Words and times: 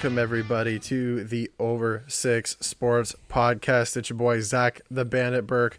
Welcome 0.00 0.18
everybody 0.18 0.78
to 0.78 1.24
the 1.24 1.50
Over 1.58 2.04
Six 2.08 2.56
Sports 2.58 3.14
Podcast. 3.28 3.98
It's 3.98 4.08
your 4.08 4.16
boy 4.16 4.40
Zach 4.40 4.80
the 4.90 5.04
Bandit 5.04 5.46
Burke 5.46 5.78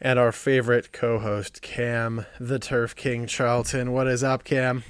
and 0.00 0.18
our 0.18 0.32
favorite 0.32 0.92
co-host 0.92 1.62
Cam 1.62 2.26
the 2.40 2.58
Turf 2.58 2.96
King 2.96 3.28
Charlton. 3.28 3.92
What 3.92 4.08
is 4.08 4.24
up, 4.24 4.42
Cam? 4.42 4.82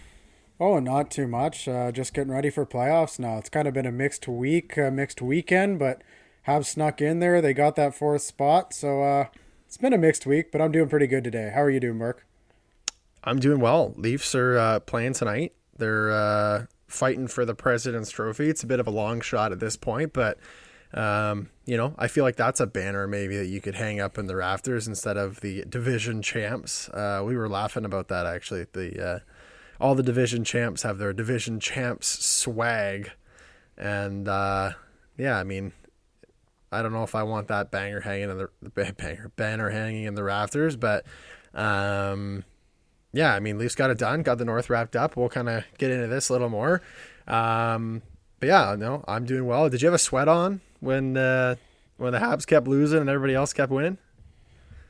Oh, 0.59 0.79
not 0.79 1.11
too 1.11 1.27
much. 1.27 1.69
Uh, 1.69 1.93
just 1.93 2.15
getting 2.15 2.33
ready 2.33 2.49
for 2.49 2.65
playoffs 2.65 3.19
now. 3.19 3.37
It's 3.37 3.51
kind 3.51 3.69
of 3.69 3.75
been 3.75 3.85
a 3.85 3.93
mixed 3.93 4.27
week, 4.27 4.79
a 4.79 4.91
mixed 4.91 5.21
weekend, 5.21 5.79
but 5.79 6.01
have 6.45 6.67
snuck 6.67 7.03
in 7.03 7.19
there. 7.19 7.43
They 7.43 7.53
got 7.53 7.77
that 7.77 7.95
fourth 7.95 8.23
spot, 8.23 8.73
so 8.73 9.03
uh, 9.03 9.27
it's 9.67 9.77
been 9.77 9.93
a 9.93 9.99
mixed 9.99 10.25
week. 10.25 10.51
But 10.51 10.63
I'm 10.63 10.73
doing 10.73 10.89
pretty 10.89 11.09
good 11.09 11.25
today. 11.25 11.53
How 11.55 11.61
are 11.61 11.71
you 11.71 11.79
doing, 11.79 11.99
Mark? 11.99 12.25
I'm 13.23 13.39
doing 13.39 13.61
well. 13.61 13.93
Leafs 13.99 14.35
are 14.35 14.57
uh, 14.57 14.81
playing 14.81 15.13
tonight. 15.13 15.53
They're 15.77 16.11
uh, 16.11 16.67
fighting 16.87 17.29
for 17.29 17.45
the 17.45 17.55
President's 17.55 18.11
Trophy. 18.11 18.49
It's 18.49 18.63
a 18.63 18.67
bit 18.67 18.81
of 18.81 18.87
a 18.87 18.91
long 18.91 19.21
shot 19.21 19.53
at 19.53 19.61
this 19.61 19.77
point, 19.77 20.13
but 20.13 20.39
um, 20.95 21.51
you 21.65 21.77
know, 21.77 21.95
I 21.99 22.09
feel 22.09 22.25
like 22.25 22.37
that's 22.37 22.61
a 22.61 22.67
banner 22.67 23.07
maybe 23.07 23.37
that 23.37 23.47
you 23.47 23.61
could 23.61 23.75
hang 23.75 24.01
up 24.01 24.19
in 24.19 24.27
the 24.27 24.37
rafters 24.37 24.87
instead 24.87 25.17
of 25.17 25.41
the 25.41 25.65
division 25.69 26.23
champs. 26.23 26.89
Uh, 26.89 27.23
we 27.25 27.37
were 27.37 27.49
laughing 27.49 27.85
about 27.85 28.09
that 28.09 28.27
actually. 28.27 28.67
The 28.73 29.07
uh, 29.07 29.19
all 29.81 29.95
the 29.95 30.03
division 30.03 30.45
champs 30.45 30.83
have 30.83 30.99
their 30.99 31.13
division 31.13 31.61
champs 31.61 32.25
swag, 32.25 33.11
and 33.77 34.29
uh, 34.29 34.73
yeah, 35.19 35.39
I 35.39 35.45
mean, 35.45 35.73
I 36.73 36.83
don't 36.83 36.93
know 36.93 37.03
if 37.03 37.15
I 37.15 37.25
want 37.25 37.49
that 37.49 37.71
banger 37.71 38.01
hanging 38.01 38.31
in 38.31 38.39
the, 38.39 38.51
the 38.63 38.93
banger 38.97 39.33
banner 39.37 39.71
hanging 39.71 40.05
in 40.05 40.15
the 40.15 40.25
rafters, 40.25 40.77
but 40.77 41.05
um, 41.53 42.45
yeah, 43.17 43.35
I 43.35 43.41
mean, 43.41 43.59
Leafs 43.59 43.75
got 43.75 43.91
it 43.91 43.99
done, 43.99 44.23
got 44.23 44.37
the 44.37 44.45
North 44.45 44.69
wrapped 44.69 44.95
up. 44.95 45.17
We'll 45.17 45.31
kind 45.31 45.49
of 45.49 45.65
get 45.79 45.91
into 45.91 46.07
this 46.07 46.29
a 46.29 46.33
little 46.33 46.51
more. 46.51 46.83
Um, 47.27 48.03
but 48.39 48.49
yeah, 48.49 48.77
no, 48.79 49.05
I'm 49.09 49.25
doing 49.25 49.47
well. 49.47 49.71
Did 49.71 49.81
you 49.81 49.87
have 49.87 49.95
a 49.95 49.99
sweat 49.99 50.29
on 50.29 50.61
when 50.81 51.17
uh, 51.17 51.57
when 51.97 52.13
the 52.13 52.19
Habs 52.19 52.47
kept 52.47 52.69
losing 52.69 53.01
and 53.01 53.09
everybody 53.09 53.35
else 53.35 53.55
kept 53.55 53.73
winning? 53.73 53.97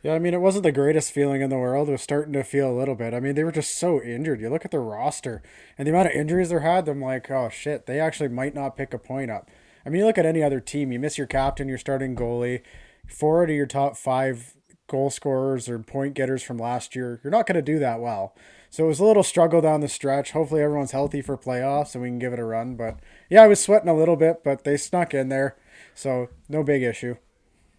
Yeah, 0.03 0.15
I 0.15 0.19
mean, 0.19 0.35
it 0.35 0.41
wasn't 0.41 0.65
the 0.65 0.73
greatest 0.73 1.13
feeling 1.13 1.41
in 1.41 1.51
the 1.51 1.59
world. 1.59 1.89
It 1.89 1.93
was 1.93 2.03
starting 2.03 2.33
to 2.33 2.43
feel 2.43 2.71
a 2.71 2.77
little 2.77 2.95
bit. 2.97 3.15
I 3.15 3.21
mean, 3.21 3.35
they 3.35 3.45
were 3.45 3.53
just 3.53 3.79
so 3.79 4.03
injured. 4.03 4.41
You 4.41 4.51
look 4.51 4.65
at 4.65 4.71
the 4.71 4.81
roster 4.81 5.43
and 5.79 5.87
the 5.87 5.93
amount 5.93 6.09
of 6.09 6.15
injuries 6.15 6.51
they 6.51 6.61
had. 6.61 6.89
I'm 6.89 7.01
like, 7.01 7.31
oh 7.31 7.49
shit, 7.49 7.87
they 7.87 8.01
actually 8.01 8.29
might 8.29 8.55
not 8.55 8.77
pick 8.77 8.93
a 8.93 8.99
point 8.99 9.31
up. 9.31 9.49
I 9.85 9.89
mean, 9.89 10.01
you 10.01 10.07
look 10.07 10.19
at 10.19 10.27
any 10.27 10.43
other 10.43 10.61
team. 10.61 10.91
You 10.91 10.99
miss 10.99 11.17
your 11.17 11.29
captain, 11.29 11.69
your 11.69 11.79
starting 11.79 12.17
goalie, 12.17 12.63
four 13.07 13.45
out 13.45 13.51
of 13.51 13.57
your 13.57 13.67
top 13.67 13.97
five 13.97 14.56
goal 14.87 15.11
scorers 15.11 15.69
or 15.69 15.79
point 15.79 16.15
getters 16.15 16.43
from 16.43 16.59
last 16.59 16.95
year, 16.95 17.21
you're 17.23 17.31
not 17.31 17.47
going 17.47 17.57
to 17.57 17.63
do 17.63 17.79
that 17.79 18.01
well. 18.01 18.35
So 18.71 18.85
it 18.85 18.89
was 18.89 19.01
a 19.01 19.05
little 19.05 19.23
struggle 19.23 19.61
down 19.61 19.81
the 19.81 19.89
stretch. 19.89 20.33
Hopefully 20.33 20.63
everyone's 20.63 20.91
healthy 20.91 21.23
for 21.23 21.37
playoffs 21.37 21.95
and 21.95 22.03
we 22.03 22.09
can 22.09 22.19
give 22.19 22.33
it 22.33 22.39
a 22.39 22.45
run. 22.45 22.77
But 22.77 22.99
yeah, 23.31 23.43
I 23.43 23.47
was 23.47 23.61
sweating 23.61 23.89
a 23.89 23.95
little 23.95 24.17
bit, 24.17 24.43
but 24.45 24.65
they 24.65 24.77
snuck 24.77 25.15
in 25.15 25.29
there. 25.29 25.57
So 25.95 26.29
no 26.49 26.63
big 26.63 26.83
issue. 26.83 27.17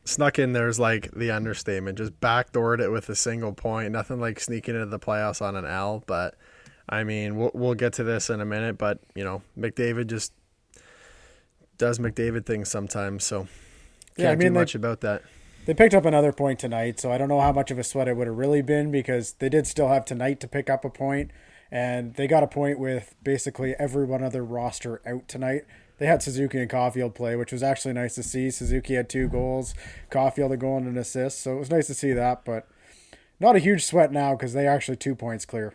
Snuck 0.06 0.40
in 0.40 0.54
there's 0.54 0.80
like 0.80 1.12
the 1.12 1.32
understatement. 1.32 1.98
Just 1.98 2.20
backdoored 2.20 2.80
it 2.80 2.90
with 2.90 3.10
a 3.10 3.16
single 3.16 3.54
point. 3.54 3.92
Nothing 3.92 4.20
like 4.20 4.40
sneaking 4.40 4.76
into 4.76 4.88
the 4.88 5.00
playoffs 5.00 5.42
on 5.42 5.56
an 5.56 5.66
L. 5.66 6.04
But 6.08 6.36
I 6.90 7.04
mean, 7.04 7.36
we'll, 7.36 7.52
we'll 7.54 7.76
get 7.76 7.94
to 7.94 8.04
this 8.04 8.30
in 8.30 8.42
a 8.42 8.46
minute. 8.46 8.78
But, 8.78 9.00
you 9.14 9.24
know, 9.24 9.42
McDavid 9.58 10.08
just 10.08 10.34
does 11.78 12.00
McDavid 12.00 12.46
things 12.46 12.70
sometimes. 12.70 13.24
So 13.24 13.42
can't 13.42 13.50
yeah, 14.18 14.32
I 14.32 14.36
mean, 14.36 14.54
do 14.54 14.60
much 14.60 14.74
they, 14.74 14.78
about 14.78 15.02
that. 15.02 15.22
They 15.68 15.74
picked 15.74 15.94
up 15.94 16.06
another 16.06 16.32
point 16.32 16.60
tonight, 16.60 16.98
so 16.98 17.12
I 17.12 17.18
don't 17.18 17.28
know 17.28 17.42
how 17.42 17.52
much 17.52 17.72
of 17.72 17.78
a 17.78 17.84
sweat 17.84 18.08
it 18.08 18.16
would 18.16 18.28
have 18.28 18.38
really 18.38 18.62
been 18.62 18.90
because 18.90 19.34
they 19.34 19.50
did 19.50 19.68
still 19.68 19.90
have 19.90 20.06
tonight 20.06 20.40
to 20.40 20.48
pick 20.48 20.70
up 20.70 20.86
a 20.86 20.90
point, 20.90 21.30
and 21.70 22.14
they 22.14 22.26
got 22.26 22.42
a 22.42 22.48
point 22.48 22.80
with 22.80 23.16
basically 23.22 23.76
every 23.78 24.06
one 24.06 24.24
of 24.24 24.34
roster 24.34 25.02
out 25.06 25.28
tonight. 25.28 25.64
They 25.98 26.06
had 26.06 26.24
Suzuki 26.24 26.60
and 26.60 26.72
Caufield 26.72 27.16
play, 27.16 27.36
which 27.36 27.52
was 27.52 27.64
actually 27.64 27.96
nice 27.96 28.16
to 28.16 28.24
see. 28.24 28.50
Suzuki 28.50 28.94
had 28.94 29.10
two 29.10 29.28
goals, 29.28 29.76
Caufield 30.10 30.54
a 30.54 30.58
goal 30.58 30.78
and 30.78 30.88
an 30.88 30.98
assist, 30.98 31.42
so 31.42 31.58
it 31.58 31.60
was 31.60 31.70
nice 31.70 31.88
to 31.88 31.94
see 31.94 32.14
that. 32.14 32.46
But 32.46 32.66
not 33.38 33.58
a 33.58 33.60
huge 33.60 33.84
sweat 33.84 34.14
now 34.14 34.36
because 34.36 34.54
they 34.54 34.68
actually 34.68 34.96
two 34.96 35.16
points 35.16 35.44
clear. 35.44 35.74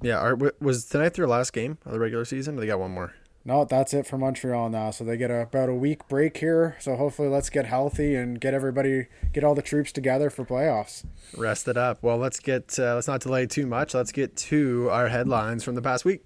Yeah, 0.00 0.18
are, 0.18 0.38
was 0.62 0.86
tonight 0.86 1.12
their 1.12 1.26
last 1.26 1.52
game 1.52 1.76
of 1.84 1.92
the 1.92 2.00
regular 2.00 2.24
season? 2.24 2.56
they 2.56 2.66
got 2.66 2.80
one 2.80 2.92
more? 2.92 3.12
No, 3.44 3.64
that's 3.64 3.94
it 3.94 4.06
for 4.06 4.18
Montreal 4.18 4.68
now. 4.68 4.90
So 4.90 5.02
they 5.02 5.16
get 5.16 5.30
a, 5.30 5.40
about 5.42 5.68
a 5.68 5.74
week 5.74 6.06
break 6.08 6.36
here. 6.36 6.76
So 6.78 6.96
hopefully, 6.96 7.28
let's 7.28 7.48
get 7.48 7.66
healthy 7.66 8.14
and 8.14 8.40
get 8.40 8.52
everybody, 8.52 9.06
get 9.32 9.44
all 9.44 9.54
the 9.54 9.62
troops 9.62 9.92
together 9.92 10.28
for 10.28 10.44
playoffs. 10.44 11.04
Rest 11.36 11.66
it 11.66 11.76
up. 11.76 12.02
Well, 12.02 12.18
let's 12.18 12.38
get 12.38 12.78
uh, 12.78 12.94
let's 12.94 13.08
not 13.08 13.20
delay 13.20 13.46
too 13.46 13.66
much. 13.66 13.94
Let's 13.94 14.12
get 14.12 14.36
to 14.36 14.88
our 14.90 15.08
headlines 15.08 15.64
from 15.64 15.74
the 15.74 15.82
past 15.82 16.04
week. 16.04 16.24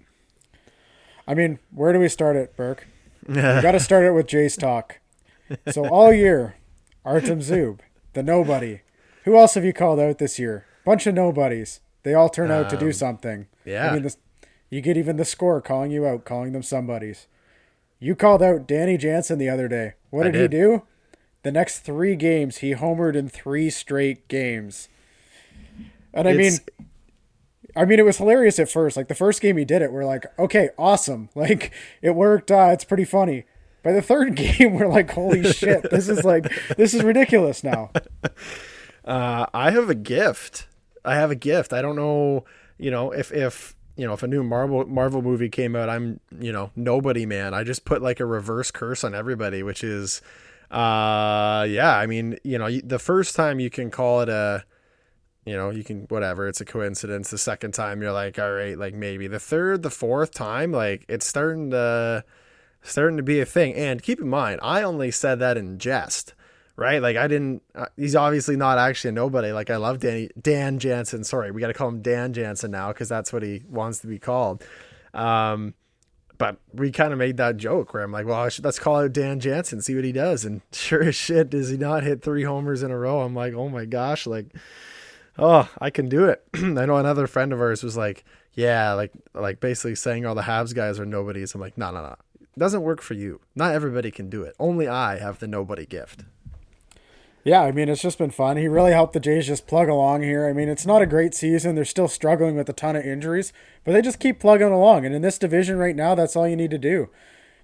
I 1.26 1.34
mean, 1.34 1.58
where 1.70 1.92
do 1.92 2.00
we 2.00 2.08
start 2.08 2.36
it, 2.36 2.56
Burke? 2.56 2.86
we 3.26 3.36
got 3.36 3.72
to 3.72 3.80
start 3.80 4.04
it 4.04 4.12
with 4.12 4.26
Jays 4.26 4.56
talk. 4.56 5.00
So 5.70 5.86
all 5.88 6.12
year, 6.12 6.56
Artem 7.04 7.40
Zub, 7.40 7.80
the 8.12 8.22
nobody. 8.22 8.80
Who 9.24 9.36
else 9.36 9.54
have 9.54 9.64
you 9.64 9.72
called 9.72 10.00
out 10.00 10.18
this 10.18 10.38
year? 10.38 10.66
Bunch 10.84 11.06
of 11.06 11.14
nobodies. 11.14 11.80
They 12.02 12.12
all 12.12 12.28
turn 12.28 12.50
out 12.50 12.66
um, 12.66 12.70
to 12.70 12.76
do 12.76 12.86
um, 12.86 12.92
something. 12.92 13.46
Yeah. 13.64 13.90
I 13.90 13.94
mean, 13.94 14.02
the, 14.02 14.14
you 14.70 14.80
get 14.80 14.96
even 14.96 15.16
the 15.16 15.24
score 15.24 15.60
calling 15.60 15.90
you 15.90 16.06
out, 16.06 16.24
calling 16.24 16.52
them 16.52 16.62
somebodies. 16.62 17.26
You 17.98 18.14
called 18.14 18.42
out 18.42 18.66
Danny 18.66 18.96
Jansen 18.98 19.38
the 19.38 19.48
other 19.48 19.68
day. 19.68 19.94
What 20.10 20.24
did, 20.24 20.32
did, 20.32 20.52
he 20.52 20.58
do? 20.58 20.82
The 21.42 21.52
next 21.52 21.80
three 21.80 22.16
games, 22.16 22.58
he 22.58 22.74
homered 22.74 23.16
in 23.16 23.28
three 23.28 23.70
straight 23.70 24.28
games. 24.28 24.88
And 26.12 26.28
I 26.28 26.32
it's... 26.32 26.60
mean, 26.60 26.88
I 27.76 27.84
mean, 27.84 27.98
it 27.98 28.04
was 28.04 28.18
hilarious 28.18 28.58
at 28.58 28.70
first. 28.70 28.96
Like 28.96 29.08
the 29.08 29.14
first 29.14 29.40
game 29.40 29.56
he 29.56 29.64
did 29.64 29.82
it, 29.82 29.92
we're 29.92 30.04
like, 30.04 30.26
okay, 30.38 30.70
awesome. 30.78 31.28
Like 31.34 31.72
it 32.02 32.14
worked. 32.14 32.50
Uh, 32.50 32.70
it's 32.72 32.84
pretty 32.84 33.04
funny. 33.04 33.44
By 33.82 33.92
the 33.92 34.02
third 34.02 34.34
game, 34.36 34.74
we're 34.74 34.88
like, 34.88 35.10
holy 35.10 35.44
shit, 35.52 35.90
this 35.90 36.08
is 36.08 36.24
like, 36.24 36.50
this 36.76 36.94
is 36.94 37.02
ridiculous 37.02 37.62
now. 37.64 37.90
Uh, 39.04 39.44
I 39.52 39.70
have 39.70 39.90
a 39.90 39.94
gift. 39.94 40.66
I 41.04 41.16
have 41.16 41.30
a 41.30 41.34
gift. 41.34 41.74
I 41.74 41.82
don't 41.82 41.94
know, 41.94 42.46
you 42.78 42.90
know, 42.90 43.10
if 43.10 43.30
if 43.32 43.76
you 43.96 44.06
know, 44.06 44.12
if 44.12 44.22
a 44.22 44.26
new 44.26 44.42
Marvel 44.42 44.86
Marvel 44.86 45.22
movie 45.22 45.48
came 45.48 45.76
out, 45.76 45.88
I'm, 45.88 46.20
you 46.38 46.52
know, 46.52 46.70
nobody 46.76 47.26
man. 47.26 47.54
I 47.54 47.64
just 47.64 47.84
put 47.84 48.02
like 48.02 48.20
a 48.20 48.26
reverse 48.26 48.70
curse 48.70 49.04
on 49.04 49.14
everybody, 49.14 49.62
which 49.62 49.84
is 49.84 50.20
uh 50.70 51.66
yeah, 51.68 51.96
I 51.96 52.06
mean, 52.06 52.38
you 52.42 52.58
know, 52.58 52.70
the 52.70 52.98
first 52.98 53.36
time 53.36 53.60
you 53.60 53.70
can 53.70 53.90
call 53.90 54.20
it 54.22 54.28
a 54.28 54.64
you 55.46 55.56
know, 55.56 55.70
you 55.70 55.84
can 55.84 56.06
whatever, 56.08 56.48
it's 56.48 56.60
a 56.60 56.64
coincidence. 56.64 57.30
The 57.30 57.38
second 57.38 57.72
time 57.72 58.00
you're 58.00 58.12
like, 58.12 58.38
all 58.38 58.52
right, 58.52 58.78
like 58.78 58.94
maybe. 58.94 59.26
The 59.28 59.38
third, 59.38 59.82
the 59.82 59.90
fourth 59.90 60.32
time, 60.32 60.72
like 60.72 61.04
it's 61.08 61.26
starting 61.26 61.70
to 61.70 62.24
starting 62.82 63.16
to 63.18 63.22
be 63.22 63.40
a 63.40 63.46
thing. 63.46 63.74
And 63.74 64.02
keep 64.02 64.20
in 64.20 64.28
mind, 64.28 64.60
I 64.62 64.82
only 64.82 65.10
said 65.10 65.38
that 65.40 65.56
in 65.56 65.78
jest 65.78 66.34
right? 66.76 67.00
Like 67.00 67.16
I 67.16 67.28
didn't. 67.28 67.62
Uh, 67.74 67.86
he's 67.96 68.16
obviously 68.16 68.56
not 68.56 68.78
actually 68.78 69.10
a 69.10 69.12
nobody. 69.12 69.52
Like 69.52 69.70
I 69.70 69.76
love 69.76 70.00
Danny 70.00 70.30
Dan 70.40 70.78
Jansen. 70.78 71.24
Sorry, 71.24 71.50
we 71.50 71.60
got 71.60 71.68
to 71.68 71.74
call 71.74 71.88
him 71.88 72.02
Dan 72.02 72.32
Jansen 72.32 72.70
now 72.70 72.88
because 72.88 73.08
that's 73.08 73.32
what 73.32 73.42
he 73.42 73.62
wants 73.68 74.00
to 74.00 74.06
be 74.06 74.18
called. 74.18 74.62
Um, 75.12 75.74
but 76.36 76.58
we 76.72 76.90
kind 76.90 77.12
of 77.12 77.18
made 77.18 77.36
that 77.36 77.56
joke 77.56 77.94
where 77.94 78.02
I'm 78.02 78.10
like, 78.10 78.26
well, 78.26 78.48
should, 78.48 78.64
let's 78.64 78.78
call 78.78 78.96
out 78.96 79.12
Dan 79.12 79.38
Jansen, 79.40 79.80
see 79.80 79.94
what 79.94 80.04
he 80.04 80.12
does. 80.12 80.44
And 80.44 80.62
sure 80.72 81.02
as 81.02 81.14
shit, 81.14 81.50
does 81.50 81.68
he 81.68 81.76
not 81.76 82.02
hit 82.02 82.22
three 82.22 82.42
homers 82.42 82.82
in 82.82 82.90
a 82.90 82.98
row? 82.98 83.20
I'm 83.20 83.34
like, 83.34 83.54
oh 83.54 83.68
my 83.68 83.84
gosh, 83.84 84.26
like, 84.26 84.46
oh, 85.38 85.68
I 85.80 85.90
can 85.90 86.08
do 86.08 86.24
it. 86.26 86.44
I 86.54 86.86
know 86.86 86.96
another 86.96 87.26
friend 87.26 87.52
of 87.52 87.60
ours 87.60 87.82
was 87.82 87.96
like, 87.96 88.24
yeah, 88.52 88.92
like, 88.92 89.12
like 89.32 89.60
basically 89.60 89.94
saying 89.94 90.26
all 90.26 90.34
the 90.34 90.42
Habs 90.42 90.74
guys 90.74 90.98
are 90.98 91.06
nobodies. 91.06 91.54
I'm 91.54 91.60
like, 91.60 91.78
no, 91.78 91.90
no, 91.90 92.02
no. 92.02 92.16
It 92.40 92.58
doesn't 92.58 92.82
work 92.82 93.00
for 93.00 93.14
you. 93.14 93.40
Not 93.54 93.74
everybody 93.74 94.10
can 94.10 94.30
do 94.30 94.42
it. 94.42 94.54
Only 94.60 94.86
I 94.86 95.18
have 95.18 95.40
the 95.40 95.48
nobody 95.48 95.86
gift. 95.86 96.24
Yeah, 97.44 97.60
I 97.60 97.72
mean, 97.72 97.90
it's 97.90 98.00
just 98.00 98.16
been 98.16 98.30
fun. 98.30 98.56
He 98.56 98.68
really 98.68 98.92
helped 98.92 99.12
the 99.12 99.20
Jays 99.20 99.46
just 99.46 99.66
plug 99.66 99.90
along 99.90 100.22
here. 100.22 100.48
I 100.48 100.54
mean, 100.54 100.70
it's 100.70 100.86
not 100.86 101.02
a 101.02 101.06
great 101.06 101.34
season. 101.34 101.74
They're 101.74 101.84
still 101.84 102.08
struggling 102.08 102.56
with 102.56 102.70
a 102.70 102.72
ton 102.72 102.96
of 102.96 103.04
injuries, 103.04 103.52
but 103.84 103.92
they 103.92 104.00
just 104.00 104.18
keep 104.18 104.40
plugging 104.40 104.72
along. 104.72 105.04
And 105.04 105.14
in 105.14 105.20
this 105.20 105.36
division 105.36 105.76
right 105.76 105.94
now, 105.94 106.14
that's 106.14 106.36
all 106.36 106.48
you 106.48 106.56
need 106.56 106.70
to 106.70 106.78
do. 106.78 107.10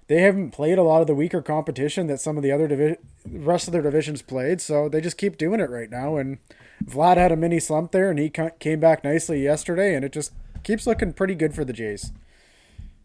They 0.05 0.21
haven't 0.21 0.51
played 0.51 0.77
a 0.77 0.83
lot 0.83 1.01
of 1.01 1.07
the 1.07 1.15
weaker 1.15 1.41
competition 1.41 2.05
that 2.07 2.21
some 2.21 2.37
of 2.37 2.43
the 2.43 2.51
other 2.51 2.67
divi- 2.67 2.97
rest 3.27 3.67
of 3.67 3.71
their 3.71 3.81
divisions 3.81 4.21
played, 4.21 4.61
so 4.61 4.87
they 4.87 5.01
just 5.01 5.17
keep 5.17 5.37
doing 5.37 5.59
it 5.59 5.69
right 5.69 5.89
now. 5.89 6.17
And 6.17 6.37
Vlad 6.85 7.17
had 7.17 7.31
a 7.31 7.37
mini 7.37 7.59
slump 7.59 7.91
there, 7.91 8.11
and 8.11 8.19
he 8.19 8.29
came 8.29 8.79
back 8.79 9.03
nicely 9.03 9.41
yesterday, 9.41 9.95
and 9.95 10.05
it 10.05 10.11
just 10.11 10.31
keeps 10.63 10.85
looking 10.85 11.13
pretty 11.13 11.33
good 11.33 11.55
for 11.55 11.65
the 11.65 11.73
Jays. 11.73 12.11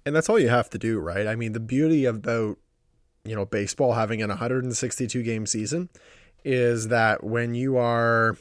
And 0.05 0.14
that's 0.14 0.28
all 0.28 0.38
you 0.38 0.49
have 0.50 0.69
to 0.70 0.78
do, 0.78 0.99
right? 0.99 1.26
I 1.26 1.37
mean, 1.37 1.52
the 1.52 1.61
beauty 1.61 2.05
about 2.05 2.58
you 3.25 3.34
know 3.34 3.46
baseball 3.46 3.94
having 3.94 4.23
an 4.23 4.28
162 4.28 5.23
game 5.23 5.46
season 5.46 5.88
is 6.46 6.88
that 6.88 7.25
when 7.25 7.56
you 7.56 7.76
are, 7.76 8.37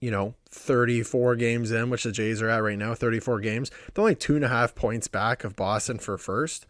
you 0.00 0.10
know, 0.10 0.34
34 0.48 1.36
games 1.36 1.70
in, 1.70 1.90
which 1.90 2.04
the 2.04 2.12
Jays 2.12 2.40
are 2.40 2.48
at 2.48 2.62
right 2.62 2.78
now, 2.78 2.94
34 2.94 3.40
games, 3.40 3.70
they're 3.92 4.00
only 4.00 4.14
two 4.14 4.36
and 4.36 4.44
a 4.44 4.48
half 4.48 4.74
points 4.74 5.06
back 5.06 5.44
of 5.44 5.54
Boston 5.54 5.98
for 5.98 6.16
first. 6.16 6.64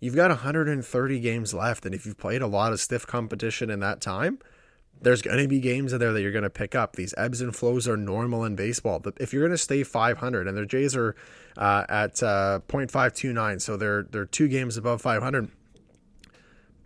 You've 0.00 0.16
got 0.16 0.30
130 0.30 1.20
games 1.20 1.54
left, 1.54 1.86
and 1.86 1.94
if 1.94 2.04
you've 2.04 2.18
played 2.18 2.42
a 2.42 2.48
lot 2.48 2.72
of 2.72 2.80
stiff 2.80 3.06
competition 3.06 3.70
in 3.70 3.78
that 3.78 4.00
time, 4.00 4.40
there's 5.00 5.22
going 5.22 5.38
to 5.38 5.46
be 5.46 5.60
games 5.60 5.92
in 5.92 6.00
there 6.00 6.12
that 6.12 6.20
you're 6.20 6.32
going 6.32 6.42
to 6.42 6.50
pick 6.50 6.74
up. 6.74 6.96
These 6.96 7.14
ebbs 7.16 7.40
and 7.40 7.54
flows 7.54 7.86
are 7.86 7.96
normal 7.96 8.44
in 8.44 8.56
baseball. 8.56 8.98
But 8.98 9.14
if 9.20 9.32
you're 9.32 9.42
going 9.42 9.52
to 9.52 9.58
stay 9.58 9.84
500, 9.84 10.48
and 10.48 10.56
their 10.56 10.64
Jays 10.64 10.96
are 10.96 11.14
uh, 11.56 11.84
at 11.88 12.20
uh, 12.24 12.58
0.529, 12.66 13.60
so 13.60 13.76
they're 13.76 14.02
they're 14.02 14.26
two 14.26 14.48
games 14.48 14.76
above 14.76 15.00
500. 15.00 15.48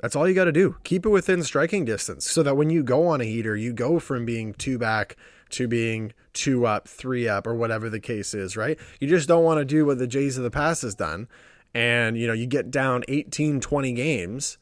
That's 0.00 0.16
all 0.16 0.28
you 0.28 0.34
got 0.34 0.44
to 0.44 0.52
do. 0.52 0.76
Keep 0.84 1.06
it 1.06 1.10
within 1.10 1.42
striking 1.42 1.84
distance, 1.84 2.30
so 2.30 2.42
that 2.42 2.56
when 2.56 2.70
you 2.70 2.82
go 2.82 3.06
on 3.06 3.20
a 3.20 3.24
heater, 3.24 3.56
you 3.56 3.72
go 3.72 3.98
from 3.98 4.24
being 4.24 4.54
two 4.54 4.78
back 4.78 5.16
to 5.50 5.68
being 5.68 6.12
two 6.32 6.66
up, 6.66 6.88
three 6.88 7.28
up, 7.28 7.46
or 7.46 7.54
whatever 7.54 7.90
the 7.90 8.00
case 8.00 8.34
is. 8.34 8.56
Right? 8.56 8.78
You 8.98 9.08
just 9.08 9.28
don't 9.28 9.44
want 9.44 9.58
to 9.58 9.64
do 9.64 9.84
what 9.84 9.98
the 9.98 10.06
Jays 10.06 10.38
of 10.38 10.44
the 10.44 10.50
past 10.50 10.82
has 10.82 10.94
done, 10.94 11.28
and 11.74 12.16
you 12.16 12.26
know 12.26 12.32
you 12.32 12.46
get 12.46 12.70
down 12.70 13.04
18, 13.08 13.60
20 13.60 13.92
games 13.92 14.58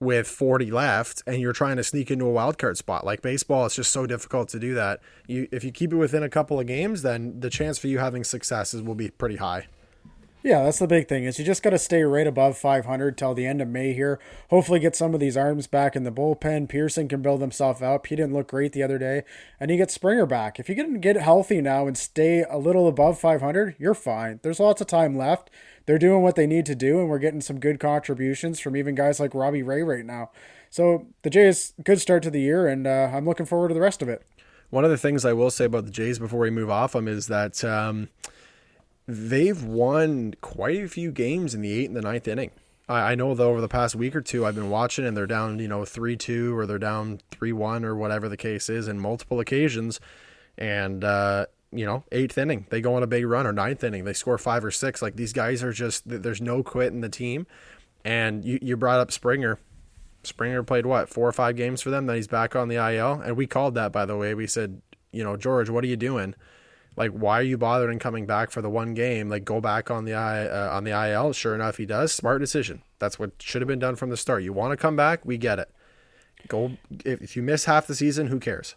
with 0.00 0.26
40 0.26 0.70
left 0.70 1.22
and 1.26 1.40
you're 1.40 1.52
trying 1.52 1.76
to 1.76 1.84
sneak 1.84 2.10
into 2.10 2.26
a 2.26 2.30
wild 2.30 2.58
card 2.58 2.76
spot. 2.76 3.04
Like 3.04 3.22
baseball, 3.22 3.66
it's 3.66 3.76
just 3.76 3.92
so 3.92 4.06
difficult 4.06 4.48
to 4.50 4.58
do 4.58 4.74
that. 4.74 5.00
You 5.26 5.48
if 5.50 5.64
you 5.64 5.72
keep 5.72 5.92
it 5.92 5.96
within 5.96 6.22
a 6.22 6.28
couple 6.28 6.60
of 6.60 6.66
games, 6.66 7.02
then 7.02 7.40
the 7.40 7.50
chance 7.50 7.78
for 7.78 7.88
you 7.88 7.98
having 7.98 8.24
successes 8.24 8.82
will 8.82 8.94
be 8.94 9.10
pretty 9.10 9.36
high. 9.36 9.66
Yeah, 10.44 10.62
that's 10.64 10.78
the 10.78 10.86
big 10.86 11.08
thing 11.08 11.24
is 11.24 11.38
you 11.38 11.44
just 11.44 11.62
got 11.62 11.70
to 11.70 11.78
stay 11.78 12.02
right 12.02 12.26
above 12.26 12.58
500 12.58 13.16
till 13.16 13.32
the 13.32 13.46
end 13.46 13.62
of 13.62 13.68
May 13.68 13.94
here. 13.94 14.20
Hopefully 14.50 14.78
get 14.78 14.94
some 14.94 15.14
of 15.14 15.20
these 15.20 15.38
arms 15.38 15.66
back 15.66 15.96
in 15.96 16.04
the 16.04 16.12
bullpen. 16.12 16.68
Pearson 16.68 17.08
can 17.08 17.22
build 17.22 17.40
himself 17.40 17.82
up. 17.82 18.06
He 18.06 18.14
didn't 18.14 18.34
look 18.34 18.48
great 18.48 18.72
the 18.72 18.82
other 18.82 18.98
day. 18.98 19.22
And 19.58 19.70
you 19.70 19.78
get 19.78 19.90
Springer 19.90 20.26
back. 20.26 20.60
If 20.60 20.68
you 20.68 20.74
can 20.74 21.00
get 21.00 21.16
healthy 21.16 21.62
now 21.62 21.86
and 21.86 21.96
stay 21.96 22.44
a 22.48 22.58
little 22.58 22.86
above 22.86 23.18
500, 23.18 23.76
you're 23.78 23.94
fine. 23.94 24.38
There's 24.42 24.60
lots 24.60 24.82
of 24.82 24.86
time 24.86 25.16
left 25.16 25.48
they're 25.86 25.98
doing 25.98 26.22
what 26.22 26.36
they 26.36 26.46
need 26.46 26.66
to 26.66 26.74
do, 26.74 27.00
and 27.00 27.08
we're 27.08 27.18
getting 27.18 27.40
some 27.40 27.60
good 27.60 27.78
contributions 27.78 28.58
from 28.58 28.76
even 28.76 28.94
guys 28.94 29.20
like 29.20 29.34
Robbie 29.34 29.62
Ray 29.62 29.82
right 29.82 30.04
now. 30.04 30.30
So 30.70 31.06
the 31.22 31.30
Jays, 31.30 31.74
good 31.84 32.00
start 32.00 32.22
to 32.24 32.30
the 32.30 32.40
year, 32.40 32.66
and 32.66 32.86
uh, 32.86 33.10
I'm 33.12 33.26
looking 33.26 33.46
forward 33.46 33.68
to 33.68 33.74
the 33.74 33.80
rest 33.80 34.00
of 34.00 34.08
it. 34.08 34.22
One 34.70 34.84
of 34.84 34.90
the 34.90 34.98
things 34.98 35.24
I 35.24 35.34
will 35.34 35.50
say 35.50 35.66
about 35.66 35.84
the 35.84 35.90
Jays 35.90 36.18
before 36.18 36.40
we 36.40 36.50
move 36.50 36.70
off 36.70 36.92
them 36.92 37.06
is 37.06 37.26
that 37.26 37.62
um, 37.64 38.08
they've 39.06 39.62
won 39.62 40.34
quite 40.40 40.82
a 40.82 40.88
few 40.88 41.12
games 41.12 41.54
in 41.54 41.60
the 41.60 41.72
eighth 41.72 41.88
and 41.88 41.96
the 41.96 42.02
ninth 42.02 42.28
inning. 42.28 42.50
I, 42.88 43.12
I 43.12 43.14
know 43.14 43.34
that 43.34 43.42
over 43.42 43.60
the 43.60 43.68
past 43.68 43.94
week 43.94 44.14
or 44.14 44.20
two, 44.20 44.44
I've 44.46 44.54
been 44.54 44.70
watching, 44.70 45.04
and 45.04 45.16
they're 45.16 45.26
down, 45.26 45.58
you 45.58 45.68
know, 45.68 45.84
three 45.84 46.16
two 46.16 46.56
or 46.56 46.66
they're 46.66 46.78
down 46.78 47.20
three 47.30 47.52
one 47.52 47.84
or 47.84 47.94
whatever 47.94 48.28
the 48.28 48.36
case 48.36 48.68
is, 48.68 48.88
in 48.88 48.98
multiple 48.98 49.40
occasions, 49.40 50.00
and 50.58 51.04
uh, 51.04 51.46
you 51.74 51.84
know, 51.84 52.04
eighth 52.12 52.38
inning, 52.38 52.66
they 52.70 52.80
go 52.80 52.94
on 52.94 53.02
a 53.02 53.06
big 53.06 53.26
run, 53.26 53.46
or 53.46 53.52
ninth 53.52 53.82
inning, 53.82 54.04
they 54.04 54.12
score 54.12 54.38
five 54.38 54.64
or 54.64 54.70
six. 54.70 55.02
Like 55.02 55.16
these 55.16 55.32
guys 55.32 55.62
are 55.62 55.72
just, 55.72 56.02
there's 56.06 56.40
no 56.40 56.62
quit 56.62 56.92
in 56.92 57.00
the 57.00 57.08
team. 57.08 57.46
And 58.04 58.44
you, 58.44 58.58
you 58.62 58.76
brought 58.76 59.00
up 59.00 59.10
Springer. 59.10 59.58
Springer 60.22 60.62
played 60.62 60.86
what, 60.86 61.08
four 61.08 61.28
or 61.28 61.32
five 61.32 61.56
games 61.56 61.82
for 61.82 61.90
them? 61.90 62.06
Then 62.06 62.16
he's 62.16 62.28
back 62.28 62.54
on 62.54 62.68
the 62.68 62.76
IL. 62.76 63.20
And 63.20 63.36
we 63.36 63.46
called 63.46 63.74
that, 63.74 63.92
by 63.92 64.04
the 64.04 64.16
way. 64.16 64.34
We 64.34 64.46
said, 64.46 64.80
you 65.10 65.24
know, 65.24 65.36
George, 65.36 65.68
what 65.68 65.84
are 65.84 65.88
you 65.88 65.96
doing? 65.96 66.34
Like, 66.96 67.10
why 67.10 67.40
are 67.40 67.42
you 67.42 67.58
bothering 67.58 67.98
coming 67.98 68.24
back 68.24 68.50
for 68.50 68.62
the 68.62 68.70
one 68.70 68.94
game? 68.94 69.28
Like, 69.28 69.44
go 69.44 69.60
back 69.60 69.90
on 69.90 70.04
the 70.04 70.14
I 70.14 70.46
uh, 70.46 70.70
on 70.72 70.84
the 70.84 70.92
IL. 70.92 71.32
Sure 71.32 71.54
enough, 71.54 71.76
he 71.76 71.86
does. 71.86 72.12
Smart 72.12 72.40
decision. 72.40 72.82
That's 72.98 73.18
what 73.18 73.32
should 73.40 73.62
have 73.62 73.68
been 73.68 73.78
done 73.78 73.96
from 73.96 74.10
the 74.10 74.16
start. 74.16 74.42
You 74.42 74.52
want 74.52 74.72
to 74.72 74.76
come 74.76 74.94
back? 74.96 75.24
We 75.24 75.36
get 75.36 75.58
it. 75.58 75.70
Go 76.46 76.72
if, 77.04 77.22
if 77.22 77.36
you 77.36 77.42
miss 77.42 77.64
half 77.64 77.86
the 77.86 77.94
season, 77.94 78.28
who 78.28 78.38
cares? 78.38 78.76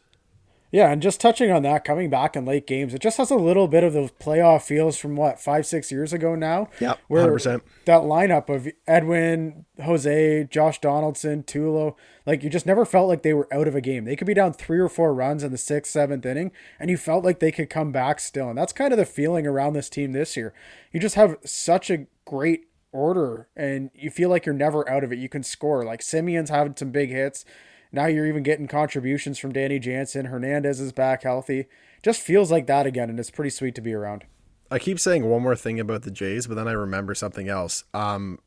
Yeah, 0.70 0.92
and 0.92 1.02
just 1.02 1.22
touching 1.22 1.50
on 1.50 1.64
that, 1.64 1.86
coming 1.86 2.10
back 2.10 2.36
in 2.36 2.44
late 2.44 2.68
games, 2.68 2.94
it 2.94 3.02
just 3.02 3.18
has 3.18 3.32
a 3.32 3.36
little 3.36 3.70
bit 3.70 3.86
of 3.86 3.94
the 3.94 4.12
playoff 4.20 4.64
feels 4.64 4.98
from 4.98 5.16
what 5.16 5.40
five, 5.40 5.66
six 5.66 5.92
years 5.92 6.12
ago 6.12 6.36
now. 6.36 6.70
Yeah, 6.82 6.96
hundred 7.10 7.32
percent. 7.32 7.64
That 7.86 8.02
lineup 8.02 8.50
of 8.54 8.68
Edwin, 8.86 9.66
Jose, 9.82 10.44
Josh 10.52 10.82
Donaldson, 10.82 11.44
Tulo, 11.44 11.96
like 12.26 12.44
you 12.44 12.50
just 12.50 12.66
never 12.66 12.86
felt 12.86 13.08
like 13.08 13.24
they 13.24 13.34
were 13.34 13.48
out 13.54 13.68
of 13.68 13.76
a 13.76 13.82
game. 13.82 14.04
They 14.04 14.18
could 14.18 14.28
be 14.28 14.34
down 14.34 14.52
three 14.54 14.80
or 14.80 14.90
four 14.90 15.14
runs 15.14 15.42
in 15.42 15.52
the 15.52 15.58
sixth, 15.58 15.92
seventh 15.92 16.26
inning, 16.26 16.52
and 16.80 16.90
you 16.90 16.98
felt 16.98 17.24
like 17.24 17.40
they 17.40 17.52
could 17.52 17.70
come 17.70 17.94
back 17.94 18.20
still. 18.20 18.50
And 18.50 18.58
that's 18.58 18.74
kind 18.74 18.92
of 18.92 19.00
the 19.00 19.06
feeling 19.06 19.48
around 19.48 19.74
this 19.74 19.90
team 19.90 20.12
this 20.12 20.36
year. 20.36 20.54
You 20.92 21.00
just 21.00 21.16
have 21.16 21.38
such 21.46 21.90
a 21.90 22.08
great 22.26 22.66
order, 22.92 23.48
and 23.56 23.90
you 23.94 24.10
feel 24.10 24.30
like 24.30 24.46
you're 24.46 24.54
never 24.54 24.88
out 24.90 25.06
of 25.06 25.14
it. 25.14 25.20
You 25.20 25.30
can 25.30 25.44
score. 25.44 25.86
Like 25.86 26.02
Semien's 26.02 26.50
having 26.50 26.76
some 26.76 26.92
big 26.92 27.10
hits. 27.10 27.46
Now 27.92 28.06
you're 28.08 28.26
even 28.26 28.44
getting 28.44 28.68
contributions 28.68 29.40
from 29.40 29.54
Danny 29.54 29.80
Jansen. 29.80 30.26
Hernandez 30.26 30.80
is 30.80 30.92
back 30.92 31.24
healthy. 31.24 31.68
Just 32.04 32.22
feels 32.22 32.52
like 32.52 32.68
that 32.68 32.86
again, 32.86 33.10
and 33.10 33.20
it's 33.20 33.32
pretty 33.32 33.50
sweet 33.50 33.76
to 33.76 33.82
be 33.82 33.94
around. 33.94 34.26
I 34.70 34.80
keep 34.80 35.00
saying 35.00 35.26
one 35.26 35.42
more 35.42 35.56
thing 35.56 35.80
about 35.80 36.04
the 36.04 36.12
Jays, 36.12 36.48
but 36.48 36.56
then 36.56 36.68
I 36.68 36.74
remember 36.74 37.16
something 37.16 37.48
else. 37.48 37.86
Um, 37.94 38.40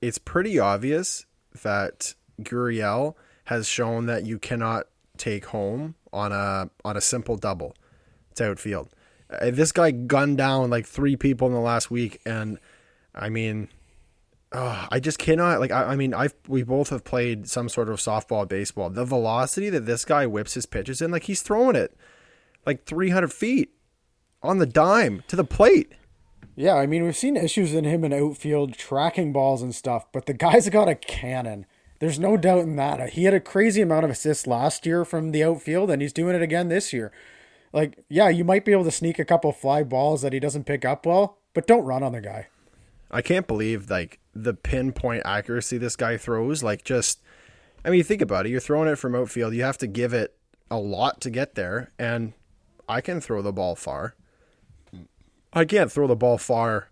it's 0.00 0.18
pretty 0.18 0.58
obvious 0.58 1.26
that 1.62 2.14
Gurriel 2.40 3.14
has 3.44 3.68
shown 3.68 4.06
that 4.06 4.24
you 4.24 4.38
cannot 4.38 4.86
take 5.16 5.46
home 5.46 5.94
on 6.12 6.32
a 6.32 6.70
on 6.84 6.96
a 6.96 7.00
simple 7.00 7.36
double 7.36 7.74
to 8.34 8.50
outfield. 8.50 8.88
Uh, 9.30 9.50
this 9.50 9.72
guy 9.72 9.90
gunned 9.90 10.38
down 10.38 10.70
like 10.70 10.86
three 10.86 11.16
people 11.16 11.46
in 11.48 11.54
the 11.54 11.60
last 11.60 11.90
week, 11.90 12.20
and 12.24 12.58
I 13.14 13.28
mean, 13.28 13.68
oh, 14.52 14.86
I 14.90 15.00
just 15.00 15.18
cannot 15.18 15.60
like. 15.60 15.70
I, 15.70 15.84
I 15.84 15.96
mean, 15.96 16.14
I've 16.14 16.34
we 16.48 16.62
both 16.62 16.90
have 16.90 17.04
played 17.04 17.48
some 17.48 17.68
sort 17.68 17.88
of 17.88 17.98
softball, 17.98 18.48
baseball. 18.48 18.90
The 18.90 19.04
velocity 19.04 19.70
that 19.70 19.86
this 19.86 20.04
guy 20.04 20.26
whips 20.26 20.54
his 20.54 20.66
pitches 20.66 21.00
in, 21.00 21.10
like 21.10 21.24
he's 21.24 21.42
throwing 21.42 21.76
it 21.76 21.96
like 22.66 22.84
300 22.84 23.32
feet 23.32 23.70
on 24.42 24.58
the 24.58 24.66
dime 24.66 25.22
to 25.28 25.36
the 25.36 25.44
plate. 25.44 25.92
Yeah, 26.56 26.74
I 26.74 26.86
mean, 26.86 27.04
we've 27.04 27.16
seen 27.16 27.36
issues 27.36 27.74
in 27.74 27.84
him 27.84 28.04
in 28.04 28.12
outfield 28.12 28.74
tracking 28.74 29.32
balls 29.32 29.62
and 29.62 29.74
stuff, 29.74 30.06
but 30.12 30.26
the 30.26 30.34
guy's 30.34 30.68
got 30.68 30.88
a 30.88 30.94
cannon. 30.94 31.66
There's 31.98 32.18
no 32.18 32.36
doubt 32.36 32.60
in 32.60 32.76
that. 32.76 33.10
He 33.10 33.24
had 33.24 33.34
a 33.34 33.40
crazy 33.40 33.80
amount 33.82 34.04
of 34.04 34.10
assists 34.10 34.46
last 34.46 34.84
year 34.84 35.04
from 35.04 35.32
the 35.32 35.44
outfield, 35.44 35.90
and 35.90 36.02
he's 36.02 36.12
doing 36.12 36.34
it 36.34 36.42
again 36.42 36.68
this 36.68 36.92
year. 36.92 37.12
Like, 37.72 38.04
yeah, 38.08 38.28
you 38.28 38.44
might 38.44 38.64
be 38.64 38.72
able 38.72 38.84
to 38.84 38.90
sneak 38.90 39.18
a 39.18 39.24
couple 39.24 39.52
fly 39.52 39.82
balls 39.82 40.22
that 40.22 40.32
he 40.32 40.40
doesn't 40.40 40.64
pick 40.64 40.84
up 40.84 41.04
well, 41.04 41.38
but 41.52 41.66
don't 41.66 41.84
run 41.84 42.02
on 42.02 42.12
the 42.12 42.20
guy. 42.20 42.48
I 43.16 43.22
can't 43.22 43.46
believe 43.46 43.88
like 43.88 44.20
the 44.34 44.52
pinpoint 44.52 45.22
accuracy 45.24 45.78
this 45.78 45.96
guy 45.96 46.18
throws. 46.18 46.62
Like 46.62 46.84
just, 46.84 47.22
I 47.82 47.88
mean, 47.88 48.04
think 48.04 48.20
about 48.20 48.44
it. 48.44 48.50
You're 48.50 48.60
throwing 48.60 48.90
it 48.90 48.96
from 48.96 49.14
outfield. 49.14 49.54
You 49.54 49.62
have 49.62 49.78
to 49.78 49.86
give 49.86 50.12
it 50.12 50.36
a 50.70 50.76
lot 50.76 51.22
to 51.22 51.30
get 51.30 51.54
there, 51.54 51.92
and 51.98 52.34
I 52.86 53.00
can 53.00 53.22
throw 53.22 53.40
the 53.40 53.54
ball 53.54 53.74
far. 53.74 54.16
I 55.54 55.64
can't 55.64 55.90
throw 55.90 56.06
the 56.06 56.14
ball 56.14 56.36
far 56.36 56.90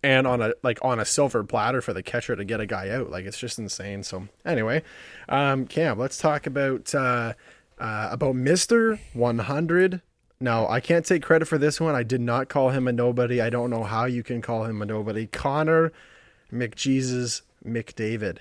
and 0.00 0.28
on 0.28 0.40
a 0.40 0.52
like 0.62 0.78
on 0.82 1.00
a 1.00 1.04
silver 1.04 1.42
platter 1.42 1.80
for 1.80 1.92
the 1.92 2.04
catcher 2.04 2.36
to 2.36 2.44
get 2.44 2.60
a 2.60 2.66
guy 2.66 2.90
out. 2.90 3.10
Like 3.10 3.24
it's 3.24 3.38
just 3.38 3.58
insane. 3.58 4.04
So 4.04 4.28
anyway, 4.44 4.84
um, 5.28 5.66
Cam, 5.66 5.98
let's 5.98 6.18
talk 6.18 6.46
about 6.46 6.94
uh, 6.94 7.32
uh, 7.80 8.08
about 8.12 8.36
Mister 8.36 9.00
One 9.12 9.40
Hundred 9.40 10.02
no, 10.44 10.68
I 10.68 10.78
can't 10.80 11.06
take 11.06 11.22
credit 11.22 11.46
for 11.46 11.56
this 11.56 11.80
one. 11.80 11.94
I 11.94 12.02
did 12.02 12.20
not 12.20 12.50
call 12.50 12.68
him 12.68 12.86
a 12.86 12.92
nobody. 12.92 13.40
I 13.40 13.48
don't 13.48 13.70
know 13.70 13.82
how 13.82 14.04
you 14.04 14.22
can 14.22 14.42
call 14.42 14.64
him 14.64 14.82
a 14.82 14.84
nobody. 14.84 15.26
Connor 15.26 15.90
McJesus 16.52 17.40
McDavid. 17.66 18.38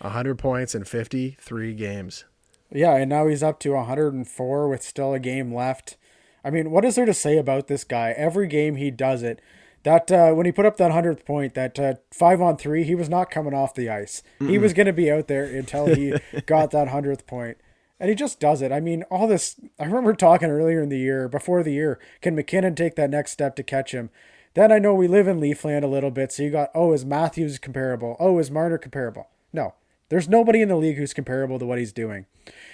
100 0.00 0.36
points 0.36 0.74
in 0.74 0.82
53 0.82 1.74
games. 1.74 2.24
Yeah, 2.72 2.96
and 2.96 3.08
now 3.08 3.28
he's 3.28 3.42
up 3.42 3.60
to 3.60 3.70
104 3.70 4.68
with 4.68 4.82
still 4.82 5.14
a 5.14 5.20
game 5.20 5.54
left. 5.54 5.96
I 6.44 6.50
mean, 6.50 6.72
what 6.72 6.84
is 6.84 6.96
there 6.96 7.06
to 7.06 7.14
say 7.14 7.38
about 7.38 7.68
this 7.68 7.84
guy? 7.84 8.12
Every 8.16 8.48
game 8.48 8.74
he 8.74 8.90
does 8.90 9.22
it. 9.22 9.40
That 9.84 10.10
uh, 10.10 10.32
when 10.32 10.46
he 10.46 10.50
put 10.50 10.66
up 10.66 10.76
that 10.78 10.90
hundredth 10.90 11.24
point, 11.24 11.54
that 11.54 11.78
uh, 11.78 11.94
five 12.10 12.40
on 12.40 12.56
three, 12.56 12.82
he 12.82 12.96
was 12.96 13.08
not 13.08 13.30
coming 13.30 13.54
off 13.54 13.74
the 13.74 13.88
ice. 13.88 14.24
Mm-mm. 14.40 14.50
He 14.50 14.58
was 14.58 14.72
going 14.72 14.86
to 14.86 14.92
be 14.92 15.10
out 15.10 15.28
there 15.28 15.44
until 15.44 15.86
he 15.86 16.14
got 16.46 16.72
that 16.72 16.88
hundredth 16.88 17.28
point 17.28 17.58
and 18.02 18.08
he 18.08 18.16
just 18.16 18.40
does 18.40 18.62
it. 18.62 18.72
I 18.72 18.80
mean, 18.80 19.04
all 19.12 19.28
this. 19.28 19.54
I 19.78 19.84
remember 19.84 20.12
talking 20.12 20.50
earlier 20.50 20.82
in 20.82 20.88
the 20.88 20.98
year, 20.98 21.28
before 21.28 21.62
the 21.62 21.72
year, 21.72 22.00
can 22.20 22.34
MacKinnon 22.34 22.74
take 22.74 22.96
that 22.96 23.10
next 23.10 23.30
step 23.30 23.54
to 23.54 23.62
catch 23.62 23.92
him? 23.92 24.10
Then 24.54 24.72
I 24.72 24.80
know 24.80 24.92
we 24.92 25.06
live 25.06 25.28
in 25.28 25.40
Leafland 25.40 25.84
a 25.84 25.86
little 25.86 26.10
bit, 26.10 26.32
so 26.32 26.42
you 26.42 26.50
got, 26.50 26.72
oh, 26.74 26.92
is 26.92 27.04
Matthews 27.04 27.60
comparable? 27.60 28.16
Oh, 28.18 28.40
is 28.40 28.50
Marner 28.50 28.76
comparable? 28.76 29.28
No, 29.52 29.74
there's 30.08 30.28
nobody 30.28 30.62
in 30.62 30.68
the 30.68 30.74
league 30.74 30.96
who's 30.96 31.14
comparable 31.14 31.60
to 31.60 31.64
what 31.64 31.78
he's 31.78 31.92
doing. 31.92 32.26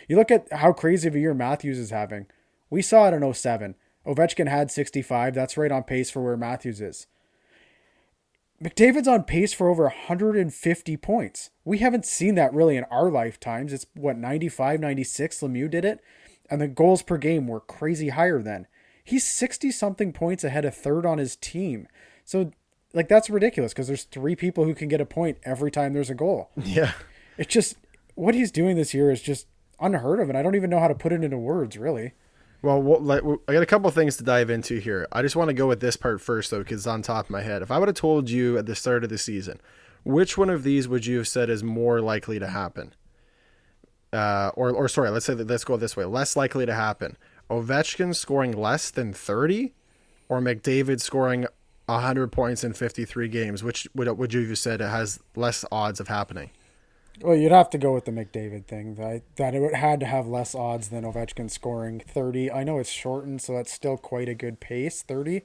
You 0.09 0.17
look 0.17 0.31
at 0.31 0.51
how 0.51 0.73
crazy 0.73 1.07
of 1.09 1.15
a 1.15 1.21
year 1.21 1.35
Matthews 1.35 1.79
is 1.79 1.91
having. 1.91 2.25
We 2.71 2.81
saw 2.81 3.09
it 3.09 3.13
in 3.13 3.35
07. 3.35 3.75
Ovechkin 4.07 4.49
had 4.49 4.71
65. 4.71 5.35
That's 5.35 5.59
right 5.59 5.71
on 5.71 5.83
pace 5.83 6.11
for 6.11 6.25
where 6.25 6.39
Matthews 6.39 6.81
is. 6.81 7.07
McDavid's 8.63 9.07
on 9.07 9.23
pace 9.23 9.53
for 9.53 9.69
over 9.69 9.85
150 9.85 10.97
points. 10.97 11.51
We 11.65 11.79
haven't 11.79 12.07
seen 12.07 12.35
that 12.35 12.53
really 12.53 12.77
in 12.77 12.85
our 12.85 13.11
lifetimes. 13.11 13.73
It's 13.73 13.87
what 13.95 14.17
95, 14.17 14.81
96 14.81 15.41
Lemieux 15.41 15.71
did 15.71 15.85
it, 15.85 16.01
and 16.51 16.61
the 16.61 16.67
goals 16.69 17.03
per 17.03 17.19
game 17.19 17.47
were 17.47 17.61
crazy 17.61 18.09
higher 18.09 18.43
then. 18.43 18.67
He's 19.05 19.25
60 19.25 19.71
something 19.71 20.13
points 20.13 20.45
ahead 20.45 20.65
of 20.65 20.75
third 20.75 21.07
on 21.07 21.19
his 21.19 21.37
team. 21.37 21.87
So 22.25 22.51
like 22.93 23.09
that's 23.09 23.31
ridiculous 23.31 23.73
because 23.73 23.87
there's 23.87 24.05
three 24.05 24.37
people 24.37 24.65
who 24.65 24.75
can 24.75 24.89
get 24.89 25.01
a 25.01 25.07
point 25.07 25.39
every 25.45 25.71
time 25.71 25.93
there's 25.93 26.11
a 26.11 26.15
goal. 26.15 26.51
Yeah. 26.65 26.93
It's 27.37 27.55
just 27.55 27.77
what 28.17 28.35
he's 28.35 28.51
doing 28.51 28.77
this 28.77 28.93
year 28.93 29.13
is 29.13 29.23
just 29.23 29.47
unheard 29.81 30.19
of 30.19 30.29
and 30.29 30.37
I 30.37 30.43
don't 30.43 30.57
even 30.57 30.71
know 30.71 30.81
how 30.81 30.89
to 30.89 30.95
put 30.95 31.13
it 31.13 31.23
into 31.23 31.39
words 31.39 31.79
really. 31.79 32.13
Well, 32.61 33.11
I 33.47 33.53
got 33.53 33.63
a 33.63 33.67
couple 33.67 33.91
things 33.91 34.17
to 34.17 34.25
dive 34.25 34.51
into 34.51 34.79
here. 34.79 35.07
I 35.13 35.23
just 35.23 35.37
want 35.37 35.49
to 35.49 35.55
go 35.55 35.69
with 35.69 35.81
this 35.81 35.97
part 35.97 36.21
first, 36.21 36.51
though, 36.51 36.59
because 36.59 36.79
it's 36.79 36.87
on 36.87 37.03
top 37.03 37.27
of 37.27 37.31
my 37.31 37.43
head. 37.43 37.63
If 37.63 37.71
I 37.71 37.79
would 37.79 37.89
have 37.89 37.97
told 37.97 38.29
you 38.31 38.59
at 38.59 38.67
the 38.67 38.75
start 38.75 39.05
of 39.05 39.11
the 39.11 39.19
season, 39.19 39.61
which 40.05 40.37
one 40.37 40.51
of 40.51 40.65
these 40.65 40.89
would 40.89 41.07
you 41.07 41.19
have 41.19 41.29
said 41.29 41.51
is 41.51 41.63
more 41.63 42.01
likely 42.01 42.39
to 42.41 42.49
happen? 42.49 42.95
uh, 44.13 44.51
or 44.55 44.71
or 44.71 44.89
sorry, 44.89 45.11
let's 45.11 45.27
say 45.27 45.35
that 45.35 45.49
let's 45.49 45.65
go 45.65 45.77
this 45.77 45.97
way. 45.97 46.05
Less 46.05 46.37
likely 46.37 46.67
to 46.67 46.75
happen: 46.75 47.17
Ovechkin 47.51 48.15
scoring 48.15 48.53
less 48.53 48.91
than 48.91 49.13
thirty, 49.13 49.75
or 50.29 50.41
McDavid 50.41 51.01
scoring 51.01 51.47
hundred 51.89 52.33
points 52.33 52.65
in 52.65 52.73
fifty 52.73 53.05
three 53.05 53.29
games. 53.29 53.63
Which 53.63 53.89
would 53.95 54.09
would 54.17 54.33
you 54.33 54.49
have 54.49 54.59
said 54.59 54.81
has 54.81 55.21
less 55.37 55.65
odds 55.71 56.01
of 56.01 56.09
happening? 56.09 56.51
Well, 57.21 57.37
you'd 57.37 57.53
have 57.53 57.71
to 57.71 57.79
go 57.79 57.93
with 57.93 58.05
the 58.05 58.13
McDavid 58.13 58.67
thing. 58.67 58.95
That 58.95 59.23
that 59.37 59.55
it 59.55 59.75
had 59.75 60.01
to 60.01 60.07
have 60.07 60.27
less 60.27 60.55
odds 60.55 60.89
than 60.89 61.05
Ovechkin 61.05 61.51
scoring 61.51 62.01
thirty. 62.01 62.51
I 62.51 62.65
know 62.65 62.79
it's 62.79 62.91
shortened, 62.91 63.43
so 63.43 63.55
that's 63.55 63.73
still 63.73 63.97
quite 63.97 64.29
a 64.29 64.35
good 64.35 64.61
pace, 64.61 65.03
thirty. 65.03 65.43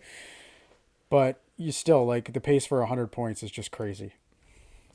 But 1.09 1.41
you 1.57 1.71
still 1.71 2.05
like 2.05 2.33
the 2.33 2.41
pace 2.41 2.65
for 2.65 2.85
hundred 2.85 3.11
points 3.11 3.43
is 3.43 3.51
just 3.51 3.71
crazy. 3.71 4.13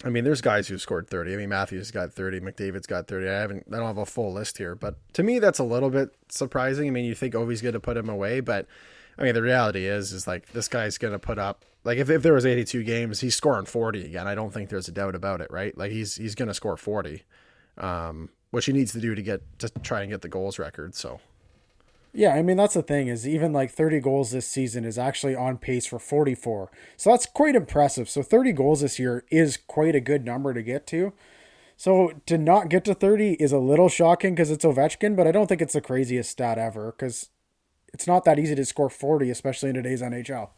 I 0.05 0.11
mean, 0.11 0.23
there's 0.23 0.41
guys 0.41 0.69
who 0.69 0.79
scored 0.79 1.09
30. 1.09 1.35
I 1.35 1.37
mean, 1.37 1.49
Matthews 1.49 1.91
got 1.91 2.13
30, 2.13 2.39
McDavid's 2.41 2.87
got 2.87 3.09
30. 3.09 3.29
I 3.29 3.33
haven't, 3.33 3.65
I 3.73 3.79
don't 3.79 3.87
have 3.87 3.99
a 3.99 4.07
full 4.07 4.33
list 4.33 4.59
here, 4.59 4.77
but 4.77 4.95
to 5.15 5.25
me, 5.25 5.41
that's 5.41 5.59
a 5.59 5.65
little 5.65 5.91
bit 5.91 6.15
surprising. 6.29 6.87
I 6.87 6.91
mean, 6.91 7.05
you 7.05 7.17
think 7.17 7.35
Ovi's 7.35 7.63
going 7.63 7.73
to 7.73 7.81
put 7.81 7.97
him 7.97 8.09
away, 8.09 8.39
but 8.39 8.67
I 9.19 9.25
mean, 9.25 9.35
the 9.35 9.43
reality 9.43 9.87
is, 9.87 10.13
is 10.13 10.27
like 10.27 10.53
this 10.53 10.69
guy's 10.69 10.97
going 10.97 11.13
to 11.13 11.19
put 11.19 11.39
up, 11.39 11.65
like 11.85 11.99
if, 11.99 12.09
if 12.09 12.23
there 12.23 12.35
was 12.35 12.47
82 12.47 12.85
games, 12.85 13.21
he's 13.21 13.35
scoring 13.35 13.67
40 13.67 14.05
again. 14.05 14.29
I 14.29 14.35
don't 14.35 14.53
think 14.53 14.69
there's 14.69 14.89
a 14.89 14.93
doubt 14.93 15.15
about 15.15 15.41
it, 15.41 15.51
right? 15.51 15.77
Like 15.77 15.91
he's, 15.91 16.17
he's 16.17 16.35
going 16.35 16.49
to 16.49 16.55
score 16.55 16.77
40, 16.77 17.25
um, 17.79 18.31
which 18.51 18.67
he 18.67 18.73
needs 18.73 18.93
to 18.93 19.01
do 19.01 19.15
to 19.15 19.23
get, 19.23 19.59
to 19.59 19.69
try 19.83 20.03
and 20.03 20.11
get 20.11 20.23
the 20.23 20.29
goals 20.29 20.59
record. 20.59 20.95
So 20.95 21.21
yeah, 22.13 22.35
I 22.35 22.43
mean 22.43 22.57
that's 22.57 22.75
the 22.75 22.83
thing 22.83 23.09
is 23.09 23.29
even 23.29 23.53
like 23.53 23.71
30 23.71 24.01
goals 24.01 24.31
this 24.31 24.49
season 24.49 24.85
is 24.85 24.99
actually 24.99 25.35
on 25.35 25.59
pace 25.59 25.87
for 25.87 25.99
44. 25.99 26.71
So 26.97 27.11
that's 27.11 27.27
quite 27.27 27.55
impressive. 27.55 28.09
So 28.09 28.23
30 28.23 28.53
goals 28.53 28.81
this 28.81 28.99
year 28.99 29.25
is 29.31 29.57
quite 29.57 29.95
a 29.95 30.01
good 30.01 30.25
number 30.25 30.55
to 30.55 30.63
get 30.63 30.87
to. 30.89 31.13
So 31.77 32.15
to 32.27 32.39
not 32.39 32.71
get 32.71 32.85
to 32.87 32.95
30 32.95 33.35
is 33.35 33.53
a 33.53 33.59
little 33.59 33.89
shocking 33.89 34.35
because 34.35 34.51
it's 34.51 34.65
Ovechkin, 34.65 35.17
but 35.17 35.27
I 35.27 35.33
don't 35.33 35.47
think 35.47 35.63
it's 35.63 35.75
the 35.75 35.81
craziest 35.81 36.31
stat 36.31 36.59
ever 36.59 36.93
because 36.93 37.29
it's 37.93 38.07
not 38.07 38.25
that 38.25 38.39
easy 38.39 38.55
to 38.55 38.65
score 38.65 38.91
40, 38.91 39.31
especially 39.31 39.71
in 39.71 39.75
today's 39.75 40.03
NHL. 40.03 40.51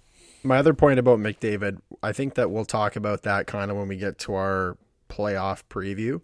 My 0.42 0.58
other 0.58 0.75
point 0.75 0.99
about 0.99 1.18
McDavid, 1.18 1.80
I 2.02 2.12
think 2.12 2.34
that 2.34 2.50
we'll 2.50 2.64
talk 2.64 2.96
about 2.96 3.22
that 3.22 3.46
kind 3.46 3.70
of 3.70 3.76
when 3.76 3.88
we 3.88 3.96
get 3.96 4.18
to 4.20 4.34
our 4.34 4.78
playoff 5.08 5.62
preview. 5.68 6.20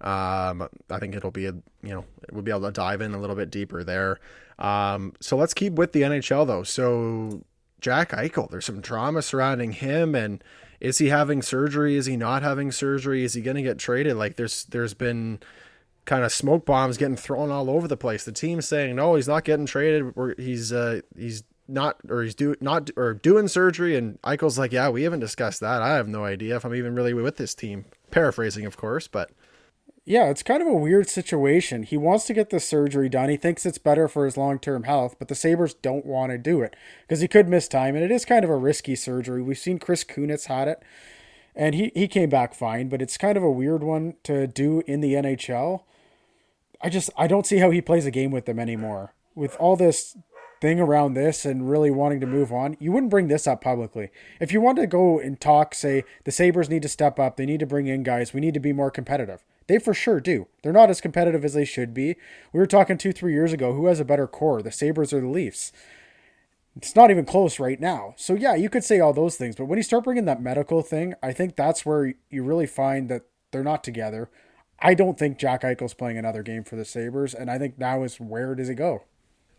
Um, 0.00 0.68
I 0.88 0.98
think 1.00 1.16
it'll 1.16 1.32
be 1.32 1.46
a 1.46 1.52
you 1.82 1.90
know 1.90 2.04
we'll 2.30 2.42
be 2.42 2.52
able 2.52 2.62
to 2.62 2.70
dive 2.70 3.00
in 3.00 3.14
a 3.14 3.20
little 3.20 3.34
bit 3.36 3.50
deeper 3.50 3.82
there. 3.82 4.20
Um, 4.58 5.12
so 5.20 5.36
let's 5.36 5.54
keep 5.54 5.74
with 5.74 5.92
the 5.92 6.02
NHL 6.02 6.46
though. 6.46 6.62
So 6.62 7.42
Jack 7.80 8.10
Eichel, 8.10 8.50
there's 8.50 8.64
some 8.64 8.80
drama 8.80 9.22
surrounding 9.22 9.72
him, 9.72 10.14
and 10.14 10.42
is 10.80 10.98
he 10.98 11.08
having 11.08 11.42
surgery? 11.42 11.96
Is 11.96 12.06
he 12.06 12.16
not 12.16 12.42
having 12.42 12.70
surgery? 12.70 13.24
Is 13.24 13.34
he 13.34 13.40
going 13.40 13.56
to 13.56 13.62
get 13.62 13.78
traded? 13.78 14.16
Like 14.16 14.36
there's 14.36 14.64
there's 14.66 14.94
been 14.94 15.40
kind 16.08 16.24
of 16.24 16.32
smoke 16.32 16.64
bombs 16.64 16.96
getting 16.96 17.16
thrown 17.16 17.50
all 17.50 17.68
over 17.68 17.86
the 17.86 17.96
place. 17.96 18.24
The 18.24 18.32
team's 18.32 18.66
saying 18.66 18.96
no, 18.96 19.14
he's 19.14 19.28
not 19.28 19.44
getting 19.44 19.66
traded. 19.66 20.14
Or 20.16 20.34
he's 20.38 20.72
uh, 20.72 21.02
he's 21.16 21.44
not 21.68 21.98
or 22.08 22.22
he's 22.22 22.34
do 22.34 22.56
not 22.60 22.90
or 22.96 23.14
doing 23.14 23.46
surgery, 23.46 23.94
and 23.94 24.20
Eichel's 24.22 24.58
like, 24.58 24.72
yeah, 24.72 24.88
we 24.88 25.02
haven't 25.02 25.20
discussed 25.20 25.60
that. 25.60 25.82
I 25.82 25.94
have 25.94 26.08
no 26.08 26.24
idea 26.24 26.56
if 26.56 26.64
I'm 26.64 26.74
even 26.74 26.94
really 26.94 27.12
with 27.12 27.36
this 27.36 27.54
team. 27.54 27.84
Paraphrasing, 28.10 28.64
of 28.64 28.78
course, 28.78 29.06
but 29.06 29.30
yeah, 30.06 30.30
it's 30.30 30.42
kind 30.42 30.62
of 30.62 30.66
a 30.66 30.72
weird 30.72 31.10
situation. 31.10 31.82
He 31.82 31.98
wants 31.98 32.24
to 32.26 32.34
get 32.34 32.48
the 32.48 32.58
surgery 32.58 33.10
done. 33.10 33.28
He 33.28 33.36
thinks 33.36 33.66
it's 33.66 33.76
better 33.76 34.08
for 34.08 34.24
his 34.24 34.38
long 34.38 34.58
term 34.58 34.84
health, 34.84 35.16
but 35.18 35.28
the 35.28 35.34
Sabres 35.34 35.74
don't 35.74 36.06
want 36.06 36.32
to 36.32 36.38
do 36.38 36.62
it 36.62 36.74
because 37.02 37.20
he 37.20 37.28
could 37.28 37.48
miss 37.48 37.68
time, 37.68 37.94
and 37.94 38.02
it 38.02 38.10
is 38.10 38.24
kind 38.24 38.44
of 38.44 38.50
a 38.50 38.56
risky 38.56 38.96
surgery. 38.96 39.42
We've 39.42 39.58
seen 39.58 39.78
Chris 39.78 40.04
Kunitz 40.04 40.46
had 40.46 40.68
it, 40.68 40.82
and 41.54 41.74
he, 41.74 41.92
he 41.94 42.08
came 42.08 42.30
back 42.30 42.54
fine, 42.54 42.88
but 42.88 43.02
it's 43.02 43.18
kind 43.18 43.36
of 43.36 43.42
a 43.42 43.50
weird 43.50 43.82
one 43.82 44.14
to 44.22 44.46
do 44.46 44.82
in 44.86 45.02
the 45.02 45.12
NHL. 45.12 45.82
I 46.80 46.88
just 46.88 47.10
I 47.16 47.26
don't 47.26 47.46
see 47.46 47.58
how 47.58 47.70
he 47.70 47.80
plays 47.80 48.06
a 48.06 48.10
game 48.10 48.30
with 48.30 48.46
them 48.46 48.58
anymore. 48.58 49.14
With 49.34 49.56
all 49.56 49.76
this 49.76 50.16
thing 50.60 50.80
around 50.80 51.14
this 51.14 51.44
and 51.44 51.70
really 51.70 51.90
wanting 51.90 52.20
to 52.20 52.26
move 52.26 52.52
on, 52.52 52.76
you 52.80 52.92
wouldn't 52.92 53.10
bring 53.10 53.28
this 53.28 53.46
up 53.46 53.60
publicly. 53.60 54.10
If 54.40 54.52
you 54.52 54.60
want 54.60 54.78
to 54.78 54.86
go 54.86 55.18
and 55.18 55.40
talk, 55.40 55.74
say 55.74 56.04
the 56.24 56.32
Sabres 56.32 56.68
need 56.68 56.82
to 56.82 56.88
step 56.88 57.18
up, 57.18 57.36
they 57.36 57.46
need 57.46 57.60
to 57.60 57.66
bring 57.66 57.86
in 57.86 58.02
guys, 58.02 58.32
we 58.32 58.40
need 58.40 58.54
to 58.54 58.60
be 58.60 58.72
more 58.72 58.90
competitive. 58.90 59.44
They 59.68 59.78
for 59.78 59.94
sure 59.94 60.18
do. 60.18 60.48
They're 60.62 60.72
not 60.72 60.90
as 60.90 61.00
competitive 61.00 61.44
as 61.44 61.52
they 61.52 61.64
should 61.64 61.92
be. 61.94 62.16
We 62.52 62.58
were 62.58 62.66
talking 62.66 62.98
two, 62.98 63.12
three 63.12 63.32
years 63.32 63.52
ago 63.52 63.74
who 63.74 63.86
has 63.86 64.00
a 64.00 64.04
better 64.04 64.26
core, 64.26 64.62
the 64.62 64.72
Sabres 64.72 65.12
or 65.12 65.20
the 65.20 65.28
Leafs? 65.28 65.72
It's 66.74 66.96
not 66.96 67.10
even 67.10 67.24
close 67.24 67.58
right 67.58 67.78
now. 67.78 68.14
So, 68.16 68.34
yeah, 68.34 68.54
you 68.54 68.70
could 68.70 68.84
say 68.84 69.00
all 69.00 69.12
those 69.12 69.36
things. 69.36 69.56
But 69.56 69.66
when 69.66 69.78
you 69.78 69.82
start 69.82 70.04
bringing 70.04 70.26
that 70.26 70.40
medical 70.40 70.80
thing, 70.80 71.14
I 71.22 71.32
think 71.32 71.56
that's 71.56 71.84
where 71.84 72.14
you 72.30 72.42
really 72.44 72.66
find 72.66 73.08
that 73.08 73.22
they're 73.50 73.64
not 73.64 73.82
together. 73.82 74.30
I 74.80 74.94
don't 74.94 75.18
think 75.18 75.38
Jack 75.38 75.62
Eichel's 75.62 75.94
playing 75.94 76.18
another 76.18 76.42
game 76.42 76.64
for 76.64 76.76
the 76.76 76.84
Sabres. 76.84 77.34
And 77.34 77.50
I 77.50 77.58
think 77.58 77.78
now 77.78 78.02
is 78.02 78.20
where 78.20 78.54
does 78.54 78.68
he 78.68 78.74
go? 78.74 79.04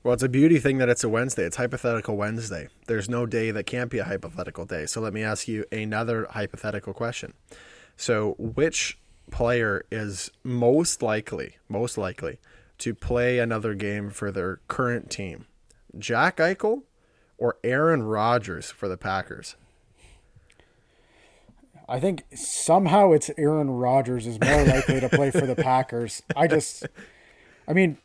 Well, 0.02 0.14
it's 0.14 0.24
a 0.24 0.30
beauty 0.30 0.60
thing 0.60 0.78
that 0.78 0.88
it's 0.88 1.04
a 1.04 1.10
Wednesday. 1.10 1.44
It's 1.44 1.58
hypothetical 1.58 2.16
Wednesday. 2.16 2.70
There's 2.88 3.10
no 3.10 3.26
day 3.26 3.52
that 3.52 3.66
can't 3.66 3.92
be 3.92 4.00
a 4.00 4.06
hypothetical 4.06 4.66
day. 4.66 4.86
So 4.86 5.02
let 5.02 5.14
me 5.14 5.24
ask 5.24 5.48
you 5.48 5.66
another 5.74 6.26
hypothetical 6.30 6.94
question. 6.94 7.34
So, 7.98 8.36
which 8.38 8.98
player 9.30 9.84
is 9.92 10.32
most 10.42 11.02
likely, 11.02 11.58
most 11.68 11.98
likely 11.98 12.40
to 12.78 12.96
play 12.96 13.40
another 13.40 13.74
game 13.74 14.10
for 14.10 14.32
their 14.32 14.62
current 14.70 15.10
team? 15.10 15.48
Jack 15.98 16.38
Eichel 16.38 16.84
or 17.38 17.58
Aaron 17.62 18.04
Rodgers 18.04 18.72
for 18.72 18.88
the 18.88 18.96
Packers? 18.96 19.58
I 21.90 22.00
think 22.00 22.24
somehow 22.36 23.12
it's 23.12 23.32
Aaron 23.38 23.72
Rodgers 23.72 24.28
is 24.28 24.40
more 24.40 24.64
likely 24.64 25.00
to 25.00 25.10
play 25.10 25.32
for 25.32 25.46
the 25.46 25.56
Packers. 25.58 26.22
I 26.36 26.48
just, 26.48 26.86
I 27.68 27.74
mean, 27.74 27.98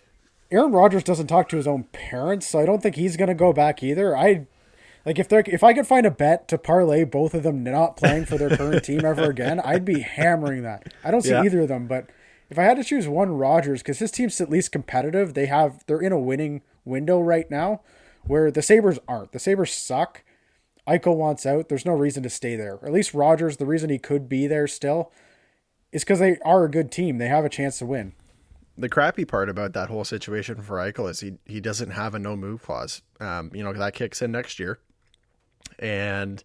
Aaron 0.51 0.73
Rodgers 0.73 1.05
doesn't 1.05 1.27
talk 1.27 1.49
to 1.51 1.57
his 1.57 1.67
own 1.67 1.85
parents, 1.93 2.47
so 2.47 2.59
I 2.59 2.67
don't 2.67 2.83
think 2.83 2.97
he's 2.97 3.17
going 3.17 3.29
to 3.29 3.35
go 3.35 3.53
back 3.53 3.83
either. 3.83 4.17
I 4.17 4.47
like 5.05 5.19
if 5.19 5.29
they're 5.29 5.45
if 5.47 5.63
I 5.63 5.75
could 5.75 5.87
find 5.87 6.07
a 6.07 6.11
bet 6.11 6.49
to 6.49 6.59
parlay 6.59 7.05
both 7.05 7.35
of 7.35 7.43
them 7.43 7.63
not 7.63 7.97
playing 7.97 8.25
for 8.25 8.39
their 8.39 8.57
current 8.57 8.85
team 8.85 9.05
ever 9.05 9.25
again, 9.25 9.61
I'd 9.61 9.85
be 9.85 10.01
hammering 10.01 10.63
that. 10.63 10.95
I 11.05 11.11
don't 11.11 11.23
see 11.23 11.31
yeah. 11.31 11.43
either 11.43 11.63
of 11.63 11.69
them, 11.69 11.87
but 11.87 12.09
if 12.51 12.59
I 12.59 12.63
had 12.63 12.77
to 12.77 12.85
choose 12.85 13.09
one 13.09 13.37
Rodgers 13.37 13.83
because 13.83 13.99
his 13.99 14.11
team's 14.11 14.41
at 14.41 14.51
least 14.51 14.73
competitive, 14.73 15.35
they 15.35 15.47
have 15.47 15.85
they're 15.87 16.01
in 16.01 16.13
a 16.13 16.19
winning 16.19 16.63
window 16.85 17.21
right 17.21 17.51
now, 17.51 17.83
where 18.23 18.51
the 18.51 18.63
Sabres 18.63 18.99
aren't. 19.07 19.33
The 19.33 19.39
Sabres 19.39 19.73
suck. 19.73 20.23
Eichel 20.87 21.17
wants 21.17 21.47
out. 21.47 21.69
There's 21.69 21.87
no 21.87 21.95
reason 21.95 22.23
to 22.23 22.31
stay 22.31 22.57
there. 22.57 22.79
At 22.83 22.93
least 22.93 23.15
Rodgers, 23.15 23.57
the 23.57 23.67
reason 23.67 23.91
he 23.91 23.99
could 23.99 24.29
be 24.29 24.47
there 24.47 24.67
still, 24.67 25.11
is 25.93 26.05
because 26.05 26.19
they 26.19 26.39
are 26.45 26.65
a 26.65 26.71
good 26.71 26.93
team. 26.93 27.19
They 27.19 27.29
have 27.29 27.45
a 27.45 27.51
chance 27.51 27.79
to 27.79 27.87
win. 27.87 28.13
The 28.77 28.89
crappy 28.89 29.25
part 29.25 29.49
about 29.49 29.73
that 29.75 29.89
whole 29.89 30.05
situation 30.05 30.61
for 30.61 30.77
Eichel 30.79 31.09
is 31.09 31.21
he 31.21 31.35
he 31.47 31.61
doesn't 31.61 31.91
have 31.91 32.15
a 32.15 32.19
no 32.19 32.37
move 32.37 32.63
clause. 32.63 33.03
Um, 33.21 33.51
you 33.55 33.63
know 33.63 33.73
that 33.73 33.95
kicks 33.95 34.21
in 34.21 34.33
next 34.33 34.59
year. 34.59 34.81
And 35.79 36.43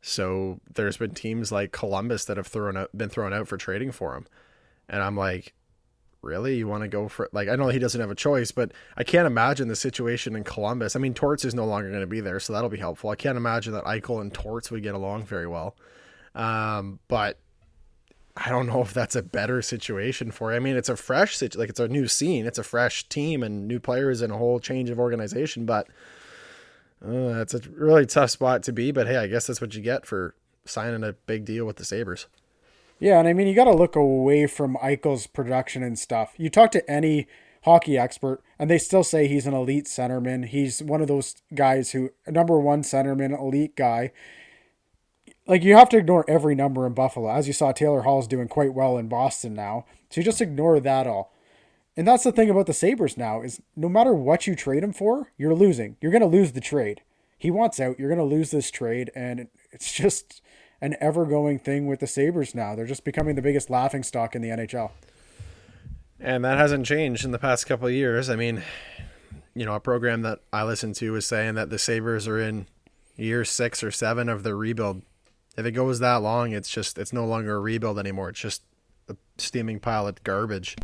so 0.00 0.60
there's 0.72 0.96
been 0.96 1.12
teams 1.12 1.50
like 1.50 1.72
Columbus 1.72 2.24
that 2.26 2.36
have 2.36 2.46
thrown 2.46 2.76
out, 2.76 2.96
been 2.96 3.08
thrown 3.08 3.32
out 3.32 3.48
for 3.48 3.56
trading 3.56 3.90
for 3.90 4.16
him. 4.16 4.26
And 4.88 5.02
I'm 5.02 5.16
like, 5.16 5.54
really? 6.26 6.56
You 6.56 6.68
want 6.68 6.82
to 6.82 6.88
go 6.88 7.08
for 7.08 7.28
like 7.32 7.48
I 7.48 7.56
know 7.56 7.68
he 7.68 7.78
doesn't 7.78 8.00
have 8.00 8.10
a 8.10 8.14
choice, 8.14 8.50
but 8.50 8.72
I 8.96 9.04
can't 9.04 9.26
imagine 9.26 9.68
the 9.68 9.76
situation 9.76 10.36
in 10.36 10.44
Columbus. 10.44 10.96
I 10.96 10.98
mean, 10.98 11.14
Torts 11.14 11.44
is 11.44 11.54
no 11.54 11.64
longer 11.64 11.88
going 11.88 12.00
to 12.00 12.06
be 12.06 12.20
there, 12.20 12.40
so 12.40 12.52
that'll 12.52 12.68
be 12.68 12.78
helpful. 12.78 13.10
I 13.10 13.16
can't 13.16 13.36
imagine 13.36 13.72
that 13.72 13.84
Eichel 13.84 14.20
and 14.20 14.34
Torts 14.34 14.70
would 14.70 14.82
get 14.82 14.94
along 14.94 15.24
very 15.24 15.46
well. 15.46 15.76
Um, 16.34 16.98
but 17.08 17.38
I 18.36 18.50
don't 18.50 18.66
know 18.66 18.82
if 18.82 18.92
that's 18.92 19.16
a 19.16 19.22
better 19.22 19.62
situation 19.62 20.30
for 20.30 20.50
you. 20.50 20.56
I 20.56 20.60
mean, 20.60 20.76
it's 20.76 20.90
a 20.90 20.96
fresh 20.96 21.40
like 21.40 21.70
it's 21.70 21.80
a 21.80 21.88
new 21.88 22.06
scene, 22.06 22.44
it's 22.44 22.58
a 22.58 22.64
fresh 22.64 23.08
team 23.08 23.42
and 23.42 23.66
new 23.66 23.80
players 23.80 24.20
and 24.20 24.32
a 24.32 24.36
whole 24.36 24.60
change 24.60 24.90
of 24.90 24.98
organization, 24.98 25.64
but 25.64 25.88
uh, 27.04 27.32
that's 27.32 27.54
a 27.54 27.60
really 27.70 28.04
tough 28.04 28.30
spot 28.30 28.62
to 28.64 28.72
be, 28.72 28.90
but 28.90 29.06
hey, 29.06 29.16
I 29.16 29.26
guess 29.26 29.46
that's 29.46 29.60
what 29.60 29.74
you 29.74 29.82
get 29.82 30.04
for 30.04 30.34
signing 30.64 31.04
a 31.04 31.12
big 31.12 31.44
deal 31.44 31.64
with 31.64 31.76
the 31.76 31.84
Sabres. 31.84 32.26
Yeah, 32.98 33.18
and 33.18 33.28
I 33.28 33.32
mean, 33.34 33.46
you 33.46 33.54
got 33.54 33.64
to 33.64 33.74
look 33.74 33.94
away 33.94 34.46
from 34.46 34.76
Eichel's 34.82 35.26
production 35.26 35.82
and 35.82 35.98
stuff. 35.98 36.34
You 36.38 36.48
talk 36.48 36.70
to 36.72 36.90
any 36.90 37.26
hockey 37.64 37.98
expert, 37.98 38.42
and 38.58 38.70
they 38.70 38.78
still 38.78 39.04
say 39.04 39.26
he's 39.26 39.46
an 39.46 39.52
elite 39.52 39.84
centerman. 39.84 40.46
He's 40.46 40.82
one 40.82 41.02
of 41.02 41.08
those 41.08 41.36
guys 41.54 41.90
who, 41.90 42.10
number 42.26 42.58
one 42.58 42.82
centerman, 42.82 43.38
elite 43.38 43.76
guy. 43.76 44.12
Like, 45.46 45.62
you 45.62 45.76
have 45.76 45.90
to 45.90 45.98
ignore 45.98 46.24
every 46.28 46.54
number 46.54 46.86
in 46.86 46.94
Buffalo. 46.94 47.30
As 47.30 47.46
you 47.46 47.52
saw, 47.52 47.72
Taylor 47.72 48.02
Hall's 48.02 48.26
doing 48.26 48.48
quite 48.48 48.72
well 48.72 48.96
in 48.96 49.08
Boston 49.08 49.54
now. 49.54 49.84
So 50.10 50.20
you 50.20 50.24
just 50.24 50.40
ignore 50.40 50.80
that 50.80 51.06
all. 51.06 51.32
And 51.96 52.06
that's 52.06 52.24
the 52.24 52.32
thing 52.32 52.50
about 52.50 52.66
the 52.66 52.72
Sabres 52.72 53.16
now 53.16 53.42
is 53.42 53.60
no 53.74 53.88
matter 53.88 54.12
what 54.12 54.46
you 54.46 54.54
trade 54.54 54.82
him 54.82 54.92
for, 54.92 55.32
you're 55.36 55.54
losing. 55.54 55.96
You're 56.00 56.12
going 56.12 56.22
to 56.22 56.28
lose 56.28 56.52
the 56.52 56.60
trade. 56.60 57.02
He 57.38 57.50
wants 57.50 57.80
out. 57.80 57.98
You're 57.98 58.14
going 58.14 58.18
to 58.18 58.36
lose 58.36 58.50
this 58.50 58.70
trade. 58.70 59.10
And 59.14 59.48
it's 59.70 59.92
just 59.92 60.42
an 60.80 60.96
ever 61.00 61.24
going 61.24 61.58
thing 61.58 61.86
with 61.86 62.00
the 62.00 62.06
Sabres 62.06 62.54
now. 62.54 62.74
They're 62.74 62.86
just 62.86 63.04
becoming 63.04 63.34
the 63.34 63.42
biggest 63.42 63.70
laughing 63.70 64.02
stock 64.02 64.34
in 64.34 64.42
the 64.42 64.48
NHL. 64.48 64.90
And 66.18 66.44
that 66.44 66.58
hasn't 66.58 66.86
changed 66.86 67.24
in 67.24 67.30
the 67.30 67.38
past 67.38 67.66
couple 67.66 67.88
of 67.88 67.92
years. 67.92 68.30
I 68.30 68.36
mean, 68.36 68.62
you 69.54 69.64
know, 69.64 69.74
a 69.74 69.80
program 69.80 70.22
that 70.22 70.40
I 70.52 70.64
listen 70.64 70.92
to 70.94 71.14
is 71.16 71.26
saying 71.26 71.54
that 71.54 71.70
the 71.70 71.78
Sabres 71.78 72.26
are 72.28 72.40
in 72.40 72.66
year 73.16 73.44
six 73.44 73.82
or 73.82 73.90
seven 73.90 74.28
of 74.28 74.42
their 74.42 74.56
rebuild. 74.56 75.02
If 75.56 75.64
it 75.64 75.72
goes 75.72 75.98
that 76.00 76.16
long, 76.16 76.52
it's 76.52 76.68
just, 76.68 76.98
it's 76.98 77.12
no 77.12 77.26
longer 77.26 77.56
a 77.56 77.60
rebuild 77.60 77.98
anymore. 77.98 78.30
It's 78.30 78.40
just 78.40 78.62
a 79.08 79.16
steaming 79.38 79.80
pile 79.80 80.06
of 80.06 80.22
garbage. 80.24 80.76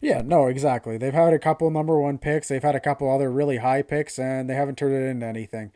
Yeah, 0.00 0.22
no, 0.24 0.46
exactly. 0.46 0.96
They've 0.96 1.12
had 1.12 1.32
a 1.32 1.38
couple 1.38 1.70
number 1.70 1.98
one 1.98 2.18
picks. 2.18 2.48
They've 2.48 2.62
had 2.62 2.76
a 2.76 2.80
couple 2.80 3.10
other 3.10 3.30
really 3.30 3.58
high 3.58 3.82
picks, 3.82 4.18
and 4.18 4.48
they 4.48 4.54
haven't 4.54 4.78
turned 4.78 4.94
it 4.94 5.08
into 5.08 5.26
anything. 5.26 5.72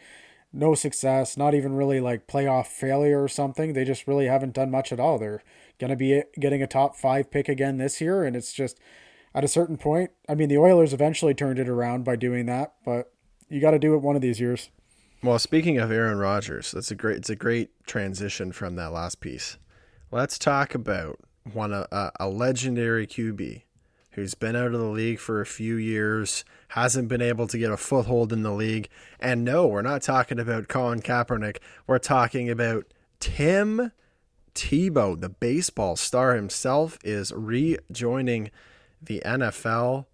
No 0.53 0.75
success, 0.75 1.37
not 1.37 1.55
even 1.55 1.75
really 1.75 2.01
like 2.01 2.27
playoff 2.27 2.67
failure 2.67 3.23
or 3.23 3.29
something. 3.29 3.73
They 3.73 3.85
just 3.85 4.07
really 4.07 4.27
haven't 4.27 4.55
done 4.55 4.71
much 4.71 4.93
at 4.93 5.01
all. 5.01 5.19
They're 5.19 5.43
going 5.79 5.91
to 5.91 5.97
be 5.97 6.23
getting 6.39 6.63
a 6.63 6.67
top 6.67 6.95
five 6.95 7.31
pick 7.31 7.49
again 7.49 7.79
this 7.79 8.01
year, 8.01 8.25
and 8.25 8.37
it's 8.37 8.53
just 8.53 8.79
at 9.35 9.45
a 9.45 9.49
certain 9.49 9.77
point. 9.77 10.11
I 10.29 10.35
mean, 10.35 10.49
the 10.49 10.59
Oilers 10.59 10.93
eventually 10.93 11.35
turned 11.35 11.59
it 11.59 11.69
around 11.69 12.05
by 12.05 12.17
doing 12.17 12.47
that, 12.47 12.75
but 12.85 13.13
you 13.49 13.61
got 13.61 13.71
to 13.73 13.79
do 13.79 13.95
it 13.95 14.03
one 14.03 14.17
of 14.17 14.23
these 14.23 14.41
years. 14.41 14.71
Well, 15.23 15.39
speaking 15.39 15.79
of 15.79 15.93
Aaron 15.93 16.19
Rodgers, 16.19 16.73
that's 16.73 16.91
a 16.91 16.97
great. 16.97 17.19
It's 17.19 17.31
a 17.31 17.37
great 17.37 17.71
transition 17.87 18.53
from 18.53 18.77
that 18.77 18.93
last 18.93 19.21
piece. 19.21 19.57
Let's 20.11 20.39
talk 20.39 20.75
about 20.75 21.21
one 21.53 21.73
a, 21.73 22.13
a 22.19 22.29
legendary 22.29 23.07
QB 23.07 23.63
who's 24.13 24.35
been 24.35 24.57
out 24.57 24.75
of 24.75 24.81
the 24.81 24.87
league 24.87 25.19
for 25.19 25.41
a 25.41 25.47
few 25.47 25.77
years, 25.77 26.45
hasn't 26.73 27.07
been 27.09 27.21
able 27.21 27.47
to 27.47 27.59
get 27.59 27.71
a 27.71 27.77
foothold 27.77 28.33
in 28.33 28.43
the 28.43 28.51
league. 28.51 28.89
And 29.21 29.45
no, 29.45 29.67
we're 29.67 29.83
not 29.83 30.01
talking 30.01 30.39
about 30.39 30.69
Colin 30.69 31.03
Kaepernick. 31.03 31.59
We're 31.87 31.99
talking 31.99 32.49
about 32.49 32.87
Tim 33.21 33.93
Tebow, 34.55 35.21
the 35.21 35.29
baseball 35.29 35.97
star 35.97 36.35
himself, 36.35 36.99
is 37.05 37.31
rejoining 37.31 38.51
the 39.03 39.21
NFL. 39.23 40.07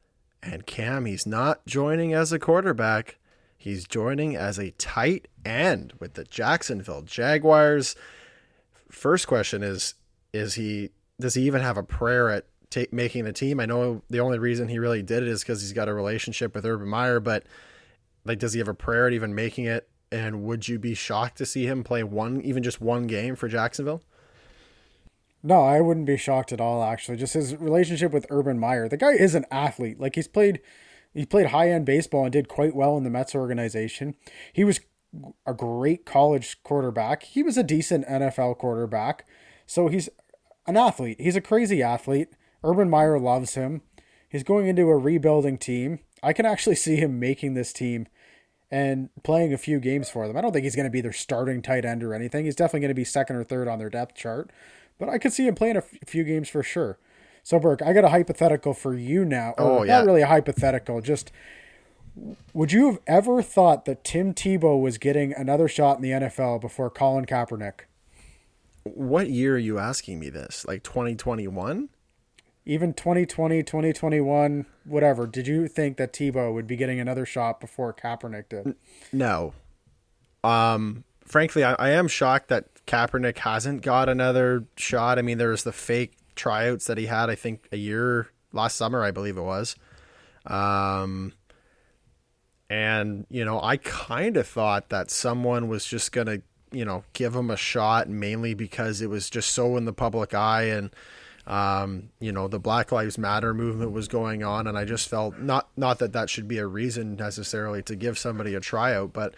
And 0.43 0.67
Cam, 0.67 1.05
he's 1.05 1.27
not 1.29 1.65
joining 1.65 2.13
as 2.13 2.33
a 2.33 2.41
quarterback. 2.41 3.19
He's 3.57 3.87
joining 3.87 4.35
as 4.35 4.59
a 4.59 4.73
tight 4.73 5.29
end 5.45 5.93
with 6.01 6.15
the 6.15 6.25
Jacksonville 6.25 7.03
Jaguars. 7.03 7.95
First 8.91 9.29
question 9.29 9.63
is 9.63 9.95
is 10.33 10.55
he 10.55 10.91
does 11.21 11.35
he 11.35 11.43
even 11.43 11.63
have 11.63 11.77
a 11.77 11.85
prayer 11.85 12.29
at 12.31 12.47
making 12.91 13.25
the 13.25 13.33
team? 13.33 13.61
I 13.61 13.67
know 13.67 14.03
the 14.11 14.21
only 14.21 14.39
reason 14.39 14.69
he 14.69 14.79
really 14.79 15.03
did 15.03 15.23
it 15.23 15.29
is 15.29 15.45
cuz 15.45 15.61
he's 15.61 15.73
got 15.73 15.89
a 15.89 15.95
relationship 15.95 16.55
with 16.55 16.65
Urban 16.65 16.89
Meyer, 16.89 17.21
but 17.21 17.45
like 18.25 18.39
does 18.39 18.53
he 18.53 18.59
have 18.59 18.69
a 18.69 18.75
prayer 18.75 19.07
at 19.07 19.13
even 19.13 19.35
making 19.35 19.65
it 19.65 19.89
and 20.11 20.43
would 20.43 20.69
you 20.69 20.79
be 20.79 20.95
shocked 20.95 21.39
to 21.39 21.47
see 21.47 21.67
him 21.67 21.85
play 21.85 22.03
one 22.03 22.41
even 22.43 22.63
just 22.63 22.81
one 22.81 23.07
game 23.07 23.37
for 23.37 23.49
Jacksonville? 23.49 24.03
No, 25.43 25.63
I 25.63 25.81
wouldn't 25.81 26.07
be 26.07 26.17
shocked 26.17 26.53
at 26.53 26.61
all. 26.61 26.83
Actually, 26.83 27.17
just 27.17 27.35
his 27.35 27.55
relationship 27.57 28.13
with 28.13 28.27
Urban 28.29 28.59
Meyer. 28.59 28.89
The 28.89 28.97
guy 28.97 29.13
is 29.13 29.35
an 29.35 29.47
athlete. 29.51 30.01
Like 30.01 30.17
he's 30.17 30.29
played, 30.29 30.61
he 31.15 31.25
played 31.25 31.47
high 31.47 31.71
end 31.71 31.87
baseball 31.87 32.25
and 32.25 32.33
did 32.33 32.49
quite 32.49 32.75
well 32.75 32.97
in 32.97 33.05
the 33.05 33.11
Mets 33.11 33.35
organization. 33.35 34.15
He 34.53 34.65
was 34.65 34.81
a 35.47 35.55
great 35.55 36.05
college 36.05 36.63
quarterback. 36.63 37.23
He 37.23 37.43
was 37.43 37.57
a 37.57 37.63
decent 37.63 38.07
NFL 38.07 38.59
quarterback. 38.59 39.27
So 39.67 39.89
he's 39.89 40.09
an 40.67 40.77
athlete. 40.77 41.21
He's 41.21 41.37
a 41.37 41.41
crazy 41.41 41.83
athlete. 41.83 42.31
Urban 42.65 42.91
Meyer 42.91 43.19
loves 43.19 43.55
him. 43.55 43.83
He's 44.29 44.43
going 44.43 44.67
into 44.67 44.89
a 44.89 44.97
rebuilding 44.97 45.59
team. 45.59 46.01
I 46.23 46.33
can 46.33 46.47
actually 46.47 46.77
see 46.77 46.97
him 46.97 47.19
making 47.19 47.55
this 47.55 47.73
team 47.73 48.09
and 48.71 49.09
playing 49.23 49.53
a 49.53 49.59
few 49.59 49.81
games 49.81 50.11
for 50.11 50.27
them. 50.27 50.37
I 50.37 50.41
don't 50.41 50.53
think 50.53 50.65
he's 50.65 50.77
going 50.77 50.85
to 50.85 50.91
be 50.91 51.01
their 51.01 51.13
starting 51.13 51.63
tight 51.63 51.85
end 51.85 52.03
or 52.03 52.13
anything. 52.13 52.45
He's 52.45 52.57
definitely 52.57 52.81
going 52.81 52.91
to 52.91 52.95
be 52.95 53.05
second 53.05 53.37
or 53.37 53.45
third 53.45 53.69
on 53.69 53.79
their 53.79 53.89
depth 53.89 54.15
chart 54.15 54.51
but 54.99 55.09
I 55.09 55.19
could 55.19 55.33
see 55.33 55.47
him 55.47 55.55
playing 55.55 55.77
a 55.77 55.83
few 55.83 56.25
games 56.25 56.49
for 56.49 56.63
sure. 56.63 56.99
So, 57.43 57.59
Burke, 57.59 57.83
I 57.83 57.93
got 57.93 58.05
a 58.05 58.11
hypothetical 58.11 58.75
for 58.75 58.95
you 58.95 59.25
now. 59.25 59.55
Oh, 59.57 59.83
yeah. 59.83 59.99
Not 59.99 60.07
really 60.07 60.23
a 60.23 60.27
hypothetical, 60.27 61.01
just 61.01 61.33
would 62.53 62.73
you 62.73 62.87
have 62.87 62.99
ever 63.07 63.43
thought 63.43 63.85
that 63.85 64.03
Tim 64.03 64.35
Tebow 64.35 64.81
was 64.81 64.99
getting 64.99 65.33
another 65.33 65.69
shot 65.69 65.97
in 65.97 66.03
the 66.03 66.11
NFL 66.11 66.61
before 66.61 66.91
Colin 66.91 67.27
Kaepernick? 67.27 67.83
What 68.83 69.31
year 69.31 69.55
are 69.55 69.59
you 69.59 69.79
asking 69.79 70.19
me 70.19 70.29
this? 70.29 70.65
Like 70.67 70.83
2021? 70.83 71.89
Even 72.69 72.93
2020, 72.93 73.63
2021, 73.63 74.67
whatever. 74.85 75.27
Did 75.27 75.47
you 75.47 75.69
think 75.69 75.97
that 75.97 76.13
Tebow 76.13 76.53
would 76.53 76.67
be 76.67 76.77
getting 76.77 77.01
another 77.01 77.25
shot 77.25 77.61
before 77.61 77.95
Kaepernick 77.95 78.51
did? 78.51 78.75
No. 79.11 79.55
Um, 80.45 81.05
frankly, 81.25 81.65
I, 81.65 81.73
I 81.73 81.91
am 81.93 82.09
shocked 82.09 82.49
that 82.49 82.67
Kaepernick 82.87 83.39
hasn't 83.39 83.81
got 83.81 84.11
another 84.11 84.67
shot. 84.77 85.19
I 85.19 85.23
mean, 85.23 85.39
there 85.39 85.49
was 85.49 85.65
the 85.65 85.73
fake 85.73 86.13
tryouts 86.37 86.89
that 86.89 86.99
he 86.99 87.07
had, 87.07 87.31
I 87.31 87.37
think, 87.37 87.69
a 87.73 87.79
year 87.79 88.29
last 88.53 88.77
summer, 88.77 89.03
I 89.03 89.13
believe 89.13 89.39
it 89.39 89.43
was. 89.43 89.75
Um, 90.45 91.33
and, 92.69 93.25
you 93.31 93.47
know, 93.47 93.63
I 93.63 93.79
kind 93.79 94.37
of 94.37 94.47
thought 94.47 94.91
that 94.91 95.11
someone 95.11 95.69
was 95.69 95.87
just 95.87 96.13
going 96.13 96.27
to, 96.27 96.43
you 96.71 96.85
know, 96.85 97.05
give 97.15 97.35
him 97.35 97.51
a 97.51 97.57
shot 97.57 98.11
mainly 98.11 98.53
because 98.53 99.01
it 99.01 99.09
was 99.09 99.31
just 99.31 99.53
so 99.53 99.79
in 99.79 99.87
the 99.87 99.95
public 99.95 100.35
eye 100.35 100.65
and, 100.65 100.91
um, 101.49 102.11
you 102.21 102.31
know, 102.31 102.47
the 102.47 102.61
Black 102.61 102.93
Lives 102.93 103.17
Matter 103.17 103.55
movement 103.55 103.91
was 103.91 104.07
going 104.07 104.45
on. 104.45 104.67
And 104.67 104.77
I 104.77 104.85
just 104.85 105.09
felt 105.09 105.39
not, 105.39 105.69
not 105.77 105.99
that 105.99 106.13
that 106.13 106.29
should 106.31 106.47
be 106.47 106.59
a 106.59 106.67
reason 106.67 107.17
necessarily 107.17 107.83
to 107.85 107.97
give 107.97 108.19
somebody 108.19 108.55
a 108.55 108.61
tryout, 108.61 109.15
but 109.15 109.35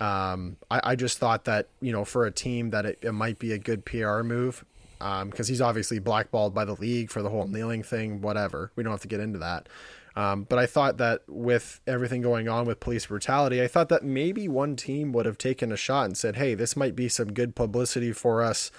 um, 0.00 0.56
I, 0.70 0.80
I, 0.82 0.96
just 0.96 1.18
thought 1.18 1.44
that 1.44 1.68
you 1.80 1.92
know 1.92 2.04
for 2.04 2.26
a 2.26 2.32
team 2.32 2.70
that 2.70 2.84
it, 2.86 2.98
it 3.02 3.12
might 3.12 3.38
be 3.38 3.52
a 3.52 3.58
good 3.58 3.84
PR 3.84 4.22
move 4.22 4.64
because 4.98 5.22
um, 5.22 5.32
he's 5.46 5.60
obviously 5.60 6.00
blackballed 6.00 6.54
by 6.54 6.64
the 6.64 6.74
league 6.74 7.10
for 7.10 7.22
the 7.22 7.28
whole 7.28 7.46
kneeling 7.46 7.84
thing. 7.84 8.20
Whatever, 8.20 8.72
we 8.74 8.82
don't 8.82 8.90
have 8.90 9.02
to 9.02 9.08
get 9.08 9.20
into 9.20 9.38
that. 9.38 9.68
Um, 10.16 10.44
but 10.44 10.58
I 10.58 10.66
thought 10.66 10.96
that 10.96 11.22
with 11.28 11.80
everything 11.86 12.20
going 12.20 12.48
on 12.48 12.66
with 12.66 12.80
police 12.80 13.06
brutality, 13.06 13.62
I 13.62 13.68
thought 13.68 13.90
that 13.90 14.02
maybe 14.02 14.48
one 14.48 14.74
team 14.74 15.12
would 15.12 15.24
have 15.24 15.38
taken 15.38 15.70
a 15.70 15.76
shot 15.76 16.06
and 16.06 16.16
said, 16.16 16.36
"Hey, 16.36 16.54
this 16.54 16.76
might 16.76 16.96
be 16.96 17.08
some 17.08 17.32
good 17.32 17.54
publicity 17.54 18.12
for 18.12 18.42
us." 18.42 18.72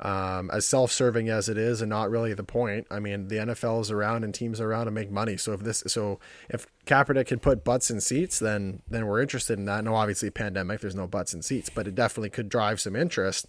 Um, 0.00 0.50
as 0.52 0.66
self-serving 0.66 1.28
as 1.28 1.48
it 1.48 1.58
is 1.58 1.80
and 1.80 1.90
not 1.90 2.10
really 2.10 2.32
the 2.32 2.44
point. 2.44 2.86
I 2.90 3.00
mean, 3.00 3.28
the 3.28 3.36
NFL 3.36 3.80
is 3.80 3.90
around 3.90 4.22
and 4.22 4.32
teams 4.32 4.60
are 4.60 4.70
around 4.70 4.84
to 4.84 4.90
make 4.92 5.10
money. 5.10 5.36
So 5.36 5.52
if 5.52 5.60
this, 5.60 5.82
so 5.86 6.20
if 6.48 6.66
Kaepernick 6.86 7.26
could 7.26 7.42
put 7.42 7.64
butts 7.64 7.90
in 7.90 8.00
seats, 8.00 8.38
then 8.38 8.82
then 8.88 9.06
we're 9.06 9.20
interested 9.20 9.58
in 9.58 9.64
that. 9.64 9.84
No, 9.84 9.94
obviously 9.94 10.30
pandemic, 10.30 10.80
there's 10.80 10.94
no 10.94 11.06
butts 11.06 11.34
in 11.34 11.42
seats, 11.42 11.68
but 11.68 11.88
it 11.88 11.94
definitely 11.94 12.30
could 12.30 12.48
drive 12.48 12.80
some 12.80 12.94
interest. 12.94 13.46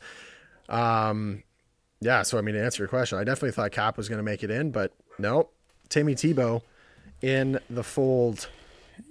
Um, 0.67 1.43
yeah. 2.01 2.23
So 2.23 2.38
I 2.38 2.41
mean, 2.41 2.55
to 2.55 2.63
answer 2.63 2.81
your 2.81 2.89
question, 2.89 3.19
I 3.19 3.23
definitely 3.23 3.51
thought 3.51 3.71
Cap 3.71 3.97
was 3.97 4.09
going 4.09 4.19
to 4.19 4.23
make 4.23 4.43
it 4.43 4.49
in, 4.49 4.71
but 4.71 4.93
nope. 5.19 5.53
Timmy 5.88 6.15
Tebow 6.15 6.62
in 7.21 7.59
the 7.69 7.83
fold 7.83 8.47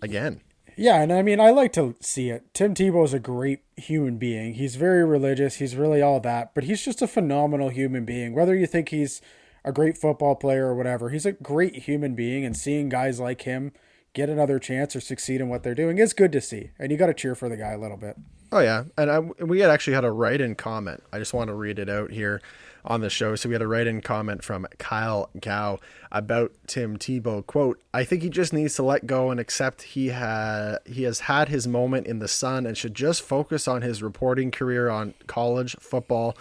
again. 0.03 0.41
Yeah, 0.79 1.03
and 1.03 1.13
I 1.13 1.23
mean, 1.23 1.41
I 1.41 1.51
like 1.51 1.73
to 1.73 1.97
see 2.01 2.31
it. 2.31 2.55
Tim 2.55 2.73
Tebow 2.73 3.05
is 3.05 3.13
a 3.13 3.19
great 3.19 3.65
human 3.77 4.17
being. 4.17 4.55
He's 4.55 4.77
very 4.77 5.05
religious. 5.05 5.57
He's 5.57 5.75
really 5.75 6.01
all 6.01 6.21
that, 6.21 6.55
but 6.55 6.65
he's 6.65 6.85
just 6.85 7.03
a 7.03 7.09
phenomenal 7.09 7.71
human 7.71 8.05
being. 8.05 8.33
Whether 8.33 8.55
you 8.55 8.67
think 8.67 8.91
he's 8.91 9.21
a 9.65 9.73
great 9.73 9.99
football 9.99 10.37
player 10.37 10.69
or 10.69 10.77
whatever, 10.77 11.11
he's 11.11 11.27
a 11.27 11.33
great 11.33 11.75
human 11.75 12.15
being. 12.15 12.45
And 12.45 12.57
seeing 12.57 12.89
guys 12.89 13.19
like 13.19 13.43
him 13.43 13.73
get 14.13 14.31
another 14.31 14.61
chance 14.61 14.95
or 14.95 15.01
succeed 15.01 15.41
in 15.41 15.49
what 15.49 15.65
they're 15.65 15.75
doing 15.75 15.99
is 15.99 16.13
good 16.13 16.31
to 16.31 16.41
see. 16.41 16.71
And 16.79 16.93
you 16.93 16.97
got 16.97 17.07
to 17.07 17.15
cheer 17.15 17.35
for 17.35 17.49
the 17.49 17.57
guy 17.57 17.73
a 17.73 17.79
little 17.79 17.97
bit. 17.97 18.17
Oh 18.53 18.61
yeah, 18.61 18.85
and 18.97 19.11
I, 19.11 19.19
we 19.19 19.61
had 19.61 19.71
actually 19.71 19.95
had 19.95 20.05
a 20.05 20.11
write-in 20.11 20.55
comment. 20.55 21.03
I 21.13 21.19
just 21.19 21.35
want 21.35 21.49
to 21.49 21.55
read 21.55 21.79
it 21.79 21.91
out 21.91 22.13
here 22.13 22.41
on 22.85 23.03
the 23.03 23.11
show. 23.11 23.35
So 23.35 23.49
we 23.49 23.55
had 23.55 23.63
a 23.63 23.67
write-in 23.67 24.01
comment 24.01 24.43
from 24.43 24.67
Kyle 24.79 25.29
Gow 25.41 25.81
about 26.11 26.53
Tim 26.67 26.97
Tebow. 26.97 27.45
Quote, 27.47 27.81
I 27.93 28.05
think 28.05 28.23
he 28.23 28.31
just 28.31 28.53
needs 28.53 28.75
to 28.77 28.83
let 28.83 29.07
go 29.07 29.31
and 29.31 29.39
accept 29.39 29.83
he 29.83 30.09
had 30.09 30.79
he 30.87 31.03
has 31.05 31.21
had 31.21 31.49
his 31.49 31.67
moment 31.67 32.07
in 32.07 32.19
the 32.19 32.29
sun 32.29 32.67
and 32.67 32.77
should 32.77 32.95
just 32.95 33.23
focus 33.23 33.69
on 33.69 33.83
his 33.83 34.03
reporting 34.03 34.51
career 34.51 34.89
on 34.89 35.15
college 35.27 35.77
football. 35.81 36.37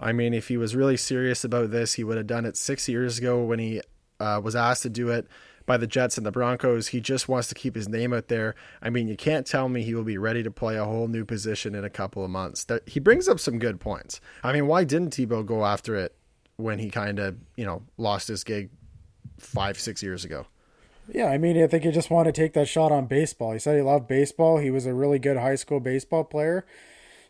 I 0.00 0.12
mean, 0.12 0.32
if 0.32 0.48
he 0.48 0.56
was 0.56 0.76
really 0.76 0.96
serious 0.96 1.44
about 1.44 1.70
this, 1.70 1.94
he 1.94 2.04
would 2.04 2.16
have 2.16 2.26
done 2.26 2.44
it 2.44 2.56
six 2.56 2.88
years 2.88 3.18
ago 3.18 3.42
when 3.42 3.58
he 3.58 3.80
uh, 4.20 4.40
was 4.42 4.54
asked 4.54 4.82
to 4.82 4.90
do 4.90 5.08
it 5.10 5.26
by 5.66 5.76
the 5.76 5.86
Jets 5.86 6.16
and 6.16 6.24
the 6.24 6.32
Broncos. 6.32 6.88
He 6.88 7.00
just 7.00 7.28
wants 7.28 7.48
to 7.48 7.54
keep 7.54 7.74
his 7.74 7.88
name 7.88 8.12
out 8.12 8.28
there. 8.28 8.54
I 8.80 8.90
mean, 8.90 9.08
you 9.08 9.16
can't 9.16 9.46
tell 9.46 9.68
me 9.68 9.82
he 9.82 9.94
will 9.94 10.04
be 10.04 10.18
ready 10.18 10.42
to 10.42 10.50
play 10.50 10.76
a 10.76 10.84
whole 10.84 11.08
new 11.08 11.24
position 11.24 11.74
in 11.74 11.84
a 11.84 11.90
couple 11.90 12.24
of 12.24 12.30
months. 12.30 12.64
That 12.64 12.88
he 12.88 13.00
brings 13.00 13.28
up 13.28 13.40
some 13.40 13.58
good 13.58 13.80
points. 13.80 14.20
I 14.42 14.52
mean, 14.52 14.66
why 14.66 14.84
didn't 14.84 15.10
Tebow 15.10 15.44
go 15.44 15.64
after 15.64 15.96
it 15.96 16.14
when 16.56 16.78
he 16.78 16.90
kind 16.90 17.18
of, 17.18 17.36
you 17.56 17.64
know, 17.64 17.82
lost 17.98 18.28
his 18.28 18.42
gig 18.44 18.70
five, 19.38 19.78
six 19.78 20.02
years 20.02 20.24
ago? 20.24 20.46
Yeah, 21.12 21.26
I 21.26 21.38
mean, 21.38 21.62
I 21.62 21.66
think 21.66 21.84
he 21.84 21.90
just 21.90 22.10
wanted 22.10 22.34
to 22.34 22.40
take 22.40 22.52
that 22.52 22.68
shot 22.68 22.92
on 22.92 23.06
baseball. 23.06 23.52
He 23.52 23.58
said 23.58 23.76
he 23.76 23.82
loved 23.82 24.08
baseball. 24.08 24.58
He 24.58 24.70
was 24.70 24.84
a 24.84 24.92
really 24.92 25.18
good 25.18 25.38
high 25.38 25.54
school 25.54 25.80
baseball 25.80 26.24
player. 26.24 26.66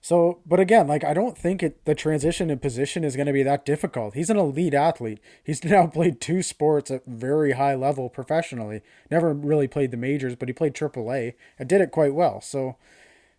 So, 0.01 0.41
but 0.47 0.61
again, 0.61 0.87
like 0.87 1.05
I 1.05 1.13
don't 1.13 1.37
think 1.37 1.63
it 1.63 1.85
the 1.85 1.95
transition 1.95 2.51
in 2.51 2.59
position 2.59 3.05
is 3.05 3.17
going 3.17 3.27
to 3.27 3.33
be 3.33 3.43
that 3.43 3.65
difficult. 3.65 4.15
He's 4.15 4.31
an 4.31 4.37
elite 4.37 4.75
athlete. 4.75 5.21
He's 5.43 5.63
now 5.65 5.87
played 5.87 6.21
two 6.21 6.43
sports 6.43 6.91
at 6.91 7.05
very 7.07 7.53
high 7.53 7.75
level 7.75 8.09
professionally. 8.09 8.81
Never 9.11 9.33
really 9.33 9.69
played 9.69 9.91
the 9.91 9.97
majors, 9.97 10.37
but 10.37 10.49
he 10.49 10.53
played 10.53 10.75
AAA 10.75 11.35
and 11.59 11.69
did 11.69 11.81
it 11.81 11.91
quite 11.91 12.15
well. 12.15 12.41
So, 12.41 12.77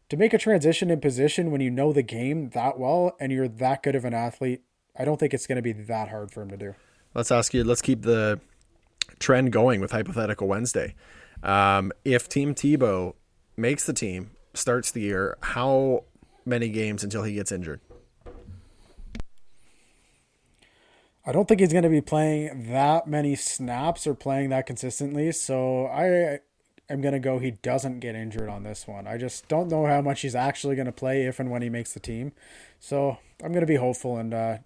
to 0.10 0.18
make 0.18 0.34
a 0.34 0.38
transition 0.38 0.90
in 0.90 1.00
position 1.00 1.52
when 1.52 1.62
you 1.62 1.70
know 1.70 1.94
the 1.94 2.04
game 2.04 2.50
that 2.50 2.80
well 2.80 3.16
and 3.20 3.32
you're 3.32 3.48
that 3.48 3.84
good 3.84 3.96
of 3.96 4.06
an 4.06 4.14
athlete, 4.14 4.62
I 4.98 5.06
don't 5.06 5.20
think 5.20 5.34
it's 5.34 5.48
going 5.48 5.58
to 5.58 5.62
be 5.62 5.74
that 5.74 6.10
hard 6.10 6.32
for 6.32 6.42
him 6.42 6.50
to 6.50 6.58
do. 6.58 6.76
Let's 7.14 7.32
ask 7.32 7.54
you. 7.54 7.64
Let's 7.64 7.82
keep 7.82 8.02
the 8.04 8.40
trend 9.20 9.52
going 9.52 9.82
with 9.82 9.92
hypothetical 9.92 10.48
Wednesday. 10.48 10.96
Um, 11.44 11.92
if 12.04 12.28
Team 12.28 12.54
Tebow 12.54 13.14
makes 13.56 13.86
the 13.86 13.94
team, 13.94 14.32
starts 14.54 14.92
the 14.92 15.02
year, 15.02 15.38
how 15.42 16.04
many 16.46 16.70
games 16.70 17.04
until 17.04 17.24
he 17.24 17.34
gets 17.34 17.52
injured? 17.52 17.82
I 21.26 21.32
don't 21.32 21.48
think 21.48 21.60
he's 21.60 21.72
going 21.72 21.84
to 21.84 21.90
be 21.90 22.02
playing 22.02 22.72
that 22.72 23.08
many 23.08 23.36
snaps 23.36 24.08
or 24.08 24.16
playing 24.16 24.50
that 24.50 24.66
consistently. 24.66 25.32
So 25.32 25.86
I 25.86 26.40
am 26.92 27.02
going 27.02 27.14
to 27.14 27.20
go 27.20 27.38
he 27.38 27.52
doesn't 27.52 28.00
get 28.00 28.16
injured 28.16 28.50
on 28.50 28.64
this 28.64 28.88
one. 28.88 29.06
I 29.06 29.18
just 29.18 29.48
don't 29.48 29.70
know 29.70 29.86
how 29.86 30.02
much 30.02 30.22
he's 30.22 30.34
actually 30.34 30.76
going 30.76 30.88
to 30.88 30.92
play 30.92 31.26
if 31.26 31.40
and 31.40 31.52
when 31.52 31.62
he 31.62 31.70
makes 31.70 31.94
the 31.94 32.00
team. 32.00 32.32
So 32.80 33.20
I'm 33.44 33.52
going 33.52 33.62
to 33.62 33.68
be 33.68 33.76
hopeful 33.76 34.18
and 34.18 34.34
uh, 34.34 34.58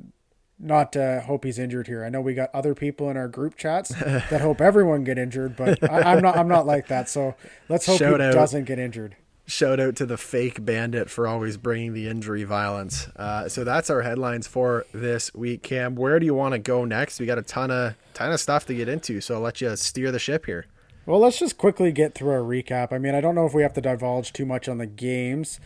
not 0.64 0.96
uh, 0.96 1.22
hope 1.22 1.44
he's 1.44 1.60
injured 1.60 1.88
here. 1.88 2.04
I 2.04 2.10
know 2.10 2.22
we 2.22 2.34
got 2.34 2.50
other 2.54 2.74
people 2.74 3.10
in 3.10 3.18
our 3.18 3.28
group 3.28 3.56
chats 3.56 3.90
that 4.00 4.42
hope 4.42 4.62
everyone 4.62 5.04
get 5.04 5.18
injured, 5.18 5.56
but 5.56 5.84
I, 5.90 6.14
am 6.14 6.22
not. 6.22 6.38
I'm 6.38 6.48
not 6.48 6.66
like 6.66 6.88
that. 6.88 7.10
So 7.10 7.36
let's 7.70 7.86
hope 7.86 8.00
Shout 8.00 8.20
he 8.20 8.28
out. 8.28 8.34
doesn't 8.34 8.66
get 8.66 8.80
injured. 8.80 9.16
Shout 9.46 9.80
out 9.82 9.98
to 9.98 10.06
the 10.06 10.18
fake 10.18 10.64
bandit 10.64 11.10
for 11.10 11.28
always 11.28 11.58
bringing 11.58 11.94
the 11.94 12.08
injury 12.08 12.46
violence. 12.46 13.10
Uh, 13.18 13.50
so 13.50 13.66
that's 13.66 13.90
our 13.90 14.02
headlines 14.02 14.48
for 14.48 14.86
this 14.94 15.34
week, 15.34 15.64
Cam. 15.64 15.96
Where 15.96 16.18
do 16.18 16.26
you 16.26 16.34
want 16.34 16.54
to 16.54 16.60
go 16.60 16.86
next? 16.86 17.20
We 17.20 17.26
got 17.26 17.38
a 17.38 17.42
ton 17.42 17.70
of 17.70 17.96
ton 18.14 18.32
of 18.32 18.40
stuff 18.40 18.66
to 18.68 18.74
get 18.74 18.88
into, 18.88 19.20
so 19.20 19.36
I'll 19.36 19.42
let 19.42 19.60
you 19.60 19.76
steer 19.76 20.12
the 20.12 20.20
ship 20.20 20.46
here. 20.46 20.66
Well, 21.06 21.20
let's 21.20 21.38
just 21.38 21.58
quickly 21.58 21.92
get 21.92 22.16
through 22.16 22.36
a 22.36 22.42
recap. 22.42 22.94
I 22.94 22.98
mean, 22.98 23.14
I 23.14 23.20
don't 23.20 23.36
know 23.36 23.46
if 23.46 23.54
we 23.54 23.62
have 23.64 23.74
to 23.74 23.82
divulge 23.82 24.32
too 24.32 24.46
much 24.46 24.70
on 24.70 24.78
the 24.78 24.86
games. 24.86 25.60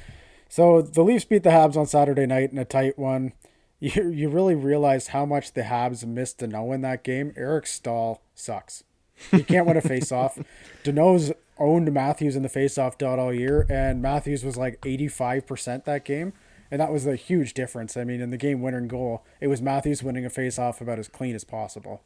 So 0.49 0.81
the 0.81 1.03
Leafs 1.03 1.25
beat 1.25 1.43
the 1.43 1.51
Habs 1.51 1.77
on 1.77 1.85
Saturday 1.85 2.25
night 2.25 2.51
in 2.51 2.57
a 2.57 2.65
tight 2.65 2.97
one. 2.97 3.33
You 3.79 4.09
you 4.09 4.29
really 4.29 4.55
realize 4.55 5.09
how 5.09 5.25
much 5.25 5.53
the 5.53 5.61
Habs 5.61 6.05
missed 6.05 6.39
Danault 6.39 6.73
in 6.73 6.81
that 6.81 7.03
game. 7.03 7.33
Eric 7.35 7.67
Staal 7.67 8.21
sucks. 8.33 8.83
He 9.31 9.43
can't 9.43 9.67
win 9.67 9.77
a 9.77 9.81
faceoff. 9.81 10.43
Danault's 10.83 11.31
owned 11.59 11.91
Matthews 11.91 12.35
in 12.35 12.43
the 12.43 12.49
faceoff 12.49 12.97
dot 12.97 13.19
all 13.19 13.33
year, 13.33 13.65
and 13.69 14.01
Matthews 14.01 14.43
was 14.43 14.57
like 14.57 14.79
85% 14.81 15.85
that 15.85 16.05
game. 16.05 16.33
And 16.69 16.81
that 16.81 16.91
was 16.91 17.07
a 17.07 17.15
huge 17.15 17.53
difference. 17.53 17.95
I 17.95 18.03
mean, 18.03 18.19
in 18.19 18.29
the 18.29 18.37
game 18.37 18.61
winning 18.61 18.87
goal, 18.87 19.25
it 19.39 19.47
was 19.47 19.61
Matthews 19.61 20.03
winning 20.03 20.25
a 20.25 20.29
faceoff 20.29 20.81
about 20.81 20.99
as 20.99 21.07
clean 21.07 21.33
as 21.33 21.43
possible. 21.43 22.03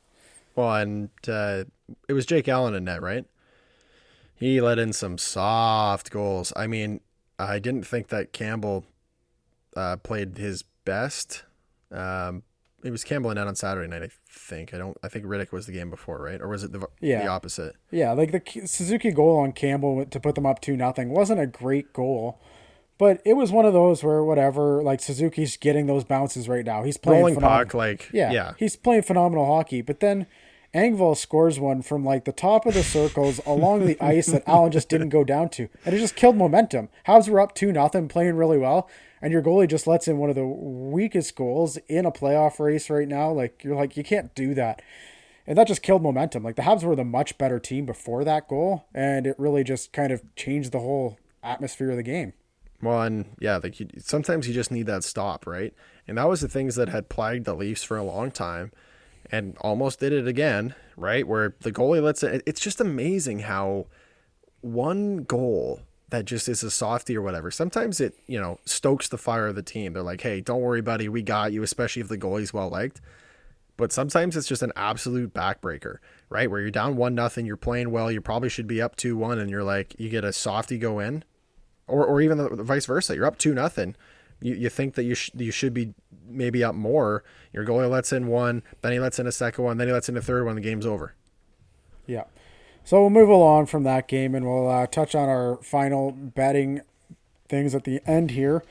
Well, 0.56 0.76
and 0.76 1.10
uh, 1.28 1.64
it 2.08 2.14
was 2.14 2.26
Jake 2.26 2.48
Allen 2.48 2.76
in 2.76 2.84
net, 2.84 3.02
right? 3.02 3.26
He 4.36 4.62
let 4.62 4.80
in 4.80 4.94
some 4.94 5.18
soft 5.18 6.12
goals. 6.12 6.54
I 6.56 6.68
mean, 6.68 7.02
I 7.40 7.60
didn't 7.60 7.88
think 7.88 8.10
that 8.10 8.34
Campbell 8.34 8.86
uh, 9.76 9.98
played 9.98 10.38
his 10.38 10.64
best. 10.86 11.44
Um, 11.92 12.44
it 12.84 12.92
was 12.92 13.04
Campbell 13.04 13.30
and 13.30 13.38
Net 13.38 13.48
on 13.48 13.56
Saturday 13.56 13.88
night, 13.88 14.04
I 14.04 14.10
think. 14.28 14.74
I 14.74 14.78
don't. 14.78 14.98
I 15.04 15.08
think 15.08 15.26
Rittich 15.26 15.52
was 15.52 15.66
the 15.66 15.72
game 15.72 15.90
before, 15.90 16.22
right? 16.22 16.42
Or 16.42 16.48
was 16.48 16.64
it 16.64 16.72
the 16.72 16.88
yeah. 17.00 17.24
the 17.24 17.28
opposite? 17.28 17.76
Yeah, 17.92 18.12
like 18.14 18.32
the 18.32 18.68
Suzuki 18.68 19.12
goal 19.12 19.38
on 19.38 19.52
Campbell 19.52 20.06
to 20.06 20.20
put 20.20 20.36
them 20.36 20.46
up 20.46 20.62
two 20.62 20.76
nothing 20.76 21.10
wasn't 21.10 21.40
a 21.40 21.48
great 21.48 21.94
goal, 21.94 22.40
but 22.98 23.22
it 23.26 23.34
was 23.34 23.52
one 23.52 23.66
of 23.66 23.74
those 23.74 24.04
where 24.04 24.24
whatever. 24.24 24.82
Like 24.82 25.00
Suzuki's 25.00 25.58
getting 25.58 25.86
those 25.86 26.04
bounces 26.04 26.50
right 26.50 26.66
now. 26.66 26.84
He's 26.84 26.98
playing 26.98 27.22
rolling 27.22 27.40
puck, 27.40 27.74
like 27.74 28.10
yeah, 28.12 28.32
yeah, 28.32 28.54
he's 28.58 28.76
playing 28.76 29.04
phenomenal 29.04 29.46
hockey. 29.46 29.82
But 29.82 30.00
then 30.00 30.26
Engvall 30.74 31.18
scores 31.18 31.60
one 31.60 31.82
from 31.82 32.04
like 32.04 32.26
the 32.26 32.32
top 32.32 32.66
of 32.66 32.74
the 32.74 32.84
circles 32.84 33.40
along 33.46 33.86
the 33.86 34.00
ice 34.02 34.28
that 34.28 34.44
Allen 34.48 34.72
just 34.72 34.90
didn't 34.90 35.10
go 35.10 35.24
down 35.24 35.50
to, 35.50 35.68
and 35.86 35.94
it 35.94 36.00
just 36.00 36.16
killed 36.16 36.36
momentum. 36.36 36.90
Habs 37.08 37.30
were 37.30 37.40
up 37.40 37.54
two 37.54 37.72
nothing, 37.72 38.08
playing 38.08 38.36
really 38.36 38.58
well, 38.58 38.90
and 39.22 39.32
your 39.32 39.42
goalie 39.42 39.70
just 39.70 39.88
lets 39.88 40.08
in 40.08 40.18
one 40.18 40.30
of 40.30 40.36
the 40.36 40.46
weakest 40.46 41.36
goals 41.36 41.78
in 41.88 42.06
a 42.06 42.12
playoff 42.12 42.60
race 42.60 42.90
right 42.90 43.08
now. 43.08 43.32
Like 43.32 43.64
you're 43.64 43.76
like 43.76 43.96
you 43.96 44.04
can't 44.04 44.34
do 44.36 44.54
that. 44.56 44.82
And 45.48 45.58
that 45.58 45.68
just 45.68 45.82
killed 45.82 46.04
momentum. 46.04 46.44
Like 46.44 46.56
the 46.56 46.62
Habs 46.62 46.84
were 46.84 46.96
the 46.96 47.04
much 47.04 47.38
better 47.38 47.60
team 47.60 47.86
before 47.86 48.24
that 48.24 48.48
goal, 48.48 48.86
and 48.94 49.26
it 49.26 49.36
really 49.38 49.64
just 49.64 49.92
kind 49.92 50.12
of 50.12 50.22
changed 50.36 50.72
the 50.72 50.80
whole 50.80 51.18
atmosphere 51.44 51.92
of 51.92 51.98
the 51.98 52.04
game. 52.04 52.34
Well, 52.82 53.02
and 53.04 53.36
yeah, 53.40 53.58
like 53.58 53.80
you, 53.80 53.88
sometimes 53.98 54.48
you 54.48 54.54
just 54.54 54.72
need 54.72 54.88
that 54.88 55.04
stop, 55.04 55.46
right? 55.46 55.74
And 56.08 56.18
that 56.18 56.28
was 56.28 56.42
the 56.42 56.48
things 56.48 56.76
that 56.76 56.90
had 56.90 57.10
plagued 57.10 57.46
the 57.46 57.54
Leafs 57.54 57.84
for 57.84 57.98
a 57.98 58.04
long 58.04 58.32
time, 58.32 58.72
and 59.32 59.56
almost 59.62 60.00
did 60.00 60.14
it 60.14 60.28
again, 60.28 60.76
right? 60.96 61.28
Where 61.28 61.56
the 61.62 61.72
goalie 61.72 62.02
lets 62.02 62.24
it. 62.24 62.44
It's 62.46 62.62
just 62.62 62.82
amazing 62.82 63.40
how 63.40 63.88
one 64.62 65.24
goal 65.24 65.82
that 66.12 66.26
just 66.26 66.48
is 66.48 66.62
a 66.62 66.72
softy 66.72 67.18
or 67.18 67.22
whatever. 67.22 67.50
Sometimes 67.52 68.00
it, 68.00 68.14
you 68.28 68.40
know, 68.40 68.60
stokes 68.66 69.08
the 69.08 69.18
fire 69.18 69.48
of 69.48 69.56
the 69.56 69.64
team. 69.64 69.94
They're 69.94 70.04
like, 70.04 70.22
hey, 70.22 70.42
don't 70.42 70.62
worry, 70.62 70.82
buddy, 70.82 71.10
we 71.10 71.22
got 71.24 71.52
you, 71.52 71.64
especially 71.64 72.02
if 72.02 72.08
the 72.08 72.18
goalie's 72.18 72.54
well 72.54 72.70
liked. 72.70 73.02
But 73.78 73.92
sometimes 73.92 74.38
it's 74.38 74.48
just 74.48 74.62
an 74.62 74.74
absolute 74.76 75.34
backbreaker, 75.34 75.98
right? 76.30 76.52
Where 76.52 76.62
you're 76.62 76.70
down 76.70 76.98
one 76.98 77.16
nothing, 77.16 77.46
you're 77.46 77.58
playing 77.58 77.92
well, 77.92 78.12
you 78.12 78.22
probably 78.22 78.50
should 78.50 78.68
be 78.68 78.82
up 78.82 78.96
two 78.96 79.18
one, 79.18 79.40
and 79.40 79.50
you're 79.50 79.64
like, 79.64 79.96
you 79.98 80.10
get 80.10 80.24
a 80.24 80.32
softy 80.32 80.78
go 80.78 81.00
in, 81.00 81.24
or 81.88 82.06
or 82.06 82.22
even 82.22 82.38
the, 82.38 82.50
the 82.58 82.64
vice 82.64 82.86
versa. 82.86 83.16
You're 83.16 83.26
up 83.26 83.40
two 83.40 83.56
nothing, 83.56 83.96
you 84.42 84.54
you 84.54 84.70
think 84.70 84.96
that 84.96 85.04
you 85.04 85.16
sh- 85.16 85.32
you 85.34 85.52
should 85.52 85.74
be 85.74 85.94
maybe 86.28 86.64
up 86.64 86.76
more. 86.76 87.24
Your 87.54 87.66
goalie 87.66 87.90
lets 87.90 88.12
in 88.12 88.28
one, 88.28 88.64
then 88.82 88.92
he 88.92 89.00
lets 89.00 89.18
in 89.18 89.26
a 89.28 89.32
second 89.32 89.64
one, 89.64 89.78
then 89.78 89.88
he 89.88 89.94
lets 89.94 90.10
in 90.10 90.18
a 90.18 90.22
third 90.22 90.46
one. 90.46 90.56
The 90.56 90.62
game's 90.62 90.86
over. 90.86 91.16
Yeah. 92.06 92.26
So 92.84 93.02
we'll 93.02 93.10
move 93.10 93.30
along 93.30 93.68
from 93.68 93.84
that 93.84 94.08
game 94.08 94.36
and 94.36 94.46
we'll 94.46 94.68
uh, 94.68 94.88
touch 94.88 95.16
on 95.16 95.30
our 95.30 95.58
final 95.58 96.12
betting 96.12 96.82
things 97.48 97.76
at 97.76 97.84
the 97.84 98.02
end 98.06 98.32
here. 98.32 98.64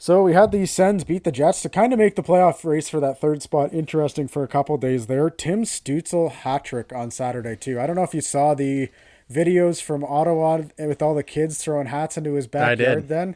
So 0.00 0.22
we 0.22 0.32
had 0.32 0.52
the 0.52 0.64
Sens 0.66 1.02
beat 1.02 1.24
the 1.24 1.32
Jets 1.32 1.60
to 1.62 1.68
kind 1.68 1.92
of 1.92 1.98
make 1.98 2.14
the 2.14 2.22
playoff 2.22 2.64
race 2.64 2.88
for 2.88 3.00
that 3.00 3.20
third 3.20 3.42
spot 3.42 3.72
interesting 3.72 4.28
for 4.28 4.44
a 4.44 4.48
couple 4.48 4.76
days 4.76 5.06
there. 5.08 5.28
Tim 5.28 5.64
Stützle 5.64 6.30
hat 6.30 6.64
trick 6.64 6.92
on 6.92 7.10
Saturday 7.10 7.56
too. 7.56 7.80
I 7.80 7.86
don't 7.86 7.96
know 7.96 8.04
if 8.04 8.14
you 8.14 8.20
saw 8.20 8.54
the 8.54 8.90
videos 9.30 9.82
from 9.82 10.04
Ottawa 10.04 10.62
with 10.78 11.02
all 11.02 11.16
the 11.16 11.24
kids 11.24 11.58
throwing 11.58 11.88
hats 11.88 12.16
into 12.16 12.34
his 12.34 12.46
backyard. 12.46 13.08
Then 13.08 13.34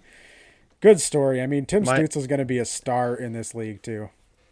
good 0.80 1.00
story. 1.00 1.42
I 1.42 1.48
mean, 1.48 1.66
Tim 1.66 1.82
My- 1.82 1.98
Stützle's 1.98 2.28
going 2.28 2.38
to 2.38 2.44
be 2.44 2.58
a 2.58 2.64
star 2.64 3.14
in 3.14 3.32
this 3.32 3.54
league 3.56 3.82
too. 3.82 4.10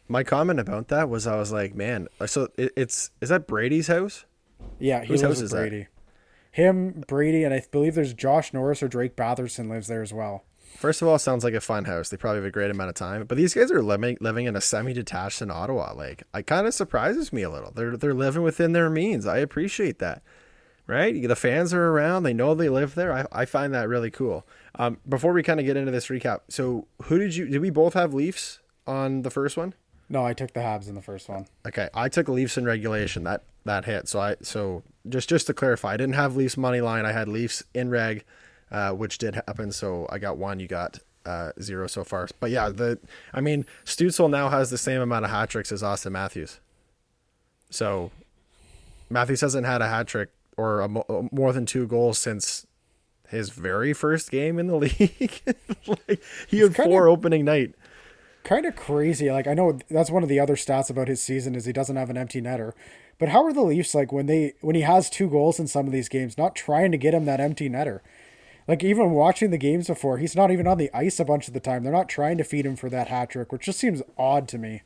My 0.09 0.25
comment 0.25 0.59
about 0.59 0.88
that 0.88 1.09
was 1.09 1.29
I 1.29 1.37
was 1.37 1.53
like, 1.53 1.77
man, 1.77 2.09
so 2.27 2.49
it's 2.59 3.12
is 3.20 3.29
that 3.29 3.46
Brady's 3.46 3.87
house? 3.87 4.25
Yeah, 4.79 5.03
he 5.03 5.09
Whose 5.09 5.23
lives 5.23 5.42
with 5.42 5.51
Brady. 5.51 5.81
That? 5.81 5.88
Him, 6.53 7.05
Brady, 7.07 7.44
and 7.44 7.55
I 7.55 7.62
believe 7.70 7.94
there's 7.94 8.14
Josh 8.14 8.53
Norris 8.53 8.83
or 8.83 8.88
Drake 8.88 9.14
Batherson 9.14 9.70
lives 9.70 9.87
there 9.87 10.03
as 10.03 10.12
well. 10.12 10.44
First 10.77 11.03
of 11.03 11.09
all, 11.09 11.18
sounds 11.18 11.44
like 11.44 11.55
a 11.55 11.61
fun 11.61 11.85
house. 11.85 12.09
They 12.09 12.16
probably 12.16 12.38
have 12.38 12.46
a 12.46 12.51
great 12.51 12.70
amount 12.70 12.88
of 12.88 12.94
time. 12.94 13.25
But 13.25 13.37
these 13.37 13.55
guys 13.55 13.70
are 13.70 13.83
living 13.83 14.16
living 14.20 14.46
in 14.46 14.57
a 14.57 14.61
semi-detached 14.61 15.42
in 15.42 15.51
Ottawa. 15.51 15.92
Like, 15.94 16.23
it 16.35 16.46
kind 16.46 16.66
of 16.66 16.75
surprises 16.75 17.33
me 17.33 17.42
a 17.42 17.51
little. 17.51 17.70
They're 17.70 17.96
they're 17.96 18.14
living 18.14 18.42
within 18.42 18.73
their 18.73 18.88
means. 18.88 19.27
I 19.27 19.38
appreciate 19.38 19.99
that. 19.99 20.23
Right? 20.87 21.29
The 21.29 21.37
fans 21.37 21.73
are 21.73 21.88
around. 21.88 22.25
They 22.25 22.33
know 22.33 22.55
they 22.55 22.68
live 22.68 22.96
there. 22.96 23.12
I, 23.12 23.27
I 23.31 23.44
find 23.44 23.73
that 23.75 23.88
really 23.88 24.11
cool. 24.11 24.44
Um, 24.75 24.99
before 25.09 25.33
we 25.33 25.42
kind 25.42 25.61
of 25.61 25.66
get 25.66 25.77
into 25.77 25.92
this 25.92 26.09
recap, 26.09 26.40
so 26.49 26.88
who 27.05 27.18
did 27.18 27.37
you? 27.37 27.46
Did 27.46 27.61
we 27.61 27.70
both 27.70 27.94
have 27.94 28.14
Leafs 28.14 28.59
on 28.87 29.23
the 29.23 29.31
first 29.31 29.57
one? 29.57 29.75
No, 30.09 30.25
I 30.25 30.33
took 30.33 30.53
the 30.53 30.61
Habs 30.61 30.88
in 30.88 30.96
the 30.96 31.03
first 31.03 31.29
one. 31.29 31.46
Okay, 31.66 31.88
I 31.94 32.09
took 32.09 32.29
Leafs 32.29 32.57
in 32.59 32.64
regulation. 32.64 33.23
That 33.25 33.44
that 33.64 33.85
hit. 33.85 34.09
So 34.09 34.20
I 34.20 34.37
so 34.42 34.83
just 35.09 35.29
just 35.29 35.46
to 35.46 35.55
clarify, 35.55 35.94
I 35.94 35.96
didn't 35.96 36.14
have 36.14 36.37
Leafs 36.37 36.57
money 36.57 36.81
line. 36.81 37.05
I 37.05 37.12
had 37.12 37.29
Leafs 37.29 37.62
in 37.75 37.90
reg, 37.90 38.25
uh, 38.70 38.92
which 38.92 39.18
did 39.18 39.35
happen. 39.35 39.73
So 39.73 40.07
I 40.11 40.18
got 40.18 40.37
one. 40.37 40.61
You 40.61 40.68
got 40.68 40.99
uh, 41.27 41.53
zero 41.61 41.87
so 41.87 42.05
far. 42.05 42.29
But 42.38 42.51
yeah, 42.51 42.68
the 42.68 42.99
I 43.33 43.40
mean, 43.40 43.66
Stützle 43.85 44.31
now 44.31 44.49
has 44.49 44.70
the 44.70 44.79
same 44.79 45.01
amount 45.01 45.25
of 45.25 45.31
hat 45.31 45.51
tricks 45.51 45.73
as 45.73 45.83
Auston 45.83 46.12
Matthews. 46.12 46.61
So 47.70 48.11
Matthews 49.09 49.40
hasn't 49.40 49.66
had 49.66 49.83
a 49.83 49.88
hat 49.88 50.07
trick 50.09 50.31
or 50.57 50.81
a, 50.81 50.88
more 50.88 51.53
than 51.53 51.66
two 51.66 51.87
goals 51.87 52.18
since 52.18 52.66
his 53.29 53.51
very 53.51 53.92
first 53.92 54.31
game 54.31 54.59
in 54.59 54.66
the 54.66 54.77
league. 54.77 55.40
like, 55.87 56.23
he 56.49 56.59
had 56.59 56.75
four 56.75 57.07
of, 57.07 57.12
opening 57.12 57.44
night 57.44 57.75
kind 58.44 58.66
of 58.66 58.77
crazy. 58.77 59.31
Like 59.31 59.46
I 59.46 59.55
know 59.55 59.79
that's 59.88 60.11
one 60.11 60.23
of 60.23 60.29
the 60.29 60.40
other 60.40 60.57
stats 60.57 60.90
about 60.90 61.09
his 61.09 61.23
season 61.23 61.55
is 61.55 61.64
he 61.64 61.73
doesn't 61.73 61.96
have 61.96 62.11
an 62.11 62.16
empty 62.16 62.40
netter. 62.40 62.73
But 63.20 63.28
how 63.28 63.44
are 63.44 63.52
the 63.52 63.62
Leafs 63.62 63.94
like 63.94 64.11
when 64.11 64.26
they 64.26 64.54
when 64.62 64.74
he 64.74 64.83
has 64.83 65.09
two 65.09 65.28
goals 65.28 65.61
in 65.61 65.68
some 65.68 65.87
of 65.87 65.92
these 65.92 66.09
games, 66.09 66.37
not 66.37 66.56
trying 66.56 66.90
to 66.90 66.98
get 66.98 67.14
him 67.14 67.26
that 67.26 67.38
empty 67.38 67.70
netter? 67.70 68.00
Like 68.66 68.83
even 68.83 69.11
watching 69.11 69.50
the 69.50 69.59
games 69.59 69.87
before, 69.87 70.18
he's 70.18 70.35
not 70.35 70.50
even 70.50 70.66
on 70.66 70.78
the 70.78 70.90
ice 70.92 71.20
a 71.20 71.24
bunch 71.24 71.46
of 71.46 71.54
the 71.54 71.61
time. 71.61 71.83
They're 71.85 71.92
not 71.92 72.09
trying 72.09 72.38
to 72.38 72.44
feed 72.44 72.66
him 72.66 72.76
for 72.76 72.88
that 72.90 73.09
hat 73.09 73.30
trick, 73.30 73.52
which 73.52 73.62
just 73.62 73.78
seems 73.78 74.02
odd 74.18 74.48
to 74.48 74.59
me. 74.59 74.83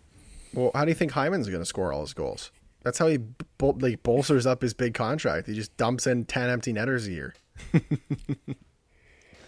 Well, 0.52 0.72
how 0.74 0.84
do 0.84 0.90
you 0.90 0.94
think 0.94 1.12
Hyman's 1.12 1.48
going 1.48 1.62
to 1.62 1.66
score 1.66 1.92
all 1.92 2.02
his 2.02 2.12
goals? 2.12 2.50
That's 2.82 2.98
how 2.98 3.06
he 3.06 3.18
like 3.60 4.02
bolsters 4.02 4.46
up 4.46 4.60
his 4.60 4.74
big 4.74 4.94
contract. 4.94 5.46
He 5.46 5.54
just 5.54 5.74
dumps 5.76 6.06
in 6.06 6.24
ten 6.24 6.50
empty 6.50 6.72
netters 6.72 7.06
a 7.06 7.12
year. 7.12 7.34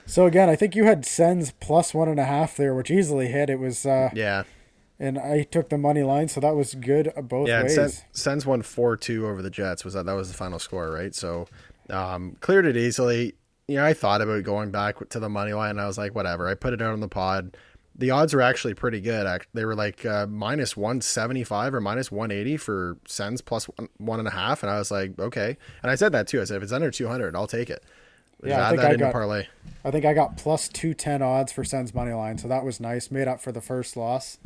So 0.06 0.24
again, 0.24 0.48
I 0.48 0.54
think 0.54 0.76
you 0.76 0.84
had 0.84 1.04
Sens 1.04 1.52
plus 1.60 1.92
one 1.92 2.08
and 2.08 2.20
a 2.20 2.24
half 2.24 2.56
there, 2.56 2.74
which 2.74 2.90
easily 2.92 3.26
hit. 3.26 3.50
It 3.50 3.58
was 3.58 3.84
uh, 3.84 4.10
yeah, 4.14 4.44
and 4.98 5.18
I 5.18 5.42
took 5.42 5.68
the 5.68 5.78
money 5.78 6.02
line, 6.02 6.28
so 6.28 6.40
that 6.40 6.54
was 6.54 6.74
good 6.74 7.12
both 7.22 7.48
yeah, 7.48 7.62
ways. 7.62 7.74
Sens, 7.74 8.04
Sens 8.12 8.46
won 8.46 8.62
four 8.62 8.96
two 8.96 9.26
over 9.26 9.42
the 9.42 9.50
Jets. 9.50 9.84
Was 9.84 9.94
that 9.94 10.06
that 10.06 10.14
was 10.14 10.30
the 10.30 10.36
final 10.36 10.58
score, 10.58 10.90
right? 10.90 11.14
So 11.14 11.46
um, 11.90 12.36
cleared 12.40 12.66
it 12.66 12.76
easily. 12.76 13.34
You 13.68 13.76
know, 13.76 13.84
I 13.84 13.94
thought 13.94 14.20
about 14.20 14.44
going 14.44 14.70
back 14.70 15.08
to 15.08 15.18
the 15.18 15.28
money 15.28 15.52
line. 15.52 15.70
And 15.70 15.80
I 15.80 15.86
was 15.86 15.98
like, 15.98 16.14
whatever. 16.14 16.48
I 16.48 16.54
put 16.54 16.72
it 16.72 16.80
out 16.80 16.92
on 16.92 17.00
the 17.00 17.08
pod. 17.08 17.56
The 17.98 18.10
odds 18.10 18.34
were 18.34 18.42
actually 18.42 18.74
pretty 18.74 19.00
good. 19.00 19.26
They 19.54 19.64
were 19.64 19.74
like 19.74 20.04
uh, 20.04 20.26
minus 20.26 20.76
one 20.76 21.00
seventy 21.00 21.44
five 21.44 21.74
or 21.74 21.80
minus 21.80 22.12
one 22.12 22.30
eighty 22.30 22.56
for 22.56 22.98
Sens 23.06 23.40
plus 23.40 23.64
one, 23.64 23.88
one 23.96 24.18
and 24.18 24.28
a 24.28 24.32
half, 24.32 24.62
and 24.62 24.70
I 24.70 24.78
was 24.78 24.90
like, 24.90 25.18
okay. 25.18 25.56
And 25.82 25.90
I 25.90 25.94
said 25.94 26.12
that 26.12 26.28
too. 26.28 26.40
I 26.40 26.44
said 26.44 26.58
if 26.58 26.62
it's 26.62 26.72
under 26.72 26.90
two 26.90 27.08
hundred, 27.08 27.34
I'll 27.34 27.46
take 27.46 27.70
it. 27.70 27.82
Yeah, 28.44 28.66
I 28.66 28.70
think 28.70 28.82
I 28.82 28.96
got 28.96 29.12
parlay. 29.12 29.46
I 29.82 29.90
think 29.90 30.04
I 30.04 30.12
got 30.12 30.36
plus 30.36 30.68
two 30.68 30.92
ten 30.92 31.22
odds 31.22 31.52
for 31.52 31.64
Sens 31.64 31.94
money 31.94 32.12
line, 32.12 32.36
so 32.36 32.48
that 32.48 32.64
was 32.66 32.80
nice. 32.80 33.10
Made 33.10 33.28
up 33.28 33.40
for 33.40 33.50
the 33.50 33.62
first 33.62 33.96
loss. 33.96 34.38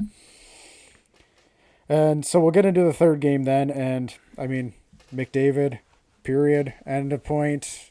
And 1.90 2.24
so 2.24 2.38
we'll 2.38 2.52
get 2.52 2.64
into 2.64 2.84
the 2.84 2.92
third 2.92 3.18
game 3.18 3.42
then. 3.42 3.68
And 3.68 4.14
I 4.38 4.46
mean, 4.46 4.74
McDavid, 5.12 5.80
period, 6.22 6.72
end 6.86 7.12
of 7.12 7.24
point, 7.24 7.90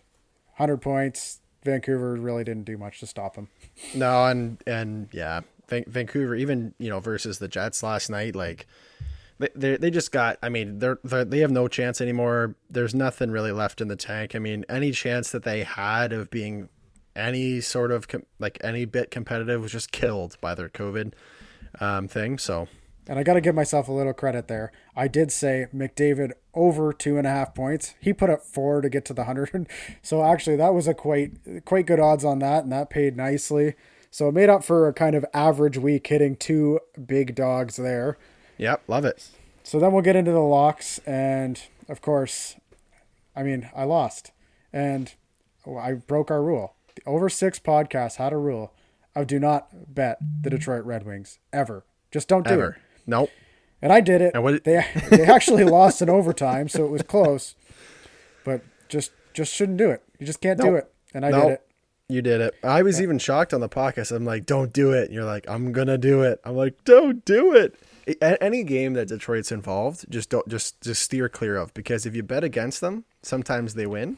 100 0.56 0.78
points. 0.78 1.42
Vancouver 1.66 2.14
really 2.16 2.46
didn't 2.46 2.64
do 2.64 2.78
much 2.78 3.02
to 3.02 3.06
stop 3.06 3.36
him. 3.36 3.50
No, 3.94 4.26
and 4.26 4.64
and 4.66 5.10
yeah, 5.12 5.42
Vancouver 5.68 6.34
even 6.34 6.74
you 6.80 6.90
know 6.90 7.02
versus 7.02 7.40
the 7.40 7.50
Jets 7.50 7.84
last 7.84 8.10
night, 8.10 8.34
like 8.36 8.66
they 9.54 9.76
they 9.76 9.92
just 9.92 10.14
got. 10.14 10.38
I 10.42 10.48
mean, 10.48 10.80
they're, 10.80 11.00
they're 11.04 11.26
they 11.26 11.40
have 11.40 11.52
no 11.52 11.68
chance 11.68 12.00
anymore. 12.00 12.56
There's 12.70 12.96
nothing 12.96 13.32
really 13.32 13.52
left 13.52 13.82
in 13.82 13.90
the 13.90 13.98
tank. 13.98 14.34
I 14.34 14.40
mean, 14.40 14.64
any 14.70 14.92
chance 14.92 15.32
that 15.32 15.44
they 15.44 15.64
had 15.64 16.14
of 16.14 16.30
being 16.30 16.70
any 17.16 17.60
sort 17.60 17.92
of 17.92 18.08
com- 18.08 18.26
like 18.40 18.58
any 18.64 18.86
bit 18.86 19.12
competitive 19.12 19.62
was 19.62 19.74
just 19.74 19.92
killed 19.92 20.38
by 20.40 20.56
their 20.56 20.70
COVID 20.70 21.12
um, 21.82 22.08
thing. 22.08 22.38
So, 22.38 22.70
and 23.10 23.18
I 23.18 23.24
got 23.24 23.34
to 23.34 23.42
give 23.42 23.56
myself 23.56 23.88
a 23.88 23.92
little 23.92 24.14
credit 24.14 24.48
there. 24.48 24.72
I 24.96 25.08
did 25.08 25.32
say 25.32 25.66
McDavid 25.76 26.34
over 26.54 26.94
two 26.94 27.18
and 27.18 27.26
a 27.26 27.32
half 27.32 27.56
points. 27.56 27.96
He 28.00 28.14
put 28.14 28.30
up 28.30 28.44
four 28.44 28.82
to 28.82 28.90
get 28.90 29.04
to 29.06 29.14
the 29.16 29.24
hundred. 29.24 29.50
So 30.04 30.24
actually, 30.24 30.56
that 30.58 30.76
was 30.76 30.88
a 30.88 30.94
quite 30.94 31.66
quite 31.66 31.88
good 31.88 32.00
odds 32.00 32.24
on 32.24 32.38
that, 32.40 32.64
and 32.64 32.72
that 32.72 32.92
paid 32.92 33.18
nicely. 33.18 33.74
So 34.12 34.30
it 34.30 34.34
made 34.34 34.50
up 34.50 34.64
for 34.64 34.88
a 34.88 34.94
kind 34.94 35.16
of 35.16 35.26
average 35.34 35.78
week 35.78 36.06
hitting 36.06 36.36
two 36.36 36.80
big 37.04 37.34
dogs 37.34 37.78
there. 37.78 38.18
Yep, 38.58 38.84
love 38.88 39.06
it. 39.06 39.30
So 39.64 39.80
then 39.80 39.92
we'll 39.92 40.04
get 40.04 40.16
into 40.16 40.32
the 40.32 40.40
locks, 40.40 41.00
and 41.00 41.62
of 41.88 42.02
course, 42.02 42.58
I 43.36 43.42
mean, 43.42 43.70
I 43.76 43.86
lost, 43.86 44.32
and 44.72 45.14
oh, 45.66 45.78
I 45.78 45.94
broke 45.94 46.30
our 46.30 46.44
rule. 46.44 46.76
The 46.96 47.02
Over 47.08 47.30
Six 47.30 47.60
podcast 47.60 48.18
had 48.18 48.34
a 48.34 48.38
rule 48.38 48.74
of 49.16 49.26
do 49.26 49.40
not 49.40 49.94
bet 49.94 50.20
the 50.42 50.52
Detroit 50.52 50.86
Red 50.86 51.06
Wings 51.06 51.40
ever. 51.52 51.86
Just 52.12 52.28
don't 52.28 52.46
do 52.46 52.54
ever. 52.54 52.70
it. 52.72 52.89
Nope. 53.10 53.32
And 53.82 53.92
I 53.92 54.02
did 54.02 54.22
it. 54.22 54.40
What 54.40 54.64
they 54.64 54.86
they 55.10 55.24
actually 55.24 55.64
lost 55.78 56.02
in 56.02 56.10
overtime, 56.10 56.70
so 56.70 56.86
it 56.86 56.92
was 56.92 57.02
close. 57.02 57.56
But 58.44 58.62
just 58.88 59.12
just 59.34 59.54
shouldn't 59.54 59.78
do 59.78 59.90
it. 59.90 60.04
You 60.20 60.26
just 60.26 60.42
can't 60.42 60.60
nope. 60.60 60.68
do 60.68 60.76
it. 60.76 60.94
And 61.14 61.26
I 61.26 61.32
nope. 61.32 61.44
did 61.44 61.52
it. 61.54 61.66
You 62.12 62.22
did 62.22 62.42
it. 62.42 62.56
I 62.64 62.82
was 62.82 63.02
even 63.02 63.20
shocked 63.20 63.54
on 63.54 63.62
the 63.62 63.70
podcast. 63.70 64.12
I'm 64.12 64.26
like, 64.26 64.46
don't 64.46 64.74
do 64.74 64.92
it. 64.92 65.06
And 65.06 65.14
you're 65.14 65.26
like, 65.26 65.46
I'm 65.48 65.72
gonna 65.72 65.98
do 65.98 66.22
it. 66.24 66.40
I'm 66.44 66.56
like, 66.56 66.84
don't 66.84 67.24
do 67.26 67.54
it. 67.54 67.76
Any 68.42 68.64
game 68.64 68.94
that 68.94 69.08
Detroit's 69.08 69.52
involved, 69.52 70.06
just 70.10 70.30
don't 70.30 70.48
just 70.48 70.82
just 70.82 71.02
steer 71.02 71.30
clear 71.30 71.56
of 71.56 71.74
because 71.74 72.06
if 72.06 72.16
you 72.16 72.24
bet 72.24 72.44
against 72.44 72.82
them, 72.82 73.06
sometimes 73.24 73.76
they 73.76 73.86
win, 73.86 74.18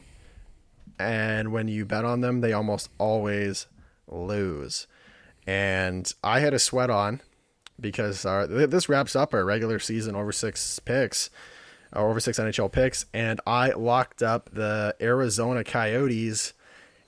and 0.98 1.52
when 1.52 1.68
you 1.68 1.84
bet 1.84 2.04
on 2.04 2.20
them, 2.20 2.40
they 2.40 2.52
almost 2.52 2.88
always 2.98 3.66
lose. 4.08 4.86
And 5.46 6.12
I 6.22 6.40
had 6.40 6.54
a 6.54 6.58
sweat 6.58 6.90
on 6.90 7.20
because 7.80 8.24
our, 8.24 8.46
this 8.46 8.88
wraps 8.88 9.16
up 9.16 9.34
our 9.34 9.44
regular 9.44 9.78
season 9.78 10.14
over 10.14 10.32
six 10.32 10.78
picks, 10.78 11.30
or 11.92 12.08
over 12.08 12.20
six 12.20 12.38
NHL 12.38 12.72
picks, 12.72 13.04
and 13.12 13.40
I 13.46 13.70
locked 13.70 14.22
up 14.22 14.50
the 14.52 14.94
Arizona 15.00 15.64
Coyotes 15.64 16.54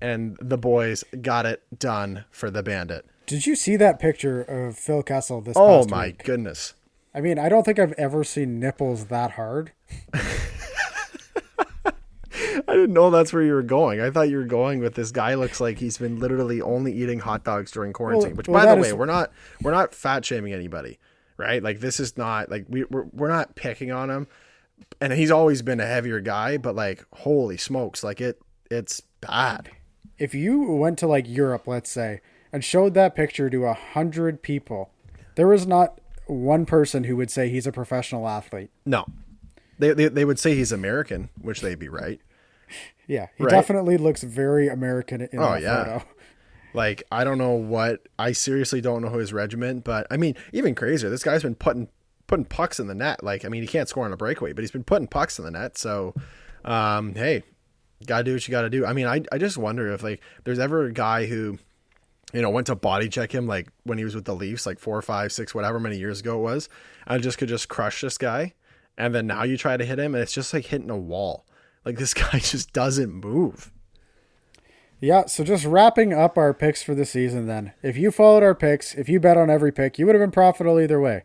and 0.00 0.36
the 0.40 0.58
boys 0.58 1.04
got 1.22 1.46
it 1.46 1.62
done 1.76 2.24
for 2.30 2.50
the 2.50 2.62
Bandit. 2.62 3.06
Did 3.26 3.46
you 3.46 3.56
see 3.56 3.76
that 3.76 3.98
picture 3.98 4.42
of 4.42 4.76
Phil 4.76 5.02
Kessel 5.02 5.40
this? 5.40 5.56
Oh 5.58 5.86
my 5.86 6.06
week? 6.06 6.22
goodness! 6.24 6.74
I 7.14 7.20
mean, 7.20 7.38
I 7.38 7.48
don't 7.48 7.64
think 7.64 7.78
I've 7.78 7.92
ever 7.92 8.24
seen 8.24 8.60
nipples 8.60 9.06
that 9.06 9.32
hard. 9.32 9.72
I 12.68 12.72
didn't 12.74 12.92
know 12.92 13.10
that's 13.10 13.32
where 13.32 13.42
you 13.42 13.54
were 13.54 13.62
going. 13.62 14.00
I 14.00 14.10
thought 14.10 14.28
you 14.28 14.36
were 14.36 14.44
going 14.44 14.80
with 14.80 14.94
this 14.94 15.10
guy 15.10 15.34
looks 15.34 15.60
like 15.60 15.78
he's 15.78 15.98
been 15.98 16.18
literally 16.18 16.60
only 16.60 16.92
eating 16.92 17.20
hot 17.20 17.44
dogs 17.44 17.70
during 17.70 17.92
quarantine. 17.92 18.30
Well, 18.30 18.36
which, 18.36 18.48
well, 18.48 18.64
by 18.64 18.74
the 18.74 18.80
way, 18.80 18.88
is... 18.88 18.94
we're 18.94 19.06
not 19.06 19.32
we're 19.62 19.72
not 19.72 19.94
fat 19.94 20.24
shaming 20.24 20.52
anybody, 20.52 20.98
right? 21.36 21.62
Like 21.62 21.80
this 21.80 22.00
is 22.00 22.16
not 22.16 22.50
like 22.50 22.66
we 22.68 22.84
we're, 22.84 23.06
we're 23.12 23.28
not 23.28 23.54
picking 23.54 23.90
on 23.92 24.10
him. 24.10 24.26
And 25.00 25.12
he's 25.12 25.30
always 25.30 25.62
been 25.62 25.80
a 25.80 25.86
heavier 25.86 26.20
guy, 26.20 26.56
but 26.56 26.74
like 26.74 27.04
holy 27.12 27.56
smokes, 27.56 28.02
like 28.02 28.20
it 28.20 28.40
it's 28.70 29.02
bad. 29.20 29.70
If 30.18 30.34
you 30.34 30.62
went 30.62 30.98
to 31.00 31.06
like 31.06 31.28
Europe, 31.28 31.66
let's 31.66 31.90
say, 31.90 32.20
and 32.52 32.64
showed 32.64 32.94
that 32.94 33.14
picture 33.14 33.50
to 33.50 33.66
a 33.66 33.74
hundred 33.74 34.42
people, 34.42 34.90
there 35.34 35.46
was 35.46 35.66
not 35.66 36.00
one 36.26 36.66
person 36.66 37.04
who 37.04 37.16
would 37.16 37.30
say 37.30 37.48
he's 37.48 37.66
a 37.66 37.72
professional 37.72 38.26
athlete. 38.26 38.70
No, 38.84 39.06
they 39.78 39.92
they, 39.92 40.08
they 40.08 40.24
would 40.24 40.38
say 40.38 40.54
he's 40.54 40.72
American, 40.72 41.28
which 41.40 41.60
they'd 41.60 41.78
be 41.78 41.88
right. 41.88 42.20
Yeah, 43.06 43.26
he 43.36 43.44
right? 43.44 43.50
definitely 43.50 43.98
looks 43.98 44.22
very 44.22 44.68
American 44.68 45.20
in 45.20 45.38
oh, 45.38 45.52
that 45.52 45.62
yeah. 45.62 45.84
photo. 45.84 46.04
Like 46.74 47.04
I 47.10 47.24
don't 47.24 47.38
know 47.38 47.52
what 47.52 48.06
I 48.18 48.32
seriously 48.32 48.80
don't 48.80 49.02
know 49.02 49.10
his 49.10 49.32
regiment, 49.32 49.84
but 49.84 50.06
I 50.10 50.16
mean 50.16 50.34
even 50.52 50.74
crazier. 50.74 51.08
This 51.08 51.22
guy's 51.22 51.42
been 51.42 51.54
putting 51.54 51.88
putting 52.26 52.44
pucks 52.44 52.80
in 52.80 52.86
the 52.86 52.94
net. 52.94 53.22
Like 53.22 53.44
I 53.44 53.48
mean 53.48 53.62
he 53.62 53.68
can't 53.68 53.88
score 53.88 54.04
on 54.04 54.12
a 54.12 54.16
breakaway, 54.16 54.52
but 54.52 54.62
he's 54.62 54.70
been 54.70 54.84
putting 54.84 55.08
pucks 55.08 55.38
in 55.38 55.44
the 55.44 55.50
net. 55.50 55.78
So 55.78 56.14
um, 56.64 57.14
hey, 57.14 57.42
gotta 58.06 58.24
do 58.24 58.32
what 58.34 58.46
you 58.46 58.52
gotta 58.52 58.70
do. 58.70 58.84
I 58.86 58.92
mean 58.92 59.06
I 59.06 59.22
I 59.32 59.38
just 59.38 59.58
wonder 59.58 59.92
if 59.92 60.02
like 60.02 60.20
there's 60.44 60.58
ever 60.58 60.84
a 60.84 60.92
guy 60.92 61.26
who 61.26 61.58
you 62.32 62.42
know, 62.42 62.50
went 62.50 62.66
to 62.66 62.74
body 62.74 63.08
check 63.08 63.32
him 63.32 63.46
like 63.46 63.68
when 63.84 63.98
he 63.98 64.04
was 64.04 64.14
with 64.14 64.24
the 64.24 64.34
Leafs, 64.34 64.66
like 64.66 64.78
four, 64.78 65.00
five, 65.00 65.32
six, 65.32 65.54
whatever 65.54 65.78
many 65.78 65.96
years 65.96 66.20
ago 66.20 66.38
it 66.38 66.42
was. 66.42 66.68
I 67.06 67.18
just 67.18 67.38
could 67.38 67.48
just 67.48 67.68
crush 67.68 68.00
this 68.00 68.18
guy. 68.18 68.54
And 68.98 69.14
then 69.14 69.26
now 69.26 69.42
you 69.44 69.56
try 69.56 69.76
to 69.76 69.84
hit 69.84 69.98
him, 69.98 70.14
and 70.14 70.22
it's 70.22 70.32
just 70.32 70.52
like 70.52 70.66
hitting 70.66 70.90
a 70.90 70.96
wall. 70.96 71.46
Like 71.84 71.96
this 71.98 72.14
guy 72.14 72.38
just 72.38 72.72
doesn't 72.72 73.12
move. 73.12 73.70
Yeah, 74.98 75.26
so 75.26 75.44
just 75.44 75.66
wrapping 75.66 76.14
up 76.14 76.38
our 76.38 76.54
picks 76.54 76.82
for 76.82 76.94
the 76.94 77.04
season 77.04 77.46
then. 77.46 77.74
If 77.82 77.98
you 77.98 78.10
followed 78.10 78.42
our 78.42 78.54
picks, 78.54 78.94
if 78.94 79.10
you 79.10 79.20
bet 79.20 79.36
on 79.36 79.50
every 79.50 79.70
pick, 79.70 79.98
you 79.98 80.06
would 80.06 80.14
have 80.14 80.22
been 80.22 80.30
profitable 80.30 80.80
either 80.80 80.98
way. 80.98 81.24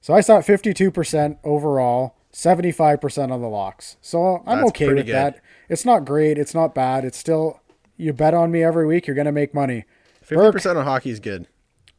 So 0.00 0.14
I 0.14 0.20
saw 0.20 0.38
52% 0.40 1.38
overall, 1.42 2.16
75% 2.32 3.32
on 3.32 3.40
the 3.40 3.48
locks. 3.48 3.96
So 4.00 4.42
I'm 4.46 4.58
That's 4.58 4.68
okay 4.70 4.88
with 4.88 5.06
good. 5.06 5.14
that. 5.14 5.40
It's 5.68 5.84
not 5.84 6.04
great, 6.04 6.38
it's 6.38 6.54
not 6.54 6.74
bad. 6.74 7.04
It's 7.04 7.18
still 7.18 7.60
you 7.96 8.12
bet 8.12 8.34
on 8.34 8.50
me 8.50 8.62
every 8.62 8.86
week, 8.86 9.06
you're 9.06 9.16
going 9.16 9.26
to 9.26 9.32
make 9.32 9.54
money. 9.54 9.84
Fifty 10.22 10.50
percent 10.52 10.76
on 10.76 10.84
hockey 10.84 11.10
is 11.10 11.20
good. 11.20 11.46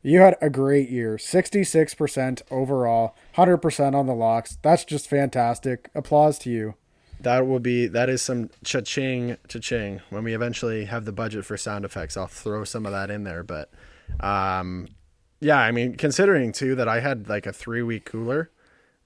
You 0.03 0.19
had 0.19 0.35
a 0.41 0.49
great 0.49 0.89
year. 0.89 1.17
Sixty-six 1.17 1.93
percent 1.95 2.41
overall, 2.51 3.15
hundred 3.33 3.57
percent 3.57 3.95
on 3.95 4.05
the 4.05 4.13
locks. 4.13 4.57
That's 4.61 4.85
just 4.85 5.09
fantastic. 5.09 5.89
Applause 5.95 6.37
to 6.39 6.49
you. 6.49 6.75
That 7.21 7.47
will 7.47 7.59
be 7.59 7.87
that 7.87 8.09
is 8.09 8.21
some 8.21 8.49
cha-ching 8.63 9.37
cha-ching. 9.47 10.01
When 10.09 10.23
we 10.23 10.35
eventually 10.35 10.85
have 10.85 11.05
the 11.05 11.11
budget 11.11 11.45
for 11.45 11.57
sound 11.57 11.83
effects, 11.83 12.15
I'll 12.15 12.27
throw 12.27 12.63
some 12.63 12.85
of 12.85 12.91
that 12.91 13.09
in 13.09 13.23
there. 13.23 13.43
But 13.43 13.71
um 14.19 14.87
yeah, 15.39 15.59
I 15.59 15.71
mean, 15.71 15.95
considering 15.95 16.51
too 16.51 16.75
that 16.75 16.87
I 16.87 16.99
had 16.99 17.29
like 17.29 17.45
a 17.45 17.53
three 17.53 17.81
week 17.81 18.05
cooler, 18.05 18.49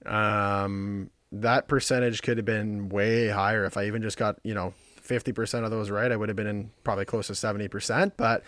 um, 0.06 1.10
that 1.30 1.68
percentage 1.68 2.22
could 2.22 2.36
have 2.36 2.46
been 2.46 2.88
way 2.88 3.28
higher 3.28 3.64
if 3.64 3.76
I 3.76 3.86
even 3.86 4.02
just 4.02 4.18
got, 4.18 4.38
you 4.42 4.54
know, 4.54 4.74
50% 5.02 5.64
of 5.64 5.70
those 5.70 5.90
right. 5.90 6.10
I 6.12 6.16
would 6.16 6.28
have 6.28 6.36
been 6.36 6.46
in 6.46 6.70
probably 6.84 7.04
close 7.04 7.26
to 7.28 7.32
70%. 7.32 8.12
But 8.16 8.44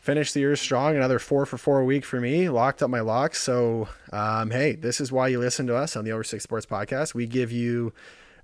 finished 0.00 0.34
the 0.34 0.40
year 0.40 0.56
strong. 0.56 0.96
Another 0.96 1.18
four 1.18 1.46
for 1.46 1.58
four 1.58 1.84
week 1.84 2.04
for 2.04 2.20
me. 2.20 2.48
Locked 2.48 2.82
up 2.82 2.90
my 2.90 3.00
locks. 3.00 3.42
So, 3.42 3.88
um, 4.12 4.50
hey, 4.50 4.74
this 4.74 5.00
is 5.00 5.12
why 5.12 5.28
you 5.28 5.38
listen 5.38 5.66
to 5.66 5.76
us 5.76 5.96
on 5.96 6.04
the 6.04 6.12
Over 6.12 6.24
Six 6.24 6.44
Sports 6.44 6.66
Podcast. 6.66 7.14
We 7.14 7.26
give 7.26 7.52
you. 7.52 7.92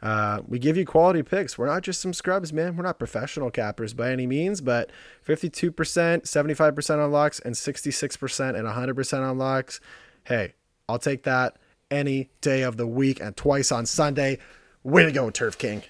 Uh, 0.04 0.42
we 0.46 0.58
give 0.58 0.76
you 0.76 0.84
quality 0.84 1.22
picks. 1.22 1.56
We're 1.56 1.66
not 1.66 1.82
just 1.82 2.02
some 2.02 2.12
scrubs, 2.12 2.52
man. 2.52 2.76
We're 2.76 2.84
not 2.84 2.98
professional 2.98 3.50
cappers 3.50 3.94
by 3.94 4.12
any 4.12 4.26
means, 4.26 4.60
but 4.60 4.90
52%, 5.26 5.72
75% 5.72 7.02
on 7.02 7.10
locks, 7.10 7.40
and 7.40 7.54
66% 7.54 8.54
and 8.54 8.68
100% 8.68 9.30
on 9.30 9.38
locks. 9.38 9.80
Hey, 10.24 10.52
I'll 10.90 10.98
take 10.98 11.22
that 11.22 11.56
any 11.90 12.28
day 12.42 12.60
of 12.62 12.76
the 12.76 12.86
week 12.86 13.18
and 13.18 13.34
twice 13.34 13.72
on 13.72 13.86
Sunday. 13.86 14.38
Way 14.82 15.04
to 15.04 15.12
go, 15.12 15.30
Turf 15.30 15.56
King. 15.56 15.82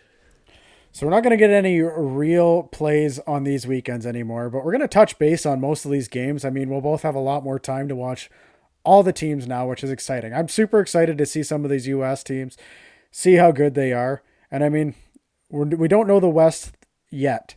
So 0.92 1.06
we're 1.06 1.10
not 1.10 1.24
going 1.24 1.32
to 1.32 1.36
get 1.36 1.50
any 1.50 1.80
real 1.80 2.62
plays 2.62 3.18
on 3.26 3.42
these 3.42 3.66
weekends 3.66 4.06
anymore, 4.06 4.48
but 4.48 4.64
we're 4.64 4.70
going 4.70 4.80
to 4.80 4.86
touch 4.86 5.18
base 5.18 5.44
on 5.44 5.60
most 5.60 5.84
of 5.84 5.90
these 5.90 6.06
games. 6.06 6.44
I 6.44 6.50
mean, 6.50 6.70
we'll 6.70 6.80
both 6.80 7.02
have 7.02 7.16
a 7.16 7.20
lot 7.20 7.42
more 7.42 7.58
time 7.58 7.88
to 7.88 7.96
watch 7.96 8.30
all 8.84 9.02
the 9.02 9.12
teams 9.12 9.48
now, 9.48 9.66
which 9.66 9.82
is 9.82 9.90
exciting. 9.90 10.32
I'm 10.32 10.48
super 10.48 10.78
excited 10.78 11.18
to 11.18 11.26
see 11.26 11.42
some 11.42 11.64
of 11.64 11.70
these 11.72 11.88
US 11.88 12.22
teams, 12.22 12.56
see 13.14 13.34
how 13.34 13.52
good 13.52 13.74
they 13.74 13.92
are. 13.92 14.24
And 14.50 14.64
I 14.64 14.68
mean, 14.68 14.96
we're, 15.48 15.66
we 15.66 15.86
don't 15.86 16.08
know 16.08 16.18
the 16.18 16.28
West 16.28 16.72
yet. 17.10 17.54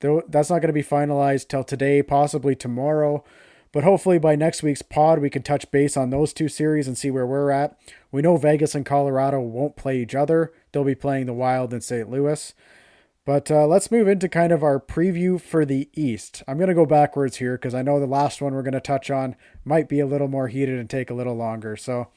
Though 0.00 0.22
that's 0.26 0.48
not 0.48 0.60
going 0.60 0.68
to 0.68 0.72
be 0.72 0.82
finalized 0.82 1.48
till 1.48 1.62
today, 1.62 2.02
possibly 2.02 2.56
tomorrow. 2.56 3.22
But 3.70 3.84
hopefully 3.84 4.18
by 4.18 4.34
next 4.34 4.62
week's 4.62 4.80
pod, 4.80 5.18
we 5.18 5.28
can 5.28 5.42
touch 5.42 5.70
base 5.70 5.96
on 5.96 6.08
those 6.08 6.32
two 6.32 6.48
series 6.48 6.86
and 6.86 6.96
see 6.96 7.10
where 7.10 7.26
we're 7.26 7.50
at. 7.50 7.78
We 8.10 8.22
know 8.22 8.38
Vegas 8.38 8.74
and 8.74 8.86
Colorado 8.86 9.40
won't 9.40 9.76
play 9.76 10.00
each 10.00 10.14
other. 10.14 10.52
They'll 10.72 10.84
be 10.84 10.94
playing 10.94 11.26
the 11.26 11.34
Wild 11.34 11.74
in 11.74 11.82
St. 11.82 12.08
Louis. 12.08 12.54
But 13.26 13.50
uh, 13.50 13.66
let's 13.66 13.90
move 13.90 14.08
into 14.08 14.28
kind 14.28 14.52
of 14.52 14.62
our 14.62 14.80
preview 14.80 15.40
for 15.40 15.66
the 15.66 15.90
East. 15.92 16.42
I'm 16.48 16.56
going 16.56 16.68
to 16.68 16.74
go 16.74 16.86
backwards 16.86 17.36
here 17.36 17.56
because 17.58 17.74
I 17.74 17.82
know 17.82 18.00
the 18.00 18.06
last 18.06 18.40
one 18.40 18.54
we're 18.54 18.62
going 18.62 18.72
to 18.72 18.80
touch 18.80 19.10
on 19.10 19.36
might 19.64 19.88
be 19.88 20.00
a 20.00 20.06
little 20.06 20.28
more 20.28 20.48
heated 20.48 20.78
and 20.78 20.88
take 20.88 21.10
a 21.10 21.14
little 21.14 21.36
longer. 21.36 21.76
So 21.76 22.08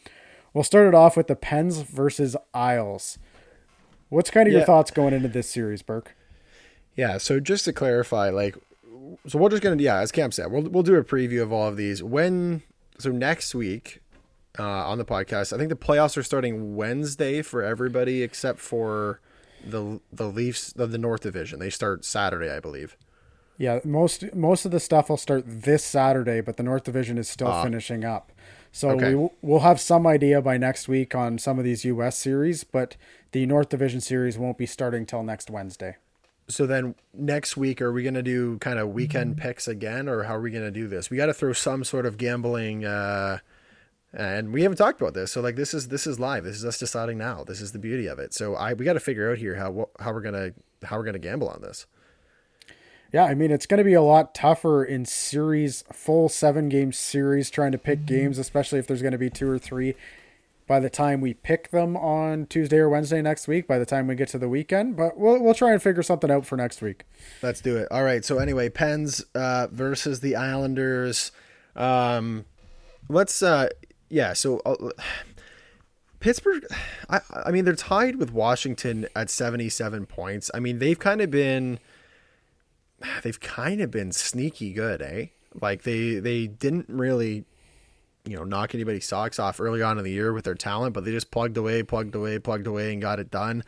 we'll 0.58 0.64
start 0.64 0.88
it 0.88 0.96
off 0.96 1.16
with 1.16 1.28
the 1.28 1.36
Pens 1.36 1.82
versus 1.82 2.36
Isles. 2.52 3.20
What's 4.10 4.32
kind 4.32 4.48
of 4.48 4.54
Yeah. 4.54 4.60
your 4.60 4.66
thoughts 4.66 4.90
going 4.90 5.14
into 5.14 5.28
this 5.28 5.48
series, 5.48 5.84
Burke? 5.84 6.16
Yeah, 6.96 7.20
so 7.20 7.40
just 7.40 7.66
to 7.66 7.74
clarify, 7.74 8.30
like, 8.30 8.56
so 9.28 9.38
we're 9.38 9.50
just 9.50 9.62
gonna, 9.62 9.80
yeah, 9.82 10.00
as 10.00 10.12
Cam 10.12 10.32
said, 10.32 10.52
we'll 10.52 10.64
we'll 10.64 10.82
do 10.84 10.96
a 10.96 11.04
preview 11.04 11.44
of 11.44 11.52
all 11.54 11.68
of 11.68 11.78
these 11.78 12.02
when. 12.02 12.64
So 12.98 13.12
next 13.12 13.54
week, 13.54 14.02
uh, 14.58 14.64
on 14.64 14.98
the 14.98 15.06
podcast, 15.06 15.54
I 15.54 15.58
think 15.58 15.70
the 15.70 15.76
playoffs 15.76 16.18
are 16.18 16.24
starting 16.24 16.76
Wednesday 16.76 17.44
for 17.44 17.62
everybody 17.62 18.24
except 18.24 18.58
for 18.60 19.20
the 19.64 20.00
the 20.12 20.26
Leafs 20.28 20.74
of 20.74 20.92
the 20.92 20.98
North 20.98 21.22
Division. 21.22 21.60
They 21.60 21.70
start 21.70 22.04
Saturday, 22.04 22.50
I 22.50 22.60
believe. 22.60 22.98
Yeah, 23.60 23.80
most 23.84 24.34
most 24.34 24.66
of 24.66 24.72
the 24.72 24.80
stuff 24.80 25.10
will 25.10 25.18
start 25.18 25.44
this 25.46 25.84
Saturday, 25.84 26.42
but 26.42 26.58
the 26.58 26.64
North 26.64 26.84
Division 26.86 27.20
is 27.20 27.30
still 27.30 27.48
Ah. 27.50 27.64
finishing 27.64 28.04
up. 28.04 28.32
So 28.78 28.92
Okay. 28.92 29.16
we 29.16 29.28
we'll 29.42 29.62
have 29.62 29.80
some 29.82 30.06
idea 30.06 30.40
by 30.40 30.58
next 30.58 30.88
week 30.88 31.16
on 31.16 31.40
some 31.40 31.58
of 31.58 31.66
these 31.66 31.84
U.S. 31.86 32.16
series, 32.16 32.64
but 32.64 32.96
the 33.32 33.48
North 33.48 33.70
Division 33.70 34.02
series 34.02 34.38
won't 34.38 34.60
be 34.60 34.68
starting 34.68 35.08
till 35.08 35.24
next 35.24 35.50
Wednesday. 35.50 35.96
So 36.48 36.68
then 36.68 36.94
next 37.12 37.58
week, 37.58 37.82
are 37.82 37.92
we 37.92 38.04
gonna 38.04 38.22
do 38.22 38.60
kind 38.60 38.78
of 38.78 38.90
weekend 38.90 39.36
picks 39.36 39.68
again, 39.68 40.08
or 40.08 40.24
how 40.24 40.36
are 40.36 40.42
we 40.42 40.52
gonna 40.52 40.70
do 40.70 40.88
this? 40.88 41.10
We 41.10 41.18
got 41.18 41.26
to 41.26 41.34
throw 41.34 41.54
some 41.54 41.84
sort 41.84 42.06
of 42.06 42.20
gambling. 42.20 42.86
Uh, 42.86 43.40
and 44.14 44.54
we 44.54 44.62
haven't 44.62 44.78
talked 44.78 45.02
about 45.02 45.16
this, 45.16 45.32
so 45.32 45.42
like 45.42 45.56
this 45.56 45.74
is 45.74 45.88
this 45.88 46.06
is 46.06 46.20
live. 46.20 46.44
This 46.44 46.58
is 46.58 46.64
us 46.66 46.78
deciding 46.78 47.18
now. 47.18 47.44
This 47.44 47.62
is 47.62 47.72
the 47.72 47.80
beauty 47.80 48.06
of 48.06 48.20
it. 48.20 48.32
So 48.36 48.54
I 48.54 48.74
we 48.74 48.86
got 48.86 48.94
to 48.94 49.00
figure 49.00 49.32
out 49.32 49.40
here 49.40 49.56
how 49.56 49.90
how 50.00 50.14
we're 50.14 50.22
gonna 50.22 50.52
how 50.84 50.98
we're 50.98 51.04
gonna 51.04 51.18
gamble 51.18 51.50
on 51.50 51.64
this. 51.64 51.88
Yeah, 53.14 53.24
I 53.26 53.36
mean 53.36 53.52
it's 53.52 53.66
going 53.66 53.78
to 53.78 53.84
be 53.84 53.94
a 53.94 54.02
lot 54.02 54.36
tougher 54.36 54.84
in 54.84 55.06
series, 55.06 55.84
full 55.92 56.30
seven 56.30 56.70
game 56.70 56.92
series, 56.92 57.50
trying 57.50 57.72
to 57.72 57.78
pick 57.78 58.06
games, 58.06 58.38
especially 58.38 58.80
if 58.80 58.88
there's 58.88 59.02
going 59.02 59.14
to 59.14 59.18
be 59.18 59.30
two 59.30 59.50
or 59.50 59.58
three. 59.58 59.96
By 60.68 60.82
the 60.82 60.90
time 60.90 61.22
we 61.22 61.34
pick 61.34 61.72
them 61.72 61.96
on 61.96 62.46
Tuesday 62.48 62.76
or 62.76 62.90
Wednesday 62.90 63.22
next 63.22 63.48
week, 63.48 63.68
by 63.68 63.80
the 63.80 63.86
time 63.86 64.06
we 64.06 64.16
get 64.16 64.28
to 64.30 64.38
the 64.38 64.50
weekend, 64.50 64.98
but 64.98 65.18
we'll 65.18 65.42
we'll 65.42 65.54
try 65.54 65.72
and 65.72 65.82
figure 65.82 66.04
something 66.04 66.30
out 66.30 66.46
for 66.46 66.58
next 66.58 66.82
week. 66.82 67.06
Let's 67.42 67.62
do 67.62 67.78
it. 67.78 67.88
All 67.90 68.04
right. 68.04 68.26
So 68.26 68.40
anyway, 68.40 68.68
Pens 68.68 69.24
uh, 69.34 69.68
versus 69.72 70.20
the 70.20 70.36
Islanders. 70.36 71.32
Um, 71.78 72.44
let's 73.08 73.42
uh, 73.42 73.70
yeah. 74.10 74.34
So 74.34 74.60
uh, 74.66 74.90
Pittsburgh. 76.20 76.66
I 77.10 77.22
I 77.46 77.52
mean 77.52 77.64
they're 77.64 77.76
tied 77.76 78.18
with 78.18 78.34
Washington 78.34 79.08
at 79.16 79.30
seventy 79.30 79.70
seven 79.70 80.06
points. 80.06 80.52
I 80.54 80.60
mean 80.60 80.80
they've 80.80 81.00
kind 81.00 81.22
of 81.22 81.32
been 81.32 81.80
they've 83.24 83.40
kind 83.40 83.82
of 83.82 83.92
been 83.92 84.12
sneaky 84.12 84.74
good, 84.74 85.02
eh? 85.02 85.28
Like 85.62 85.84
they 85.84 86.16
they 86.16 86.48
didn't 86.48 86.88
really 86.90 87.46
you 88.26 88.36
know 88.36 88.44
knock 88.44 88.76
anybody's 88.76 89.06
socks 89.06 89.40
off 89.40 89.60
early 89.60 89.82
on 89.82 89.98
in 89.98 90.04
the 90.04 90.12
year 90.12 90.34
with 90.34 90.46
their 90.46 90.56
talent, 90.56 90.94
but 90.94 91.06
they 91.06 91.12
just 91.12 91.32
plugged 91.32 91.58
away, 91.58 91.84
plugged 91.84 92.16
away, 92.16 92.40
plugged 92.40 92.68
away, 92.68 92.94
and 92.94 93.02
got 93.02 93.20
it 93.20 93.32
done. 93.32 93.64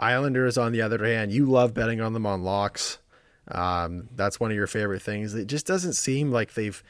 Islanders, 0.00 0.56
on 0.56 0.72
the 0.72 0.82
other 0.82 1.04
hand, 1.04 1.32
you 1.32 1.46
love 1.46 1.74
betting 1.74 2.00
on 2.00 2.12
them 2.12 2.24
on 2.26 2.42
locks. 2.42 2.98
Um, 3.50 4.08
that's 4.14 4.38
one 4.38 4.50
of 4.50 4.56
your 4.56 4.66
favorite 4.66 5.02
things. 5.02 5.34
It 5.34 5.46
just 5.46 5.66
doesn't 5.66 5.94
seem 5.94 6.30
like 6.30 6.54
they've. 6.54 6.82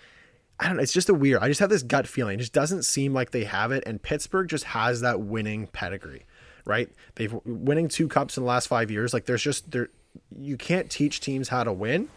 I 0.61 0.67
don't 0.67 0.77
know. 0.77 0.83
It's 0.83 0.93
just 0.93 1.09
a 1.09 1.15
weird. 1.15 1.41
I 1.41 1.49
just 1.49 1.61
have 1.61 1.71
this 1.71 1.85
gut 1.85 2.07
feeling. 2.07 2.35
It 2.35 2.43
just 2.43 2.53
doesn't 2.53 2.83
seem 2.83 3.15
like 3.15 3.31
they 3.31 3.45
have 3.45 3.71
it. 3.71 3.85
And 3.87 4.03
Pittsburgh 4.03 4.49
just 4.49 4.65
has 4.65 5.01
that 5.03 5.21
winning 5.21 5.69
pedigree, 5.69 6.27
right? 6.65 6.91
They've 7.15 7.33
winning 7.45 7.89
two 7.89 8.09
cups 8.09 8.37
in 8.37 8.43
the 8.43 8.49
last 8.49 8.67
five 8.67 8.91
years. 8.91 9.15
Like 9.15 9.27
there's 9.27 9.43
just 9.43 9.71
there, 9.71 9.89
you 10.37 10.57
can't 10.57 10.91
teach 10.91 11.21
teams 11.21 11.49
how 11.49 11.65
to 11.65 11.73
win. 11.73 12.09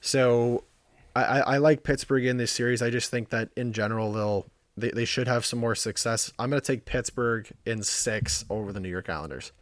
So 0.00 0.64
I, 1.16 1.40
I, 1.40 1.56
like 1.58 1.82
Pittsburgh 1.82 2.24
in 2.24 2.36
this 2.36 2.50
series. 2.50 2.82
I 2.82 2.90
just 2.90 3.10
think 3.10 3.30
that 3.30 3.50
in 3.56 3.72
general 3.72 4.12
they'll 4.12 4.46
they, 4.76 4.90
they 4.90 5.04
should 5.04 5.28
have 5.28 5.46
some 5.46 5.60
more 5.60 5.74
success. 5.74 6.32
I'm 6.38 6.50
going 6.50 6.60
to 6.60 6.66
take 6.66 6.84
Pittsburgh 6.84 7.50
in 7.64 7.82
six 7.82 8.44
over 8.50 8.72
the 8.72 8.80
New 8.80 8.88
York 8.88 9.08
Islanders. 9.08 9.52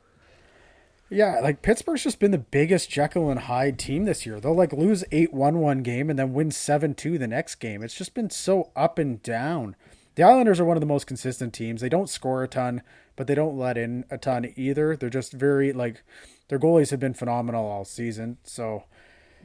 Yeah, 1.11 1.40
like 1.42 1.61
Pittsburgh's 1.61 2.05
just 2.05 2.18
been 2.18 2.31
the 2.31 2.38
biggest 2.38 2.88
Jekyll 2.88 3.29
and 3.29 3.40
Hyde 3.40 3.79
team 3.79 4.07
this 4.07 4.25
year. 4.25 4.40
They'll 4.40 4.57
like 4.57 4.73
lose 4.73 5.05
8 5.12 5.35
1 5.35 5.59
one 5.59 5.83
game 5.83 6.09
and 6.09 6.18
then 6.18 6.33
win 6.33 6.51
7 6.51 6.95
2 6.95 7.18
the 7.18 7.27
next 7.27 7.57
game. 7.57 7.83
It's 7.83 7.95
just 7.95 8.14
been 8.14 8.31
so 8.31 8.71
up 8.75 8.99
and 8.99 9.23
down. 9.23 9.77
The 10.14 10.23
Islanders 10.23 10.59
are 10.59 10.64
one 10.64 10.77
of 10.77 10.81
the 10.81 10.87
most 10.87 11.07
consistent 11.07 11.53
teams. 11.53 11.81
They 11.81 11.88
don't 11.90 12.09
score 12.09 12.42
a 12.42 12.49
ton, 12.49 12.83
but 13.16 13.27
they 13.27 13.35
don't 13.35 13.59
let 13.59 13.79
in 13.79 14.05
a 14.11 14.18
ton 14.18 14.53
either. 14.57 14.97
They're 14.97 15.11
just 15.11 15.33
very, 15.33 15.73
like, 15.73 16.03
their 16.53 16.59
goalies 16.59 16.91
have 16.91 17.01
been 17.01 17.15
phenomenal 17.15 17.65
all 17.65 17.87
season. 17.87 18.37
So, 18.45 18.85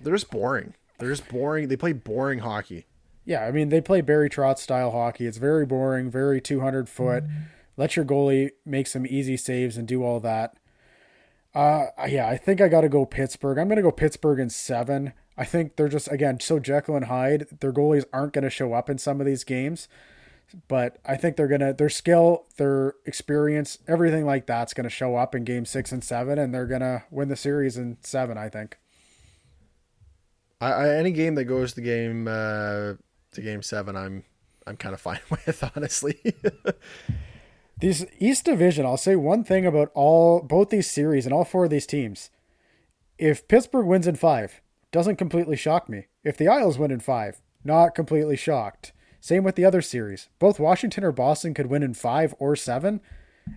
They're 0.04 0.13
just 0.13 0.30
boring. 0.30 0.74
They're 1.00 1.08
just 1.10 1.30
boring. 1.30 1.70
They 1.70 1.78
play 1.78 1.93
boring 1.93 2.39
hockey. 2.39 2.86
yeah, 3.24 3.46
I 3.46 3.52
mean, 3.52 3.70
they 3.70 3.80
play 3.80 4.02
Barry 4.02 4.30
Trotz 4.30 4.58
style 4.58 4.91
hockey. 4.91 5.26
It's 5.26 5.38
very 5.38 5.65
boring, 5.65 6.12
very 6.12 6.41
200 6.41 6.89
foot. 6.89 7.24
Let 7.78 7.96
your 7.96 8.04
goalie 8.04 8.50
make 8.65 8.88
some 8.88 9.06
easy 9.08 9.38
saves 9.38 9.78
and 9.78 9.88
do 9.88 10.04
all 10.04 10.20
that. 10.20 10.58
Uh, 11.56 11.86
yeah, 12.10 12.28
I 12.28 12.36
think 12.36 12.60
I 12.60 12.67
got 12.67 12.82
to 12.82 12.89
go 12.89 13.06
Pittsburgh. 13.06 13.58
I'm 13.58 13.70
going 13.70 13.78
to 13.78 13.82
go 13.82 13.91
Pittsburgh 13.91 14.39
in 14.41 14.50
seven. 14.50 15.13
I 15.38 15.46
think 15.46 15.78
they're 15.78 15.88
just 15.88 16.12
again 16.12 16.41
so 16.41 16.60
Jekyll 16.60 16.98
and 16.98 17.06
Hyde. 17.06 17.48
Their 17.62 17.72
goalies 17.72 18.04
aren't 18.12 18.34
going 18.34 18.43
to 18.43 18.50
show 18.50 18.74
up 18.74 18.89
in 18.89 18.98
some 18.98 19.22
of 19.22 19.26
these 19.26 19.46
games, 19.46 19.88
but 20.67 20.97
I 21.05 21.15
think 21.15 21.36
they're 21.36 21.47
gonna 21.47 21.73
their 21.73 21.89
skill, 21.89 22.45
their 22.57 22.95
experience, 23.05 23.79
everything 23.88 24.25
like 24.25 24.45
that's 24.45 24.73
going 24.73 24.86
to 24.86 24.89
show 24.89 25.15
up 25.15 25.36
in 25.36 25.43
game 25.43 25.65
six 25.65 25.91
and 25.91 26.03
seven, 26.03 26.39
and 26.39 26.53
they're 26.53 26.65
going 26.67 26.81
to 26.81 27.03
win 27.12 27.27
the 27.27 27.36
series 27.36 27.77
in 27.77 27.97
seven. 28.01 28.38
I 28.38 28.49
think. 28.49 28.77
I, 30.60 30.71
I, 30.71 30.89
any 30.95 31.12
game 31.12 31.36
that 31.36 31.45
goes 31.45 31.73
to 31.73 31.81
game 31.81 32.27
uh, 32.27 32.93
to 33.31 33.41
game 33.41 33.62
seven, 33.62 33.95
I'm 33.95 34.23
I'm 34.65 34.77
kind 34.77 34.93
of 34.93 35.01
fine 35.01 35.19
with 35.29 35.63
honestly. 35.75 36.19
These 37.79 38.07
East 38.17 38.45
Division, 38.45 38.88
I'll 38.88 38.97
say 38.97 39.15
one 39.15 39.43
thing 39.43 39.65
about 39.65 39.91
all 39.93 40.41
both 40.41 40.69
these 40.69 40.89
series 40.89 41.25
and 41.25 41.33
all 41.33 41.45
four 41.45 41.65
of 41.65 41.69
these 41.69 41.86
teams. 41.86 42.31
If 43.19 43.47
Pittsburgh 43.47 43.86
wins 43.86 44.07
in 44.07 44.15
five, 44.15 44.62
doesn't 44.91 45.17
completely 45.17 45.55
shock 45.55 45.88
me. 45.88 46.07
If 46.23 46.38
the 46.38 46.47
Isles 46.47 46.79
win 46.79 46.89
in 46.89 46.99
five, 46.99 47.39
not 47.63 47.93
completely 47.93 48.36
shocked. 48.36 48.93
Same 49.19 49.43
with 49.43 49.56
the 49.56 49.65
other 49.65 49.82
series. 49.82 50.30
Both 50.39 50.60
Washington 50.60 51.03
or 51.03 51.12
Boston 51.12 51.53
could 51.53 51.67
win 51.67 51.84
in 51.84 51.93
five 51.93 52.34
or 52.39 52.56
seven. 52.56 53.01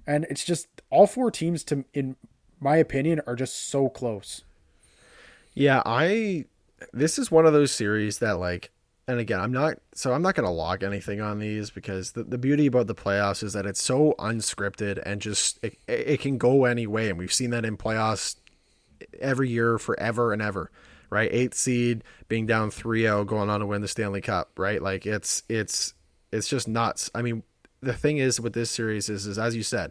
And 0.06 0.26
it's 0.30 0.44
just 0.44 0.68
all 0.90 1.06
four 1.06 1.30
teams 1.30 1.64
to 1.64 1.84
in 1.92 2.16
my 2.60 2.76
opinion 2.76 3.20
are 3.26 3.36
just 3.36 3.68
so 3.68 3.88
close. 3.88 4.42
yeah, 5.54 5.82
I 5.84 6.44
this 6.92 7.18
is 7.18 7.30
one 7.30 7.46
of 7.46 7.52
those 7.52 7.72
series 7.72 8.18
that 8.18 8.38
like 8.38 8.70
and 9.08 9.18
again, 9.18 9.40
I'm 9.40 9.52
not 9.52 9.78
so 9.92 10.12
I'm 10.12 10.22
not 10.22 10.36
going 10.36 10.46
to 10.46 10.52
log 10.52 10.84
anything 10.84 11.20
on 11.20 11.40
these 11.40 11.70
because 11.70 12.12
the, 12.12 12.22
the 12.22 12.38
beauty 12.38 12.66
about 12.66 12.86
the 12.86 12.94
playoffs 12.94 13.42
is 13.42 13.54
that 13.54 13.66
it's 13.66 13.82
so 13.82 14.14
unscripted 14.18 15.02
and 15.04 15.20
just 15.20 15.58
it, 15.64 15.78
it 15.88 16.20
can 16.20 16.38
go 16.38 16.64
any 16.64 16.86
way 16.86 17.08
and 17.08 17.18
we've 17.18 17.32
seen 17.32 17.50
that 17.50 17.64
in 17.64 17.76
playoffs 17.76 18.36
every 19.20 19.48
year 19.48 19.78
forever 19.78 20.32
and 20.32 20.40
ever 20.40 20.70
right? 21.10 21.28
Eighth 21.32 21.54
seed 21.54 22.04
being 22.28 22.46
down 22.46 22.70
3-0 22.70 23.26
going 23.26 23.50
on 23.50 23.60
to 23.60 23.66
win 23.66 23.82
the 23.82 23.88
stanley 23.88 24.20
cup 24.20 24.58
right? 24.58 24.80
Like 24.82 25.06
it's 25.06 25.42
it's 25.48 25.94
it's 26.32 26.48
just 26.48 26.68
nuts. 26.68 27.10
I 27.14 27.22
mean 27.22 27.42
the 27.82 27.94
thing 27.94 28.18
is 28.18 28.40
with 28.40 28.52
this 28.52 28.70
series 28.70 29.08
is, 29.08 29.26
is 29.26 29.38
as 29.38 29.56
you 29.56 29.62
said 29.62 29.90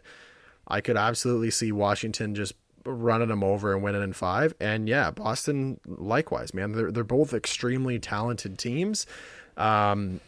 i 0.68 0.80
could 0.80 0.96
absolutely 0.96 1.50
see 1.50 1.72
washington 1.72 2.36
just 2.36 2.54
running 2.86 3.28
them 3.28 3.44
over 3.44 3.74
and 3.74 3.84
winning 3.84 4.04
in 4.04 4.14
five. 4.14 4.54
And 4.60 4.88
yeah 4.88 5.12
boston 5.12 5.80
likewise 5.86 6.54
man. 6.54 6.72
They're, 6.72 6.92
they're 6.92 7.04
both 7.04 7.34
extremely 7.34 8.00
talented 8.00 8.58
teams. 8.58 9.06
Um 9.58 10.20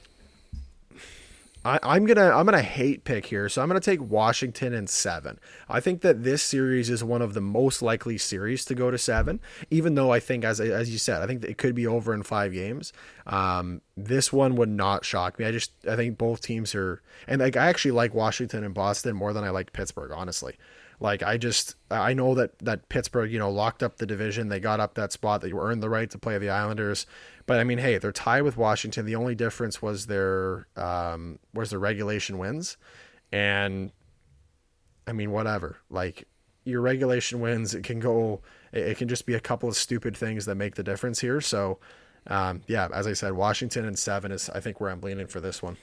I, 1.64 1.80
I'm 1.84 2.06
gonna 2.06 2.30
I'm 2.32 2.46
gonna 2.46 2.62
hate 2.62 3.04
pick 3.04 3.28
here, 3.28 3.48
so 3.48 3.62
I'm 3.62 3.68
gonna 3.68 3.80
take 3.80 4.02
Washington 4.02 4.74
in 4.74 4.88
seven. 4.88 5.40
I 5.70 5.80
think 5.80 6.02
that 6.02 6.24
this 6.24 6.42
series 6.42 6.90
is 6.90 7.04
one 7.04 7.22
of 7.22 7.34
the 7.34 7.42
most 7.42 7.82
likely 7.82 8.18
series 8.18 8.66
to 8.66 8.76
go 8.76 8.90
to 8.90 8.98
seven, 8.98 9.40
even 9.70 9.94
though 9.94 10.12
I 10.12 10.20
think 10.20 10.44
as 10.44 10.60
as 10.60 10.90
you 10.90 10.98
said, 10.98 11.22
I 11.22 11.28
think 11.28 11.44
it 11.44 11.58
could 11.58 11.76
be 11.76 11.86
over 11.86 12.14
in 12.14 12.24
five 12.24 12.54
games. 12.54 12.94
Um, 13.28 13.82
this 13.96 14.34
one 14.34 14.56
would 14.56 14.70
not 14.70 15.06
shock 15.06 15.38
me. 15.38 15.46
I 15.46 15.52
just 15.52 15.72
I 15.88 15.96
think 15.96 16.18
both 16.18 16.42
teams 16.42 16.74
are, 16.74 17.02
and 17.28 17.42
like 17.42 17.56
I 17.56 17.68
actually 17.68 17.92
like 17.92 18.16
Washington 18.16 18.64
and 18.64 18.74
Boston 18.74 19.16
more 19.16 19.34
than 19.34 19.44
I 19.44 19.52
like 19.52 19.72
Pittsburgh, 19.72 20.12
honestly. 20.12 20.56
Like 21.02 21.24
I 21.24 21.38
just 21.38 21.76
I 21.90 22.14
know 22.14 22.36
that 22.36 22.58
that 22.60 22.88
Pittsburgh 22.88 23.32
you 23.32 23.40
know 23.40 23.50
locked 23.50 23.82
up 23.82 23.98
the 23.98 24.06
division, 24.06 24.50
they 24.50 24.60
got 24.60 24.80
up 24.80 24.94
that 24.94 25.12
spot, 25.12 25.42
they 25.42 25.52
earned 25.52 25.82
the 25.82 25.90
right 25.90 26.10
to 26.12 26.18
play 26.18 26.38
the 26.38 26.50
Islanders. 26.50 27.08
But 27.46 27.60
I 27.60 27.64
mean, 27.64 27.78
hey, 27.78 27.98
they're 27.98 28.12
tied 28.12 28.44
with 28.44 28.58
Washington. 28.58 29.06
The 29.06 29.16
only 29.16 29.36
difference 29.36 29.82
was 29.82 30.08
their 30.08 30.68
um, 30.76 31.40
was 31.54 31.72
their 31.72 31.80
regulation 31.80 32.38
wins, 32.38 32.78
and 33.32 33.92
I 35.08 35.14
mean, 35.14 35.32
whatever. 35.32 35.78
Like 35.90 36.28
your 36.64 36.82
regulation 36.82 37.40
wins, 37.40 37.74
it 37.74 37.84
can 37.84 38.00
go. 38.00 38.42
It, 38.72 38.98
can 38.98 39.08
just 39.08 39.26
be 39.26 39.34
a 39.34 39.40
couple 39.40 39.68
of 39.68 39.76
stupid 39.76 40.16
things 40.16 40.46
that 40.46 40.56
make 40.56 40.76
the 40.76 40.84
difference 40.84 41.20
here. 41.20 41.42
So, 41.42 41.80
um, 42.28 42.62
yeah, 42.68 42.88
as 42.94 43.06
I 43.06 43.14
said, 43.14 43.34
Washington 43.34 43.86
and 43.86 44.00
seven 44.00 44.32
is 44.32 44.50
I 44.50 44.62
think 44.62 44.80
where 44.80 44.90
I'm 44.90 45.02
leaning 45.02 45.28
for 45.28 45.42
this 45.42 45.62
one. 45.62 45.78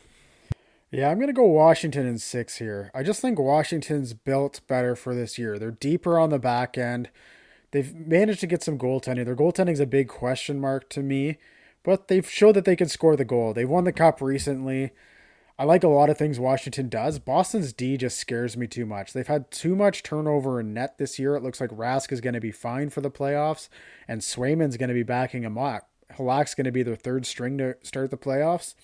Yeah, 0.90 1.10
I'm 1.10 1.18
going 1.18 1.26
to 1.26 1.34
go 1.34 1.44
Washington 1.44 2.06
in 2.06 2.18
six 2.18 2.56
here. 2.56 2.90
I 2.94 3.02
just 3.02 3.20
think 3.20 3.38
Washington's 3.38 4.14
built 4.14 4.62
better 4.66 4.96
for 4.96 5.14
this 5.14 5.36
year. 5.36 5.58
They're 5.58 5.70
deeper 5.70 6.18
on 6.18 6.30
the 6.30 6.38
back 6.38 6.78
end. 6.78 7.10
They've 7.70 7.94
managed 7.94 8.40
to 8.40 8.46
get 8.46 8.62
some 8.62 8.78
goaltending. 8.78 9.24
Their 9.24 9.36
goaltending's 9.36 9.80
a 9.80 9.86
big 9.86 10.08
question 10.08 10.60
mark 10.60 10.88
to 10.90 11.02
me, 11.02 11.38
but 11.82 12.08
they've 12.08 12.28
showed 12.28 12.52
that 12.56 12.64
they 12.64 12.76
can 12.76 12.88
score 12.88 13.16
the 13.16 13.24
goal. 13.24 13.52
They've 13.52 13.68
won 13.68 13.84
the 13.84 13.92
cup 13.92 14.20
recently. 14.20 14.92
I 15.58 15.64
like 15.64 15.82
a 15.82 15.88
lot 15.88 16.08
of 16.08 16.16
things 16.16 16.38
Washington 16.38 16.88
does. 16.88 17.18
Boston's 17.18 17.72
D 17.72 17.96
just 17.96 18.16
scares 18.16 18.56
me 18.56 18.68
too 18.68 18.86
much. 18.86 19.12
They've 19.12 19.26
had 19.26 19.50
too 19.50 19.74
much 19.74 20.04
turnover 20.04 20.60
in 20.60 20.72
net 20.72 20.98
this 20.98 21.18
year. 21.18 21.34
It 21.34 21.42
looks 21.42 21.60
like 21.60 21.70
Rask 21.70 22.12
is 22.12 22.20
going 22.20 22.34
to 22.34 22.40
be 22.40 22.52
fine 22.52 22.90
for 22.90 23.00
the 23.00 23.10
playoffs, 23.10 23.68
and 24.06 24.20
Swayman's 24.20 24.76
going 24.76 24.88
to 24.88 24.94
be 24.94 25.02
backing 25.02 25.42
him 25.42 25.58
up. 25.58 25.88
Halak's 26.14 26.54
going 26.54 26.64
to 26.64 26.70
be 26.70 26.84
their 26.84 26.96
third 26.96 27.26
string 27.26 27.58
to 27.58 27.76
start 27.82 28.10
the 28.10 28.16
playoffs. 28.16 28.74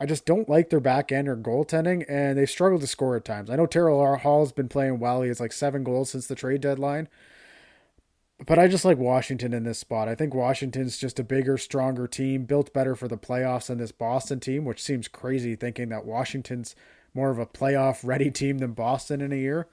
I 0.00 0.06
just 0.06 0.24
don't 0.24 0.48
like 0.48 0.70
their 0.70 0.80
back 0.80 1.12
end 1.12 1.28
or 1.28 1.36
goaltending, 1.36 2.04
and 2.08 2.38
they've 2.38 2.48
struggled 2.48 2.80
to 2.80 2.86
score 2.86 3.16
at 3.16 3.24
times. 3.24 3.50
I 3.50 3.56
know 3.56 3.66
Taylor 3.66 4.16
Hall's 4.16 4.52
been 4.52 4.68
playing 4.68 5.00
well. 5.00 5.22
He 5.22 5.28
has 5.28 5.40
like 5.40 5.52
seven 5.52 5.84
goals 5.84 6.10
since 6.10 6.26
the 6.26 6.34
trade 6.34 6.62
deadline. 6.62 7.08
But 8.46 8.58
I 8.58 8.68
just 8.68 8.84
like 8.84 8.98
Washington 8.98 9.52
in 9.52 9.64
this 9.64 9.80
spot. 9.80 10.08
I 10.08 10.14
think 10.14 10.32
Washington's 10.32 10.96
just 10.96 11.18
a 11.18 11.24
bigger, 11.24 11.58
stronger 11.58 12.06
team, 12.06 12.44
built 12.44 12.72
better 12.72 12.94
for 12.94 13.08
the 13.08 13.18
playoffs 13.18 13.66
than 13.66 13.78
this 13.78 13.92
Boston 13.92 14.38
team, 14.38 14.64
which 14.64 14.82
seems 14.82 15.08
crazy 15.08 15.56
thinking 15.56 15.88
that 15.88 16.04
Washington's 16.04 16.76
more 17.14 17.30
of 17.30 17.38
a 17.38 17.46
playoff 17.46 18.00
ready 18.04 18.30
team 18.30 18.58
than 18.58 18.72
Boston 18.72 19.20
in 19.20 19.32
a 19.32 19.36
year. 19.36 19.66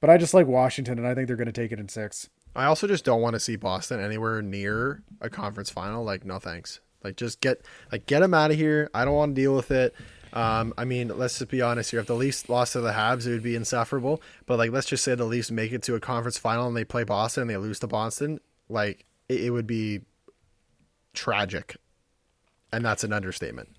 But 0.00 0.10
I 0.10 0.16
just 0.16 0.34
like 0.34 0.46
Washington, 0.46 0.98
and 0.98 1.06
I 1.08 1.14
think 1.14 1.26
they're 1.26 1.36
going 1.36 1.46
to 1.46 1.52
take 1.52 1.72
it 1.72 1.80
in 1.80 1.88
six. 1.88 2.28
I 2.54 2.66
also 2.66 2.86
just 2.86 3.04
don't 3.04 3.20
want 3.20 3.34
to 3.34 3.40
see 3.40 3.56
Boston 3.56 4.00
anywhere 4.00 4.40
near 4.42 5.02
a 5.20 5.28
conference 5.28 5.70
final. 5.70 6.04
Like, 6.04 6.24
no 6.24 6.38
thanks. 6.38 6.80
Like, 7.02 7.16
just 7.16 7.40
get 7.40 7.62
like 7.90 8.06
get 8.06 8.20
them 8.20 8.34
out 8.34 8.50
of 8.50 8.56
here. 8.56 8.90
I 8.94 9.04
don't 9.04 9.14
want 9.14 9.34
to 9.34 9.42
deal 9.42 9.54
with 9.54 9.70
it. 9.70 9.94
Um, 10.36 10.74
I 10.76 10.84
mean, 10.84 11.08
let's 11.16 11.38
just 11.38 11.50
be 11.50 11.62
honest 11.62 11.92
here. 11.92 12.00
If 12.00 12.06
the 12.06 12.14
Leafs 12.14 12.50
lost 12.50 12.74
to 12.74 12.82
the 12.82 12.92
Habs, 12.92 13.26
it 13.26 13.30
would 13.30 13.42
be 13.42 13.56
insufferable. 13.56 14.20
But 14.44 14.58
like, 14.58 14.70
let's 14.70 14.86
just 14.86 15.02
say 15.02 15.14
the 15.14 15.24
Leafs 15.24 15.50
make 15.50 15.72
it 15.72 15.82
to 15.84 15.94
a 15.94 16.00
conference 16.00 16.36
final 16.36 16.68
and 16.68 16.76
they 16.76 16.84
play 16.84 17.04
Boston 17.04 17.42
and 17.42 17.50
they 17.50 17.56
lose 17.56 17.78
to 17.80 17.86
Boston, 17.86 18.40
like 18.68 19.06
it, 19.30 19.44
it 19.44 19.50
would 19.50 19.66
be 19.66 20.02
tragic, 21.14 21.76
and 22.70 22.84
that's 22.84 23.02
an 23.02 23.14
understatement. 23.14 23.70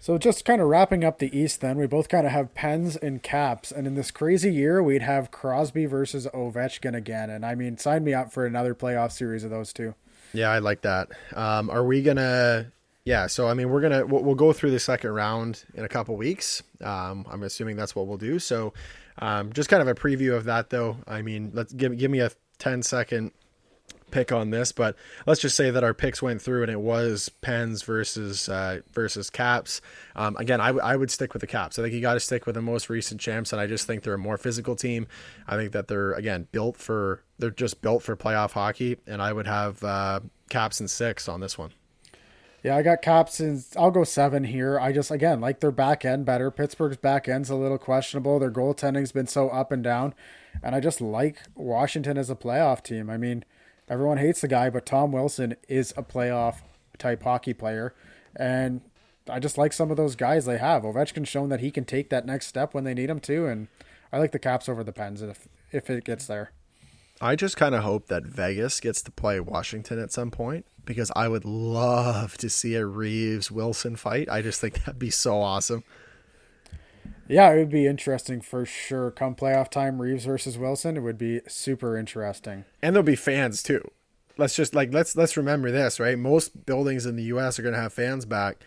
So 0.00 0.18
just 0.18 0.44
kind 0.44 0.60
of 0.60 0.66
wrapping 0.66 1.04
up 1.04 1.20
the 1.20 1.34
East, 1.38 1.60
then 1.60 1.78
we 1.78 1.86
both 1.86 2.08
kind 2.08 2.26
of 2.26 2.32
have 2.32 2.52
pens 2.52 2.96
and 2.96 3.22
caps, 3.22 3.70
and 3.70 3.86
in 3.86 3.94
this 3.94 4.10
crazy 4.10 4.52
year, 4.52 4.82
we'd 4.82 5.02
have 5.02 5.30
Crosby 5.30 5.86
versus 5.86 6.26
Ovechkin 6.34 6.96
again, 6.96 7.30
and 7.30 7.46
I 7.46 7.54
mean, 7.54 7.78
sign 7.78 8.02
me 8.02 8.12
up 8.12 8.32
for 8.32 8.44
another 8.44 8.74
playoff 8.74 9.12
series 9.12 9.44
of 9.44 9.50
those 9.50 9.72
two. 9.72 9.94
Yeah, 10.32 10.50
I 10.50 10.58
like 10.58 10.82
that. 10.82 11.10
Um, 11.32 11.70
are 11.70 11.84
we 11.84 12.02
gonna 12.02 12.72
yeah, 13.10 13.26
so 13.26 13.48
I 13.48 13.54
mean, 13.54 13.70
we're 13.70 13.80
gonna 13.80 14.06
we'll, 14.06 14.22
we'll 14.22 14.34
go 14.36 14.52
through 14.52 14.70
the 14.70 14.78
second 14.78 15.10
round 15.10 15.64
in 15.74 15.84
a 15.84 15.88
couple 15.88 16.16
weeks. 16.16 16.62
Um, 16.80 17.26
I'm 17.28 17.42
assuming 17.42 17.74
that's 17.74 17.96
what 17.96 18.06
we'll 18.06 18.18
do. 18.18 18.38
So, 18.38 18.72
um, 19.18 19.52
just 19.52 19.68
kind 19.68 19.82
of 19.82 19.88
a 19.88 19.96
preview 19.96 20.36
of 20.36 20.44
that, 20.44 20.70
though. 20.70 20.96
I 21.08 21.20
mean, 21.20 21.50
let's 21.52 21.72
give 21.72 21.98
give 21.98 22.08
me 22.08 22.20
a 22.20 22.30
10 22.58 22.84
second 22.84 23.32
pick 24.12 24.30
on 24.30 24.50
this, 24.50 24.70
but 24.70 24.94
let's 25.26 25.40
just 25.40 25.56
say 25.56 25.70
that 25.70 25.82
our 25.82 25.92
picks 25.92 26.22
went 26.22 26.40
through 26.40 26.62
and 26.62 26.70
it 26.70 26.80
was 26.80 27.30
Pens 27.40 27.82
versus 27.82 28.48
uh, 28.48 28.82
versus 28.92 29.28
Caps. 29.28 29.80
Um, 30.14 30.36
again, 30.36 30.60
I, 30.60 30.68
w- 30.68 30.84
I 30.84 30.94
would 30.94 31.10
stick 31.10 31.32
with 31.32 31.40
the 31.40 31.48
Caps. 31.48 31.80
I 31.80 31.82
think 31.82 31.94
you 31.94 32.00
got 32.00 32.14
to 32.14 32.20
stick 32.20 32.46
with 32.46 32.54
the 32.54 32.62
most 32.62 32.88
recent 32.88 33.20
champs, 33.20 33.52
and 33.52 33.60
I 33.60 33.66
just 33.66 33.88
think 33.88 34.04
they're 34.04 34.14
a 34.14 34.18
more 34.18 34.38
physical 34.38 34.76
team. 34.76 35.08
I 35.48 35.56
think 35.56 35.72
that 35.72 35.88
they're 35.88 36.12
again 36.12 36.46
built 36.52 36.76
for 36.76 37.24
they're 37.40 37.50
just 37.50 37.82
built 37.82 38.04
for 38.04 38.16
playoff 38.16 38.52
hockey, 38.52 38.98
and 39.08 39.20
I 39.20 39.32
would 39.32 39.48
have 39.48 39.82
uh, 39.82 40.20
Caps 40.48 40.78
and 40.78 40.88
six 40.88 41.28
on 41.28 41.40
this 41.40 41.58
one. 41.58 41.72
Yeah, 42.62 42.76
I 42.76 42.82
got 42.82 43.00
Caps 43.00 43.40
and 43.40 43.64
I'll 43.76 43.90
go 43.90 44.04
seven 44.04 44.44
here. 44.44 44.78
I 44.78 44.92
just 44.92 45.10
again 45.10 45.40
like 45.40 45.60
their 45.60 45.70
back 45.70 46.04
end 46.04 46.26
better. 46.26 46.50
Pittsburgh's 46.50 46.98
back 46.98 47.26
end's 47.26 47.48
a 47.48 47.54
little 47.56 47.78
questionable. 47.78 48.38
Their 48.38 48.50
goaltending's 48.50 49.12
been 49.12 49.26
so 49.26 49.48
up 49.48 49.72
and 49.72 49.82
down, 49.82 50.14
and 50.62 50.74
I 50.74 50.80
just 50.80 51.00
like 51.00 51.38
Washington 51.54 52.18
as 52.18 52.28
a 52.28 52.36
playoff 52.36 52.82
team. 52.82 53.08
I 53.08 53.16
mean, 53.16 53.44
everyone 53.88 54.18
hates 54.18 54.42
the 54.42 54.48
guy, 54.48 54.68
but 54.68 54.84
Tom 54.84 55.10
Wilson 55.12 55.56
is 55.68 55.94
a 55.96 56.02
playoff 56.02 56.56
type 56.98 57.22
hockey 57.22 57.54
player, 57.54 57.94
and 58.36 58.82
I 59.28 59.38
just 59.38 59.56
like 59.56 59.72
some 59.72 59.90
of 59.90 59.96
those 59.96 60.14
guys 60.14 60.44
they 60.44 60.58
have. 60.58 60.82
Ovechkin's 60.82 61.28
shown 61.28 61.48
that 61.48 61.60
he 61.60 61.70
can 61.70 61.84
take 61.86 62.10
that 62.10 62.26
next 62.26 62.46
step 62.46 62.74
when 62.74 62.84
they 62.84 62.94
need 62.94 63.08
him 63.08 63.20
to, 63.20 63.46
and 63.46 63.68
I 64.12 64.18
like 64.18 64.32
the 64.32 64.38
Caps 64.38 64.68
over 64.68 64.84
the 64.84 64.92
Pens 64.92 65.22
if 65.22 65.48
if 65.72 65.88
it 65.88 66.04
gets 66.04 66.26
there. 66.26 66.52
I 67.20 67.36
just 67.36 67.56
kind 67.56 67.74
of 67.74 67.82
hope 67.82 68.06
that 68.08 68.24
Vegas 68.24 68.80
gets 68.80 69.02
to 69.02 69.10
play 69.10 69.40
Washington 69.40 69.98
at 69.98 70.10
some 70.10 70.30
point 70.30 70.64
because 70.86 71.12
I 71.14 71.28
would 71.28 71.44
love 71.44 72.38
to 72.38 72.48
see 72.48 72.74
a 72.74 72.86
Reaves 72.86 73.50
Wilson 73.50 73.96
fight. 73.96 74.28
I 74.30 74.40
just 74.40 74.60
think 74.60 74.74
that'd 74.84 74.98
be 74.98 75.10
so 75.10 75.40
awesome. 75.40 75.84
Yeah, 77.28 77.52
it 77.52 77.58
would 77.58 77.70
be 77.70 77.86
interesting 77.86 78.40
for 78.40 78.64
sure. 78.64 79.10
Come 79.10 79.34
playoff 79.34 79.70
time, 79.70 80.00
Reaves 80.00 80.24
versus 80.24 80.58
Wilson, 80.58 80.96
it 80.96 81.00
would 81.00 81.18
be 81.18 81.40
super 81.46 81.96
interesting. 81.96 82.64
And 82.82 82.94
there'll 82.94 83.04
be 83.04 83.16
fans 83.16 83.62
too. 83.62 83.88
Let's 84.36 84.56
just 84.56 84.74
like 84.74 84.92
let's 84.92 85.14
let's 85.14 85.36
remember 85.36 85.70
this, 85.70 86.00
right? 86.00 86.18
Most 86.18 86.64
buildings 86.66 87.06
in 87.06 87.16
the 87.16 87.24
US 87.24 87.58
are 87.58 87.62
going 87.62 87.74
to 87.74 87.80
have 87.80 87.92
fans 87.92 88.24
back. 88.24 88.64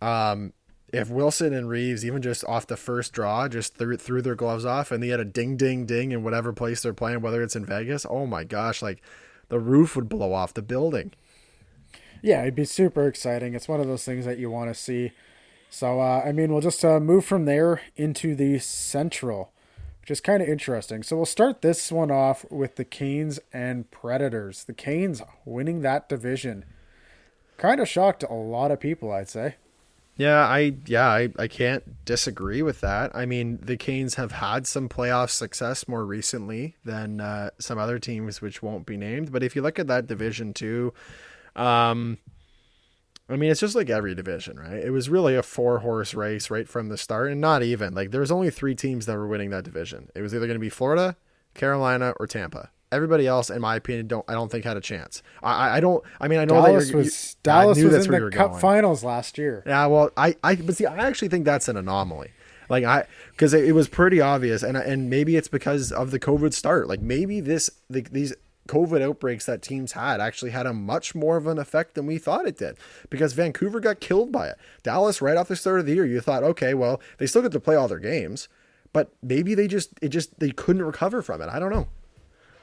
Um 0.00 0.54
if 0.92 1.08
Wilson 1.08 1.52
and 1.52 1.68
Reaves, 1.68 2.04
even 2.04 2.22
just 2.22 2.44
off 2.44 2.66
the 2.66 2.76
first 2.76 3.12
draw, 3.12 3.48
just 3.48 3.76
threw, 3.76 3.96
threw 3.96 4.22
their 4.22 4.34
gloves 4.34 4.64
off 4.64 4.90
and 4.90 5.02
they 5.02 5.08
had 5.08 5.20
a 5.20 5.24
ding, 5.24 5.56
ding, 5.56 5.86
ding 5.86 6.12
in 6.12 6.22
whatever 6.22 6.52
place 6.52 6.82
they're 6.82 6.92
playing, 6.92 7.20
whether 7.20 7.42
it's 7.42 7.56
in 7.56 7.64
Vegas, 7.64 8.06
oh 8.08 8.26
my 8.26 8.44
gosh, 8.44 8.82
like 8.82 9.02
the 9.48 9.58
roof 9.58 9.94
would 9.96 10.08
blow 10.08 10.32
off 10.32 10.54
the 10.54 10.62
building 10.62 11.12
yeah, 12.22 12.42
it'd 12.42 12.54
be 12.54 12.64
super 12.64 13.06
exciting. 13.06 13.54
It's 13.54 13.68
one 13.68 13.80
of 13.80 13.86
those 13.86 14.04
things 14.04 14.24
that 14.24 14.38
you 14.38 14.50
want 14.50 14.70
to 14.70 14.80
see. 14.80 15.12
So, 15.70 16.00
uh, 16.00 16.22
I 16.24 16.32
mean, 16.32 16.52
we'll 16.52 16.60
just 16.60 16.84
uh, 16.84 17.00
move 17.00 17.24
from 17.24 17.44
there 17.44 17.80
into 17.96 18.34
the 18.34 18.58
Central, 18.58 19.52
which 20.00 20.10
is 20.10 20.20
kind 20.20 20.42
of 20.42 20.48
interesting. 20.48 21.02
So, 21.02 21.16
we'll 21.16 21.26
start 21.26 21.62
this 21.62 21.90
one 21.92 22.10
off 22.10 22.44
with 22.50 22.76
the 22.76 22.84
Canes 22.84 23.38
and 23.52 23.90
Predators. 23.90 24.64
The 24.64 24.72
Canes 24.72 25.22
winning 25.44 25.82
that 25.82 26.08
division. 26.08 26.64
Kind 27.56 27.80
of 27.80 27.88
shocked 27.88 28.24
a 28.24 28.34
lot 28.34 28.70
of 28.70 28.80
people, 28.80 29.12
I'd 29.12 29.28
say. 29.28 29.56
Yeah, 30.20 30.46
I 30.46 30.74
yeah, 30.84 31.08
I, 31.08 31.30
I 31.38 31.48
can't 31.48 32.04
disagree 32.04 32.60
with 32.60 32.82
that. 32.82 33.10
I 33.16 33.24
mean, 33.24 33.58
the 33.62 33.78
Canes 33.78 34.16
have 34.16 34.32
had 34.32 34.66
some 34.66 34.86
playoff 34.86 35.30
success 35.30 35.88
more 35.88 36.04
recently 36.04 36.76
than 36.84 37.22
uh, 37.22 37.48
some 37.58 37.78
other 37.78 37.98
teams, 37.98 38.42
which 38.42 38.62
won't 38.62 38.84
be 38.84 38.98
named. 38.98 39.32
But 39.32 39.42
if 39.42 39.56
you 39.56 39.62
look 39.62 39.78
at 39.78 39.86
that 39.86 40.06
division 40.06 40.52
too, 40.52 40.92
um, 41.56 42.18
I 43.30 43.36
mean, 43.36 43.50
it's 43.50 43.60
just 43.60 43.74
like 43.74 43.88
every 43.88 44.14
division, 44.14 44.58
right? 44.58 44.84
It 44.84 44.90
was 44.90 45.08
really 45.08 45.36
a 45.36 45.42
four 45.42 45.78
horse 45.78 46.12
race 46.12 46.50
right 46.50 46.68
from 46.68 46.90
the 46.90 46.98
start, 46.98 47.32
and 47.32 47.40
not 47.40 47.62
even 47.62 47.94
like 47.94 48.10
there 48.10 48.20
was 48.20 48.30
only 48.30 48.50
three 48.50 48.74
teams 48.74 49.06
that 49.06 49.16
were 49.16 49.26
winning 49.26 49.48
that 49.48 49.64
division. 49.64 50.10
It 50.14 50.20
was 50.20 50.34
either 50.34 50.46
going 50.46 50.56
to 50.56 50.60
be 50.60 50.68
Florida, 50.68 51.16
Carolina, 51.54 52.12
or 52.20 52.26
Tampa. 52.26 52.68
Everybody 52.92 53.26
else, 53.26 53.50
in 53.50 53.60
my 53.60 53.76
opinion, 53.76 54.08
don't 54.08 54.24
I 54.28 54.32
don't 54.32 54.50
think 54.50 54.64
had 54.64 54.76
a 54.76 54.80
chance. 54.80 55.22
I 55.42 55.76
I 55.76 55.80
don't. 55.80 56.02
I 56.20 56.28
mean, 56.28 56.38
I 56.40 56.44
know 56.44 56.54
Dallas 56.54 56.88
that 56.88 56.96
was 56.96 57.34
you, 57.34 57.38
Dallas 57.42 57.82
was 57.82 58.06
in 58.06 58.10
the 58.10 58.30
Cup 58.30 58.50
going. 58.50 58.60
Finals 58.60 59.04
last 59.04 59.38
year. 59.38 59.62
Yeah, 59.66 59.86
well, 59.86 60.10
I 60.16 60.36
I 60.42 60.56
but 60.56 60.76
see, 60.76 60.86
I 60.86 60.96
actually 60.96 61.28
think 61.28 61.44
that's 61.44 61.68
an 61.68 61.76
anomaly. 61.76 62.30
Like 62.68 62.84
I, 62.84 63.06
because 63.32 63.52
it, 63.52 63.64
it, 63.64 63.72
was 63.72 63.88
pretty 63.88 64.20
obvious, 64.20 64.62
and 64.62 64.76
and 64.76 65.10
maybe 65.10 65.36
it's 65.36 65.48
because 65.48 65.90
of 65.90 66.12
the 66.12 66.20
COVID 66.20 66.52
start. 66.52 66.88
Like 66.88 67.00
maybe 67.00 67.40
this 67.40 67.68
the, 67.88 68.02
these 68.02 68.32
COVID 68.70 69.02
outbreaks 69.02 69.46
that 69.46 69.62
teams 69.62 69.92
had 69.92 70.20
actually 70.20 70.52
had 70.52 70.64
a 70.64 70.72
much 70.72 71.12
more 71.12 71.36
of 71.36 71.48
an 71.48 71.58
effect 71.58 71.94
than 71.94 72.06
we 72.06 72.18
thought 72.18 72.46
it 72.46 72.56
did 72.56 72.76
because 73.10 73.32
Vancouver 73.32 73.80
got 73.80 73.98
killed 73.98 74.30
by 74.30 74.46
it. 74.46 74.58
Dallas, 74.84 75.20
right 75.20 75.36
off 75.36 75.48
the 75.48 75.56
start 75.56 75.80
of 75.80 75.86
the 75.86 75.94
year, 75.94 76.06
you 76.06 76.20
thought, 76.20 76.44
okay, 76.44 76.72
well, 76.72 77.00
they 77.18 77.26
still 77.26 77.42
get 77.42 77.50
to 77.50 77.58
play 77.58 77.74
all 77.74 77.88
their 77.88 77.98
games, 77.98 78.48
but 78.92 79.12
maybe 79.24 79.56
they 79.56 79.66
just, 79.66 79.90
it 80.00 80.10
just, 80.10 80.38
they 80.38 80.52
couldn't 80.52 80.84
recover 80.84 81.20
from 81.20 81.42
it. 81.42 81.48
I 81.48 81.58
don't 81.58 81.72
know. 81.72 81.88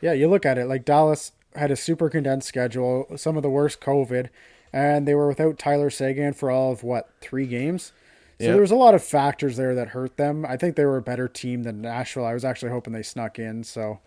Yeah, 0.01 0.13
you 0.13 0.27
look 0.27 0.45
at 0.45 0.57
it 0.57 0.65
like 0.65 0.85
Dallas 0.85 1.31
had 1.55 1.71
a 1.71 1.75
super 1.75 2.09
condensed 2.09 2.47
schedule, 2.47 3.07
some 3.15 3.35
of 3.35 3.43
the 3.43 3.49
worst 3.49 3.81
COVID, 3.81 4.29
and 4.71 5.07
they 5.07 5.15
were 5.15 5.27
without 5.27 5.57
Tyler 5.57 5.89
Seguin 5.89 6.33
for 6.33 6.51
all 6.51 6.71
of 6.71 6.83
what, 6.83 7.09
three 7.21 7.47
games? 7.47 7.93
So 8.39 8.45
yep. 8.45 8.53
there 8.53 8.61
was 8.61 8.71
a 8.71 8.75
lot 8.75 8.93
of 8.93 9.03
factors 9.03 9.57
there 9.57 9.73
that 9.73 9.89
hurt 9.89 10.17
them. 10.17 10.45
I 10.45 10.57
think 10.57 10.75
they 10.75 10.85
were 10.85 10.97
a 10.97 11.01
better 11.01 11.27
team 11.27 11.63
than 11.63 11.81
Nashville. 11.81 12.25
I 12.25 12.33
was 12.33 12.45
actually 12.45 12.71
hoping 12.71 12.93
they 12.93 13.01
snuck 13.01 13.39
in. 13.39 13.63
So, 13.63 13.99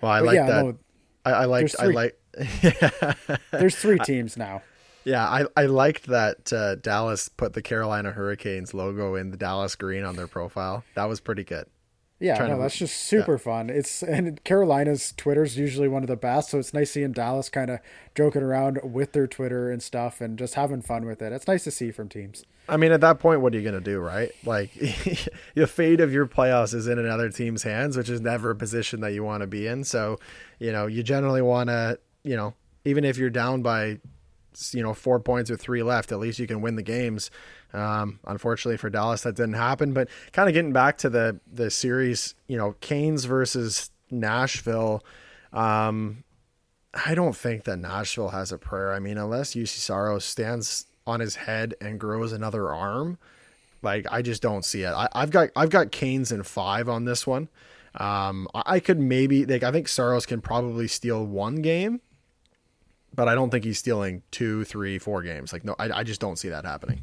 well, 0.00 0.10
I 0.10 0.20
but 0.20 0.26
like 0.26 0.34
yeah, 0.36 0.46
that. 0.46 0.64
No, 0.64 0.78
I, 1.26 1.30
I 1.30 1.44
liked. 1.44 1.76
I 1.78 1.86
like. 1.86 2.18
yeah. 2.62 3.14
there's 3.50 3.76
three 3.76 3.98
teams 3.98 4.38
now. 4.38 4.62
Yeah, 5.04 5.26
I, 5.26 5.44
I 5.56 5.66
liked 5.66 6.06
that 6.06 6.50
uh, 6.52 6.76
Dallas 6.76 7.28
put 7.28 7.52
the 7.52 7.62
Carolina 7.62 8.10
Hurricanes 8.10 8.72
logo 8.72 9.14
in 9.14 9.30
the 9.30 9.36
Dallas 9.36 9.76
green 9.76 10.04
on 10.04 10.16
their 10.16 10.26
profile. 10.26 10.84
That 10.94 11.04
was 11.04 11.20
pretty 11.20 11.44
good. 11.44 11.66
Yeah, 12.20 12.48
no, 12.48 12.58
that's 12.58 12.76
just 12.76 12.96
super 12.96 13.34
yeah. 13.34 13.38
fun. 13.38 13.70
It's 13.70 14.02
and 14.02 14.42
Carolina's 14.42 15.14
Twitter's 15.16 15.56
usually 15.56 15.86
one 15.86 16.02
of 16.02 16.08
the 16.08 16.16
best, 16.16 16.50
so 16.50 16.58
it's 16.58 16.74
nice 16.74 16.90
seeing 16.90 17.12
Dallas 17.12 17.48
kind 17.48 17.70
of 17.70 17.78
joking 18.16 18.42
around 18.42 18.80
with 18.82 19.12
their 19.12 19.28
Twitter 19.28 19.70
and 19.70 19.80
stuff 19.80 20.20
and 20.20 20.36
just 20.36 20.54
having 20.54 20.82
fun 20.82 21.06
with 21.06 21.22
it. 21.22 21.32
It's 21.32 21.46
nice 21.46 21.62
to 21.64 21.70
see 21.70 21.92
from 21.92 22.08
teams. 22.08 22.44
I 22.68 22.76
mean, 22.76 22.90
at 22.90 23.00
that 23.02 23.20
point, 23.20 23.40
what 23.40 23.54
are 23.54 23.56
you 23.56 23.62
going 23.62 23.80
to 23.82 23.90
do, 23.90 24.00
right? 24.00 24.30
Like, 24.44 24.72
the 25.54 25.66
fate 25.66 26.00
of 26.00 26.12
your 26.12 26.26
playoffs 26.26 26.74
is 26.74 26.88
in 26.88 26.98
another 26.98 27.30
team's 27.30 27.62
hands, 27.62 27.96
which 27.96 28.10
is 28.10 28.20
never 28.20 28.50
a 28.50 28.56
position 28.56 29.00
that 29.00 29.12
you 29.12 29.22
want 29.22 29.42
to 29.42 29.46
be 29.46 29.66
in. 29.66 29.84
So, 29.84 30.18
you 30.58 30.72
know, 30.72 30.86
you 30.86 31.02
generally 31.02 31.40
want 31.40 31.70
to, 31.70 31.98
you 32.24 32.36
know, 32.36 32.54
even 32.84 33.04
if 33.04 33.16
you're 33.16 33.30
down 33.30 33.62
by, 33.62 34.00
you 34.72 34.82
know, 34.82 34.94
four 34.94 35.20
points 35.20 35.50
with 35.50 35.60
three 35.60 35.82
left, 35.82 36.12
at 36.12 36.18
least 36.18 36.38
you 36.38 36.46
can 36.46 36.60
win 36.60 36.76
the 36.76 36.82
games. 36.82 37.30
Um, 37.72 38.20
unfortunately 38.26 38.78
for 38.78 38.90
Dallas, 38.90 39.22
that 39.22 39.36
didn't 39.36 39.54
happen. 39.54 39.92
But 39.92 40.08
kind 40.32 40.48
of 40.48 40.54
getting 40.54 40.72
back 40.72 40.98
to 40.98 41.10
the 41.10 41.40
the 41.52 41.70
series, 41.70 42.34
you 42.46 42.56
know, 42.56 42.74
Canes 42.80 43.24
versus 43.24 43.90
Nashville. 44.10 45.04
Um, 45.52 46.24
I 47.06 47.14
don't 47.14 47.36
think 47.36 47.64
that 47.64 47.78
Nashville 47.78 48.30
has 48.30 48.52
a 48.52 48.58
prayer. 48.58 48.92
I 48.92 48.98
mean, 48.98 49.18
unless 49.18 49.54
Juuse 49.54 49.68
Saros 49.68 50.24
stands 50.24 50.86
on 51.06 51.20
his 51.20 51.36
head 51.36 51.74
and 51.80 52.00
grows 52.00 52.32
another 52.32 52.72
arm, 52.72 53.18
like 53.82 54.06
I 54.10 54.22
just 54.22 54.42
don't 54.42 54.64
see 54.64 54.82
it. 54.82 54.92
I, 54.92 55.08
have 55.14 55.30
got 55.30 55.50
I've 55.54 55.70
got 55.70 55.92
Canes 55.92 56.32
in 56.32 56.42
five 56.42 56.88
on 56.88 57.04
this 57.04 57.26
one. 57.26 57.48
Um, 57.94 58.48
I 58.54 58.80
could 58.80 58.98
maybe 58.98 59.44
like 59.44 59.62
I 59.62 59.72
think 59.72 59.88
Saros 59.88 60.26
can 60.26 60.40
probably 60.40 60.88
steal 60.88 61.24
one 61.24 61.56
game, 61.56 62.00
but 63.14 63.28
I 63.28 63.34
don't 63.34 63.50
think 63.50 63.64
he's 63.64 63.78
stealing 63.78 64.22
two, 64.30 64.64
three, 64.64 64.98
four 64.98 65.22
games. 65.22 65.52
Like 65.52 65.64
no, 65.64 65.74
I, 65.78 65.90
I 66.00 66.02
just 66.02 66.20
don't 66.20 66.36
see 66.36 66.48
that 66.48 66.64
happening. 66.64 67.02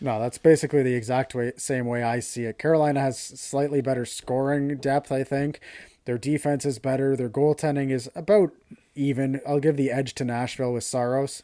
No, 0.00 0.20
that's 0.20 0.38
basically 0.38 0.82
the 0.82 0.94
exact 0.94 1.34
way, 1.34 1.52
same 1.56 1.86
way 1.86 2.02
I 2.02 2.20
see 2.20 2.44
it. 2.44 2.58
Carolina 2.58 3.00
has 3.00 3.18
slightly 3.18 3.80
better 3.80 4.04
scoring 4.04 4.76
depth, 4.76 5.10
I 5.10 5.24
think. 5.24 5.60
Their 6.04 6.18
defense 6.18 6.64
is 6.64 6.78
better. 6.78 7.16
Their 7.16 7.30
goaltending 7.30 7.90
is 7.90 8.10
about 8.14 8.52
even. 8.94 9.40
I'll 9.46 9.60
give 9.60 9.76
the 9.76 9.90
edge 9.90 10.14
to 10.14 10.24
Nashville 10.24 10.72
with 10.72 10.84
Saros. 10.84 11.42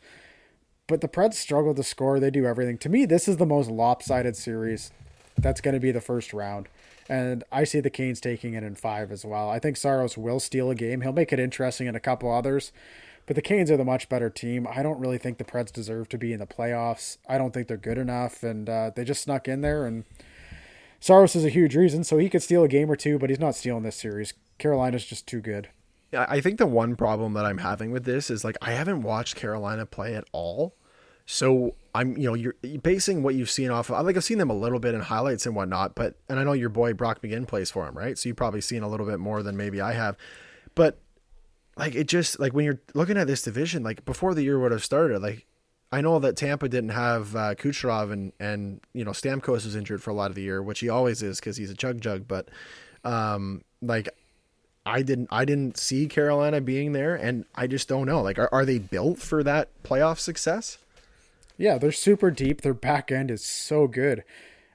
But 0.87 1.01
the 1.01 1.09
Preds 1.09 1.35
struggle 1.35 1.75
to 1.75 1.83
score. 1.83 2.21
They 2.21 2.31
do 2.31 2.45
everything. 2.45 2.79
To 2.79 2.89
me, 2.89 3.07
this 3.07 3.27
is 3.27 3.39
the 3.39 3.47
most 3.47 3.71
lopsided 3.71 4.37
series. 4.37 4.91
That's 5.39 5.61
going 5.61 5.75
to 5.75 5.81
be 5.81 5.93
the 5.93 6.01
first 6.01 6.33
round. 6.33 6.69
And 7.09 7.45
I 7.51 7.65
see 7.65 7.81
the 7.81 7.91
Canes 7.91 8.21
taking 8.21 8.55
it 8.55 8.63
in 8.63 8.75
five 8.75 9.11
as 9.11 9.25
well. 9.25 9.49
I 9.49 9.59
think 9.59 9.77
Saros 9.77 10.19
will 10.19 10.41
steal 10.41 10.71
a 10.71 10.75
game. 10.75 11.01
He'll 11.01 11.13
make 11.13 11.33
it 11.33 11.41
interesting 11.41 11.87
in 11.87 11.97
a 11.97 12.01
couple 12.01 12.31
others. 12.31 12.73
But 13.27 13.37
the 13.37 13.43
Canes 13.43 13.71
are 13.71 13.77
the 13.77 13.85
much 13.85 14.09
better 14.09 14.29
team. 14.29 14.67
I 14.69 14.83
don't 14.83 14.99
really 14.99 15.19
think 15.19 15.39
the 15.39 15.45
Preds 15.45 15.73
deserve 15.73 16.09
to 16.11 16.19
be 16.19 16.33
in 16.33 16.41
the 16.41 16.47
playoffs. 16.47 17.19
I 17.29 17.39
don't 17.39 17.53
think 17.55 17.69
they're 17.69 17.77
good 17.77 17.99
enough, 17.99 18.43
and 18.43 18.69
uh, 18.69 18.91
they 18.95 19.05
just 19.05 19.23
snuck 19.23 19.47
in 19.47 19.61
there. 19.61 19.87
And 19.87 20.05
Saros 20.99 21.37
is 21.37 21.45
a 21.45 21.49
huge 21.49 21.77
reason, 21.77 22.05
so 22.05 22.19
he 22.19 22.29
could 22.29 22.43
steal 22.43 22.65
a 22.65 22.69
game 22.69 22.91
or 22.91 22.97
two, 22.97 23.19
but 23.19 23.31
he's 23.31 23.39
not 23.39 23.55
stealing 23.55 23.85
this 23.85 23.97
series. 23.97 24.35
Carolina's 24.59 25.05
just 25.05 25.27
too 25.27 25.41
good. 25.41 25.69
I 26.15 26.41
think 26.41 26.59
the 26.59 26.67
one 26.67 26.95
problem 26.95 27.33
that 27.35 27.47
I'm 27.47 27.59
having 27.59 27.91
with 27.91 28.05
this 28.05 28.31
is 28.31 28.45
like 28.45 28.57
I 28.61 28.73
haven't 28.73 29.03
watched 29.03 29.35
Carolina 29.35 29.87
play 29.87 30.15
at 30.15 30.25
all. 30.33 30.75
So 31.25 31.77
I'm, 31.95 32.17
you 32.19 32.29
know, 32.29 32.35
you're 32.35 32.55
basing 32.83 33.23
what 33.23 33.35
you've 33.35 33.49
seen 33.49 33.71
off 33.71 33.91
of, 33.91 34.05
like 34.05 34.17
I've 34.17 34.25
seen 34.25 34.39
them 34.39 34.51
a 34.51 34.55
little 34.55 34.79
bit 34.79 34.95
in 34.95 35.01
highlights 35.01 35.47
and 35.47 35.55
whatnot, 35.55 35.95
but, 35.95 36.17
and 36.29 36.39
I 36.39 36.45
know 36.45 36.53
your 36.53 36.69
boy 36.69 36.93
Brock 36.93 37.23
McGinn 37.23 37.47
plays 37.47 37.71
for 37.71 37.87
him, 37.87 37.97
right? 37.97 38.19
So 38.19 38.29
you've 38.29 38.37
probably 38.37 38.61
seen 38.61 38.83
a 38.83 38.89
little 38.89 39.07
bit 39.07 39.21
more 39.21 39.43
than 39.43 39.57
maybe 39.57 39.81
I 39.81 39.93
have. 39.93 40.17
But 40.75 40.99
like 41.77 41.95
it 41.95 42.07
just 42.07 42.39
like 42.39 42.53
when 42.53 42.65
you're 42.65 42.81
looking 42.95 43.17
at 43.17 43.27
this 43.27 43.43
division, 43.43 43.83
like 43.83 44.05
before 44.05 44.35
the 44.35 44.43
year 44.43 44.59
would 44.59 44.73
have 44.73 44.85
started, 44.85 45.23
like 45.23 45.47
I 45.91 46.01
know 46.01 46.19
that 46.19 46.37
Tampa 46.37 46.69
didn't 46.69 46.91
have 46.91 47.35
uh, 47.35 47.55
Kucherov 47.55 48.13
and 48.13 48.33
and 48.39 48.81
you 48.93 49.05
know 49.05 49.13
Stamkos 49.13 49.65
was 49.65 49.77
injured 49.77 50.03
for 50.03 50.11
a 50.11 50.15
lot 50.15 50.31
of 50.31 50.35
the 50.35 50.43
year, 50.43 50.63
which 50.63 50.81
he 50.81 50.89
always 50.89 51.23
is 51.23 51.41
because 51.41 51.57
he's 51.57 51.71
a 51.71 51.75
chug 51.75 52.01
jug. 52.01 52.29
But 52.29 52.49
um, 53.05 53.63
like 53.81 54.09
I 54.85 55.03
didn't 55.03 55.29
I 55.31 55.45
didn't 55.45 55.79
see 55.79 56.07
Carolina 56.07 56.61
being 56.61 56.93
there, 56.93 57.15
and 57.15 57.45
I 57.55 57.67
just 57.67 57.89
don't 57.89 58.07
know. 58.07 58.21
Like, 58.21 58.39
are, 58.39 58.49
are 58.53 58.65
they 58.65 58.79
built 58.79 59.19
for 59.19 59.43
that 59.43 59.71
playoff 59.83 60.19
success? 60.19 60.79
Yeah, 61.57 61.79
they're 61.79 61.93
super 61.93 62.31
deep. 62.31 62.63
Their 62.63 62.75
back 62.75 63.13
end 63.13 63.31
is 63.31 63.45
so 63.45 63.87
good 63.87 64.25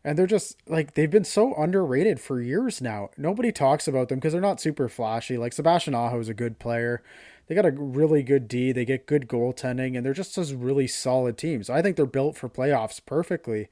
and 0.07 0.17
they're 0.17 0.25
just 0.25 0.55
like 0.69 0.93
they've 0.93 1.11
been 1.11 1.25
so 1.25 1.53
underrated 1.55 2.17
for 2.17 2.39
years 2.39 2.81
now. 2.81 3.09
Nobody 3.17 3.51
talks 3.51 3.89
about 3.89 4.07
them 4.07 4.19
because 4.19 4.31
they're 4.31 4.41
not 4.41 4.61
super 4.61 4.87
flashy. 4.87 5.37
Like 5.37 5.51
Sebastian 5.51 5.93
Aho 5.93 6.17
is 6.21 6.29
a 6.29 6.33
good 6.33 6.59
player. 6.59 7.03
They 7.47 7.55
got 7.55 7.65
a 7.65 7.71
really 7.71 8.23
good 8.23 8.47
D. 8.47 8.71
They 8.71 8.85
get 8.85 9.05
good 9.05 9.27
goaltending, 9.27 9.97
and 9.97 10.05
they're 10.05 10.13
just 10.13 10.37
a 10.37 10.55
really 10.55 10.87
solid 10.87 11.37
team. 11.37 11.61
So 11.61 11.73
I 11.73 11.81
think 11.81 11.97
they're 11.97 12.05
built 12.05 12.37
for 12.37 12.47
playoffs 12.47 13.01
perfectly. 13.05 13.67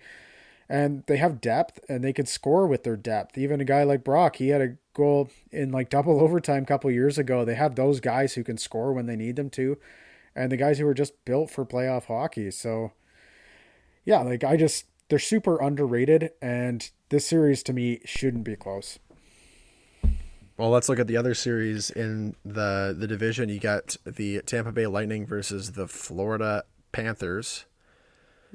And 0.67 1.03
they 1.07 1.15
have 1.17 1.39
depth, 1.39 1.79
and 1.87 2.03
they 2.03 2.11
can 2.11 2.25
score 2.25 2.67
with 2.67 2.83
their 2.83 2.97
depth. 2.97 3.37
Even 3.37 3.61
a 3.61 3.65
guy 3.65 3.83
like 3.83 4.03
Brock, 4.03 4.35
he 4.35 4.49
had 4.49 4.59
a 4.59 4.75
goal 4.93 5.29
in 5.53 5.71
like 5.71 5.89
double 5.89 6.19
overtime 6.21 6.63
a 6.63 6.65
couple 6.65 6.91
years 6.91 7.17
ago. 7.17 7.45
They 7.45 7.55
have 7.55 7.75
those 7.75 8.01
guys 8.01 8.33
who 8.33 8.43
can 8.43 8.57
score 8.57 8.91
when 8.91 9.05
they 9.05 9.15
need 9.15 9.37
them 9.37 9.49
to, 9.51 9.77
and 10.35 10.51
the 10.51 10.57
guys 10.57 10.79
who 10.79 10.87
are 10.87 10.93
just 10.93 11.23
built 11.23 11.49
for 11.49 11.65
playoff 11.65 12.07
hockey. 12.07 12.51
So, 12.51 12.91
yeah, 14.03 14.19
like 14.19 14.43
I 14.43 14.57
just 14.57 14.85
they're 15.09 15.19
super 15.19 15.61
underrated, 15.61 16.31
and 16.41 16.89
this 17.09 17.27
series 17.27 17.63
to 17.63 17.73
me 17.73 17.99
shouldn't 18.05 18.43
be 18.43 18.55
close. 18.55 18.99
Well, 20.57 20.69
let's 20.69 20.87
look 20.87 20.99
at 20.99 21.07
the 21.07 21.17
other 21.17 21.33
series 21.33 21.89
in 21.89 22.35
the 22.45 22.95
the 22.97 23.07
division. 23.07 23.49
You 23.49 23.59
got 23.59 23.97
the 24.05 24.41
Tampa 24.41 24.71
Bay 24.71 24.87
Lightning 24.87 25.25
versus 25.25 25.73
the 25.73 25.87
Florida 25.87 26.63
Panthers. 26.91 27.65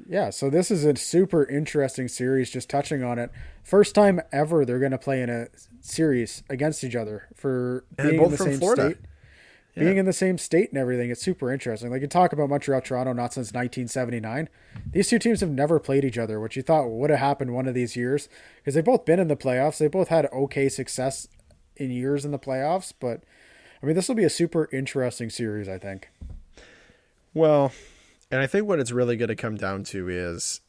Yeah, 0.07 0.31
so 0.31 0.49
this 0.49 0.71
is 0.71 0.83
a 0.83 0.95
super 0.95 1.45
interesting 1.45 2.07
series. 2.07 2.49
Just 2.49 2.69
touching 2.71 3.03
on 3.03 3.19
it, 3.19 3.29
first 3.63 3.93
time 3.93 4.19
ever 4.31 4.65
they're 4.65 4.79
going 4.79 4.93
to 4.93 4.97
play 4.97 5.21
in 5.21 5.29
a 5.29 5.47
series 5.79 6.41
against 6.49 6.83
each 6.83 6.95
other 6.95 7.27
for 7.35 7.85
being 7.95 8.21
in 8.21 8.31
the 8.31 8.37
same 8.37 8.57
Florida. 8.57 8.91
state 8.91 9.05
yeah. 9.75 9.83
being 9.83 9.97
in 9.97 10.05
the 10.05 10.13
same 10.13 10.37
state 10.37 10.69
and 10.69 10.77
everything, 10.77 11.09
it's 11.09 11.21
super 11.21 11.51
interesting. 11.51 11.91
Like 11.91 12.01
you 12.01 12.07
talk 12.07 12.33
about 12.33 12.49
Montreal, 12.49 12.81
Toronto, 12.81 13.13
not 13.13 13.33
since 13.33 13.53
1979. 13.53 14.49
These 14.91 15.09
two 15.09 15.19
teams 15.19 15.41
have 15.41 15.49
never 15.49 15.79
played 15.79 16.03
each 16.03 16.17
other, 16.17 16.39
which 16.39 16.55
you 16.55 16.61
thought 16.61 16.89
would 16.89 17.09
have 17.09 17.19
happened 17.19 17.53
one 17.53 17.67
of 17.67 17.73
these 17.73 17.95
years 17.95 18.27
because 18.57 18.75
they've 18.75 18.83
both 18.83 19.05
been 19.05 19.19
in 19.19 19.27
the 19.27 19.37
playoffs. 19.37 19.77
They 19.77 19.87
both 19.87 20.09
had 20.09 20.27
okay 20.33 20.69
success 20.69 21.27
in 21.77 21.91
years 21.91 22.25
in 22.25 22.31
the 22.31 22.39
playoffs, 22.39 22.93
but 22.99 23.23
I 23.81 23.85
mean, 23.85 23.95
this 23.95 24.07
will 24.07 24.15
be 24.15 24.23
a 24.23 24.29
super 24.29 24.69
interesting 24.71 25.29
series, 25.29 25.67
I 25.67 25.77
think. 25.77 26.09
Well, 27.33 27.71
and 28.29 28.41
I 28.41 28.47
think 28.47 28.67
what 28.67 28.79
it's 28.79 28.91
really 28.91 29.15
going 29.15 29.29
to 29.29 29.35
come 29.35 29.55
down 29.55 29.83
to 29.85 30.09
is 30.09 30.61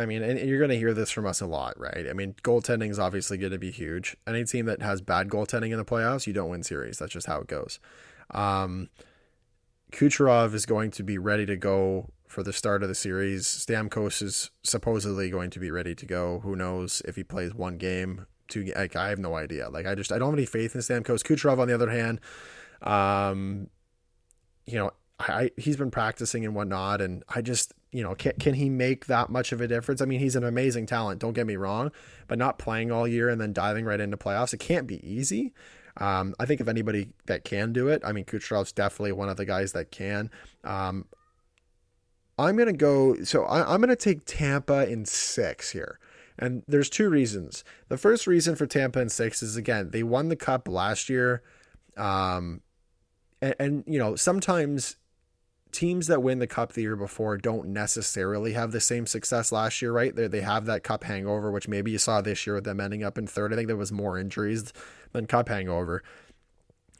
I 0.00 0.06
mean, 0.06 0.22
and 0.22 0.38
you're 0.40 0.58
going 0.58 0.70
to 0.70 0.78
hear 0.78 0.94
this 0.94 1.10
from 1.10 1.26
us 1.26 1.42
a 1.42 1.46
lot, 1.46 1.78
right? 1.78 2.06
I 2.08 2.14
mean, 2.14 2.34
goaltending 2.42 2.90
is 2.90 2.98
obviously 2.98 3.36
going 3.36 3.52
to 3.52 3.58
be 3.58 3.70
huge. 3.70 4.16
Any 4.26 4.44
team 4.44 4.64
that 4.64 4.80
has 4.80 5.02
bad 5.02 5.28
goaltending 5.28 5.72
in 5.72 5.76
the 5.76 5.84
playoffs, 5.84 6.26
you 6.26 6.32
don't 6.32 6.48
win 6.48 6.62
series. 6.62 6.98
That's 6.98 7.12
just 7.12 7.26
how 7.26 7.40
it 7.40 7.48
goes. 7.48 7.78
Um, 8.32 8.88
Kucherov 9.92 10.54
is 10.54 10.66
going 10.66 10.90
to 10.92 11.02
be 11.02 11.18
ready 11.18 11.46
to 11.46 11.56
go 11.56 12.10
for 12.26 12.42
the 12.42 12.52
start 12.52 12.82
of 12.82 12.88
the 12.88 12.94
series. 12.94 13.44
Stamkos 13.46 14.22
is 14.22 14.50
supposedly 14.62 15.30
going 15.30 15.50
to 15.50 15.58
be 15.58 15.70
ready 15.70 15.94
to 15.96 16.06
go. 16.06 16.40
Who 16.40 16.54
knows 16.54 17.02
if 17.04 17.16
he 17.16 17.24
plays 17.24 17.54
one 17.54 17.76
game, 17.76 18.26
two? 18.48 18.72
Like 18.76 18.96
I 18.96 19.08
have 19.08 19.18
no 19.18 19.34
idea. 19.34 19.68
Like 19.68 19.86
I 19.86 19.94
just 19.94 20.12
I 20.12 20.18
don't 20.18 20.30
have 20.30 20.38
any 20.38 20.46
faith 20.46 20.74
in 20.74 20.80
Stamkos. 20.80 21.22
Kucherov, 21.22 21.58
on 21.58 21.68
the 21.68 21.74
other 21.74 21.90
hand, 21.90 22.20
um, 22.82 23.68
you 24.66 24.78
know, 24.78 24.92
I, 25.18 25.50
he's 25.56 25.76
been 25.76 25.90
practicing 25.90 26.44
and 26.44 26.54
whatnot, 26.54 27.00
and 27.00 27.24
I 27.28 27.42
just 27.42 27.74
you 27.90 28.02
know 28.02 28.14
can 28.14 28.32
can 28.38 28.54
he 28.54 28.70
make 28.70 29.06
that 29.06 29.28
much 29.28 29.52
of 29.52 29.60
a 29.60 29.66
difference? 29.66 30.00
I 30.00 30.04
mean, 30.04 30.20
he's 30.20 30.36
an 30.36 30.44
amazing 30.44 30.86
talent. 30.86 31.20
Don't 31.20 31.34
get 31.34 31.46
me 31.46 31.56
wrong, 31.56 31.90
but 32.28 32.38
not 32.38 32.58
playing 32.58 32.92
all 32.92 33.08
year 33.08 33.28
and 33.28 33.40
then 33.40 33.52
diving 33.52 33.84
right 33.84 34.00
into 34.00 34.16
playoffs, 34.16 34.54
it 34.54 34.60
can't 34.60 34.86
be 34.86 35.04
easy. 35.06 35.52
Um, 35.96 36.34
I 36.38 36.46
think 36.46 36.60
if 36.60 36.68
anybody 36.68 37.10
that 37.26 37.44
can 37.44 37.72
do 37.72 37.88
it, 37.88 38.02
I 38.04 38.12
mean, 38.12 38.24
Kucherov's 38.24 38.72
definitely 38.72 39.12
one 39.12 39.28
of 39.28 39.36
the 39.36 39.44
guys 39.44 39.72
that 39.72 39.90
can. 39.90 40.30
Um, 40.64 41.06
I'm 42.38 42.56
going 42.56 42.68
to 42.68 42.72
go, 42.72 43.22
so 43.22 43.44
I, 43.44 43.74
am 43.74 43.80
going 43.80 43.90
to 43.90 43.96
take 43.96 44.24
Tampa 44.24 44.88
in 44.88 45.04
six 45.04 45.70
here. 45.72 45.98
And 46.38 46.62
there's 46.66 46.88
two 46.88 47.10
reasons. 47.10 47.64
The 47.88 47.98
first 47.98 48.26
reason 48.26 48.56
for 48.56 48.66
Tampa 48.66 49.00
in 49.00 49.10
six 49.10 49.42
is 49.42 49.56
again, 49.56 49.90
they 49.90 50.02
won 50.02 50.28
the 50.28 50.36
cup 50.36 50.66
last 50.66 51.10
year. 51.10 51.42
Um, 51.98 52.62
and, 53.42 53.54
and 53.58 53.84
you 53.86 53.98
know, 53.98 54.16
sometimes 54.16 54.96
teams 55.70 56.06
that 56.06 56.22
win 56.22 56.38
the 56.38 56.46
cup 56.46 56.72
the 56.72 56.82
year 56.82 56.96
before 56.96 57.36
don't 57.36 57.68
necessarily 57.68 58.54
have 58.54 58.72
the 58.72 58.80
same 58.80 59.06
success 59.06 59.52
last 59.52 59.80
year, 59.82 59.92
right? 59.92 60.14
They, 60.16 60.26
they 60.26 60.40
have 60.40 60.64
that 60.66 60.82
cup 60.82 61.04
hangover, 61.04 61.50
which 61.50 61.68
maybe 61.68 61.90
you 61.90 61.98
saw 61.98 62.20
this 62.20 62.46
year 62.46 62.54
with 62.54 62.64
them 62.64 62.80
ending 62.80 63.04
up 63.04 63.18
in 63.18 63.26
third. 63.26 63.52
I 63.52 63.56
think 63.56 63.68
there 63.68 63.76
was 63.76 63.92
more 63.92 64.18
injuries 64.18 64.72
than 65.12 65.26
cup 65.26 65.48
hangover. 65.48 66.02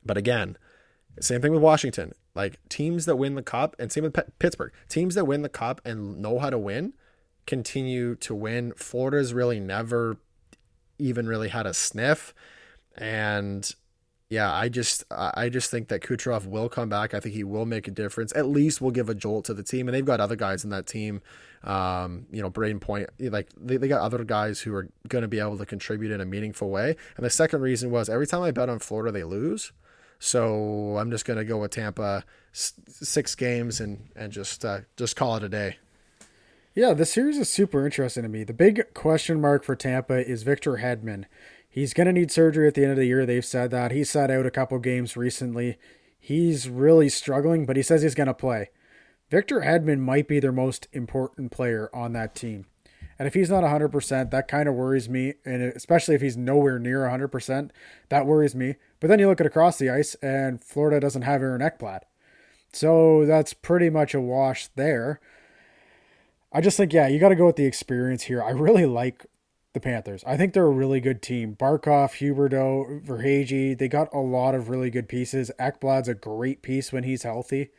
But 0.04 0.16
again, 0.16 0.56
same 1.20 1.40
thing 1.40 1.52
with 1.52 1.62
Washington. 1.62 2.12
Like 2.34 2.58
teams 2.68 3.06
that 3.06 3.16
win 3.16 3.34
the 3.34 3.42
cup, 3.42 3.76
and 3.78 3.90
same 3.90 4.04
with 4.04 4.14
P- 4.14 4.22
Pittsburgh, 4.38 4.72
teams 4.88 5.14
that 5.16 5.24
win 5.24 5.42
the 5.42 5.48
cup 5.48 5.80
and 5.84 6.20
know 6.22 6.38
how 6.38 6.50
to 6.50 6.58
win 6.58 6.94
continue 7.46 8.14
to 8.14 8.34
win. 8.34 8.72
Florida's 8.76 9.34
really 9.34 9.60
never 9.60 10.16
even 10.98 11.26
really 11.26 11.48
had 11.48 11.66
a 11.66 11.74
sniff. 11.74 12.32
And 12.96 13.68
yeah, 14.30 14.52
I 14.52 14.68
just 14.68 15.02
I 15.10 15.48
just 15.48 15.72
think 15.72 15.88
that 15.88 16.02
Kucherov 16.02 16.46
will 16.46 16.68
come 16.68 16.88
back. 16.88 17.14
I 17.14 17.20
think 17.20 17.34
he 17.34 17.42
will 17.42 17.66
make 17.66 17.88
a 17.88 17.90
difference. 17.90 18.32
At 18.36 18.46
least 18.46 18.80
will 18.80 18.92
give 18.92 19.08
a 19.08 19.14
jolt 19.14 19.44
to 19.46 19.54
the 19.54 19.64
team, 19.64 19.88
and 19.88 19.94
they've 19.94 20.04
got 20.04 20.20
other 20.20 20.36
guys 20.36 20.62
in 20.62 20.70
that 20.70 20.86
team. 20.86 21.20
Um, 21.64 22.26
you 22.30 22.40
know, 22.40 22.48
Brayden 22.48 22.80
Point, 22.80 23.10
like 23.18 23.48
they, 23.60 23.76
they 23.76 23.88
got 23.88 24.02
other 24.02 24.22
guys 24.22 24.60
who 24.60 24.72
are 24.72 24.88
going 25.08 25.22
to 25.22 25.28
be 25.28 25.40
able 25.40 25.58
to 25.58 25.66
contribute 25.66 26.12
in 26.12 26.20
a 26.20 26.24
meaningful 26.24 26.70
way. 26.70 26.96
And 27.16 27.26
the 27.26 27.30
second 27.30 27.60
reason 27.60 27.90
was 27.90 28.08
every 28.08 28.26
time 28.26 28.42
I 28.42 28.52
bet 28.52 28.68
on 28.68 28.78
Florida, 28.78 29.10
they 29.10 29.24
lose. 29.24 29.72
So 30.20 30.96
I'm 30.96 31.10
just 31.10 31.24
going 31.24 31.38
to 31.38 31.44
go 31.44 31.58
with 31.58 31.72
Tampa 31.72 32.24
six 32.52 33.34
games 33.34 33.80
and 33.80 34.10
and 34.14 34.30
just 34.30 34.64
uh, 34.64 34.82
just 34.96 35.16
call 35.16 35.36
it 35.36 35.42
a 35.42 35.48
day. 35.48 35.78
Yeah, 36.72 36.94
the 36.94 37.04
series 37.04 37.36
is 37.36 37.48
super 37.48 37.84
interesting 37.84 38.22
to 38.22 38.28
me. 38.28 38.44
The 38.44 38.52
big 38.52 38.94
question 38.94 39.40
mark 39.40 39.64
for 39.64 39.74
Tampa 39.74 40.24
is 40.24 40.44
Victor 40.44 40.76
Hedman. 40.76 41.24
He's 41.70 41.94
going 41.94 42.08
to 42.08 42.12
need 42.12 42.32
surgery 42.32 42.66
at 42.66 42.74
the 42.74 42.82
end 42.82 42.90
of 42.90 42.96
the 42.96 43.06
year. 43.06 43.24
They've 43.24 43.44
said 43.44 43.70
that. 43.70 43.92
He 43.92 44.02
sat 44.02 44.30
out 44.30 44.44
a 44.44 44.50
couple 44.50 44.78
games 44.80 45.16
recently. 45.16 45.78
He's 46.18 46.68
really 46.68 47.08
struggling, 47.08 47.64
but 47.64 47.76
he 47.76 47.82
says 47.82 48.02
he's 48.02 48.16
going 48.16 48.26
to 48.26 48.34
play. 48.34 48.70
Victor 49.30 49.60
Hedman 49.60 50.00
might 50.00 50.26
be 50.26 50.40
their 50.40 50.50
most 50.50 50.88
important 50.92 51.52
player 51.52 51.88
on 51.94 52.12
that 52.14 52.34
team. 52.34 52.66
And 53.20 53.28
if 53.28 53.34
he's 53.34 53.50
not 53.50 53.62
100%, 53.62 54.30
that 54.30 54.48
kind 54.48 54.68
of 54.68 54.74
worries 54.74 55.08
me. 55.08 55.34
And 55.44 55.62
especially 55.62 56.16
if 56.16 56.22
he's 56.22 56.36
nowhere 56.36 56.80
near 56.80 57.00
100%, 57.00 57.70
that 58.08 58.26
worries 58.26 58.56
me. 58.56 58.74
But 58.98 59.06
then 59.06 59.20
you 59.20 59.28
look 59.28 59.40
at 59.40 59.46
across 59.46 59.78
the 59.78 59.90
ice, 59.90 60.16
and 60.16 60.62
Florida 60.64 60.98
doesn't 60.98 61.22
have 61.22 61.42
Aaron 61.42 61.60
Ekblad. 61.60 62.00
So 62.72 63.24
that's 63.26 63.52
pretty 63.52 63.90
much 63.90 64.14
a 64.14 64.20
wash 64.20 64.68
there. 64.74 65.20
I 66.52 66.60
just 66.60 66.76
think, 66.76 66.92
yeah, 66.92 67.06
you 67.06 67.20
got 67.20 67.28
to 67.28 67.36
go 67.36 67.46
with 67.46 67.56
the 67.56 67.66
experience 67.66 68.24
here. 68.24 68.42
I 68.42 68.50
really 68.50 68.86
like 68.86 69.26
the 69.72 69.80
Panthers. 69.80 70.24
I 70.26 70.36
think 70.36 70.52
they're 70.52 70.66
a 70.66 70.70
really 70.70 71.00
good 71.00 71.22
team. 71.22 71.56
Barkov, 71.56 72.18
Huberdeau, 72.18 73.04
Verhaeghe, 73.04 73.78
they 73.78 73.88
got 73.88 74.12
a 74.12 74.18
lot 74.18 74.54
of 74.54 74.68
really 74.68 74.90
good 74.90 75.08
pieces. 75.08 75.50
Ekblad's 75.60 76.08
a 76.08 76.14
great 76.14 76.62
piece 76.62 76.92
when 76.92 77.04
he's 77.04 77.22
healthy, 77.22 77.70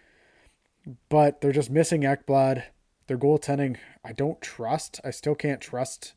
but 1.10 1.42
they're 1.42 1.52
just 1.52 1.70
missing 1.70 2.02
Ekblad. 2.02 2.64
Their 3.08 3.18
goaltending, 3.18 3.78
I 4.06 4.14
don't 4.14 4.42
trust. 4.42 5.02
I 5.04 5.12
still 5.12 5.36
can't 5.36 5.60
trust 5.60 6.14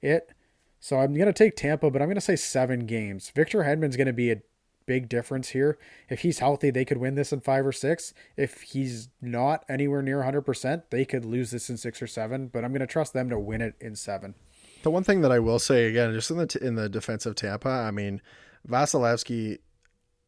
it. 0.00 0.32
So 0.78 0.98
I'm 0.98 1.14
going 1.14 1.26
to 1.26 1.32
take 1.32 1.56
Tampa, 1.56 1.90
but 1.90 2.00
I'm 2.00 2.08
going 2.08 2.14
to 2.16 2.20
say 2.20 2.36
seven 2.36 2.86
games. 2.86 3.30
Victor 3.34 3.64
Hedman's 3.64 3.96
going 3.96 4.06
to 4.06 4.12
be 4.12 4.30
a 4.30 4.42
big 4.86 5.08
difference 5.08 5.50
here. 5.50 5.78
If 6.08 6.20
he's 6.20 6.40
healthy, 6.40 6.70
they 6.70 6.84
could 6.84 6.98
win 6.98 7.14
this 7.14 7.32
in 7.32 7.40
five 7.40 7.66
or 7.66 7.72
six. 7.72 8.12
If 8.36 8.62
he's 8.62 9.08
not 9.20 9.64
anywhere 9.68 10.02
near 10.02 10.22
100%, 10.22 10.82
they 10.90 11.04
could 11.04 11.24
lose 11.24 11.50
this 11.50 11.70
in 11.70 11.76
six 11.76 12.02
or 12.02 12.06
seven, 12.06 12.48
but 12.48 12.64
I'm 12.64 12.72
going 12.72 12.80
to 12.80 12.86
trust 12.86 13.12
them 13.12 13.30
to 13.30 13.38
win 13.38 13.62
it 13.62 13.74
in 13.80 13.96
seven. 13.96 14.34
The 14.82 14.90
one 14.90 15.04
thing 15.04 15.20
that 15.20 15.32
I 15.32 15.38
will 15.38 15.58
say 15.58 15.86
again, 15.86 16.12
just 16.12 16.30
in 16.30 16.38
the 16.38 16.58
in 16.60 16.74
the 16.74 16.88
defense 16.88 17.26
of 17.26 17.34
Tampa, 17.34 17.68
I 17.68 17.90
mean, 17.90 18.20
Vasilevskiy 18.68 19.58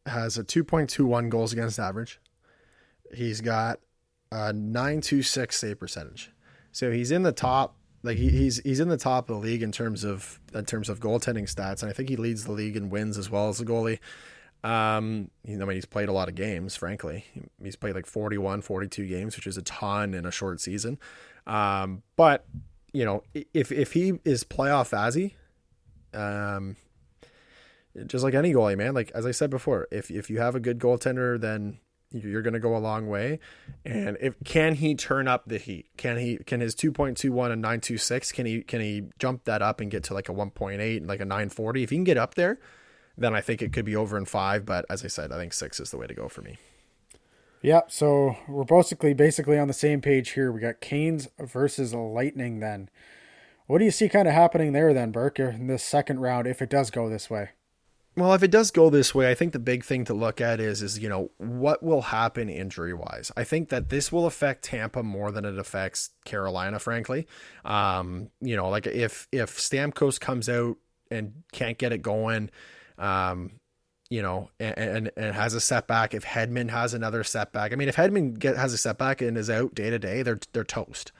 has 0.05 0.37
a 0.37 0.43
2.21 0.43 1.29
goals 1.29 1.51
against 1.51 1.79
average. 1.79 2.19
He's 3.13 3.41
got 3.41 3.79
a 4.31 4.53
926 4.53 5.57
save 5.57 5.79
percentage. 5.79 6.31
So 6.71 6.91
he's 6.91 7.11
in 7.11 7.23
the 7.23 7.31
top 7.31 7.77
like 8.03 8.17
he, 8.17 8.29
he's 8.29 8.59
he's 8.59 8.79
in 8.79 8.89
the 8.89 8.97
top 8.97 9.29
of 9.29 9.35
the 9.35 9.41
league 9.41 9.63
in 9.63 9.71
terms 9.71 10.03
of 10.03 10.39
in 10.53 10.65
terms 10.65 10.89
of 10.89 10.99
goaltending 10.99 11.51
stats 11.51 11.81
and 11.81 11.89
I 11.89 11.93
think 11.93 12.09
he 12.09 12.15
leads 12.15 12.45
the 12.45 12.51
league 12.51 12.75
in 12.75 12.89
wins 12.89 13.17
as 13.17 13.29
well 13.29 13.49
as 13.49 13.59
a 13.59 13.65
goalie. 13.65 13.99
Um, 14.63 15.29
you 15.43 15.57
know, 15.57 15.65
I 15.65 15.67
mean, 15.67 15.75
he's 15.75 15.85
played 15.85 16.09
a 16.09 16.11
lot 16.11 16.27
of 16.27 16.33
games, 16.33 16.75
frankly. 16.75 17.25
He's 17.61 17.75
played 17.75 17.93
like 17.93 18.07
41, 18.07 18.61
42 18.61 19.05
games, 19.05 19.35
which 19.35 19.45
is 19.45 19.57
a 19.57 19.61
ton 19.61 20.15
in 20.15 20.25
a 20.25 20.31
short 20.31 20.59
season. 20.59 20.97
Um, 21.45 22.01
but 22.15 22.47
you 22.95 23.03
know, 23.03 23.23
if 23.53 23.71
if 23.73 23.91
he 23.91 24.13
is 24.23 24.45
playoff 24.45 24.91
Vazzy, 24.91 25.33
um, 26.17 26.77
just 28.07 28.23
like 28.23 28.33
any 28.33 28.53
goalie, 28.53 28.77
man. 28.77 28.93
Like 28.93 29.11
as 29.13 29.25
I 29.25 29.31
said 29.31 29.49
before, 29.49 29.87
if 29.91 30.09
if 30.09 30.29
you 30.29 30.39
have 30.39 30.55
a 30.55 30.61
good 30.61 30.79
goaltender, 30.79 31.39
then 31.39 31.79
you're 32.11 32.41
going 32.41 32.53
to 32.53 32.59
go 32.59 32.77
a 32.77 32.79
long 32.79 33.07
way. 33.07 33.39
And 33.83 34.17
if 34.21 34.35
can 34.45 34.75
he 34.75 34.95
turn 34.95 35.27
up 35.27 35.43
the 35.45 35.57
heat? 35.57 35.87
Can 35.97 36.17
he 36.17 36.37
can 36.37 36.61
his 36.61 36.73
2.21 36.73 37.51
and 37.51 37.61
926 37.61 38.31
can 38.31 38.45
he 38.45 38.61
can 38.61 38.79
he 38.79 39.03
jump 39.19 39.43
that 39.43 39.61
up 39.61 39.81
and 39.81 39.91
get 39.91 40.05
to 40.05 40.13
like 40.13 40.29
a 40.29 40.33
1.8 40.33 40.97
and 40.97 41.07
like 41.07 41.19
a 41.19 41.25
940? 41.25 41.83
If 41.83 41.89
he 41.89 41.97
can 41.97 42.05
get 42.05 42.17
up 42.17 42.35
there, 42.35 42.59
then 43.17 43.35
I 43.35 43.41
think 43.41 43.61
it 43.61 43.73
could 43.73 43.85
be 43.85 43.95
over 43.95 44.17
in 44.17 44.23
5, 44.23 44.65
but 44.65 44.85
as 44.89 45.03
I 45.03 45.07
said, 45.07 45.33
I 45.33 45.37
think 45.37 45.51
6 45.51 45.81
is 45.81 45.91
the 45.91 45.97
way 45.97 46.07
to 46.07 46.13
go 46.13 46.29
for 46.29 46.41
me. 46.41 46.57
Yeah, 47.65 47.81
so 47.87 48.37
we're 48.47 48.63
basically 48.63 49.15
basically 49.15 49.57
on 49.57 49.67
the 49.67 49.73
same 49.73 49.99
page 49.99 50.33
here. 50.33 50.51
We 50.51 50.59
got 50.59 50.81
Canes 50.81 51.29
versus 51.39 51.95
Lightning 51.95 52.59
then. 52.59 52.91
What 53.65 53.79
do 53.79 53.85
you 53.85 53.91
see 53.91 54.07
kind 54.07 54.27
of 54.27 54.35
happening 54.35 54.73
there 54.73 54.93
then, 54.93 55.09
Burke, 55.09 55.39
in 55.39 55.65
this 55.65 55.83
second 55.83 56.19
round 56.19 56.45
if 56.45 56.61
it 56.61 56.69
does 56.69 56.91
go 56.91 57.09
this 57.09 57.27
way? 57.27 57.49
Well, 58.15 58.35
if 58.35 58.43
it 58.43 58.51
does 58.51 58.69
go 58.69 58.91
this 58.91 59.15
way, 59.15 59.31
I 59.31 59.33
think 59.33 59.51
the 59.51 59.57
big 59.57 59.83
thing 59.83 60.05
to 60.05 60.13
look 60.13 60.39
at 60.39 60.59
is 60.59 60.83
is 60.83 60.99
you 60.99 61.09
know 61.09 61.31
what 61.37 61.81
will 61.81 62.03
happen 62.03 62.49
injury 62.49 62.93
wise. 62.93 63.31
I 63.35 63.43
think 63.43 63.69
that 63.69 63.89
this 63.89 64.11
will 64.11 64.27
affect 64.27 64.65
Tampa 64.65 65.01
more 65.01 65.31
than 65.31 65.43
it 65.43 65.57
affects 65.57 66.11
Carolina, 66.23 66.77
frankly. 66.77 67.25
Um, 67.65 68.29
you 68.41 68.55
know, 68.55 68.69
like 68.69 68.85
if 68.85 69.27
if 69.31 69.57
Stamkos 69.57 70.19
comes 70.19 70.47
out 70.49 70.77
and 71.09 71.41
can't 71.51 71.79
get 71.79 71.93
it 71.93 72.03
going, 72.03 72.51
um, 72.99 73.53
you 74.09 74.21
know, 74.21 74.49
and, 74.59 75.11
and, 75.17 75.35
has 75.35 75.53
a 75.53 75.59
setback. 75.59 76.13
If 76.13 76.23
Hedman 76.25 76.69
has 76.69 76.93
another 76.93 77.23
setback, 77.23 77.73
I 77.73 77.75
mean, 77.75 77.89
if 77.89 77.95
Hedman 77.95 78.37
get, 78.37 78.55
has 78.55 78.71
a 78.73 78.77
setback 78.77 79.21
and 79.21 79.37
is 79.37 79.49
out 79.49 79.73
day 79.73 79.89
to 79.89 79.99
day, 79.99 80.21
they're 80.21 80.39
they're 80.53 80.63
toast. 80.63 81.11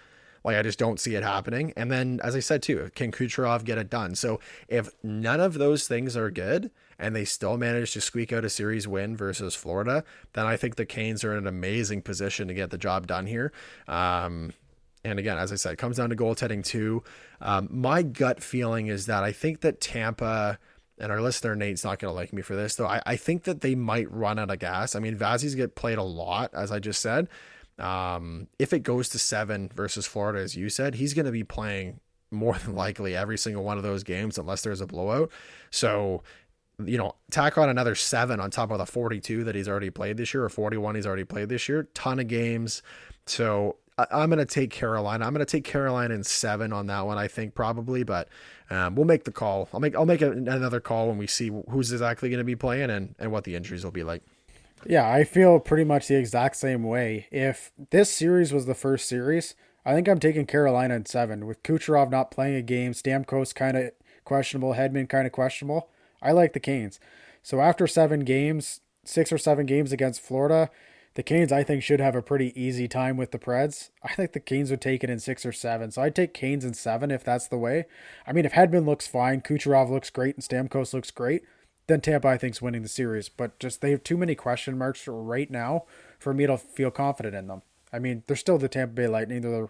Like 0.44 0.58
I 0.58 0.62
just 0.62 0.78
don't 0.78 1.00
see 1.00 1.16
it 1.16 1.24
happening. 1.24 1.74
And 1.76 1.92
then, 1.92 2.20
as 2.24 2.36
I 2.36 2.40
said 2.40 2.62
too, 2.62 2.92
can 2.94 3.12
Kucherov 3.12 3.64
get 3.64 3.80
it 3.80 3.90
done? 3.90 4.14
So 4.14 4.40
if 4.68 4.92
none 5.02 5.40
of 5.40 5.56
those 5.56 5.88
things 5.88 6.16
are 6.16 6.30
good 6.30 6.70
and 7.00 7.16
they 7.16 7.26
still 7.26 7.58
manage 7.58 7.94
to 7.94 8.02
squeak 8.02 8.32
out 8.32 8.46
a 8.46 8.50
series 8.50 8.88
win 8.88 9.18
versus 9.18 9.56
Florida, 9.56 10.04
then 10.34 10.46
I 10.46 10.56
think 10.56 10.76
the 10.76 10.86
Canes 10.86 11.24
are 11.24 11.32
in 11.32 11.40
an 11.40 11.48
amazing 11.48 12.04
position 12.04 12.48
to 12.48 12.54
get 12.54 12.70
the 12.70 12.78
job 12.78 13.08
done 13.08 13.26
here. 13.26 13.52
Um, 13.88 14.54
and 15.04 15.18
again, 15.18 15.38
as 15.38 15.52
I 15.52 15.56
said, 15.56 15.74
it 15.74 15.78
comes 15.78 15.98
down 15.98 16.12
to 16.12 16.16
goaltending 16.16 16.64
too. 16.64 17.04
Um, 17.42 17.68
my 17.72 18.04
gut 18.04 18.44
feeling 18.44 18.88
is 18.88 19.08
that 19.08 19.24
I 19.24 19.32
think 19.32 19.62
that 19.62 19.82
Tampa 19.82 20.60
and 20.98 21.12
our 21.12 21.22
listener 21.22 21.56
Nate's 21.56 21.84
not 21.84 22.00
going 22.00 22.12
to 22.12 22.16
like 22.16 22.34
me 22.34 22.42
for 22.42 22.56
this, 22.56 22.76
though. 22.76 22.88
I, 22.88 23.02
I 23.06 23.16
think 23.16 23.44
that 23.44 23.62
they 23.62 23.76
might 23.76 24.12
run 24.12 24.40
out 24.40 24.50
of 24.50 24.60
gas. 24.60 24.96
I 24.96 25.00
mean, 25.00 25.18
Vazzy's 25.18 25.56
get 25.56 25.76
played 25.76 25.98
a 25.98 26.04
lot, 26.04 26.52
as 26.54 26.72
I 26.72 26.80
just 26.80 27.02
said. 27.02 27.28
Um, 27.78 28.48
if 28.58 28.72
it 28.72 28.80
goes 28.80 29.10
to 29.10 29.20
seven 29.20 29.70
versus 29.74 30.08
Florida, 30.08 30.40
as 30.40 30.56
you 30.56 30.70
said, 30.70 30.96
he's 30.96 31.14
going 31.14 31.26
to 31.26 31.32
be 31.32 31.44
playing 31.44 32.00
more 32.32 32.58
than 32.66 32.76
likely 32.76 33.16
every 33.16 33.38
single 33.38 33.64
one 33.64 33.78
of 33.78 33.84
those 33.84 34.04
games, 34.04 34.38
unless 34.38 34.62
there's 34.62 34.82
a 34.82 34.88
blowout. 34.88 35.32
So, 35.72 36.24
you 36.84 36.98
know, 36.98 37.16
tack 37.32 37.58
on 37.58 37.70
another 37.70 37.96
seven 37.96 38.40
on 38.40 38.52
top 38.52 38.72
of 38.72 38.78
the 38.78 38.86
42 38.86 39.44
that 39.46 39.56
he's 39.56 39.68
already 39.68 39.90
played 39.90 40.18
this 40.18 40.34
year, 40.34 40.44
or 40.44 40.50
41 40.50 40.96
he's 40.96 41.08
already 41.08 41.24
played 41.24 41.50
this 41.50 41.68
year. 41.68 41.84
Ton 41.94 42.20
of 42.20 42.28
games. 42.28 42.82
So 43.26 43.78
I, 43.98 44.24
am 44.24 44.30
going 44.30 44.40
to 44.40 44.46
take 44.46 44.72
Carolina. 44.72 45.26
I'm 45.26 45.34
going 45.34 45.46
to 45.46 45.52
take 45.52 45.64
Carolina 45.64 46.14
in 46.14 46.24
seven 46.24 46.74
on 46.74 46.88
that 46.88 47.06
one. 47.06 47.18
I 47.18 47.28
think 47.28 47.56
probably, 47.56 48.04
but 48.04 48.30
um, 48.70 48.96
we'll 48.96 49.06
make 49.06 49.24
the 49.26 49.32
call. 49.32 49.70
I'll 49.74 49.80
make 49.80 49.96
I'll 49.96 50.06
make 50.06 50.22
a, 50.22 50.32
another 50.32 50.80
call 50.80 51.08
when 51.08 51.18
we 51.18 51.28
see 51.28 51.52
who's 51.70 51.92
exactly 51.92 52.30
going 52.30 52.40
to 52.40 52.46
be 52.46 52.56
playing 52.56 52.90
and 52.90 53.16
and 53.20 53.32
what 53.32 53.44
the 53.44 53.56
injuries 53.56 53.84
will 53.84 53.92
be 53.92 54.04
like. 54.04 54.24
Yeah, 54.86 55.10
I 55.10 55.24
feel 55.24 55.60
pretty 55.60 55.84
much 55.84 56.08
the 56.08 56.16
exact 56.16 56.58
same 56.58 56.84
way. 56.84 57.28
If 57.32 57.72
this 57.90 58.12
series 58.12 58.54
was 58.54 58.66
the 58.66 58.76
first 58.76 59.08
series, 59.08 59.56
I 59.86 59.94
think 59.94 60.08
I'm 60.08 60.20
taking 60.20 60.46
Carolina 60.46 60.96
in 60.96 61.06
seven 61.06 61.46
with 61.46 61.64
Kucherov 61.64 62.12
not 62.12 62.32
playing 62.32 62.56
a 62.56 62.62
game, 62.62 62.94
Stamkos 62.94 63.54
kind 63.54 63.78
of 63.78 63.92
questionable, 64.26 64.74
Hedman 64.74 65.10
kind 65.10 65.26
of 65.26 65.32
questionable. 65.32 65.90
I 66.22 66.32
like 66.32 66.54
the 66.54 66.60
Canes. 66.60 67.00
So 67.42 67.62
after 67.62 67.88
seven 67.88 68.22
games, 68.22 68.82
six 69.04 69.32
or 69.32 69.38
seven 69.38 69.66
games 69.66 69.92
against 69.92 70.22
Florida, 70.22 70.70
the 71.16 71.24
Canes, 71.24 71.52
I 71.52 71.64
think, 71.64 71.82
should 71.82 72.02
have 72.02 72.16
a 72.16 72.22
pretty 72.22 72.54
easy 72.62 72.88
time 72.88 73.16
with 73.16 73.32
the 73.32 73.40
Preds. 73.40 73.90
I 74.04 74.14
think 74.14 74.34
the 74.34 74.40
Canes 74.40 74.70
would 74.70 74.82
take 74.82 75.04
it 75.04 75.10
in 75.10 75.20
six 75.20 75.46
or 75.46 75.54
seven. 75.54 75.90
So 75.92 76.02
I'd 76.02 76.16
take 76.16 76.34
Canes 76.34 76.66
in 76.66 76.74
seven 76.74 77.10
if 77.10 77.24
that's 77.24 77.48
the 77.48 77.58
way. 77.58 77.86
I 78.28 78.34
mean, 78.34 78.46
if 78.46 78.52
Hedman 78.52 78.86
looks 78.86 79.08
fine, 79.08 79.42
Kucherov 79.42 79.90
looks 79.90 80.10
great, 80.10 80.36
and 80.36 80.44
Stamkos 80.44 80.94
looks 80.94 81.12
great, 81.12 81.44
then 81.88 82.02
Tampa, 82.02 82.28
I 82.28 82.38
think, 82.38 82.56
is 82.56 82.62
winning 82.62 82.82
the 82.82 82.90
series. 82.90 83.30
But 83.30 83.60
just 83.60 83.80
they 83.80 83.92
have 83.92 84.04
too 84.04 84.18
many 84.18 84.36
question 84.36 84.78
marks 84.78 85.08
right 85.08 85.50
now 85.50 85.86
for 86.20 86.34
me 86.34 86.46
to 86.48 86.58
feel 86.58 86.92
confident 86.92 87.34
in 87.34 87.48
them. 87.48 87.62
I 87.94 88.00
mean, 88.00 88.24
they're 88.28 88.36
still 88.36 88.58
the 88.58 88.68
Tampa 88.68 88.94
Bay 88.94 89.08
Lightning. 89.08 89.40
They're 89.42 89.52
the 89.52 89.70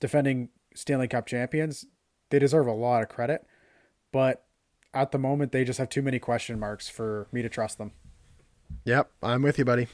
defending 0.00 0.48
Stanley 0.74 1.06
Cup 1.06 1.26
champions. 1.26 1.86
They 2.30 2.40
deserve 2.40 2.66
a 2.66 2.72
lot 2.72 3.02
of 3.02 3.08
credit. 3.08 3.46
But 4.10 4.44
at 4.92 5.12
the 5.12 5.18
moment, 5.18 5.52
they 5.52 5.62
just 5.62 5.78
have 5.78 5.88
too 5.88 6.02
many 6.02 6.18
question 6.18 6.58
marks 6.58 6.88
for 6.88 7.28
me 7.30 7.42
to 7.42 7.48
trust 7.48 7.78
them. 7.78 7.92
Yep, 8.84 9.10
I'm 9.22 9.42
with 9.42 9.58
you, 9.58 9.64
buddy. 9.64 9.86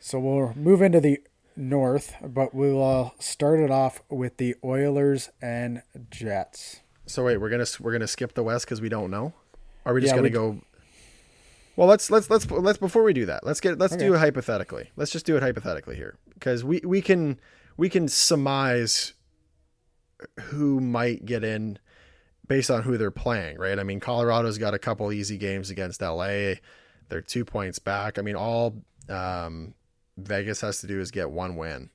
So 0.00 0.18
we'll 0.20 0.54
move 0.54 0.80
into 0.80 1.00
the 1.00 1.20
north, 1.56 2.14
but 2.22 2.54
we'll 2.54 2.82
uh, 2.82 3.10
start 3.18 3.60
it 3.60 3.70
off 3.70 4.02
with 4.08 4.36
the 4.36 4.54
Oilers 4.64 5.30
and 5.42 5.82
Jets. 6.10 6.80
So 7.06 7.24
wait, 7.24 7.38
we're 7.38 7.50
gonna 7.50 7.66
we're 7.80 7.92
gonna 7.92 8.06
skip 8.06 8.34
the 8.34 8.42
West 8.42 8.66
because 8.66 8.80
we 8.80 8.88
don't 8.88 9.10
know. 9.10 9.32
Are 9.84 9.94
we 9.94 10.00
just 10.00 10.12
yeah, 10.12 10.16
gonna 10.16 10.28
we... 10.28 10.30
go? 10.30 10.60
Well, 11.76 11.88
let's 11.88 12.10
let's 12.10 12.30
let's 12.30 12.50
let's 12.50 12.78
before 12.78 13.02
we 13.02 13.12
do 13.12 13.26
that, 13.26 13.44
let's 13.44 13.60
get 13.60 13.78
let's 13.78 13.94
okay. 13.94 14.06
do 14.06 14.14
it 14.14 14.18
hypothetically. 14.18 14.90
Let's 14.96 15.10
just 15.10 15.26
do 15.26 15.36
it 15.36 15.42
hypothetically 15.42 15.96
here 15.96 16.16
because 16.34 16.64
we 16.64 16.80
we 16.84 17.00
can 17.00 17.40
we 17.76 17.88
can 17.88 18.08
surmise 18.08 19.14
who 20.40 20.80
might 20.80 21.24
get 21.24 21.44
in 21.44 21.78
based 22.46 22.70
on 22.70 22.82
who 22.82 22.96
they're 22.96 23.10
playing, 23.10 23.58
right? 23.58 23.78
I 23.78 23.82
mean, 23.82 24.00
Colorado's 24.00 24.58
got 24.58 24.74
a 24.74 24.78
couple 24.78 25.12
easy 25.12 25.38
games 25.38 25.70
against 25.70 26.00
LA. 26.02 26.54
They're 27.08 27.22
two 27.22 27.44
points 27.44 27.78
back. 27.78 28.18
I 28.18 28.22
mean, 28.22 28.36
all 28.36 28.82
um, 29.08 29.74
Vegas 30.18 30.60
has 30.60 30.80
to 30.80 30.86
do 30.86 31.00
is 31.00 31.10
get 31.10 31.30
one 31.30 31.56
win. 31.56 31.90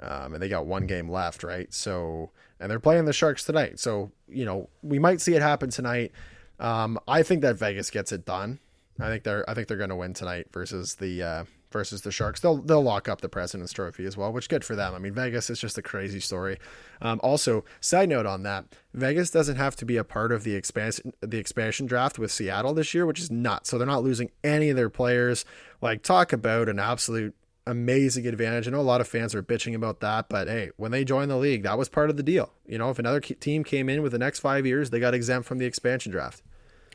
Um, 0.00 0.34
and 0.34 0.42
they 0.42 0.48
got 0.48 0.66
one 0.66 0.86
game 0.86 1.08
left, 1.08 1.44
right? 1.44 1.72
So, 1.72 2.30
and 2.58 2.70
they're 2.70 2.80
playing 2.80 3.04
the 3.04 3.12
Sharks 3.12 3.44
tonight. 3.44 3.78
So, 3.78 4.10
you 4.26 4.44
know, 4.44 4.68
we 4.82 4.98
might 4.98 5.20
see 5.20 5.34
it 5.34 5.42
happen 5.42 5.70
tonight. 5.70 6.12
Um, 6.58 6.98
I 7.06 7.22
think 7.22 7.42
that 7.42 7.56
Vegas 7.56 7.90
gets 7.90 8.10
it 8.10 8.24
done. 8.24 8.58
I 8.98 9.06
think 9.08 9.22
they're, 9.22 9.48
I 9.48 9.54
think 9.54 9.68
they're 9.68 9.76
going 9.76 9.90
to 9.90 9.96
win 9.96 10.12
tonight 10.12 10.48
versus 10.52 10.96
the, 10.96 11.22
uh, 11.22 11.44
versus 11.72 12.02
the 12.02 12.12
Sharks. 12.12 12.40
They'll 12.40 12.58
they'll 12.58 12.82
lock 12.82 13.08
up 13.08 13.20
the 13.20 13.28
President's 13.28 13.72
Trophy 13.72 14.04
as 14.04 14.16
well, 14.16 14.32
which 14.32 14.48
good 14.48 14.64
for 14.64 14.76
them. 14.76 14.94
I 14.94 14.98
mean, 14.98 15.14
Vegas 15.14 15.50
is 15.50 15.58
just 15.58 15.78
a 15.78 15.82
crazy 15.82 16.20
story. 16.20 16.58
Um, 17.00 17.18
also, 17.22 17.64
side 17.80 18.10
note 18.10 18.26
on 18.26 18.42
that, 18.44 18.66
Vegas 18.94 19.30
doesn't 19.30 19.56
have 19.56 19.74
to 19.76 19.84
be 19.86 19.96
a 19.96 20.04
part 20.04 20.30
of 20.30 20.44
the 20.44 20.54
expansion 20.54 21.12
the 21.20 21.38
expansion 21.38 21.86
draft 21.86 22.18
with 22.18 22.30
Seattle 22.30 22.74
this 22.74 22.94
year, 22.94 23.06
which 23.06 23.20
is 23.20 23.30
nuts. 23.30 23.70
So 23.70 23.78
they're 23.78 23.86
not 23.86 24.04
losing 24.04 24.30
any 24.44 24.70
of 24.70 24.76
their 24.76 24.90
players. 24.90 25.44
Like 25.80 26.02
talk 26.02 26.32
about 26.32 26.68
an 26.68 26.78
absolute 26.78 27.34
amazing 27.66 28.26
advantage. 28.26 28.66
I 28.66 28.70
know 28.70 28.80
a 28.80 28.82
lot 28.82 29.00
of 29.00 29.08
fans 29.08 29.34
are 29.34 29.42
bitching 29.42 29.74
about 29.74 30.00
that, 30.00 30.28
but 30.28 30.48
hey, 30.48 30.70
when 30.76 30.90
they 30.90 31.04
joined 31.04 31.30
the 31.30 31.36
league, 31.36 31.62
that 31.62 31.78
was 31.78 31.88
part 31.88 32.10
of 32.10 32.16
the 32.16 32.22
deal. 32.22 32.52
You 32.66 32.78
know, 32.78 32.90
if 32.90 32.98
another 32.98 33.20
team 33.20 33.64
came 33.64 33.88
in 33.88 34.02
with 34.02 34.12
the 34.12 34.18
next 34.18 34.40
five 34.40 34.66
years, 34.66 34.90
they 34.90 35.00
got 35.00 35.14
exempt 35.14 35.48
from 35.48 35.58
the 35.58 35.66
expansion 35.66 36.12
draft. 36.12 36.42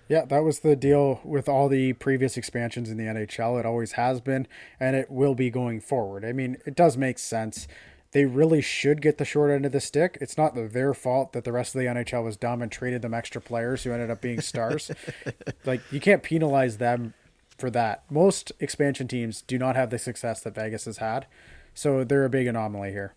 Yeah, 0.09 0.25
that 0.25 0.43
was 0.43 0.59
the 0.59 0.75
deal 0.75 1.19
with 1.23 1.49
all 1.49 1.67
the 1.67 1.93
previous 1.93 2.37
expansions 2.37 2.89
in 2.89 2.97
the 2.97 3.03
NHL. 3.03 3.59
It 3.59 3.65
always 3.65 3.93
has 3.93 4.21
been, 4.21 4.47
and 4.79 4.95
it 4.95 5.11
will 5.11 5.35
be 5.35 5.49
going 5.49 5.81
forward. 5.81 6.23
I 6.23 6.31
mean, 6.31 6.57
it 6.65 6.75
does 6.75 6.95
make 6.95 7.19
sense. 7.19 7.67
They 8.11 8.23
really 8.23 8.61
should 8.61 9.01
get 9.01 9.17
the 9.17 9.25
short 9.25 9.51
end 9.51 9.65
of 9.65 9.73
the 9.73 9.81
stick. 9.81 10.17
It's 10.21 10.37
not 10.37 10.55
their 10.55 10.93
fault 10.93 11.33
that 11.33 11.43
the 11.43 11.51
rest 11.51 11.75
of 11.75 11.79
the 11.79 11.87
NHL 11.87 12.23
was 12.23 12.37
dumb 12.37 12.61
and 12.61 12.71
traded 12.71 13.01
them 13.01 13.13
extra 13.13 13.41
players 13.41 13.83
who 13.83 13.91
ended 13.91 14.09
up 14.09 14.21
being 14.21 14.39
stars. 14.39 14.89
like, 15.65 15.81
you 15.91 15.99
can't 15.99 16.23
penalize 16.23 16.77
them 16.77 17.13
for 17.57 17.69
that. 17.71 18.03
Most 18.09 18.51
expansion 18.59 19.07
teams 19.07 19.41
do 19.41 19.57
not 19.57 19.75
have 19.75 19.89
the 19.89 19.99
success 19.99 20.41
that 20.41 20.55
Vegas 20.55 20.85
has 20.85 20.97
had. 20.97 21.25
So 21.73 22.03
they're 22.03 22.25
a 22.25 22.29
big 22.29 22.47
anomaly 22.47 22.91
here. 22.91 23.13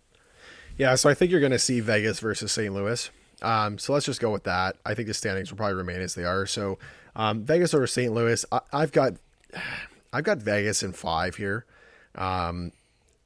Yeah, 0.77 0.95
so 0.95 1.09
I 1.09 1.13
think 1.13 1.31
you're 1.31 1.39
going 1.39 1.51
to 1.51 1.59
see 1.59 1.79
Vegas 1.79 2.19
versus 2.19 2.51
St. 2.51 2.73
Louis. 2.73 3.09
Um, 3.41 3.77
so 3.77 3.93
let's 3.93 4.05
just 4.05 4.21
go 4.21 4.31
with 4.31 4.43
that. 4.43 4.77
I 4.85 4.93
think 4.93 5.07
the 5.07 5.13
standings 5.13 5.51
will 5.51 5.57
probably 5.57 5.75
remain 5.75 6.01
as 6.01 6.15
they 6.15 6.23
are. 6.23 6.45
So 6.45 6.77
um, 7.15 7.43
Vegas 7.43 7.73
over 7.73 7.87
St. 7.87 8.13
Louis. 8.13 8.45
I, 8.51 8.61
have 8.79 8.91
got 8.91 9.13
I've 10.13 10.23
got 10.23 10.39
Vegas 10.39 10.83
in 10.83 10.93
five 10.93 11.35
here. 11.35 11.65
Um, 12.15 12.71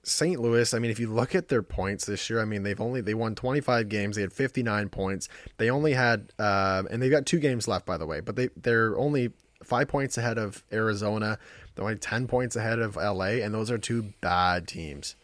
St. 0.03 0.39
Louis. 0.39 0.73
I 0.73 0.79
mean, 0.79 0.91
if 0.91 0.99
you 0.99 1.11
look 1.11 1.33
at 1.33 1.47
their 1.47 1.63
points 1.63 2.05
this 2.05 2.29
year, 2.29 2.39
I 2.39 2.45
mean 2.45 2.63
they've 2.63 2.79
only 2.79 3.01
they 3.01 3.15
won 3.15 3.35
25 3.35 3.89
games. 3.89 4.15
They 4.15 4.21
had 4.21 4.33
59 4.33 4.89
points. 4.89 5.27
They 5.57 5.69
only 5.69 5.93
had 5.93 6.31
uh, 6.37 6.83
and 6.89 7.01
they've 7.01 7.11
got 7.11 7.25
two 7.25 7.39
games 7.39 7.67
left 7.67 7.85
by 7.85 7.97
the 7.97 8.05
way, 8.05 8.19
but 8.19 8.35
they 8.35 8.49
they're 8.55 8.97
only 8.97 9.31
five 9.63 9.87
points 9.87 10.17
ahead 10.17 10.37
of 10.37 10.63
Arizona. 10.71 11.37
They're 11.75 11.83
only 11.83 11.97
10 11.97 12.27
points 12.27 12.55
ahead 12.55 12.79
of 12.79 12.95
LA, 12.95 13.41
and 13.43 13.53
those 13.53 13.69
are 13.71 13.77
two 13.77 14.13
bad 14.21 14.67
teams. 14.67 15.15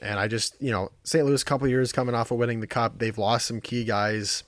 And 0.00 0.18
I 0.18 0.28
just, 0.28 0.60
you 0.60 0.70
know, 0.70 0.90
St. 1.04 1.24
Louis, 1.24 1.42
couple 1.44 1.68
years 1.68 1.92
coming 1.92 2.14
off 2.14 2.30
of 2.30 2.38
winning 2.38 2.60
the 2.60 2.66
cup, 2.66 2.98
they've 2.98 3.16
lost 3.16 3.46
some 3.46 3.60
key 3.60 3.84
guys 3.84 4.44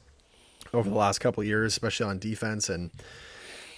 over 0.72 0.88
the 0.88 0.96
last 0.96 1.20
couple 1.20 1.44
years, 1.44 1.72
especially 1.72 2.06
on 2.06 2.18
defense. 2.18 2.68
And 2.68 2.90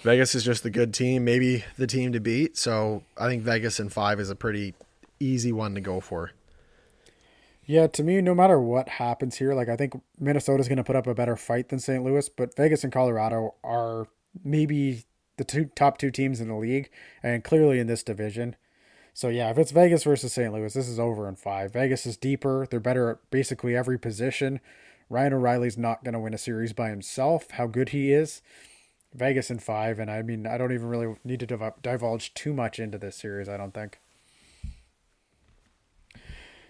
Vegas 0.02 0.34
is 0.34 0.44
just 0.44 0.64
a 0.64 0.70
good 0.70 0.94
team, 0.94 1.24
maybe 1.24 1.64
the 1.76 1.86
team 1.86 2.12
to 2.12 2.20
beat. 2.20 2.56
So 2.56 3.02
I 3.18 3.28
think 3.28 3.42
Vegas 3.42 3.78
in 3.78 3.88
five 3.90 4.20
is 4.20 4.30
a 4.30 4.36
pretty 4.36 4.74
easy 5.20 5.52
one 5.52 5.74
to 5.74 5.80
go 5.80 6.00
for. 6.00 6.32
Yeah, 7.66 7.88
to 7.88 8.02
me, 8.04 8.20
no 8.20 8.34
matter 8.34 8.60
what 8.60 8.88
happens 8.88 9.36
here, 9.36 9.52
like 9.52 9.68
I 9.68 9.76
think 9.76 10.00
Minnesota's 10.20 10.68
going 10.68 10.76
to 10.78 10.84
put 10.84 10.94
up 10.94 11.08
a 11.08 11.14
better 11.14 11.36
fight 11.36 11.68
than 11.68 11.80
St. 11.80 12.02
Louis, 12.04 12.28
but 12.28 12.54
Vegas 12.56 12.84
and 12.84 12.92
Colorado 12.92 13.56
are 13.64 14.06
maybe 14.44 15.04
the 15.36 15.44
two 15.44 15.66
top 15.74 15.98
two 15.98 16.10
teams 16.10 16.40
in 16.40 16.48
the 16.48 16.54
league, 16.56 16.90
and 17.22 17.44
clearly 17.44 17.78
in 17.78 17.86
this 17.86 18.02
division. 18.02 18.56
So 19.14 19.28
yeah, 19.28 19.50
if 19.50 19.58
it's 19.58 19.70
Vegas 19.70 20.04
versus 20.04 20.32
St. 20.32 20.52
Louis, 20.52 20.74
this 20.74 20.88
is 20.88 21.00
over 21.00 21.28
in 21.28 21.36
five. 21.36 21.72
Vegas 21.72 22.04
is 22.04 22.16
deeper. 22.16 22.66
They're 22.70 22.80
better 22.80 23.10
at 23.10 23.30
basically 23.30 23.74
every 23.74 23.98
position. 23.98 24.60
Ryan 25.08 25.34
O'Reilly's 25.34 25.78
not 25.78 26.04
going 26.04 26.12
to 26.14 26.20
win 26.20 26.34
a 26.34 26.38
series 26.38 26.72
by 26.72 26.90
himself. 26.90 27.50
How 27.52 27.66
good 27.66 27.90
he 27.90 28.12
is. 28.12 28.42
Vegas 29.14 29.50
in 29.50 29.58
five, 29.58 29.98
and 29.98 30.10
I 30.10 30.20
mean, 30.22 30.46
I 30.46 30.58
don't 30.58 30.72
even 30.72 30.88
really 30.88 31.14
need 31.24 31.40
to 31.40 31.72
divulge 31.82 32.34
too 32.34 32.52
much 32.52 32.78
into 32.78 32.98
this 32.98 33.16
series. 33.16 33.48
I 33.48 33.56
don't 33.56 33.72
think. 33.72 33.98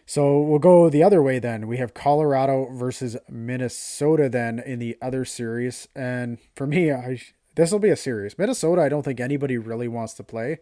So 0.04 0.40
we'll 0.40 0.60
go 0.60 0.88
the 0.88 1.02
other 1.02 1.20
way 1.20 1.40
then. 1.40 1.66
We 1.66 1.78
have 1.78 1.94
Colorado 1.94 2.68
versus 2.70 3.16
Minnesota 3.28 4.28
then 4.28 4.60
in 4.60 4.78
the 4.78 4.96
other 5.02 5.24
series, 5.24 5.88
and 5.96 6.38
for 6.54 6.66
me, 6.66 6.92
I 6.92 7.20
this 7.56 7.72
will 7.72 7.78
be 7.80 7.90
a 7.90 7.96
series. 7.96 8.38
Minnesota, 8.38 8.82
I 8.82 8.88
don't 8.88 9.02
think 9.02 9.18
anybody 9.18 9.58
really 9.58 9.88
wants 9.88 10.14
to 10.14 10.22
play. 10.22 10.58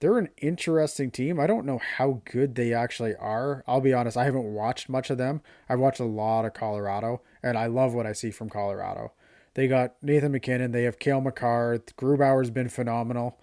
They're 0.00 0.18
an 0.18 0.28
interesting 0.38 1.10
team. 1.10 1.40
I 1.40 1.46
don't 1.46 1.64
know 1.64 1.78
how 1.78 2.20
good 2.30 2.56
they 2.56 2.74
actually 2.74 3.14
are. 3.14 3.64
I'll 3.66 3.80
be 3.80 3.94
honest, 3.94 4.16
I 4.16 4.24
haven't 4.24 4.52
watched 4.52 4.88
much 4.88 5.08
of 5.08 5.16
them. 5.16 5.40
I've 5.68 5.78
watched 5.78 6.00
a 6.00 6.04
lot 6.04 6.44
of 6.44 6.52
Colorado, 6.52 7.22
and 7.42 7.56
I 7.56 7.66
love 7.66 7.94
what 7.94 8.06
I 8.06 8.12
see 8.12 8.30
from 8.30 8.50
Colorado. 8.50 9.12
They 9.54 9.68
got 9.68 9.94
Nathan 10.02 10.32
MacKinnon, 10.32 10.72
they 10.72 10.82
have 10.82 10.98
Cale 10.98 11.20
Makar, 11.20 11.78
Grubauer's 11.96 12.50
been 12.50 12.68
phenomenal. 12.68 13.38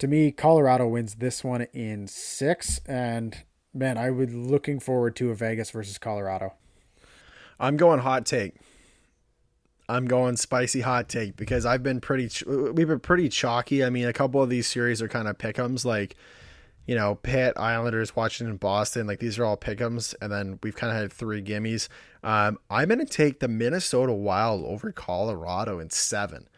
To 0.00 0.08
me, 0.08 0.32
Colorado 0.32 0.88
wins 0.88 1.14
this 1.14 1.44
one 1.44 1.62
in 1.72 2.08
six, 2.08 2.80
and 2.86 3.44
man, 3.72 3.96
I 3.96 4.10
would 4.10 4.34
looking 4.34 4.80
forward 4.80 5.14
to 5.16 5.30
a 5.30 5.34
Vegas 5.36 5.70
versus 5.70 5.96
Colorado. 5.96 6.54
I'm 7.60 7.76
going 7.76 8.00
hot 8.00 8.26
take. 8.26 8.56
I'm 9.88 10.06
going 10.06 10.36
spicy 10.36 10.80
hot 10.80 11.08
take 11.08 11.36
because 11.36 11.64
I've 11.64 11.82
been 11.82 12.00
pretty, 12.00 12.30
we've 12.46 12.88
been 12.88 13.00
pretty 13.00 13.28
chalky. 13.28 13.84
I 13.84 13.90
mean, 13.90 14.06
a 14.06 14.12
couple 14.12 14.42
of 14.42 14.50
these 14.50 14.66
series 14.66 15.00
are 15.00 15.08
kind 15.08 15.28
of 15.28 15.38
pickums, 15.38 15.84
like, 15.84 16.16
you 16.86 16.94
know, 16.94 17.16
Pitt, 17.16 17.54
Islanders, 17.56 18.14
Washington, 18.14 18.56
Boston. 18.56 19.06
Like 19.06 19.18
these 19.18 19.38
are 19.38 19.44
all 19.44 19.56
pickums, 19.56 20.14
and 20.20 20.30
then 20.30 20.58
we've 20.62 20.76
kind 20.76 20.92
of 20.92 20.98
had 20.98 21.12
three 21.12 21.42
gimmies. 21.42 21.88
Um, 22.22 22.58
I'm 22.70 22.88
going 22.88 23.00
to 23.00 23.04
take 23.04 23.40
the 23.40 23.48
Minnesota 23.48 24.12
Wild 24.12 24.64
over 24.64 24.92
Colorado 24.92 25.78
in 25.78 25.90
seven. 25.90 26.48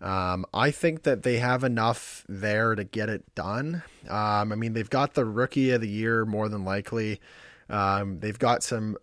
Um, 0.00 0.44
I 0.52 0.72
think 0.72 1.04
that 1.04 1.22
they 1.22 1.38
have 1.38 1.62
enough 1.62 2.24
there 2.28 2.74
to 2.74 2.82
get 2.82 3.08
it 3.08 3.34
done. 3.34 3.82
Um, 4.08 4.52
I 4.52 4.56
mean, 4.56 4.72
they've 4.72 4.90
got 4.90 5.14
the 5.14 5.24
rookie 5.24 5.70
of 5.70 5.80
the 5.80 5.88
year 5.88 6.24
more 6.24 6.48
than 6.48 6.64
likely. 6.64 7.20
Um, 7.68 8.18
they've 8.18 8.38
got 8.38 8.64
some 8.64 8.96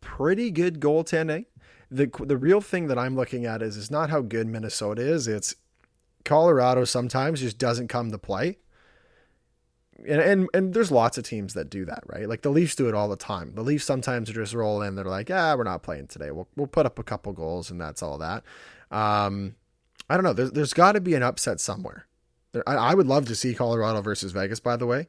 pretty 0.00 0.50
good 0.50 0.80
goaltending 0.80 1.46
the 1.90 2.10
the 2.24 2.36
real 2.36 2.60
thing 2.60 2.86
that 2.86 2.98
I'm 2.98 3.16
looking 3.16 3.46
at 3.46 3.62
is 3.62 3.76
is 3.76 3.90
not 3.90 4.10
how 4.10 4.20
good 4.20 4.46
Minnesota 4.46 5.02
is. 5.02 5.26
It's 5.26 5.56
Colorado 6.24 6.84
sometimes 6.84 7.40
just 7.40 7.58
doesn't 7.58 7.88
come 7.88 8.10
to 8.10 8.18
play. 8.18 8.58
And, 9.98 10.20
and 10.20 10.48
and 10.54 10.72
there's 10.72 10.90
lots 10.90 11.18
of 11.18 11.24
teams 11.24 11.54
that 11.54 11.68
do 11.68 11.84
that, 11.84 12.04
right? 12.06 12.28
Like 12.28 12.42
the 12.42 12.50
Leafs 12.50 12.74
do 12.74 12.88
it 12.88 12.94
all 12.94 13.08
the 13.08 13.16
time. 13.16 13.52
The 13.54 13.62
Leafs 13.62 13.84
sometimes 13.84 14.30
just 14.30 14.54
roll 14.54 14.80
in. 14.80 14.94
They're 14.94 15.04
like, 15.04 15.30
"Ah, 15.30 15.54
we're 15.56 15.64
not 15.64 15.82
playing 15.82 16.06
today. 16.06 16.30
We'll 16.30 16.48
we'll 16.56 16.66
put 16.66 16.86
up 16.86 16.98
a 16.98 17.02
couple 17.02 17.32
goals, 17.32 17.70
and 17.70 17.80
that's 17.80 18.02
all 18.02 18.16
that." 18.18 18.44
Um, 18.90 19.56
I 20.08 20.14
don't 20.14 20.24
know. 20.24 20.32
There's 20.32 20.52
there's 20.52 20.72
got 20.72 20.92
to 20.92 21.00
be 21.00 21.14
an 21.14 21.22
upset 21.22 21.60
somewhere. 21.60 22.06
There, 22.52 22.66
I, 22.66 22.76
I 22.76 22.94
would 22.94 23.06
love 23.06 23.26
to 23.26 23.34
see 23.34 23.54
Colorado 23.54 24.00
versus 24.00 24.32
Vegas, 24.32 24.58
by 24.58 24.76
the 24.76 24.86
way, 24.86 25.06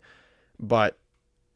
but 0.59 0.97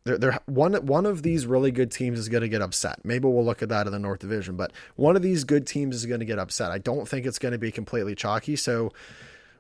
they're, 0.06 0.18
they're 0.18 0.40
one 0.46 0.74
one 0.86 1.06
of 1.06 1.24
these 1.24 1.46
really 1.46 1.72
good 1.72 1.92
teams 1.92 2.20
is 2.20 2.30
going 2.30 2.42
to 2.42 2.50
get 2.50 2.62
upset. 2.62 3.04
Maybe 3.04 3.28
we'll 3.28 3.44
look 3.44 3.62
at 3.62 3.70
that 3.70 3.88
in 3.88 3.92
the 3.92 4.00
North 4.00 4.20
Division, 4.20 4.56
but 4.56 4.72
one 4.96 5.16
of 5.16 5.22
these 5.22 5.44
good 5.44 5.68
teams 5.68 5.96
is 5.96 6.06
going 6.06 6.20
to 6.20 6.26
get 6.26 6.40
upset. 6.40 6.72
I 6.72 6.78
don't 6.78 7.08
think 7.08 7.26
it's 7.26 7.40
going 7.40 7.52
to 7.52 7.58
be 7.58 7.72
completely 7.72 8.16
chalky. 8.16 8.56
So, 8.56 8.94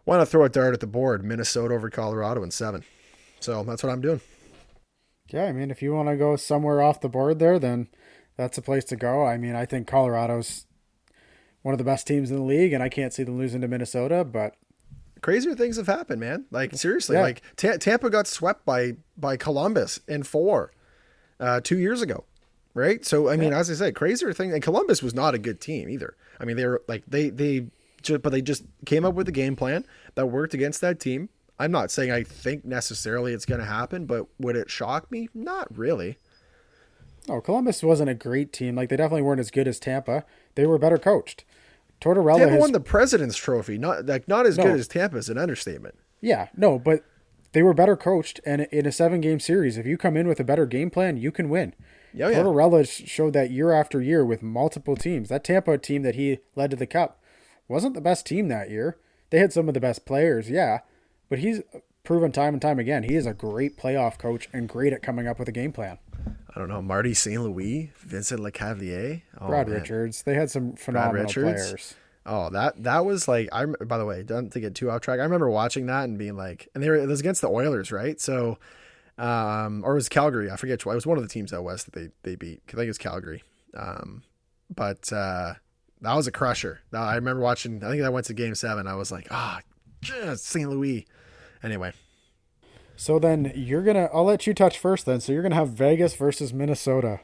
want 0.06 0.22
to 0.22 0.26
throw 0.26 0.46
a 0.46 0.50
dart 0.50 0.74
at 0.74 0.80
the 0.80 0.88
board? 0.88 1.26
Minnesota 1.26 1.74
over 1.74 1.90
Colorado 1.90 2.44
in 2.44 2.52
seven. 2.52 2.84
So 3.40 3.64
that's 3.64 3.84
what 3.84 3.92
I'm 3.92 4.02
doing. 4.02 4.22
Yeah, 5.30 5.46
I 5.46 5.52
mean, 5.52 5.72
if 5.72 5.82
you 5.82 5.94
want 5.94 6.10
to 6.10 6.16
go 6.16 6.36
somewhere 6.36 6.82
off 6.82 7.02
the 7.02 7.10
board 7.10 7.40
there, 7.40 7.58
then 7.58 7.88
that's 8.38 8.58
a 8.58 8.62
place 8.62 8.86
to 8.86 8.96
go. 8.96 9.26
I 9.26 9.38
mean, 9.38 9.56
I 9.56 9.66
think 9.66 9.88
Colorado's 9.88 10.68
one 11.64 11.74
of 11.74 11.80
the 11.80 11.84
best 11.84 12.06
teams 12.06 12.30
in 12.30 12.38
the 12.38 12.44
league, 12.44 12.74
and 12.74 12.84
I 12.84 12.90
can't 12.90 13.12
see 13.12 13.24
them 13.24 13.38
losing 13.38 13.62
to 13.62 13.68
Minnesota, 13.68 14.24
but 14.24 14.56
crazier 15.26 15.56
things 15.56 15.78
have 15.78 15.88
happened, 15.88 16.20
man. 16.20 16.46
Like 16.52 16.76
seriously, 16.76 17.16
yeah. 17.16 17.24
like 17.24 17.42
T- 17.56 17.76
Tampa 17.80 18.12
got 18.12 18.28
swept 18.28 18.64
by 18.64 18.98
by 19.18 19.38
Columbus 19.38 20.00
in 20.08 20.22
four 20.22 20.72
uh, 21.40 21.62
two 21.62 21.80
years 21.80 22.04
ago, 22.04 22.26
right? 22.76 23.04
So 23.04 23.28
I 23.28 23.36
mean, 23.36 23.52
yeah. 23.52 23.58
as 23.58 23.72
I 23.72 23.74
said, 23.74 23.96
crazier 23.96 24.34
thing. 24.34 24.54
And 24.54 24.62
Columbus 24.62 25.02
was 25.02 25.16
not 25.16 25.34
a 25.34 25.40
good 25.40 25.60
team 25.60 25.90
either. 25.90 26.16
I 26.40 26.46
mean, 26.46 26.58
they 26.58 26.68
were 26.68 26.84
like 26.88 27.06
they 27.08 27.32
they, 27.32 27.66
just, 28.04 28.22
but 28.22 28.30
they 28.30 28.42
just 28.44 28.66
came 28.86 29.04
up 29.04 29.16
with 29.16 29.28
a 29.28 29.32
game 29.32 29.56
plan 29.56 29.84
that 30.14 30.28
worked 30.28 30.54
against 30.54 30.80
that 30.82 31.00
team. 31.00 31.30
I'm 31.58 31.72
not 31.72 31.90
saying 31.90 32.12
I 32.12 32.22
think 32.22 32.64
necessarily 32.64 33.34
it's 33.34 33.46
going 33.46 33.62
to 33.62 33.66
happen, 33.66 34.06
but 34.06 34.28
would 34.38 34.56
it 34.56 34.70
shock 34.70 35.10
me? 35.10 35.30
Not 35.34 35.76
really. 35.76 36.20
Oh, 37.28 37.42
Columbus 37.42 37.82
wasn't 37.82 38.12
a 38.12 38.14
great 38.14 38.54
team. 38.54 38.76
Like 38.76 38.90
they 38.90 38.98
definitely 38.98 39.24
weren't 39.24 39.40
as 39.40 39.50
good 39.50 39.68
as 39.68 39.80
Tampa. 39.80 40.24
They 40.54 40.68
were 40.68 40.78
better 40.78 41.00
coached. 41.00 41.46
Tortorella 42.02 42.40
Tampa 42.40 42.54
has, 42.54 42.62
won 42.62 42.72
the 42.72 42.80
President's 42.80 43.38
Trophy. 43.38 43.78
Not 43.78 44.06
like 44.06 44.28
not 44.28 44.46
as 44.46 44.58
no. 44.58 44.66
good 44.66 44.80
as 44.80 44.88
Tampa 44.88 45.18
is 45.18 45.30
an 45.30 45.38
understatement. 45.38 45.96
Yeah, 46.22 46.48
no, 46.56 46.80
but 46.80 47.04
they 47.54 47.64
were 47.64 47.74
better 47.74 47.96
coached, 47.96 48.40
and 48.46 48.68
in 48.72 48.86
a 48.86 48.92
seven-game 48.92 49.40
series, 49.40 49.78
if 49.78 49.86
you 49.86 49.98
come 49.98 50.18
in 50.18 50.28
with 50.28 50.40
a 50.40 50.44
better 50.44 50.66
game 50.66 50.90
plan, 50.90 51.18
you 51.18 51.32
can 51.32 51.50
win. 51.50 51.74
Oh, 52.16 52.28
yeah. 52.30 52.32
Tortorella 52.32 53.08
showed 53.08 53.34
that 53.34 53.52
year 53.52 53.72
after 53.72 54.02
year 54.02 54.26
with 54.26 54.42
multiple 54.42 54.96
teams. 54.96 55.30
That 55.30 55.44
Tampa 55.44 55.78
team 55.78 56.04
that 56.04 56.16
he 56.16 56.40
led 56.56 56.72
to 56.72 56.78
the 56.78 56.88
Cup 56.88 57.22
wasn't 57.68 57.94
the 57.94 58.02
best 58.02 58.26
team 58.26 58.48
that 58.48 58.70
year. 58.70 58.98
They 59.30 59.40
had 59.40 59.54
some 59.54 59.68
of 59.68 59.74
the 59.74 59.80
best 59.80 60.06
players, 60.06 60.50
yeah, 60.50 60.80
but 61.30 61.40
he's 61.40 61.62
proven 62.06 62.32
time 62.32 62.54
and 62.54 62.62
time 62.62 62.80
again 62.80 63.04
he 63.04 63.16
is 63.16 63.26
a 63.26 63.34
great 63.34 63.78
playoff 63.78 64.18
coach 64.18 64.48
and 64.54 64.70
great 64.70 64.94
at 64.94 65.02
coming 65.02 65.28
up 65.28 65.40
with 65.40 65.50
a 65.50 65.52
game 65.52 65.72
plan. 65.72 65.98
I 66.56 66.60
don't 66.60 66.70
know, 66.70 66.82
Marty 66.82 67.14
St. 67.14 67.42
Louis, 67.42 67.92
Vincent 67.98 68.40
Lecavalier, 68.40 69.24
oh, 69.42 69.48
Brad 69.48 69.68
man. 69.68 69.78
Richards. 69.78 70.24
They 70.24 70.36
had 70.36 70.50
some 70.50 70.74
phenomenal 70.74 71.32
players. 71.32 71.96
Oh, 72.26 72.50
that 72.52 72.82
that 72.84 73.06
was 73.06 73.28
like 73.28 73.50
I. 73.52 73.66
By 73.66 73.98
the 73.98 74.06
way, 74.06 74.24
don't 74.24 74.52
to 74.54 74.60
get 74.60 74.74
too 74.74 74.90
off 74.90 75.02
track. 75.02 75.20
I 75.20 75.24
remember 75.24 75.50
watching 75.50 75.88
that 75.88 76.06
and 76.06 76.18
being 76.18 76.38
like, 76.38 76.70
and 76.74 76.84
they 76.84 76.90
were 76.90 76.96
it 76.96 77.08
was 77.08 77.20
against 77.20 77.42
the 77.42 77.50
Oilers, 77.50 77.92
right? 77.92 78.20
So, 78.20 78.58
um, 79.18 79.84
or 79.86 79.92
it 79.92 79.96
was 79.96 80.10
Calgary. 80.10 80.50
I 80.50 80.56
forget. 80.56 80.80
It 80.80 80.86
was 80.86 81.06
one 81.06 81.18
of 81.18 81.24
the 81.24 81.30
teams 81.30 81.54
out 81.54 81.64
west 81.64 81.86
that 81.86 81.94
they 81.94 82.10
they 82.24 82.36
beat. 82.36 82.62
I 82.70 82.72
think 82.72 82.86
it 82.86 82.88
was 82.88 82.98
Calgary. 82.98 83.44
Um, 83.76 84.24
but 84.74 85.12
uh, 85.14 85.56
that 86.02 86.16
was 86.16 86.26
a 86.26 86.32
crusher. 86.32 86.80
I 86.94 87.16
remember 87.16 87.42
watching. 87.42 87.84
I 87.84 87.90
think 87.90 88.02
that 88.02 88.14
went 88.14 88.26
to 88.28 88.34
Game 88.34 88.56
Seven. 88.56 88.88
I 88.88 88.96
was 88.96 89.12
like, 89.12 89.28
ah, 89.30 89.60
oh, 90.24 90.36
St. 90.36 90.70
Louis. 90.70 91.06
Anyway, 91.62 91.94
So 92.98 93.20
then 93.20 93.52
you're 93.56 93.84
gonna. 93.84 94.10
I'll 94.14 94.24
let 94.24 94.48
you 94.48 94.54
touch 94.54 94.80
first. 94.80 95.06
Then, 95.06 95.20
so 95.20 95.32
you're 95.32 95.44
gonna 95.44 95.56
have 95.56 95.70
Vegas 95.70 96.16
versus 96.16 96.54
Minnesota. 96.54 97.22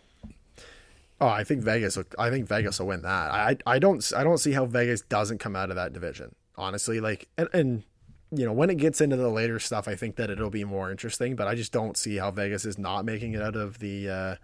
Oh, 1.19 1.27
I 1.27 1.43
think 1.43 1.63
Vegas. 1.63 1.97
I 2.17 2.29
think 2.29 2.47
Vegas 2.47 2.79
will 2.79 2.87
win 2.87 3.03
that. 3.03 3.31
I 3.31 3.55
I 3.65 3.79
don't 3.79 4.11
I 4.15 4.23
don't 4.23 4.39
see 4.39 4.51
how 4.53 4.65
Vegas 4.65 5.01
doesn't 5.01 5.37
come 5.37 5.55
out 5.55 5.69
of 5.69 5.75
that 5.75 5.93
division. 5.93 6.35
Honestly, 6.55 6.99
like 6.99 7.27
and 7.37 7.47
and 7.53 7.83
you 8.31 8.45
know 8.45 8.53
when 8.53 8.69
it 8.69 8.77
gets 8.77 9.01
into 9.01 9.15
the 9.15 9.29
later 9.29 9.59
stuff, 9.59 9.87
I 9.87 9.95
think 9.95 10.15
that 10.15 10.29
it'll 10.29 10.49
be 10.49 10.63
more 10.63 10.91
interesting. 10.91 11.35
But 11.35 11.47
I 11.47 11.55
just 11.55 11.71
don't 11.71 11.95
see 11.95 12.17
how 12.17 12.31
Vegas 12.31 12.65
is 12.65 12.77
not 12.77 13.05
making 13.05 13.33
it 13.33 13.41
out 13.41 13.55
of 13.55 13.79
the 13.79 14.09
uh, 14.09 14.35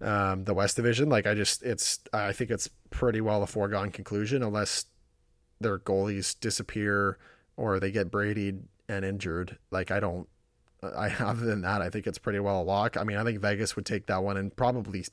um, 0.00 0.44
the 0.44 0.54
West 0.54 0.76
Division. 0.76 1.08
Like 1.08 1.26
I 1.26 1.34
just 1.34 1.62
it's 1.62 2.00
I 2.12 2.32
think 2.32 2.50
it's 2.50 2.68
pretty 2.90 3.20
well 3.20 3.42
a 3.42 3.46
foregone 3.46 3.90
conclusion 3.90 4.42
unless 4.42 4.84
their 5.60 5.78
goalies 5.78 6.38
disappear 6.38 7.18
or 7.56 7.80
they 7.80 7.90
get 7.90 8.10
Brady 8.10 8.52
and 8.88 9.04
injured. 9.04 9.58
Like 9.70 9.90
I 9.90 10.00
don't. 10.00 10.28
I 10.82 11.08
other 11.20 11.44
than 11.44 11.62
that, 11.62 11.82
I 11.82 11.90
think 11.90 12.06
it's 12.06 12.18
pretty 12.18 12.40
well 12.40 12.60
a 12.60 12.64
lock. 12.64 12.96
I 12.96 13.04
mean, 13.04 13.16
I 13.16 13.24
think 13.24 13.40
Vegas 13.40 13.76
would 13.76 13.86
take 13.86 14.06
that 14.06 14.22
one 14.22 14.36
and 14.36 14.54
probably 14.54 15.04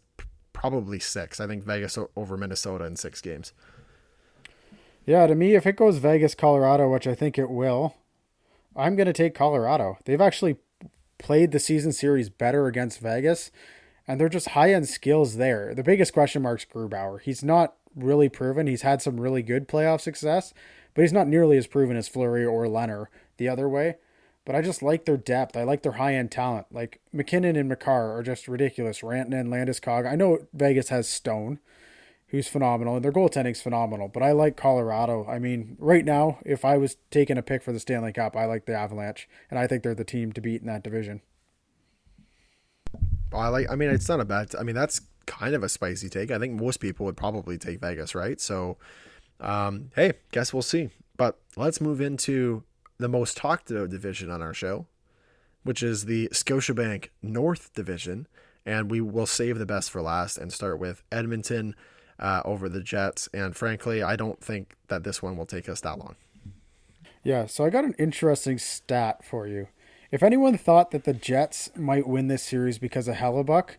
probably 0.51 0.99
six. 0.99 1.39
I 1.39 1.47
think 1.47 1.63
Vegas 1.63 1.97
over 2.15 2.37
Minnesota 2.37 2.85
in 2.85 2.95
six 2.95 3.21
games. 3.21 3.53
Yeah, 5.05 5.27
to 5.27 5.35
me, 5.35 5.55
if 5.55 5.67
it 5.67 5.75
goes 5.75 5.97
Vegas, 5.97 6.33
Colorado, 6.33 6.89
which 6.89 7.07
I 7.07 7.15
think 7.15 7.37
it 7.37 7.49
will, 7.49 7.95
I'm 8.75 8.95
going 8.95 9.07
to 9.07 9.13
take 9.13 9.35
Colorado. 9.35 9.97
They've 10.05 10.21
actually 10.21 10.57
played 11.17 11.51
the 11.51 11.59
season 11.59 11.91
series 11.91 12.29
better 12.29 12.67
against 12.67 12.99
Vegas, 12.99 13.51
and 14.07 14.19
they're 14.19 14.29
just 14.29 14.49
high 14.49 14.73
end 14.73 14.87
skills 14.87 15.35
there. 15.35 15.75
The 15.75 15.83
biggest 15.83 16.13
question 16.13 16.41
mark's 16.41 16.65
Grubauer. 16.65 17.21
He's 17.21 17.43
not 17.43 17.75
really 17.95 18.29
proven. 18.29 18.67
He's 18.67 18.81
had 18.81 19.01
some 19.01 19.19
really 19.19 19.43
good 19.43 19.67
playoff 19.67 20.01
success, 20.01 20.53
but 20.93 21.01
he's 21.01 21.13
not 21.13 21.27
nearly 21.27 21.57
as 21.57 21.67
proven 21.67 21.97
as 21.97 22.07
Fleury 22.07 22.45
or 22.45 22.65
Lehner 22.65 23.07
the 23.37 23.49
other 23.49 23.67
way. 23.67 23.95
But 24.45 24.55
I 24.55 24.61
just 24.61 24.83
like 24.83 25.05
their 25.05 25.17
depth. 25.17 25.55
I 25.55 25.63
like 25.63 25.83
their 25.83 25.93
high 25.93 26.15
end 26.15 26.31
talent. 26.31 26.67
Like 26.71 26.99
MacKinnon 27.13 27.55
and 27.55 27.69
Makar 27.69 28.17
are 28.17 28.23
just 28.23 28.47
ridiculous. 28.47 29.01
Rantanen, 29.01 29.47
Landeskog. 29.47 30.09
I 30.09 30.15
know 30.15 30.47
Vegas 30.53 30.89
has 30.89 31.07
Stone, 31.07 31.59
who's 32.27 32.47
phenomenal, 32.47 32.95
and 32.95 33.05
their 33.05 33.11
goaltending's 33.11 33.61
phenomenal. 33.61 34.09
But 34.09 34.23
I 34.23 34.33
like 34.33 34.57
Colorado. 34.57 35.25
I 35.29 35.39
mean, 35.39 35.77
right 35.79 36.03
now, 36.03 36.39
if 36.45 36.65
I 36.65 36.77
was 36.77 36.97
taking 37.09 37.37
a 37.37 37.41
pick 37.41 37.63
for 37.63 37.71
the 37.71 37.79
Stanley 37.79 38.11
Cup, 38.11 38.35
I 38.35 38.45
like 38.45 38.65
the 38.65 38.75
Avalanche, 38.75 39.29
and 39.49 39.57
I 39.57 39.65
think 39.65 39.83
they're 39.83 39.95
the 39.95 40.03
team 40.03 40.33
to 40.33 40.41
beat 40.41 40.61
in 40.61 40.67
that 40.67 40.83
division. 40.83 41.21
I 43.31 43.47
like. 43.47 43.71
I 43.71 43.75
mean, 43.75 43.89
it's 43.89 44.09
not 44.09 44.19
a 44.19 44.25
bad. 44.25 44.53
I 44.59 44.63
mean, 44.63 44.75
that's 44.75 45.01
kind 45.25 45.55
of 45.55 45.63
a 45.63 45.69
spicy 45.69 46.09
take. 46.09 46.31
I 46.31 46.39
think 46.39 46.59
most 46.59 46.81
people 46.81 47.05
would 47.05 47.17
probably 47.17 47.57
take 47.57 47.79
Vegas, 47.79 48.13
right? 48.13 48.39
So, 48.39 48.77
um, 49.39 49.91
hey, 49.95 50.13
guess 50.31 50.53
we'll 50.53 50.61
see. 50.61 50.89
But 51.17 51.39
let's 51.55 51.79
move 51.79 52.01
into 52.01 52.63
the 53.03 53.09
most 53.09 53.35
talked 53.35 53.69
about 53.69 53.89
division 53.89 54.31
on 54.31 54.41
our 54.41 54.53
show, 54.53 54.87
which 55.63 55.83
is 55.83 56.05
the 56.05 56.29
Scotiabank 56.29 57.09
North 57.21 57.73
Division. 57.73 58.27
And 58.65 58.89
we 58.89 59.01
will 59.01 59.25
save 59.25 59.59
the 59.59 59.65
best 59.65 59.91
for 59.91 60.01
last 60.01 60.37
and 60.37 60.51
start 60.53 60.79
with 60.79 61.03
Edmonton 61.11 61.75
uh, 62.17 62.41
over 62.45 62.69
the 62.69 62.81
Jets. 62.81 63.27
And 63.33 63.55
frankly, 63.55 64.01
I 64.01 64.15
don't 64.15 64.41
think 64.41 64.77
that 64.87 65.03
this 65.03 65.21
one 65.21 65.35
will 65.35 65.45
take 65.45 65.67
us 65.67 65.81
that 65.81 65.99
long. 65.99 66.15
Yeah, 67.23 67.45
so 67.45 67.65
I 67.65 67.69
got 67.69 67.83
an 67.83 67.95
interesting 67.99 68.57
stat 68.57 69.25
for 69.25 69.47
you. 69.47 69.67
If 70.11 70.23
anyone 70.23 70.57
thought 70.57 70.91
that 70.91 71.03
the 71.03 71.13
Jets 71.13 71.71
might 71.75 72.07
win 72.07 72.27
this 72.27 72.43
series 72.43 72.77
because 72.77 73.09
of 73.09 73.15
Hellebuyck, 73.15 73.71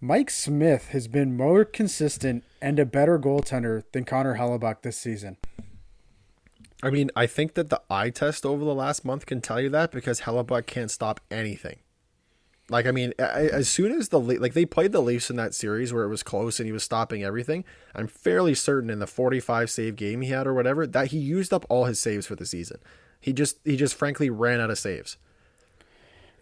Mike 0.00 0.30
Smith 0.30 0.88
has 0.88 1.08
been 1.08 1.36
more 1.36 1.64
consistent 1.64 2.44
and 2.60 2.78
a 2.78 2.84
better 2.84 3.18
goaltender 3.18 3.84
than 3.92 4.04
Connor 4.04 4.36
Hellebuyck 4.36 4.82
this 4.82 4.98
season. 4.98 5.38
I 6.82 6.90
mean, 6.90 7.10
I 7.16 7.26
think 7.26 7.54
that 7.54 7.70
the 7.70 7.80
eye 7.88 8.10
test 8.10 8.44
over 8.44 8.64
the 8.64 8.74
last 8.74 9.04
month 9.04 9.26
can 9.26 9.40
tell 9.40 9.60
you 9.60 9.70
that 9.70 9.92
because 9.92 10.20
Hellebuyck 10.22 10.66
can't 10.66 10.90
stop 10.90 11.20
anything. 11.30 11.78
Like, 12.68 12.86
I 12.86 12.90
mean, 12.90 13.12
as 13.18 13.68
soon 13.68 13.92
as 13.92 14.08
the 14.08 14.18
like 14.18 14.52
they 14.52 14.66
played 14.66 14.90
the 14.90 15.00
Leafs 15.00 15.30
in 15.30 15.36
that 15.36 15.54
series 15.54 15.92
where 15.92 16.02
it 16.02 16.08
was 16.08 16.24
close 16.24 16.58
and 16.58 16.66
he 16.66 16.72
was 16.72 16.82
stopping 16.82 17.22
everything, 17.22 17.64
I'm 17.94 18.08
fairly 18.08 18.54
certain 18.54 18.90
in 18.90 18.98
the 18.98 19.06
45 19.06 19.70
save 19.70 19.94
game 19.94 20.20
he 20.20 20.30
had 20.30 20.46
or 20.46 20.54
whatever 20.54 20.86
that 20.86 21.08
he 21.08 21.18
used 21.18 21.52
up 21.52 21.64
all 21.68 21.84
his 21.84 22.00
saves 22.00 22.26
for 22.26 22.34
the 22.34 22.44
season. 22.44 22.78
He 23.20 23.32
just 23.32 23.58
he 23.64 23.76
just 23.76 23.94
frankly 23.94 24.30
ran 24.30 24.60
out 24.60 24.70
of 24.70 24.78
saves. 24.78 25.16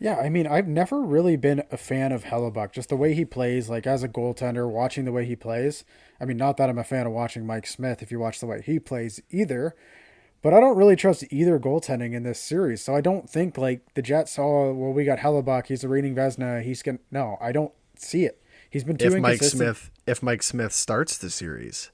Yeah, 0.01 0.16
I 0.16 0.28
mean, 0.28 0.47
I've 0.47 0.66
never 0.66 1.01
really 1.03 1.37
been 1.37 1.62
a 1.70 1.76
fan 1.76 2.11
of 2.11 2.24
Hellebuyck. 2.24 2.72
Just 2.72 2.89
the 2.89 2.97
way 2.97 3.14
he 3.14 3.24
plays, 3.24 3.68
like 3.68 3.87
as 3.87 4.03
a 4.03 4.09
goaltender, 4.09 4.68
watching 4.68 5.05
the 5.05 5.12
way 5.12 5.24
he 5.24 5.37
plays. 5.37 5.85
I 6.20 6.24
mean, 6.24 6.37
not 6.37 6.57
that 6.57 6.68
I'm 6.68 6.78
a 6.78 6.85
fan 6.85 7.07
of 7.07 7.12
watching 7.12 7.47
Mike 7.47 7.66
Smith 7.66 8.03
if 8.03 8.11
you 8.11 8.18
watch 8.18 8.41
the 8.41 8.47
way 8.47 8.62
he 8.62 8.78
plays 8.78 9.20
either, 9.30 9.74
but 10.45 10.53
I 10.53 10.61
don't 10.61 10.76
really 10.76 10.95
trust 10.95 11.24
either 11.30 11.59
goaltending 11.59 12.12
in 12.12 12.22
this 12.22 12.38
series. 12.38 12.82
So 12.82 12.95
I 12.95 13.01
don't 13.01 13.28
think 13.28 13.57
like 13.57 13.95
the 13.95 14.03
Jets. 14.03 14.38
Oh, 14.38 14.74
well, 14.74 14.92
we 14.92 15.05
got 15.05 15.18
Hellebuyck. 15.18 15.68
He's 15.68 15.82
a 15.82 15.88
reading 15.88 16.14
Vezina. 16.14 16.62
He's 16.62 16.82
gonna. 16.82 16.99
No, 17.11 17.38
I 17.40 17.51
don't 17.51 17.72
see 17.97 18.26
it. 18.26 18.42
He's 18.68 18.84
been 18.84 18.99
too 18.99 19.07
if 19.07 19.14
Mike 19.20 19.42
Smith. 19.42 19.90
If 20.07 20.22
Mike 20.22 20.42
Smith 20.42 20.74
starts 20.74 21.16
the 21.16 21.30
series. 21.30 21.90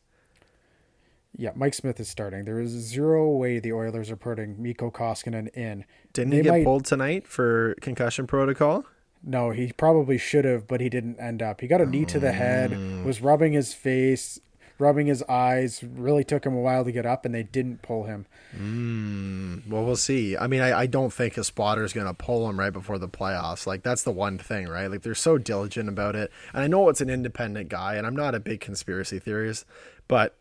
Yeah, 1.37 1.51
Mike 1.55 1.75
Smith 1.75 2.01
is 2.01 2.09
starting. 2.09 2.45
There 2.45 2.59
is 2.59 2.73
zero 2.73 3.31
way 3.31 3.61
the 3.61 3.73
Oilers 3.73 4.11
are 4.11 4.17
putting 4.17 4.61
Mikko 4.61 4.91
Koskinen 4.91 5.49
in. 5.57 5.85
Didn't 6.13 6.31
they 6.31 6.39
he 6.39 6.43
get 6.43 6.51
might... 6.51 6.65
pulled 6.65 6.85
tonight 6.85 7.29
for 7.29 7.77
concussion 7.81 8.27
protocol? 8.27 8.85
No, 9.23 9.51
he 9.51 9.73
probably 9.73 10.19
should 10.19 10.45
have, 10.45 10.67
but 10.67 10.81
he 10.81 10.89
didn't 10.89 11.21
end 11.21 11.41
up. 11.41 11.61
He 11.61 11.69
got 11.69 11.81
a 11.81 11.87
knee 11.87 12.05
to 12.07 12.19
the 12.19 12.33
head, 12.33 12.73
mm. 12.73 13.05
was 13.05 13.21
rubbing 13.21 13.53
his 13.53 13.73
face, 13.73 14.41
rubbing 14.81 15.07
his 15.07 15.23
eyes. 15.25 15.85
Really 15.85 16.25
took 16.25 16.45
him 16.45 16.55
a 16.55 16.61
while 16.61 16.85
to 16.85 16.93
get 16.93 17.07
up, 17.07 17.25
and 17.25 17.35
they 17.35 17.43
didn't 17.43 17.83
pull 17.83 18.05
him. 18.05 18.27
Mm, 18.57 19.69
well, 19.69 19.85
we'll 19.85 19.97
see. 19.97 20.37
I 20.37 20.47
mean, 20.47 20.61
I, 20.61 20.81
I 20.81 20.87
don't 20.87 21.13
think 21.13 21.37
a 21.37 21.45
spotter 21.45 21.85
is 21.85 21.93
going 21.93 22.07
to 22.07 22.15
pull 22.15 22.49
him 22.49 22.59
right 22.59 22.73
before 22.73 22.99
the 22.99 23.09
playoffs. 23.09 23.67
Like, 23.67 23.83
that's 23.83 24.03
the 24.03 24.11
one 24.11 24.39
thing, 24.39 24.69
right? 24.69 24.91
Like, 24.91 25.03
they're 25.03 25.15
so 25.15 25.39
diligent 25.39 25.89
about 25.89 26.17
it. 26.17 26.31
And 26.53 26.63
I 26.63 26.67
know 26.67 26.89
it's 26.89 27.01
an 27.01 27.11
independent 27.11 27.69
guy, 27.69 27.97
and 27.97 28.07
I'm 28.07 28.17
not 28.17 28.35
a 28.35 28.41
big 28.41 28.61
conspiracy 28.61 29.19
theorist, 29.19 29.65
but 30.09 30.37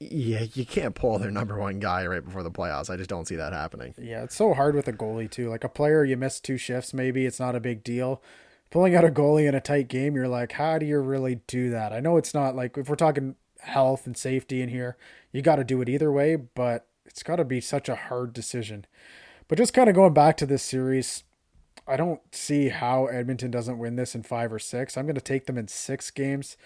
yeah, 0.00 0.46
you 0.54 0.66
can't 0.66 0.94
pull 0.94 1.18
their 1.18 1.30
number 1.30 1.58
one 1.58 1.78
guy 1.78 2.06
right 2.06 2.24
before 2.24 2.42
the 2.42 2.50
playoffs. 2.50 2.90
I 2.90 2.96
just 2.96 3.10
don't 3.10 3.28
see 3.28 3.36
that 3.36 3.52
happening. 3.52 3.94
Yeah, 3.98 4.24
it's 4.24 4.34
so 4.34 4.54
hard 4.54 4.74
with 4.74 4.88
a 4.88 4.92
goalie, 4.92 5.30
too. 5.30 5.48
Like, 5.48 5.64
a 5.64 5.68
player, 5.68 6.04
you 6.04 6.16
miss 6.16 6.40
two 6.40 6.56
shifts, 6.56 6.94
maybe, 6.94 7.26
it's 7.26 7.40
not 7.40 7.54
a 7.54 7.60
big 7.60 7.84
deal 7.84 8.22
pulling 8.70 8.94
out 8.94 9.04
a 9.04 9.08
goalie 9.08 9.48
in 9.48 9.54
a 9.54 9.60
tight 9.60 9.88
game, 9.88 10.14
you're 10.14 10.28
like, 10.28 10.52
how 10.52 10.78
do 10.78 10.86
you 10.86 10.98
really 10.98 11.40
do 11.46 11.70
that? 11.70 11.92
I 11.92 12.00
know 12.00 12.16
it's 12.16 12.34
not 12.34 12.56
like 12.56 12.76
if 12.76 12.88
we're 12.88 12.96
talking 12.96 13.36
health 13.60 14.06
and 14.06 14.16
safety 14.16 14.62
in 14.62 14.68
here, 14.68 14.96
you 15.32 15.42
got 15.42 15.56
to 15.56 15.64
do 15.64 15.80
it 15.80 15.88
either 15.88 16.12
way, 16.12 16.36
but 16.36 16.86
it's 17.04 17.22
got 17.22 17.36
to 17.36 17.44
be 17.44 17.60
such 17.60 17.88
a 17.88 17.96
hard 17.96 18.32
decision. 18.32 18.86
But 19.48 19.58
just 19.58 19.74
kind 19.74 19.88
of 19.88 19.94
going 19.94 20.14
back 20.14 20.36
to 20.38 20.46
this 20.46 20.62
series, 20.62 21.24
I 21.86 21.96
don't 21.96 22.20
see 22.32 22.68
how 22.68 23.06
Edmonton 23.06 23.50
doesn't 23.50 23.78
win 23.78 23.96
this 23.96 24.14
in 24.14 24.22
five 24.22 24.52
or 24.52 24.58
six. 24.58 24.96
I'm 24.96 25.06
going 25.06 25.14
to 25.14 25.20
take 25.20 25.46
them 25.46 25.58
in 25.58 25.68
six 25.68 26.10
games 26.10 26.56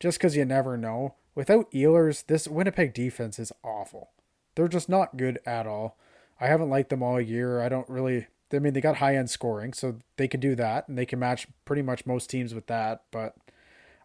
just 0.00 0.18
because 0.18 0.36
you 0.36 0.44
never 0.44 0.76
know. 0.76 1.14
Without 1.34 1.70
Ehlers, 1.72 2.24
this 2.26 2.48
Winnipeg 2.48 2.94
defense 2.94 3.38
is 3.38 3.52
awful. 3.62 4.10
They're 4.54 4.68
just 4.68 4.88
not 4.88 5.16
good 5.16 5.38
at 5.44 5.66
all. 5.66 5.98
I 6.40 6.46
haven't 6.46 6.70
liked 6.70 6.90
them 6.90 7.02
all 7.02 7.20
year. 7.20 7.60
I 7.60 7.68
don't 7.68 7.88
really 7.88 8.28
I 8.54 8.58
mean, 8.58 8.72
they 8.72 8.80
got 8.80 8.96
high 8.96 9.16
end 9.16 9.30
scoring, 9.30 9.72
so 9.72 9.96
they 10.16 10.28
can 10.28 10.40
do 10.40 10.54
that, 10.54 10.88
and 10.88 10.96
they 10.96 11.06
can 11.06 11.18
match 11.18 11.46
pretty 11.64 11.82
much 11.82 12.06
most 12.06 12.30
teams 12.30 12.54
with 12.54 12.66
that. 12.66 13.02
But 13.10 13.34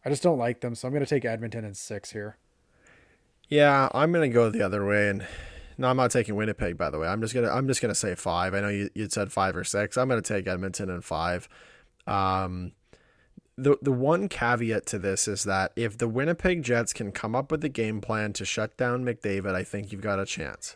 I 0.03 0.09
just 0.09 0.23
don't 0.23 0.37
like 0.37 0.61
them, 0.61 0.75
so 0.75 0.87
I'm 0.87 0.93
going 0.93 1.05
to 1.05 1.09
take 1.09 1.25
Edmonton 1.25 1.65
in 1.65 1.73
six 1.73 2.11
here. 2.11 2.37
Yeah, 3.47 3.89
I'm 3.93 4.11
going 4.11 4.29
to 4.29 4.33
go 4.33 4.49
the 4.49 4.61
other 4.61 4.85
way, 4.85 5.09
and 5.09 5.25
no, 5.77 5.87
I'm 5.87 5.97
not 5.97 6.11
taking 6.11 6.35
Winnipeg. 6.35 6.77
By 6.77 6.89
the 6.89 6.99
way, 6.99 7.07
I'm 7.07 7.21
just 7.21 7.33
gonna 7.33 7.49
I'm 7.49 7.67
just 7.67 7.81
gonna 7.81 7.95
say 7.95 8.13
five. 8.15 8.53
I 8.53 8.61
know 8.61 8.69
you 8.69 8.89
you 8.93 9.09
said 9.09 9.31
five 9.31 9.55
or 9.55 9.63
six. 9.63 9.97
I'm 9.97 10.07
going 10.09 10.21
to 10.21 10.33
take 10.33 10.47
Edmonton 10.47 10.89
in 10.89 11.01
five. 11.01 11.47
Um, 12.05 12.73
the 13.57 13.77
the 13.81 13.91
one 13.91 14.29
caveat 14.29 14.85
to 14.87 14.99
this 14.99 15.27
is 15.27 15.43
that 15.43 15.71
if 15.75 15.97
the 15.97 16.07
Winnipeg 16.07 16.63
Jets 16.63 16.93
can 16.93 17.11
come 17.11 17.35
up 17.35 17.51
with 17.51 17.63
a 17.63 17.69
game 17.69 18.01
plan 18.01 18.33
to 18.33 18.45
shut 18.45 18.77
down 18.77 19.03
McDavid, 19.03 19.53
I 19.53 19.63
think 19.63 19.91
you've 19.91 20.01
got 20.01 20.19
a 20.19 20.25
chance. 20.25 20.75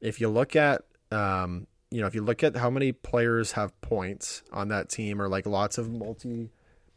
If 0.00 0.20
you 0.20 0.28
look 0.28 0.56
at 0.56 0.82
um, 1.12 1.66
you 1.92 2.00
know, 2.00 2.06
if 2.06 2.14
you 2.14 2.22
look 2.22 2.42
at 2.42 2.56
how 2.56 2.70
many 2.70 2.90
players 2.92 3.52
have 3.52 3.78
points 3.82 4.42
on 4.52 4.68
that 4.68 4.88
team 4.88 5.20
or 5.20 5.28
like 5.28 5.46
lots 5.46 5.76
of 5.76 5.90
multi 5.90 6.50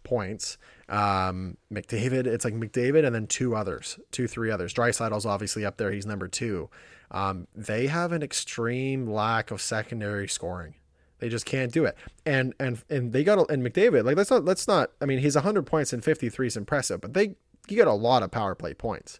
points, 0.04 0.58
um, 0.88 1.58
McDavid, 1.72 2.26
it's 2.26 2.46
like 2.46 2.54
McDavid 2.54 3.06
and 3.06 3.14
then 3.14 3.28
two 3.28 3.56
others, 3.56 4.00
two, 4.12 4.28
three 4.28 4.50
others. 4.50 4.74
Draisaitl's 4.74 5.26
obviously 5.26 5.66
up 5.66 5.78
there. 5.78 5.92
He's 5.92 6.06
number 6.06 6.28
two. 6.30 6.70
Um, 7.12 7.48
they 7.54 7.88
have 7.88 8.14
an 8.14 8.24
extreme 8.24 9.06
lack 9.06 9.52
of 9.52 9.62
secondary 9.62 10.28
scoring. 10.28 10.76
They 11.20 11.30
just 11.30 11.46
can't 11.46 11.72
do 11.72 11.86
it. 11.86 11.98
And 12.26 12.54
and 12.60 12.84
and 12.90 13.12
they 13.12 13.24
got 13.24 13.50
and 13.50 13.64
McDavid 13.66 14.06
like 14.06 14.18
let's 14.18 14.32
not 14.32 14.46
let's 14.46 14.68
not. 14.68 14.92
I 15.02 15.06
mean, 15.06 15.20
he's 15.20 15.36
100 15.36 15.66
points 15.66 15.94
and 15.94 16.04
53 16.04 16.48
is 16.48 16.58
impressive, 16.58 17.02
but 17.02 17.14
they 17.14 17.36
you 17.68 17.76
get 17.76 17.88
a 17.88 17.94
lot 17.94 18.24
of 18.24 18.32
power 18.32 18.56
play 18.56 18.74
points, 18.74 19.20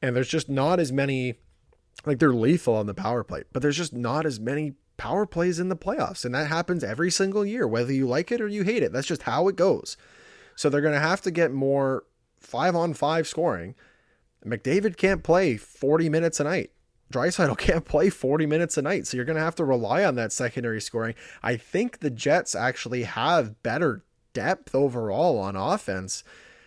and 0.00 0.16
there's 0.16 0.28
just 0.28 0.48
not 0.48 0.80
as 0.80 0.92
many. 0.92 1.34
Like 2.04 2.18
they're 2.18 2.32
lethal 2.32 2.74
on 2.74 2.86
the 2.86 2.94
power 2.94 3.22
play, 3.22 3.44
but 3.52 3.62
there's 3.62 3.76
just 3.76 3.92
not 3.92 4.26
as 4.26 4.40
many 4.40 4.72
power 5.02 5.26
plays 5.26 5.58
in 5.58 5.68
the 5.68 5.74
playoffs. 5.74 6.24
And 6.24 6.32
that 6.32 6.46
happens 6.46 6.84
every 6.84 7.10
single 7.10 7.44
year, 7.44 7.66
whether 7.66 7.92
you 7.92 8.06
like 8.06 8.30
it 8.30 8.40
or 8.40 8.46
you 8.46 8.62
hate 8.62 8.84
it. 8.84 8.92
That's 8.92 9.08
just 9.08 9.22
how 9.22 9.48
it 9.48 9.56
goes. 9.56 9.96
So 10.54 10.70
they're 10.70 10.80
going 10.80 10.94
to 10.94 11.00
have 11.00 11.20
to 11.22 11.32
get 11.32 11.50
more 11.52 12.04
five 12.38 12.76
on 12.76 12.94
five 12.94 13.26
scoring. 13.26 13.74
McDavid 14.46 14.96
can't 14.96 15.24
play 15.24 15.56
40 15.56 16.08
minutes 16.08 16.38
a 16.38 16.44
night. 16.44 16.70
Draisaitl 17.12 17.58
can't 17.58 17.84
play 17.84 18.10
40 18.10 18.46
minutes 18.46 18.76
a 18.76 18.82
night, 18.82 19.08
so 19.08 19.16
you're 19.16 19.26
going 19.26 19.36
to 19.36 19.42
have 19.42 19.56
to 19.56 19.64
rely 19.64 20.04
on 20.04 20.14
that 20.14 20.30
secondary 20.30 20.80
scoring. 20.80 21.16
I 21.42 21.56
think 21.56 21.98
the 21.98 22.10
Jets 22.10 22.54
actually 22.54 23.02
have 23.02 23.60
better 23.64 24.04
depth 24.34 24.72
overall 24.72 25.36
on 25.40 25.56
offense. 25.56 26.22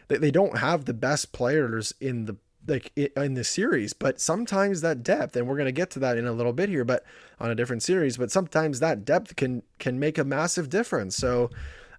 They 0.09 0.29
don't 0.29 0.57
have 0.57 0.83
the 0.83 0.93
best 0.93 1.31
players 1.31 1.93
in 2.01 2.25
the 2.25 2.35
like 2.67 2.91
in 2.95 3.33
the 3.33 3.43
series, 3.43 3.93
but 3.93 4.19
sometimes 4.19 4.81
that 4.81 5.03
depth, 5.03 5.35
and 5.35 5.47
we're 5.47 5.55
going 5.55 5.65
to 5.65 5.71
get 5.71 5.89
to 5.91 5.99
that 5.99 6.17
in 6.17 6.25
a 6.25 6.31
little 6.31 6.53
bit 6.53 6.69
here, 6.69 6.85
but 6.85 7.03
on 7.39 7.49
a 7.49 7.55
different 7.55 7.83
series, 7.83 8.17
but 8.17 8.31
sometimes 8.31 8.79
that 8.79 9.05
depth 9.05 9.35
can 9.35 9.63
can 9.79 9.99
make 9.99 10.17
a 10.17 10.23
massive 10.23 10.69
difference. 10.69 11.15
So, 11.15 11.49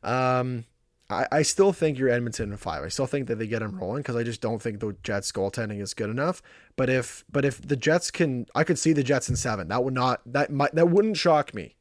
um, 0.03 0.65
I, 1.09 1.27
I 1.31 1.43
still 1.43 1.73
think 1.73 1.99
you're 1.99 2.09
Edmonton 2.09 2.51
in 2.51 2.57
five. 2.57 2.83
I 2.83 2.89
still 2.89 3.07
think 3.07 3.29
that 3.29 3.37
they 3.37 3.47
get 3.47 3.61
them 3.61 3.79
rolling 3.79 4.03
because 4.03 4.17
I 4.17 4.23
just 4.23 4.41
don't 4.41 4.61
think 4.61 4.81
the 4.81 4.97
Jets 5.03 5.31
goaltending 5.31 5.81
is 5.81 5.95
good 5.95 6.11
enough. 6.11 6.43
But 6.77 6.91
if 6.91 7.25
but 7.31 7.45
if 7.45 7.61
the 7.61 7.77
Jets 7.77 8.11
can, 8.11 8.47
I 8.55 8.65
could 8.65 8.79
see 8.79 8.93
the 8.93 9.05
Jets 9.05 9.29
in 9.29 9.37
seven. 9.37 9.69
That 9.69 9.85
would 9.85 9.95
not 9.95 10.21
that 10.27 10.53
might 10.53 10.75
that 10.75 10.89
wouldn't 10.89 11.17
shock 11.17 11.55
me. 11.55 11.77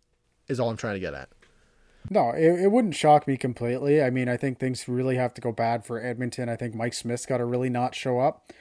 Is 0.48 0.60
all 0.60 0.70
I'm 0.70 0.78
trying 0.78 0.94
to 0.94 1.00
get 1.00 1.16
at. 1.16 1.30
No, 2.10 2.30
it, 2.30 2.66
it 2.66 2.72
wouldn't 2.72 2.96
shock 2.96 3.28
me 3.28 3.36
completely. 3.36 4.02
I 4.02 4.12
mean, 4.12 4.30
I 4.30 4.38
think 4.38 4.60
things 4.60 4.88
really 4.88 5.16
have 5.16 5.34
to 5.36 5.42
go 5.42 5.52
bad 5.52 5.86
for 5.86 6.00
Edmonton. 6.00 6.50
I 6.50 6.56
think 6.56 6.76
Mike 6.76 6.94
Smith's 6.94 7.26
got 7.26 7.38
to 7.38 7.46
really 7.46 7.70
not 7.70 7.96
show 7.96 8.20
up. 8.20 8.52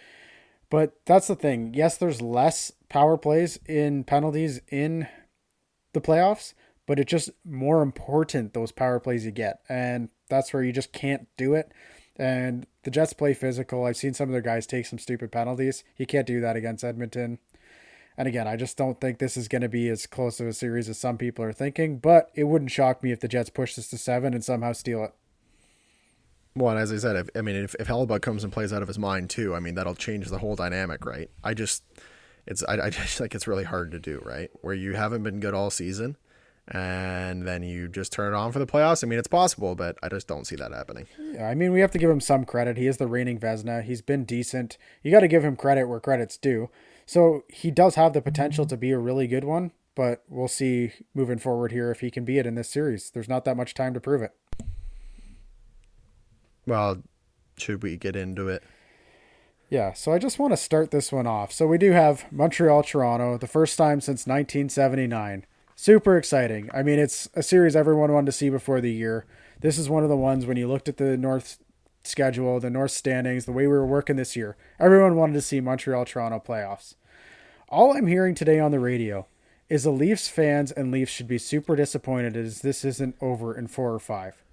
But 0.70 0.94
that's 1.04 1.28
the 1.28 1.36
thing. 1.36 1.72
Yes, 1.74 1.96
there's 1.96 2.20
less 2.20 2.72
power 2.88 3.16
plays 3.16 3.58
in 3.66 4.04
penalties 4.04 4.60
in 4.68 5.06
the 5.92 6.00
playoffs, 6.00 6.54
but 6.86 6.98
it's 6.98 7.10
just 7.10 7.30
more 7.44 7.82
important 7.82 8.54
those 8.54 8.72
power 8.72 8.98
plays 9.00 9.24
you 9.24 9.30
get. 9.30 9.60
And 9.68 10.08
that's 10.28 10.52
where 10.52 10.62
you 10.62 10.72
just 10.72 10.92
can't 10.92 11.28
do 11.36 11.54
it. 11.54 11.72
And 12.16 12.66
the 12.84 12.90
Jets 12.90 13.12
play 13.12 13.34
physical. 13.34 13.84
I've 13.84 13.96
seen 13.96 14.14
some 14.14 14.28
of 14.28 14.32
their 14.32 14.40
guys 14.40 14.66
take 14.66 14.86
some 14.86 14.98
stupid 14.98 15.32
penalties. 15.32 15.84
You 15.96 16.06
can't 16.06 16.26
do 16.26 16.40
that 16.40 16.56
against 16.56 16.84
Edmonton. 16.84 17.38
And 18.16 18.28
again, 18.28 18.46
I 18.46 18.56
just 18.56 18.76
don't 18.76 19.00
think 19.00 19.18
this 19.18 19.36
is 19.36 19.48
going 19.48 19.62
to 19.62 19.68
be 19.68 19.88
as 19.88 20.06
close 20.06 20.38
of 20.38 20.46
a 20.46 20.52
series 20.52 20.88
as 20.88 20.98
some 20.98 21.18
people 21.18 21.44
are 21.44 21.52
thinking, 21.52 21.98
but 21.98 22.30
it 22.34 22.44
wouldn't 22.44 22.70
shock 22.70 23.02
me 23.02 23.10
if 23.10 23.18
the 23.18 23.26
Jets 23.26 23.50
push 23.50 23.74
this 23.74 23.88
to 23.88 23.98
seven 23.98 24.34
and 24.34 24.44
somehow 24.44 24.72
steal 24.72 25.02
it. 25.04 25.14
Well, 26.56 26.78
as 26.78 26.92
I 26.92 26.98
said, 26.98 27.16
if, 27.16 27.28
I 27.34 27.42
mean, 27.42 27.56
if, 27.56 27.74
if 27.80 27.88
Hellebuyck 27.88 28.22
comes 28.22 28.44
and 28.44 28.52
plays 28.52 28.72
out 28.72 28.82
of 28.82 28.88
his 28.88 28.98
mind 28.98 29.30
too, 29.30 29.54
I 29.54 29.60
mean, 29.60 29.74
that'll 29.74 29.96
change 29.96 30.28
the 30.28 30.38
whole 30.38 30.54
dynamic, 30.54 31.04
right? 31.04 31.28
I 31.42 31.54
just, 31.54 31.82
it's, 32.46 32.62
I, 32.64 32.86
I 32.86 32.90
just 32.90 33.20
like 33.20 33.34
it's 33.34 33.48
really 33.48 33.64
hard 33.64 33.90
to 33.90 33.98
do, 33.98 34.22
right? 34.24 34.50
Where 34.60 34.74
you 34.74 34.94
haven't 34.94 35.22
been 35.22 35.40
good 35.40 35.54
all 35.54 35.70
season 35.70 36.16
and 36.68 37.46
then 37.46 37.62
you 37.62 37.88
just 37.88 38.12
turn 38.12 38.32
it 38.32 38.36
on 38.36 38.52
for 38.52 38.58
the 38.58 38.66
playoffs. 38.66 39.04
I 39.04 39.06
mean, 39.06 39.18
it's 39.18 39.28
possible, 39.28 39.74
but 39.74 39.98
I 40.02 40.08
just 40.08 40.26
don't 40.26 40.46
see 40.46 40.56
that 40.56 40.72
happening. 40.72 41.06
Yeah, 41.18 41.48
I 41.48 41.54
mean, 41.54 41.72
we 41.72 41.80
have 41.80 41.90
to 41.90 41.98
give 41.98 42.10
him 42.10 42.20
some 42.20 42.44
credit. 42.44 42.76
He 42.76 42.86
is 42.86 42.96
the 42.96 43.06
reigning 43.06 43.38
Vezina. 43.38 43.82
He's 43.82 44.00
been 44.00 44.24
decent. 44.24 44.78
You 45.02 45.10
got 45.10 45.20
to 45.20 45.28
give 45.28 45.44
him 45.44 45.56
credit 45.56 45.88
where 45.88 46.00
credit's 46.00 46.36
due. 46.36 46.70
So 47.06 47.44
he 47.48 47.70
does 47.70 47.96
have 47.96 48.14
the 48.14 48.22
potential 48.22 48.64
to 48.66 48.76
be 48.78 48.92
a 48.92 48.98
really 48.98 49.26
good 49.26 49.44
one, 49.44 49.72
but 49.94 50.22
we'll 50.28 50.48
see 50.48 50.92
moving 51.14 51.38
forward 51.38 51.70
here 51.70 51.90
if 51.90 52.00
he 52.00 52.10
can 52.10 52.24
be 52.24 52.38
it 52.38 52.46
in 52.46 52.54
this 52.54 52.70
series. 52.70 53.10
There's 53.10 53.28
not 53.28 53.44
that 53.44 53.58
much 53.58 53.74
time 53.74 53.92
to 53.92 54.00
prove 54.00 54.22
it. 54.22 54.32
Well, 56.66 57.02
should 57.56 57.82
we 57.82 57.96
get 57.96 58.16
into 58.16 58.48
it? 58.48 58.62
Yeah, 59.70 59.92
so 59.92 60.12
I 60.12 60.18
just 60.18 60.38
want 60.38 60.52
to 60.52 60.56
start 60.56 60.90
this 60.90 61.10
one 61.10 61.26
off. 61.26 61.52
So 61.52 61.66
we 61.66 61.78
do 61.78 61.92
have 61.92 62.30
Montreal 62.30 62.82
Toronto, 62.82 63.38
the 63.38 63.46
first 63.46 63.76
time 63.76 64.00
since 64.00 64.26
1979 64.26 65.46
super 65.76 66.16
exciting. 66.16 66.70
I 66.72 66.82
mean, 66.82 66.98
it's 66.98 67.28
a 67.34 67.42
series 67.42 67.76
everyone 67.76 68.12
wanted 68.12 68.26
to 68.26 68.32
see 68.32 68.48
before 68.48 68.80
the 68.80 68.92
year. 68.92 69.26
This 69.60 69.78
is 69.78 69.88
one 69.88 70.02
of 70.02 70.08
the 70.08 70.16
ones 70.16 70.46
when 70.46 70.56
you 70.56 70.68
looked 70.68 70.88
at 70.88 70.96
the 70.96 71.16
North 71.16 71.58
schedule, 72.04 72.60
the 72.60 72.70
North 72.70 72.90
standings, 72.90 73.44
the 73.44 73.52
way 73.52 73.62
we 73.62 73.72
were 73.72 73.86
working 73.86 74.16
this 74.16 74.36
year, 74.36 74.56
everyone 74.78 75.16
wanted 75.16 75.34
to 75.34 75.40
see 75.40 75.60
Montreal 75.60 76.04
Toronto 76.04 76.42
playoffs. 76.44 76.94
All 77.68 77.96
I'm 77.96 78.06
hearing 78.06 78.34
today 78.34 78.60
on 78.60 78.70
the 78.70 78.78
radio 78.78 79.26
is 79.68 79.84
the 79.84 79.90
Leafs 79.90 80.28
fans 80.28 80.70
and 80.70 80.92
Leafs 80.92 81.10
should 81.10 81.26
be 81.26 81.38
super 81.38 81.74
disappointed 81.74 82.36
as 82.36 82.60
this 82.60 82.84
isn't 82.84 83.16
over 83.20 83.56
in 83.56 83.66
four 83.66 83.94
or 83.94 83.98
five. 83.98 84.43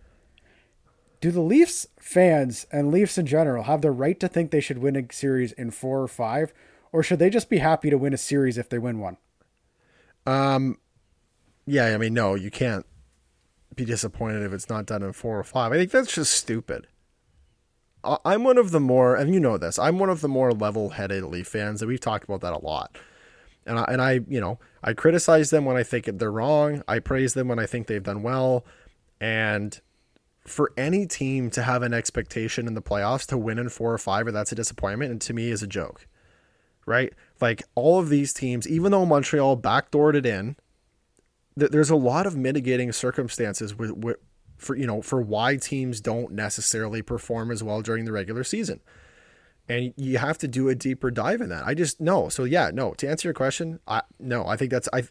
Do 1.22 1.30
the 1.32 1.42
Leafs 1.42 1.88
fans 2.00 2.66
and 2.72 2.92
Leafs 2.92 3.18
in 3.18 3.28
general 3.28 3.64
have 3.64 3.82
the 3.82 3.92
right 3.92 4.20
to 4.20 4.28
think 4.28 4.50
they 4.50 4.60
should 4.60 4.80
win 4.80 4.96
a 4.96 5.14
series 5.14 5.52
in 5.54 5.70
four 5.70 6.02
or 6.02 6.08
five, 6.08 6.52
or 6.92 7.04
should 7.04 7.20
they 7.20 7.30
just 7.30 7.50
be 7.50 7.60
happy 7.60 7.90
to 7.92 7.98
win 7.98 8.14
a 8.14 8.18
series 8.18 8.58
if 8.58 8.68
they 8.68 8.80
win 8.80 9.00
one? 9.00 9.18
Um, 10.26 10.80
yeah, 11.66 11.86
I 11.86 11.98
mean, 11.98 12.16
no, 12.16 12.34
you 12.34 12.50
can't 12.50 12.86
be 13.76 13.86
disappointed 13.86 14.44
if 14.44 14.52
it's 14.52 14.68
not 14.68 14.88
done 14.88 15.04
in 15.04 15.14
four 15.14 15.40
or 15.40 15.44
five. 15.44 15.72
I 15.72 15.78
think 15.78 15.92
that's 15.92 16.14
just 16.14 16.34
stupid. 16.34 16.88
I'm 18.04 18.44
one 18.44 18.58
of 18.58 18.72
the 18.72 18.80
more, 18.80 19.16
and 19.16 19.32
you 19.32 19.40
know 19.40 19.60
this, 19.60 19.78
I'm 19.78 20.00
one 20.00 20.10
of 20.10 20.22
the 20.22 20.28
more 20.28 20.52
level-headed 20.52 21.24
Leaf 21.24 21.48
fans, 21.48 21.84
and 21.84 21.90
we've 21.90 22.00
talked 22.00 22.24
about 22.24 22.42
that 22.42 22.54
a 22.54 22.58
lot. 22.58 22.98
And 23.68 23.78
I, 23.78 23.86
and 23.90 24.02
I, 24.02 24.22
you 24.28 24.42
know, 24.42 24.58
I 24.84 24.94
criticize 24.94 25.52
them 25.52 25.66
when 25.66 25.78
I 25.78 25.84
think 25.84 26.06
they're 26.06 26.32
wrong. 26.32 26.82
I 26.88 26.98
praise 26.98 27.36
them 27.36 27.48
when 27.48 27.60
I 27.60 27.68
think 27.68 27.86
they've 27.86 28.02
done 28.02 28.24
well. 28.24 28.66
And 29.20 29.80
for 30.46 30.72
any 30.76 31.06
team 31.06 31.50
to 31.52 31.62
have 31.62 31.84
an 31.84 31.94
expectation 31.94 32.68
in 32.68 32.74
the 32.74 32.82
playoffs 32.82 33.28
to 33.28 33.38
win 33.38 33.60
in 33.60 33.70
four 33.70 33.94
or 33.94 33.98
five, 33.98 34.28
or 34.28 34.32
that's 34.32 34.52
a 34.52 34.56
disappointment, 34.56 35.12
and 35.12 35.22
to 35.22 35.34
me 35.34 35.50
is 35.50 35.62
a 35.62 35.68
joke, 35.68 36.08
right? 36.86 37.14
Like 37.40 37.64
all 37.76 38.00
of 38.00 38.10
these 38.10 38.34
teams, 38.34 38.68
even 38.68 38.92
though 38.92 39.06
Montreal 39.06 39.58
backdoored 39.58 40.16
it 40.16 40.26
in, 40.26 40.56
there's 41.56 41.90
a 41.90 41.96
lot 41.96 42.26
of 42.26 42.36
mitigating 42.36 42.92
circumstances 42.92 43.78
with, 43.78 43.92
with, 43.92 44.18
for 44.58 44.76
you 44.76 44.86
know 44.86 45.02
for 45.02 45.22
why 45.22 45.58
teams 45.58 46.00
don't 46.00 46.32
necessarily 46.32 47.02
perform 47.02 47.52
as 47.52 47.64
well 47.64 47.82
during 47.82 48.06
the 48.06 48.12
regular 48.12 48.44
season. 48.44 48.80
And 49.68 49.94
you 49.96 50.18
have 50.18 50.38
to 50.40 50.48
do 50.48 50.70
a 50.70 50.76
deeper 50.76 51.12
dive 51.12 51.42
in 51.42 51.50
that. 51.50 51.66
I 51.66 51.74
just 51.74 52.00
no. 52.00 52.30
So 52.30 52.44
yeah 52.44 52.72
no. 52.74 52.94
To 52.96 53.10
answer 53.10 53.28
your 53.28 53.34
question 53.34 53.80
i 53.88 54.02
no. 54.20 54.46
I 54.46 54.58
think 54.58 54.72
that's 54.72 54.90
i 54.94 55.04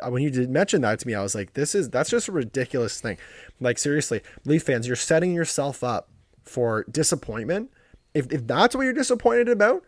Uh, 0.00 0.10
when 0.10 0.22
you 0.22 0.30
did 0.30 0.48
mention 0.48 0.80
that 0.82 0.98
to 1.00 1.06
me 1.06 1.14
i 1.14 1.22
was 1.22 1.34
like 1.34 1.54
this 1.54 1.74
is 1.74 1.90
that's 1.90 2.08
just 2.08 2.28
a 2.28 2.32
ridiculous 2.32 3.00
thing 3.00 3.18
like 3.60 3.78
seriously 3.78 4.20
leaf 4.44 4.62
fans 4.62 4.86
you're 4.86 4.94
setting 4.94 5.34
yourself 5.34 5.82
up 5.82 6.08
for 6.44 6.84
disappointment 6.90 7.70
if, 8.14 8.30
if 8.30 8.46
that's 8.46 8.76
what 8.76 8.82
you're 8.82 8.92
disappointed 8.92 9.48
about 9.48 9.82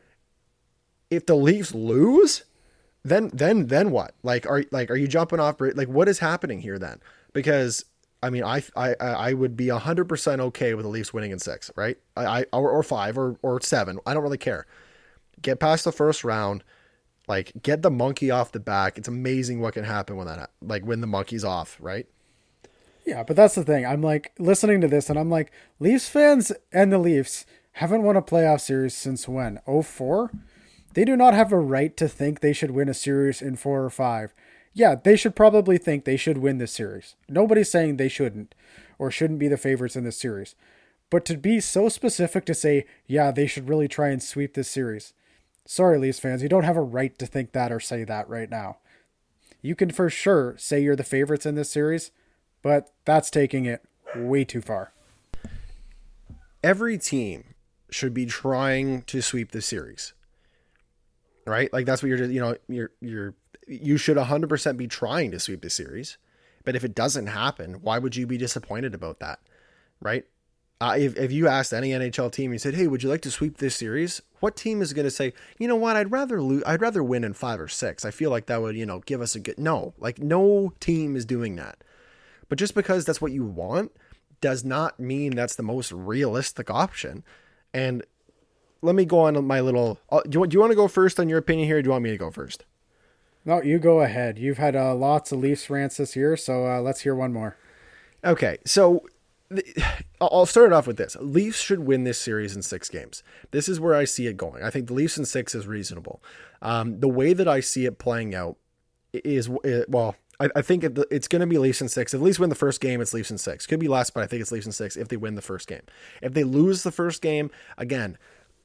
if 1.11 1.27
the 1.27 1.37
leafs 1.37 1.75
lose 1.75 2.45
then 3.05 3.31
then 3.33 3.67
then 3.67 3.91
what? 3.91 4.15
Like 4.23 4.47
are 4.47 4.65
like 4.71 4.91
are 4.91 4.97
you 4.97 5.07
jumping 5.07 5.39
off 5.39 5.61
like 5.61 5.89
what 5.89 6.09
is 6.09 6.19
happening 6.19 6.61
here 6.61 6.79
then? 6.79 7.01
Because 7.33 7.85
I 8.23 8.31
mean, 8.31 8.43
I 8.43 8.63
I 8.75 8.95
I 9.01 9.33
would 9.35 9.57
be 9.57 9.69
hundred 9.69 10.09
percent 10.09 10.41
okay 10.41 10.75
with 10.75 10.85
the 10.85 10.89
Leafs 10.89 11.13
winning 11.13 11.31
in 11.31 11.39
six, 11.39 11.71
right? 11.77 11.99
I, 12.17 12.25
I 12.25 12.45
or, 12.53 12.71
or 12.71 12.83
five 12.83 13.19
or 13.19 13.37
or 13.43 13.61
seven. 13.61 13.99
I 14.07 14.15
don't 14.15 14.23
really 14.23 14.39
care. 14.39 14.67
Get 15.43 15.61
past 15.61 15.85
the 15.85 15.93
first 15.93 16.25
round, 16.25 16.65
like 17.27 17.53
get 17.63 17.83
the 17.83 17.91
monkey 17.91 18.31
off 18.31 18.53
the 18.53 18.61
back. 18.61 18.99
It's 18.99 19.09
amazing 19.09 19.61
what 19.61 19.75
can 19.75 19.85
happen 19.85 20.17
when 20.17 20.27
that 20.27 20.51
like 20.61 20.85
when 20.85 21.01
the 21.01 21.07
monkey's 21.07 21.45
off, 21.45 21.77
right? 21.81 22.07
Yeah, 23.07 23.23
but 23.23 23.37
that's 23.37 23.55
the 23.55 23.65
thing. 23.65 23.85
I'm 23.85 24.03
like 24.03 24.33
listening 24.39 24.81
to 24.81 24.89
this 24.89 25.11
and 25.11 25.19
I'm 25.19 25.31
like, 25.31 25.53
Leafs 25.79 26.09
fans 26.09 26.53
and 26.73 26.91
the 26.93 26.99
Leafs 26.99 27.45
haven't 27.73 28.03
won 28.03 28.17
a 28.17 28.23
playoff 28.23 28.61
series 28.61 28.95
since 28.95 29.29
when? 29.29 29.61
04? 29.67 30.31
They 30.95 31.05
do 31.05 31.17
not 31.17 31.35
have 31.35 31.53
a 31.53 31.59
right 31.59 31.95
to 31.97 32.09
think 32.09 32.41
they 32.41 32.53
should 32.53 32.71
win 32.71 32.89
a 32.89 32.95
series 32.95 33.43
in 33.43 33.57
four 33.57 33.85
or 33.85 33.91
five. 33.91 34.33
Yeah, 34.73 34.95
they 34.95 35.17
should 35.17 35.37
probably 35.37 35.77
think 35.77 36.05
they 36.05 36.17
should 36.17 36.39
win 36.39 36.59
this 36.59 36.73
series. 36.73 37.17
Nobody's 37.29 37.71
saying 37.71 37.97
they 37.97 38.09
shouldn't 38.09 38.55
or 38.99 39.11
shouldn't 39.11 39.39
be 39.41 39.49
the 39.49 39.57
favorites 39.57 39.97
in 39.97 40.05
this 40.05 40.19
series. 40.19 40.55
But 41.11 41.25
to 41.27 41.37
be 41.37 41.61
so 41.61 41.89
specific 41.89 42.45
to 42.47 42.55
say, 42.55 42.87
yeah, 43.07 43.31
they 43.31 43.47
should 43.47 43.69
really 43.69 43.89
try 43.89 44.09
and 44.09 44.23
sweep 44.23 44.55
this 44.55 44.71
series. 44.71 45.13
Sorry, 45.67 45.99
Leafs 45.99 46.19
fans, 46.19 46.43
you 46.43 46.49
don't 46.49 46.65
have 46.65 46.77
a 46.77 46.83
right 46.83 47.19
to 47.19 47.27
think 47.27 47.53
that 47.53 47.73
or 47.73 47.81
say 47.81 48.05
that 48.05 48.29
right 48.29 48.51
now. 48.51 48.79
You 49.63 49.75
can 49.75 49.91
for 49.91 50.11
sure 50.11 50.55
say 50.59 50.83
you're 50.83 50.97
the 50.97 51.05
favorites 51.05 51.47
in 51.47 51.55
this 51.55 51.71
series, 51.71 52.11
but 52.63 52.93
that's 53.05 53.31
taking 53.31 53.65
it 53.65 53.83
way 54.15 54.45
too 54.45 54.61
far. 54.61 54.93
Every 56.63 56.99
team 56.99 57.55
should 57.91 58.13
be 58.13 58.27
trying 58.27 59.03
to 59.03 59.23
sweep 59.23 59.53
the 59.53 59.63
series 59.63 60.13
right? 61.47 61.73
Like 61.73 61.87
that's 61.87 62.03
what 62.03 62.09
you're, 62.09 62.25
you 62.25 62.41
know, 62.41 62.57
you're, 62.69 62.91
you're, 63.01 63.35
you 63.67 63.97
should 63.97 64.17
100% 64.17 64.77
be 64.77 64.87
trying 64.87 65.31
to 65.31 65.41
sweep 65.41 65.63
the 65.63 65.71
series. 65.71 66.19
But 66.65 66.77
if 66.77 66.85
it 66.85 66.95
doesn't 66.95 67.27
happen, 67.27 67.75
why 67.83 67.99
would 67.99 68.17
you 68.17 68.27
be 68.27 68.39
disappointed 68.39 68.95
about 68.95 69.21
that? 69.21 69.41
Right? 70.01 70.25
Uh, 70.81 70.97
if, 70.99 71.17
if 71.17 71.33
you 71.33 71.47
asked 71.47 71.73
any 71.73 71.91
NHL 71.91 72.33
team, 72.33 72.53
you 72.53 72.59
said, 72.59 72.75
"Hey, 72.75 72.87
would 72.87 73.03
you 73.03 73.09
like 73.09 73.23
to 73.23 73.31
sweep 73.31 73.59
this 73.59 73.77
series?" 73.77 74.21
What 74.41 74.57
team 74.57 74.83
is 74.83 74.93
going 74.93 75.07
to 75.07 75.11
say, 75.11 75.33
"You 75.59 75.69
know 75.69 75.77
what? 75.77 75.97
I'd 75.97 76.11
rather 76.11 76.43
lose. 76.43 76.63
I'd 76.67 76.83
rather 76.83 77.03
win 77.03 77.25
in 77.25 77.33
five 77.33 77.61
or 77.61 77.69
six. 77.69 78.05
I 78.05 78.11
feel 78.11 78.31
like 78.31 78.47
that 78.47 78.61
would, 78.61 78.77
you 78.77 78.85
know, 78.85 79.01
give 79.01 79.21
us 79.21 79.35
a 79.35 79.41
good." 79.41 79.59
No, 79.59 79.95
like 79.99 80.19
no 80.19 80.73
team 80.81 81.17
is 81.17 81.25
doing 81.25 81.57
that. 81.57 81.83
But 82.49 82.59
just 82.59 82.75
because 82.75 83.05
that's 83.05 83.21
what 83.21 83.33
you 83.33 83.45
want 83.45 83.93
does 84.41 84.65
not 84.65 85.01
mean 85.01 85.35
that's 85.35 85.57
the 85.57 85.63
most 85.63 85.91
realistic 85.93 86.71
option. 86.71 87.25
And 87.73 88.05
let 88.83 88.95
me 88.95 89.05
go 89.05 89.21
on 89.21 89.43
my 89.47 89.61
little. 89.61 89.99
Uh, 90.11 90.21
do 90.29 90.41
you, 90.41 90.47
do 90.47 90.55
you 90.55 90.61
want 90.61 90.73
to 90.73 90.77
go 90.77 90.89
first 90.89 91.19
on 91.19 91.29
your 91.29 91.39
opinion 91.39 91.67
here? 91.67 91.81
do 91.81 91.87
you 91.87 91.93
want 91.93 92.05
me 92.05 92.11
to 92.11 92.19
go 92.19 92.31
first? 92.31 92.65
No, 93.47 93.63
you 93.63 93.79
go 93.79 94.01
ahead. 94.01 94.39
You've 94.39 94.59
had 94.59 94.77
uh, 94.77 94.95
lots 94.95 95.33
of 95.33 95.39
Leafs 95.39 95.69
rants 95.71 95.97
this 95.99 96.17
year, 96.17 96.37
so 96.37 96.67
uh, 96.67 96.81
let's 96.81 97.01
hear 97.01 97.15
one 97.15 97.33
more. 97.33 97.57
Okay, 98.25 98.59
so 98.65 99.05
I'll 100.21 100.47
start 100.47 100.67
it 100.67 100.73
off 100.73 100.87
with 100.87 100.97
this. 100.97 101.17
Leafs 101.21 101.61
should 101.61 101.81
win 101.81 102.05
this 102.05 102.21
series 102.21 102.57
in 102.57 102.63
six 102.63 102.89
games. 102.89 103.23
This 103.51 103.69
is 103.69 103.79
where 103.79 103.95
I 103.95 104.05
see 104.05 104.27
it 104.27 104.37
going. 104.37 104.63
I 104.63 104.71
think 104.71 104.87
the 104.87 104.95
Leafs 104.95 105.19
in 105.19 105.25
six 105.25 105.55
is 105.55 105.67
reasonable. 105.67 106.23
Um, 106.63 107.01
the 107.01 107.09
way 107.09 107.33
that 107.35 107.47
I 107.49 107.61
see 107.61 107.85
it 107.85 107.99
playing 107.99 108.35
out 108.35 108.57
is, 109.13 109.49
well, 109.89 110.17
I, 110.41 110.49
I 110.57 110.63
think 110.63 110.85
it's 110.85 111.29
going 111.29 111.41
to 111.41 111.47
be 111.47 111.59
Leafs 111.59 111.81
in 111.81 111.89
six. 111.89 112.15
If 112.15 112.21
Leafs 112.21 112.39
win 112.39 112.49
the 112.49 112.57
first 112.57 112.81
game, 112.81 113.01
it's 113.01 113.15
Leafs 113.15 113.31
in 113.31 113.39
six. 113.39 113.67
Could 113.67 113.81
be 113.81 113.89
less, 113.89 114.11
but 114.11 114.23
I 114.23 114.27
think 114.27 114.43
it's 114.43 114.51
Leafs 114.51 114.67
in 114.67 114.73
six 114.73 114.97
if 114.97 115.09
they 115.09 115.17
win 115.17 115.35
the 115.35 115.43
first 115.43 115.69
game. 115.69 115.83
If 116.23 116.33
they 116.33 116.45
lose 116.45 116.83
the 116.83 116.93
first 116.93 117.23
game, 117.23 117.51
again, 117.79 118.19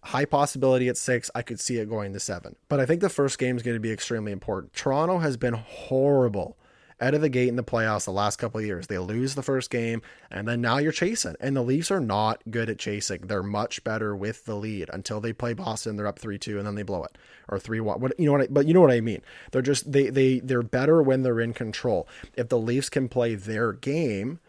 high 0.03 0.25
possibility 0.25 0.87
at 0.87 0.97
six. 0.97 1.29
I 1.35 1.41
could 1.41 1.59
see 1.59 1.77
it 1.77 1.89
going 1.89 2.13
to 2.13 2.19
seven. 2.19 2.55
But 2.69 2.79
I 2.79 2.85
think 2.85 3.01
the 3.01 3.09
first 3.09 3.37
game 3.37 3.57
is 3.57 3.63
going 3.63 3.75
to 3.75 3.81
be 3.81 3.91
extremely 3.91 4.31
important. 4.31 4.73
Toronto 4.73 5.19
has 5.19 5.37
been 5.37 5.53
horrible 5.53 6.57
out 7.01 7.13
of 7.13 7.21
the 7.21 7.29
gate 7.29 7.47
in 7.47 7.55
the 7.55 7.63
playoffs 7.63 8.05
the 8.05 8.11
last 8.11 8.37
couple 8.37 8.59
of 8.59 8.65
years. 8.65 8.87
They 8.87 8.97
lose 8.97 9.35
the 9.35 9.43
first 9.43 9.69
game, 9.69 10.01
and 10.29 10.47
then 10.47 10.61
now 10.61 10.77
you're 10.77 10.91
chasing. 10.91 11.35
And 11.39 11.55
the 11.55 11.61
Leafs 11.61 11.91
are 11.91 11.99
not 11.99 12.41
good 12.49 12.69
at 12.69 12.79
chasing. 12.79 13.21
They're 13.21 13.43
much 13.43 13.83
better 13.83 14.15
with 14.15 14.45
the 14.45 14.55
lead 14.55 14.89
until 14.91 15.19
they 15.21 15.33
play 15.33 15.53
Boston. 15.53 15.95
They're 15.95 16.07
up 16.07 16.19
three 16.19 16.37
two, 16.37 16.57
and 16.57 16.67
then 16.67 16.75
they 16.75 16.83
blow 16.83 17.03
it 17.03 17.17
or 17.47 17.59
three 17.59 17.79
one. 17.79 17.99
What 17.99 18.19
you 18.19 18.25
know 18.25 18.33
what? 18.33 18.41
I, 18.41 18.47
but 18.49 18.67
you 18.67 18.73
know 18.73 18.81
what 18.81 18.91
I 18.91 19.01
mean. 19.01 19.21
They're 19.51 19.61
just 19.61 19.91
they 19.91 20.09
they 20.09 20.39
they're 20.39 20.63
better 20.63 21.01
when 21.01 21.23
they're 21.23 21.39
in 21.41 21.53
control. 21.53 22.07
If 22.35 22.49
the 22.49 22.59
Leafs 22.59 22.89
can 22.89 23.09
play 23.09 23.35
their 23.35 23.73
game, 23.73 24.39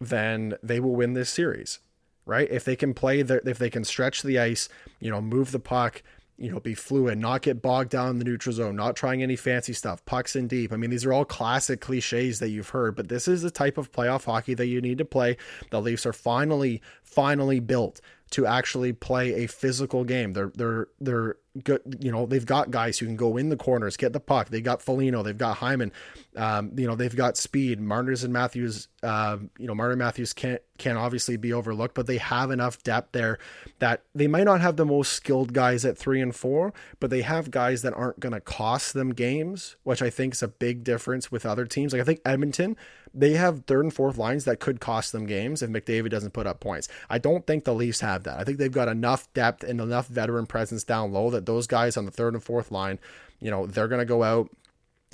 then 0.00 0.54
they 0.62 0.80
will 0.80 0.94
win 0.94 1.14
this 1.14 1.30
series. 1.30 1.80
Right? 2.26 2.50
If 2.50 2.62
they 2.64 2.76
can 2.76 2.92
play 2.92 3.22
their, 3.22 3.40
if 3.46 3.58
they 3.58 3.70
can 3.70 3.84
stretch 3.84 4.22
the 4.22 4.38
ice, 4.38 4.68
you 5.00 5.10
know, 5.10 5.22
move 5.22 5.50
the 5.50 5.58
puck, 5.58 6.02
you 6.38 6.50
know, 6.50 6.60
be 6.60 6.74
fluid, 6.74 7.18
not 7.18 7.42
get 7.42 7.60
bogged 7.60 7.90
down 7.90 8.10
in 8.10 8.18
the 8.18 8.24
neutral 8.24 8.54
zone, 8.54 8.76
not 8.76 8.94
trying 8.94 9.22
any 9.22 9.34
fancy 9.34 9.72
stuff, 9.72 10.04
pucks 10.04 10.36
in 10.36 10.46
deep. 10.46 10.72
I 10.72 10.76
mean, 10.76 10.90
these 10.90 11.04
are 11.04 11.12
all 11.12 11.24
classic 11.24 11.80
cliches 11.80 12.38
that 12.38 12.50
you've 12.50 12.68
heard, 12.68 12.94
but 12.94 13.08
this 13.08 13.26
is 13.26 13.42
the 13.42 13.50
type 13.50 13.76
of 13.76 13.90
playoff 13.90 14.24
hockey 14.24 14.54
that 14.54 14.66
you 14.66 14.80
need 14.80 14.98
to 14.98 15.04
play. 15.04 15.36
The 15.70 15.80
Leafs 15.80 16.06
are 16.06 16.12
finally, 16.12 16.80
finally 17.02 17.58
built 17.58 18.00
to 18.30 18.46
actually 18.46 18.92
play 18.92 19.44
a 19.44 19.46
physical 19.46 20.04
game. 20.04 20.32
They're 20.32 20.52
they're 20.54 20.88
they're 21.00 21.36
good. 21.64 21.98
You 22.00 22.12
know, 22.12 22.26
they've 22.26 22.44
got 22.44 22.70
guys 22.70 22.98
who 22.98 23.06
can 23.06 23.16
go 23.16 23.36
in 23.36 23.48
the 23.48 23.56
corners, 23.56 23.96
get 23.96 24.12
the 24.12 24.20
puck. 24.20 24.50
They 24.50 24.60
got 24.60 24.82
Foligno, 24.82 25.22
they've 25.22 25.36
got 25.36 25.58
Hyman. 25.58 25.92
Um, 26.36 26.72
you 26.76 26.86
know, 26.86 26.94
they've 26.94 27.14
got 27.14 27.36
speed. 27.36 27.80
Marner's 27.80 28.24
and 28.24 28.32
Matthews. 28.32 28.88
Uh, 29.02 29.38
you 29.58 29.66
know, 29.66 29.74
Marner 29.74 29.96
Matthews 29.96 30.32
can't 30.32 30.60
can 30.76 30.96
obviously 30.96 31.36
be 31.36 31.52
overlooked, 31.52 31.94
but 31.94 32.06
they 32.06 32.18
have 32.18 32.50
enough 32.50 32.82
depth 32.82 33.12
there 33.12 33.38
that 33.78 34.02
they 34.14 34.28
might 34.28 34.44
not 34.44 34.60
have 34.60 34.76
the 34.76 34.84
most 34.84 35.12
skilled 35.12 35.52
guys 35.52 35.84
at 35.84 35.98
three 35.98 36.20
and 36.20 36.34
four, 36.34 36.72
but 37.00 37.10
they 37.10 37.22
have 37.22 37.50
guys 37.50 37.82
that 37.82 37.94
aren't 37.94 38.20
going 38.20 38.32
to 38.32 38.40
cost 38.40 38.94
them 38.94 39.12
games, 39.12 39.76
which 39.82 40.02
I 40.02 40.10
think 40.10 40.34
is 40.34 40.42
a 40.42 40.48
big 40.48 40.84
difference 40.84 41.32
with 41.32 41.46
other 41.46 41.64
teams. 41.64 41.92
Like 41.92 42.02
I 42.02 42.04
think 42.04 42.20
Edmonton 42.24 42.76
they 43.14 43.32
have 43.32 43.64
third 43.66 43.84
and 43.84 43.94
fourth 43.94 44.18
lines 44.18 44.44
that 44.44 44.60
could 44.60 44.80
cost 44.80 45.12
them 45.12 45.26
games 45.26 45.62
if 45.62 45.70
McDavid 45.70 46.10
doesn't 46.10 46.32
put 46.32 46.46
up 46.46 46.60
points. 46.60 46.88
I 47.08 47.18
don't 47.18 47.46
think 47.46 47.64
the 47.64 47.74
Leafs 47.74 48.00
have 48.00 48.17
that. 48.24 48.38
I 48.38 48.44
think 48.44 48.58
they've 48.58 48.70
got 48.70 48.88
enough 48.88 49.32
depth 49.34 49.64
and 49.64 49.80
enough 49.80 50.08
veteran 50.08 50.46
presence 50.46 50.84
down 50.84 51.12
low 51.12 51.30
that 51.30 51.46
those 51.46 51.66
guys 51.66 51.96
on 51.96 52.04
the 52.04 52.10
third 52.10 52.34
and 52.34 52.42
fourth 52.42 52.70
line, 52.70 52.98
you 53.40 53.50
know, 53.50 53.66
they're 53.66 53.88
going 53.88 54.00
to 54.00 54.04
go 54.04 54.22
out 54.22 54.50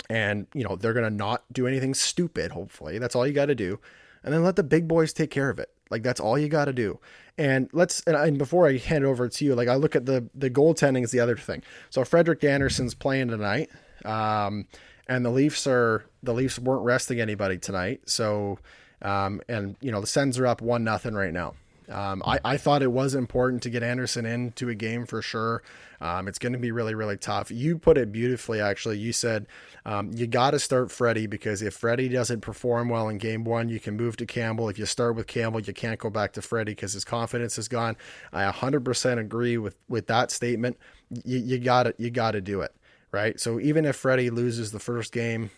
and, 0.09 0.47
you 0.53 0.63
know, 0.63 0.75
they're 0.75 0.93
going 0.93 1.09
to 1.09 1.15
not 1.15 1.43
do 1.51 1.67
anything 1.67 1.93
stupid, 1.93 2.51
hopefully. 2.51 2.99
That's 2.99 3.15
all 3.15 3.25
you 3.25 3.33
got 3.33 3.47
to 3.47 3.55
do. 3.55 3.79
And 4.23 4.33
then 4.33 4.43
let 4.43 4.55
the 4.55 4.63
big 4.63 4.87
boys 4.87 5.13
take 5.13 5.31
care 5.31 5.49
of 5.49 5.59
it. 5.59 5.69
Like 5.89 6.03
that's 6.03 6.19
all 6.19 6.37
you 6.37 6.49
got 6.49 6.65
to 6.65 6.73
do. 6.73 6.99
And 7.37 7.69
let's 7.73 8.01
and, 8.07 8.15
and, 8.15 8.37
before 8.37 8.67
I 8.67 8.77
hand 8.77 9.03
it 9.03 9.07
over 9.07 9.27
to 9.27 9.45
you, 9.45 9.55
like 9.55 9.67
I 9.67 9.75
look 9.75 9.95
at 9.95 10.05
the 10.05 10.27
the 10.33 10.49
goaltending 10.49 11.03
is 11.03 11.11
the 11.11 11.19
other 11.19 11.37
thing. 11.37 11.61
So 11.89 12.03
Frederik 12.03 12.43
Andersen's 12.43 12.95
playing 12.95 13.27
tonight. 13.27 13.69
Um, 14.03 14.67
and 15.07 15.25
the 15.25 15.29
Leafs 15.29 15.67
are 15.67 16.05
the 16.23 16.33
Leafs 16.33 16.57
weren't 16.57 16.83
resting 16.83 17.19
anybody 17.19 17.57
tonight. 17.57 18.01
So, 18.05 18.59
um, 19.01 19.41
and 19.47 19.75
you 19.81 19.91
know 19.91 20.01
the 20.01 20.07
Sens 20.07 20.39
are 20.39 20.47
up 20.47 20.61
one 20.61 20.83
nothing 20.83 21.13
right 21.13 21.33
now. 21.33 21.53
Um, 21.89 22.23
I, 22.25 22.39
I 22.43 22.57
thought 22.57 22.81
it 22.81 22.91
was 22.91 23.15
important 23.15 23.63
to 23.63 23.69
get 23.69 23.83
Andersen 23.83 24.25
into 24.25 24.69
a 24.69 24.75
game 24.75 25.05
for 25.05 25.21
sure. 25.21 25.63
Um, 26.01 26.27
it's 26.27 26.39
going 26.39 26.53
to 26.53 26.59
be 26.59 26.71
really, 26.71 26.93
really 26.95 27.17
tough. 27.17 27.51
You 27.51 27.77
put 27.77 27.97
it 27.97 28.11
beautifully, 28.11 28.59
actually. 28.59 28.97
You 28.97 29.13
said 29.13 29.47
um, 29.85 30.11
you 30.13 30.27
got 30.27 30.51
to 30.51 30.59
start 30.59 30.91
Freddie 30.91 31.27
because 31.27 31.61
if 31.61 31.73
Freddie 31.73 32.09
doesn't 32.09 32.41
perform 32.41 32.89
well 32.89 33.07
in 33.07 33.17
game 33.17 33.43
one, 33.43 33.69
you 33.69 33.79
can 33.79 33.95
move 33.95 34.17
to 34.17 34.25
Campbell. 34.25 34.69
If 34.69 34.77
you 34.77 34.85
start 34.85 35.15
with 35.15 35.27
Campbell, 35.27 35.61
you 35.61 35.73
can't 35.73 35.99
go 35.99 36.09
back 36.09 36.33
to 36.33 36.41
Freddie 36.41 36.73
because 36.73 36.93
his 36.93 37.05
confidence 37.05 37.57
is 37.57 37.67
gone. 37.67 37.95
I 38.33 38.49
100% 38.51 39.19
agree 39.19 39.57
with, 39.57 39.77
with 39.87 40.07
that 40.07 40.31
statement. 40.31 40.77
You, 41.23 41.59
got 41.59 41.99
you 41.99 42.09
got 42.09 42.31
to 42.31 42.41
do 42.41 42.61
it 42.61 42.75
right? 43.15 43.39
So 43.39 43.61
even 43.61 43.85
if 43.85 43.95
Freddie 43.95 44.29
loses 44.29 44.71
the 44.73 44.79
first 44.79 45.13
game, 45.13 45.49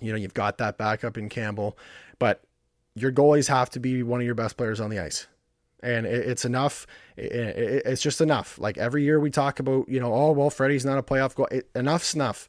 you 0.00 0.10
know, 0.10 0.16
you've 0.16 0.32
got 0.32 0.56
that 0.58 0.78
backup 0.78 1.18
in 1.18 1.28
Campbell, 1.28 1.76
but 2.18 2.42
your 2.94 3.12
goalies 3.12 3.48
have 3.48 3.68
to 3.70 3.80
be 3.80 4.02
one 4.02 4.20
of 4.20 4.26
your 4.26 4.34
best 4.34 4.56
players 4.56 4.80
on 4.80 4.88
the 4.88 4.98
ice. 4.98 5.26
And 5.82 6.06
it's 6.06 6.44
enough. 6.44 6.86
It's 7.16 8.02
just 8.02 8.20
enough. 8.20 8.58
Like 8.58 8.78
every 8.78 9.04
year 9.04 9.20
we 9.20 9.30
talk 9.30 9.60
about, 9.60 9.88
you 9.88 10.00
know, 10.00 10.12
oh, 10.12 10.32
well, 10.32 10.50
Freddie's 10.50 10.84
not 10.84 10.98
a 10.98 11.02
playoff 11.02 11.34
goal. 11.34 11.48
Enough 11.74 12.02
snuff. 12.02 12.48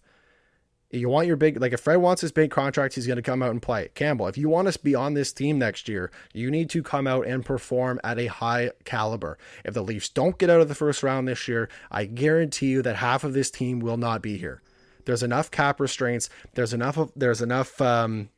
You 0.91 1.07
want 1.07 1.27
your 1.27 1.36
big, 1.36 1.61
like 1.61 1.71
if 1.71 1.82
Fred 1.82 1.97
wants 1.97 2.21
his 2.21 2.32
big 2.32 2.49
contract, 2.49 2.95
he's 2.95 3.05
going 3.05 3.17
to 3.17 3.21
come 3.21 3.43
out 3.43 3.51
and 3.51 3.61
play. 3.61 3.89
Campbell, 3.93 4.25
if 4.25 4.39
you 4.39 4.49
want 4.49 4.67
us 4.67 4.75
to 4.77 4.84
be 4.84 4.95
on 4.95 5.13
this 5.13 5.32
team 5.32 5.59
next 5.59 5.88
year, 5.88 6.11
you 6.34 6.49
need 6.49 6.71
to 6.71 6.82
come 6.82 7.05
out 7.05 7.27
and 7.27 7.45
perform 7.45 7.99
at 8.03 8.17
a 8.17 8.25
high 8.25 8.71
caliber. 8.86 9.38
If 9.63 9.75
the 9.75 9.84
Leafs 9.84 10.09
don't 10.09 10.39
get 10.39 10.49
out 10.49 10.61
of 10.61 10.67
the 10.67 10.73
first 10.73 11.03
round 11.03 11.27
this 11.27 11.47
year, 11.47 11.69
I 11.91 12.05
guarantee 12.05 12.69
you 12.69 12.82
that 12.82 12.95
half 12.95 13.23
of 13.23 13.34
this 13.34 13.51
team 13.51 13.80
will 13.80 13.97
not 13.97 14.23
be 14.23 14.38
here. 14.38 14.63
There's 15.05 15.21
enough 15.21 15.51
cap 15.51 15.80
restraints. 15.80 16.27
There's 16.55 16.73
enough 16.73 16.97
of, 16.97 17.11
there's 17.15 17.43
enough, 17.43 17.80
um, 17.80 18.30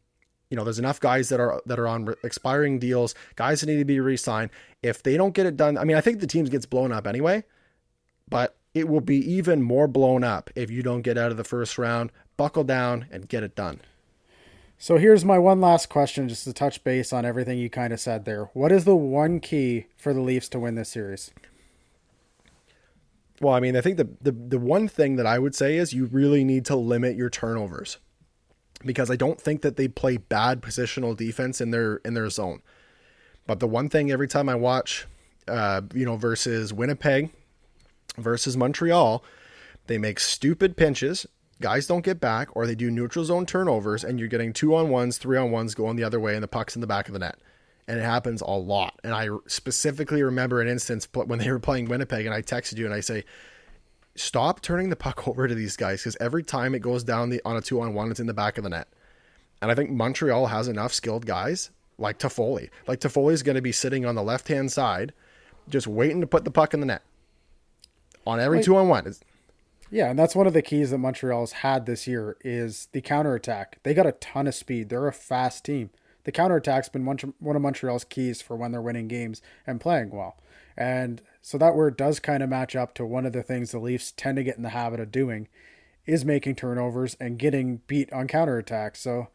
you 0.52 0.58
know, 0.58 0.66
there's 0.66 0.78
enough 0.78 1.00
guys 1.00 1.30
that 1.30 1.40
are 1.40 1.62
that 1.66 1.80
are 1.80 1.88
on 1.88 2.14
expiring 2.24 2.78
deals, 2.78 3.16
guys 3.36 3.62
that 3.62 3.68
need 3.68 3.78
to 3.78 3.86
be 3.86 4.00
re-signed. 4.00 4.52
If 4.84 5.02
they 5.02 5.18
don't 5.18 5.34
get 5.34 5.46
it 5.48 5.58
done, 5.58 5.78
I 5.78 5.86
mean, 5.86 5.96
I 5.96 6.02
think 6.02 6.20
the 6.20 6.28
team 6.28 6.46
gets 6.46 6.66
blown 6.66 6.92
up 6.92 7.08
anyway, 7.08 7.46
but 8.30 8.58
it 8.74 8.88
will 8.90 9.02
be 9.02 9.18
even 9.18 9.64
more 9.64 9.88
blown 9.88 10.24
up 10.24 10.50
if 10.54 10.70
you 10.70 10.84
don't 10.84 11.02
get 11.02 11.18
out 11.18 11.32
of 11.32 11.38
the 11.38 11.44
first 11.44 11.78
round 11.78 12.12
buckle 12.38 12.66
down 12.66 13.08
and 13.12 13.30
get 13.30 13.44
it 13.44 13.56
done. 13.56 13.80
So 14.78 14.98
here's 14.98 15.24
my 15.24 15.38
one 15.38 15.62
last 15.62 15.90
question, 15.90 16.28
just 16.28 16.44
to 16.46 16.54
touch 16.54 16.84
base 16.84 17.14
on 17.14 17.24
everything 17.24 17.58
you 17.60 17.70
kind 17.70 17.94
of 17.94 18.00
said 18.00 18.26
there. 18.26 18.46
What 18.54 18.72
is 18.72 18.84
the 18.84 18.96
one 18.96 19.40
key 19.40 19.86
for 19.96 20.14
the 20.14 20.22
Leafs 20.22 20.50
to 20.50 20.60
win 20.60 20.76
this 20.76 20.90
series? 20.90 21.32
Well, 23.40 23.54
I 23.54 23.60
mean, 23.60 23.78
I 23.78 23.82
think 23.82 23.98
the, 23.98 24.10
the 24.22 24.32
the 24.32 24.60
one 24.60 24.88
thing 24.88 25.16
that 25.16 25.26
I 25.26 25.40
would 25.40 25.56
say 25.56 25.78
is 25.78 25.94
you 25.94 26.06
really 26.06 26.44
need 26.44 26.66
to 26.66 26.76
limit 26.76 27.16
your 27.16 27.30
turnovers 27.30 28.00
because 28.86 29.12
I 29.12 29.16
don't 29.16 29.40
think 29.40 29.62
that 29.62 29.78
they 29.78 29.88
play 29.88 30.18
bad 30.18 30.62
positional 30.62 31.16
defense 31.16 31.62
in 31.62 31.72
their 31.72 31.98
in 31.98 32.14
their 32.14 32.30
zone. 32.30 32.62
But 33.48 33.60
the 33.60 33.68
one 33.68 33.90
thing 33.90 34.12
every 34.12 34.28
time 34.28 34.50
I 34.50 34.56
watch, 34.56 35.08
uh, 35.48 35.82
you 35.94 36.06
know, 36.06 36.16
versus 36.16 36.74
Winnipeg 36.74 37.32
versus 38.18 38.58
Montreal, 38.58 39.24
they 39.88 39.98
make 39.98 40.20
stupid 40.20 40.78
pinches 40.78 41.26
guys 41.62 41.88
don't 41.88 42.04
get 42.04 42.20
back 42.20 42.50
or 42.56 42.68
they 42.68 42.76
do 42.76 42.92
neutral 42.92 43.24
zone 43.24 43.46
turnovers 43.46 44.04
and 44.04 44.20
you're 44.20 44.28
getting 44.28 44.52
two 44.52 44.76
on 44.76 44.90
ones, 44.90 45.18
three 45.18 45.38
on 45.38 45.52
ones 45.52 45.74
going 45.74 45.96
the 45.96 46.04
other 46.04 46.20
way 46.20 46.34
and 46.34 46.44
the 46.44 46.48
puck's 46.48 46.76
in 46.76 46.82
the 46.82 46.88
back 46.88 47.08
of 47.08 47.14
the 47.14 47.20
net. 47.20 47.38
And 47.88 48.00
it 48.00 48.04
happens 48.04 48.42
a 48.42 48.52
lot. 48.52 49.00
And 49.04 49.14
I 49.14 49.30
specifically 49.48 50.24
remember 50.24 50.60
an 50.60 50.68
instance 50.68 51.08
when 51.14 51.40
they 51.40 51.50
were 51.50 51.60
playing 51.60 51.86
Winnipeg 51.86 52.26
and 52.26 52.36
I 52.36 52.42
texted 52.42 52.78
you 52.78 52.86
and 52.86 52.94
I 52.94 53.00
say, 53.00 53.24
stop 54.22 54.62
turning 54.62 54.90
the 54.90 54.96
puck 54.96 55.28
over 55.28 55.48
to 55.48 55.56
these 55.56 55.76
guys 55.76 56.02
because 56.02 56.18
every 56.20 56.44
time 56.44 56.76
it 56.76 56.80
goes 56.80 57.04
down 57.04 57.30
the 57.30 57.42
on 57.46 57.58
a 57.58 57.62
two 57.62 57.82
on 57.82 57.94
one, 57.94 58.12
it's 58.12 58.20
in 58.20 58.28
the 58.28 58.34
back 58.34 58.58
of 58.58 58.64
the 58.64 58.70
net. 58.70 58.88
And 59.62 59.70
I 59.70 59.76
think 59.76 59.92
Montreal 59.92 60.48
has 60.48 60.68
enough 60.68 60.94
skilled 60.94 61.26
guys 61.26 61.70
like 61.98 62.18
Toffoli. 62.18 62.70
Like 62.88 63.00
Toffoli 63.00 63.34
is 63.34 63.44
going 63.44 63.56
to 63.56 63.62
be 63.62 63.72
sitting 63.72 64.06
on 64.06 64.16
the 64.16 64.24
left 64.24 64.48
hand 64.48 64.72
side, 64.72 65.14
just 65.70 65.88
waiting 65.88 66.22
to 66.22 66.28
put 66.28 66.46
the 66.46 66.52
puck 66.52 66.74
in 66.74 66.80
the 66.80 66.86
net 66.86 67.04
on 68.26 68.40
every 68.40 68.64
two 68.64 68.76
on 68.76 68.88
one. 68.88 69.14
Yeah, 69.92 70.10
and 70.10 70.18
that's 70.18 70.36
one 70.36 70.48
of 70.48 70.54
the 70.54 70.62
keys 70.62 70.92
that 70.92 71.00
Montreal's 71.00 71.52
had 71.52 71.86
this 71.86 72.08
year 72.08 72.38
is 72.42 72.88
the 72.94 73.02
counterattack. 73.02 73.80
They 73.84 73.94
got 73.94 74.08
a 74.08 74.14
ton 74.14 74.48
of 74.48 74.56
speed. 74.56 74.90
They're 74.90 75.08
a 75.08 75.14
fast 75.14 75.66
team. 75.66 75.90
The 76.24 76.32
counterattack's 76.32 76.88
been 76.88 77.06
one, 77.06 77.18
one 77.40 77.56
of 77.56 77.62
Montreal's 77.62 78.06
keys 78.06 78.42
for 78.42 78.56
when 78.56 78.72
they're 78.72 78.82
winning 78.82 79.10
games 79.10 79.42
and 79.68 79.82
playing 79.82 80.12
well. 80.12 80.38
And 80.78 81.22
so 81.42 81.58
that 81.58 81.76
word 81.76 81.98
does 81.98 82.20
kind 82.20 82.44
of 82.44 82.50
match 82.50 82.76
up 82.76 82.94
to 82.96 83.06
one 83.06 83.26
of 83.26 83.34
the 83.34 83.44
things 83.44 83.72
the 83.72 83.80
Leafs 83.80 84.12
tend 84.12 84.38
to 84.38 84.44
get 84.44 84.58
in 84.58 84.64
the 84.64 84.70
habit 84.70 85.00
of 85.00 85.12
doing 85.12 85.48
is 86.06 86.26
making 86.26 86.56
turnovers 86.56 87.16
and 87.20 87.40
getting 87.40 87.82
beat 87.88 88.12
on 88.14 88.28
counterattack. 88.28 88.96
So 88.96 89.28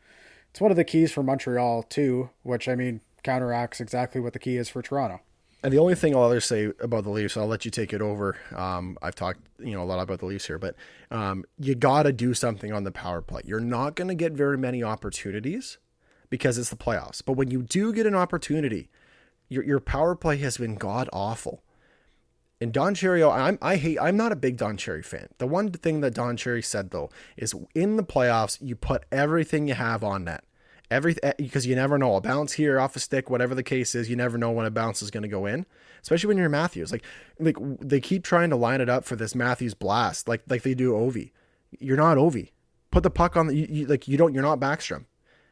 it's 0.51 0.61
one 0.61 0.71
of 0.71 0.77
the 0.77 0.85
keys 0.85 1.13
for 1.13 1.23
Montreal 1.23 1.83
too, 1.85 2.31
which 2.43 2.69
I 2.69 2.75
mean 2.75 3.01
counteracts 3.23 3.81
exactly 3.81 4.21
what 4.21 4.33
the 4.33 4.39
key 4.39 4.57
is 4.57 4.69
for 4.69 4.83
Toronto. 4.83 5.21
And 5.63 5.73
the 5.73 5.79
only 5.79 5.97
thing 5.97 6.15
I'll 6.15 6.31
ever 6.31 6.41
say 6.41 6.71
about 6.81 7.05
the 7.05 7.11
Leafs, 7.11 7.37
I'll 7.37 7.47
let 7.47 7.65
you 7.65 7.71
take 7.71 7.93
it 7.93 8.01
over. 8.01 8.37
Um, 8.55 8.97
I've 9.03 9.17
talked, 9.17 9.41
you 9.59 9.73
know, 9.73 9.83
a 9.83 9.85
lot 9.85 9.99
about 9.99 10.21
the 10.21 10.27
Leafs 10.27 10.47
here, 10.47 10.59
but 10.59 10.77
um, 11.11 11.45
you 11.59 11.75
got 11.75 12.05
to 12.05 12.13
do 12.13 12.35
something 12.35 12.73
on 12.73 12.85
the 12.85 12.93
power 12.93 13.21
play. 13.21 13.43
You're 13.45 13.59
not 13.59 13.97
going 13.97 14.09
to 14.09 14.15
get 14.15 14.33
very 14.33 14.57
many 14.57 14.85
opportunities 14.85 15.79
because 16.31 16.57
it's 16.59 16.71
the 16.71 16.77
playoffs. 16.77 17.23
But 17.25 17.33
when 17.33 17.51
you 17.51 17.63
do 17.63 17.93
get 17.93 18.07
an 18.07 18.15
opportunity, 18.15 18.91
your 19.49 19.65
your 19.65 19.81
power 19.81 20.15
play 20.15 20.37
has 20.39 20.59
been 20.59 20.77
god 20.77 21.09
awful. 21.13 21.63
And 22.61 22.73
Don 22.73 22.95
Cherry, 22.95 23.23
oh, 23.23 23.31
I'm 23.31 23.59
I 23.61 23.77
hate. 23.77 23.99
I'm 24.01 24.17
not 24.17 24.33
a 24.33 24.37
big 24.37 24.57
Don 24.57 24.77
Cherry 24.77 25.03
fan. 25.03 25.29
The 25.39 25.47
one 25.47 25.71
thing 25.71 26.01
that 26.01 26.15
Don 26.15 26.37
Cherry 26.37 26.63
said 26.63 26.91
though 26.91 27.11
is 27.37 27.55
in 27.75 27.97
the 27.97 28.05
playoffs, 28.05 28.59
you 28.61 28.75
put 28.77 29.05
everything 29.13 29.69
you 29.69 29.75
have 29.75 30.03
on 30.03 30.25
net 30.25 30.45
Every 30.91 31.17
eh, 31.23 31.33
because 31.37 31.67
you 31.67 31.75
never 31.75 31.99
know 31.99 32.15
a 32.15 32.21
bounce 32.21 32.53
here 32.53 32.79
off 32.79 32.95
a 32.95 33.01
stick, 33.01 33.29
whatever 33.29 33.55
the 33.55 33.63
case 33.63 33.95
is, 33.95 34.09
you 34.09 34.15
never 34.15 34.39
know 34.39 34.53
when 34.53 34.67
a 34.67 34.71
bounce 34.71 35.03
is 35.03 35.11
going 35.11 35.25
to 35.25 35.29
go 35.29 35.45
in. 35.47 35.67
Especially 36.01 36.29
when 36.29 36.37
you're 36.37 36.49
Matthews, 36.49 36.93
like 36.93 37.05
like 37.41 37.57
they 37.81 38.01
keep 38.01 38.23
trying 38.23 38.51
to 38.51 38.57
line 38.57 38.81
it 38.81 38.89
up 38.89 39.05
for 39.05 39.17
this 39.17 39.35
Matthews 39.35 39.75
blast, 39.75 40.29
like 40.29 40.43
like 40.49 40.63
they 40.63 40.75
do 40.75 40.93
Ovi. 40.93 41.33
You're 41.81 41.97
not 41.97 42.19
Ovi. 42.19 42.51
Put 42.93 43.03
the 43.03 43.11
puck 43.11 43.37
on 43.37 43.49
the 43.49 43.57
you, 43.57 43.67
you, 43.69 43.87
like 43.87 44.07
you 44.07 44.17
don't. 44.17 44.33
You're 44.33 44.45
not 44.45 44.61
Backstrom, 44.61 45.07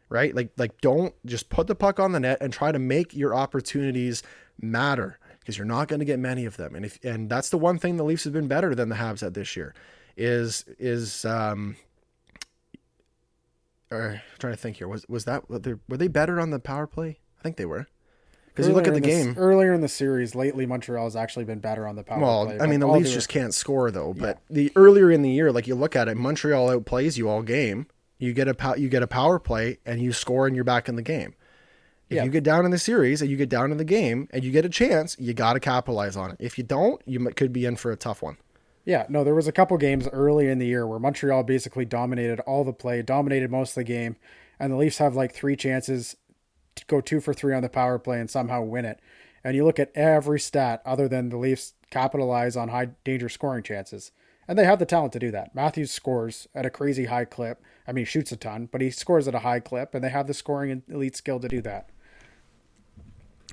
right? 0.08 0.32
Like 0.34 0.50
like 0.56 0.80
don't 0.80 1.14
just 1.26 1.48
put 1.48 1.66
the 1.66 1.74
puck 1.74 1.98
on 1.98 2.12
the 2.12 2.20
net 2.20 2.38
and 2.40 2.52
try 2.52 2.70
to 2.70 2.78
make 2.78 3.12
your 3.12 3.34
opportunities 3.34 4.22
matter 4.60 5.18
because 5.44 5.58
you're 5.58 5.66
not 5.66 5.88
going 5.88 6.00
to 6.00 6.06
get 6.06 6.18
many 6.18 6.46
of 6.46 6.56
them. 6.56 6.74
And 6.74 6.86
if 6.86 6.98
and 7.04 7.28
that's 7.28 7.50
the 7.50 7.58
one 7.58 7.78
thing 7.78 7.98
the 7.98 8.04
Leafs 8.04 8.24
have 8.24 8.32
been 8.32 8.48
better 8.48 8.74
than 8.74 8.88
the 8.88 8.96
Habs 8.96 9.22
at 9.22 9.34
this 9.34 9.54
year 9.56 9.74
is 10.16 10.64
is 10.78 11.24
um 11.24 11.76
or 13.90 14.12
I'm 14.12 14.38
trying 14.38 14.54
to 14.54 14.58
think 14.58 14.78
here 14.78 14.88
was 14.88 15.06
was 15.08 15.24
that 15.26 15.48
were 15.50 15.58
they, 15.58 15.74
were 15.88 15.96
they 15.98 16.08
better 16.08 16.40
on 16.40 16.50
the 16.50 16.58
power 16.58 16.86
play? 16.86 17.18
I 17.38 17.42
think 17.42 17.56
they 17.56 17.66
were. 17.66 17.86
Because 18.46 18.68
you 18.68 18.74
look 18.74 18.86
at 18.86 18.94
the 18.94 19.00
game 19.00 19.34
earlier 19.36 19.72
in 19.72 19.80
the 19.80 19.88
series, 19.88 20.36
lately 20.36 20.64
Montreal 20.64 21.04
has 21.04 21.16
actually 21.16 21.44
been 21.44 21.58
better 21.58 21.88
on 21.88 21.96
the 21.96 22.04
power 22.04 22.20
well, 22.20 22.46
play. 22.46 22.60
I 22.60 22.66
mean, 22.66 22.78
the 22.78 22.86
Leafs 22.86 23.12
just 23.12 23.28
can't 23.28 23.52
score 23.52 23.90
though. 23.90 24.14
But 24.14 24.38
yeah. 24.48 24.54
the 24.54 24.72
earlier 24.76 25.10
in 25.10 25.22
the 25.22 25.30
year, 25.30 25.50
like 25.50 25.66
you 25.66 25.74
look 25.74 25.96
at 25.96 26.06
it, 26.06 26.16
Montreal 26.16 26.68
outplays 26.68 27.18
you 27.18 27.28
all 27.28 27.42
game. 27.42 27.88
You 28.18 28.32
get 28.32 28.46
a 28.46 28.74
you 28.78 28.88
get 28.88 29.02
a 29.02 29.08
power 29.08 29.40
play 29.40 29.78
and 29.84 30.00
you 30.00 30.12
score 30.12 30.46
and 30.46 30.54
you're 30.54 30.64
back 30.64 30.88
in 30.88 30.94
the 30.94 31.02
game. 31.02 31.34
If 32.14 32.18
yeah. 32.18 32.24
you 32.26 32.30
get 32.30 32.44
down 32.44 32.64
in 32.64 32.70
the 32.70 32.78
series 32.78 33.20
and 33.20 33.28
you 33.28 33.36
get 33.36 33.48
down 33.48 33.72
in 33.72 33.76
the 33.76 33.84
game 33.84 34.28
and 34.30 34.44
you 34.44 34.52
get 34.52 34.64
a 34.64 34.68
chance, 34.68 35.16
you 35.18 35.34
got 35.34 35.54
to 35.54 35.60
capitalize 35.60 36.16
on 36.16 36.30
it. 36.30 36.36
If 36.38 36.56
you 36.58 36.62
don't, 36.62 37.02
you 37.06 37.18
could 37.30 37.52
be 37.52 37.64
in 37.64 37.74
for 37.74 37.90
a 37.90 37.96
tough 37.96 38.22
one. 38.22 38.36
Yeah, 38.84 39.06
no, 39.08 39.24
there 39.24 39.34
was 39.34 39.48
a 39.48 39.52
couple 39.52 39.76
games 39.78 40.06
early 40.12 40.48
in 40.48 40.60
the 40.60 40.66
year 40.66 40.86
where 40.86 41.00
Montreal 41.00 41.42
basically 41.42 41.84
dominated 41.84 42.38
all 42.40 42.62
the 42.62 42.72
play, 42.72 43.02
dominated 43.02 43.50
most 43.50 43.70
of 43.70 43.74
the 43.74 43.84
game, 43.84 44.14
and 44.60 44.70
the 44.70 44.76
Leafs 44.76 44.98
have 44.98 45.16
like 45.16 45.34
three 45.34 45.56
chances 45.56 46.16
to 46.76 46.84
go 46.86 47.00
two 47.00 47.20
for 47.20 47.34
three 47.34 47.52
on 47.52 47.62
the 47.62 47.68
power 47.68 47.98
play 47.98 48.20
and 48.20 48.30
somehow 48.30 48.62
win 48.62 48.84
it. 48.84 49.00
And 49.42 49.56
you 49.56 49.64
look 49.64 49.80
at 49.80 49.90
every 49.96 50.38
stat 50.38 50.82
other 50.86 51.08
than 51.08 51.30
the 51.30 51.36
Leafs 51.36 51.74
capitalize 51.90 52.56
on 52.56 52.68
high 52.68 52.90
danger 53.02 53.28
scoring 53.28 53.64
chances. 53.64 54.12
And 54.46 54.58
they 54.58 54.64
have 54.64 54.78
the 54.78 54.86
talent 54.86 55.12
to 55.14 55.18
do 55.18 55.30
that. 55.30 55.54
Matthews 55.54 55.90
scores 55.90 56.46
at 56.54 56.66
a 56.66 56.70
crazy 56.70 57.06
high 57.06 57.24
clip. 57.24 57.62
I 57.88 57.92
mean, 57.92 58.04
he 58.04 58.10
shoots 58.10 58.32
a 58.32 58.36
ton, 58.36 58.68
but 58.70 58.80
he 58.80 58.90
scores 58.90 59.26
at 59.26 59.34
a 59.34 59.40
high 59.40 59.60
clip, 59.60 59.94
and 59.94 60.04
they 60.04 60.10
have 60.10 60.26
the 60.26 60.34
scoring 60.34 60.70
and 60.70 60.82
elite 60.88 61.16
skill 61.16 61.40
to 61.40 61.48
do 61.48 61.62
that. 61.62 61.88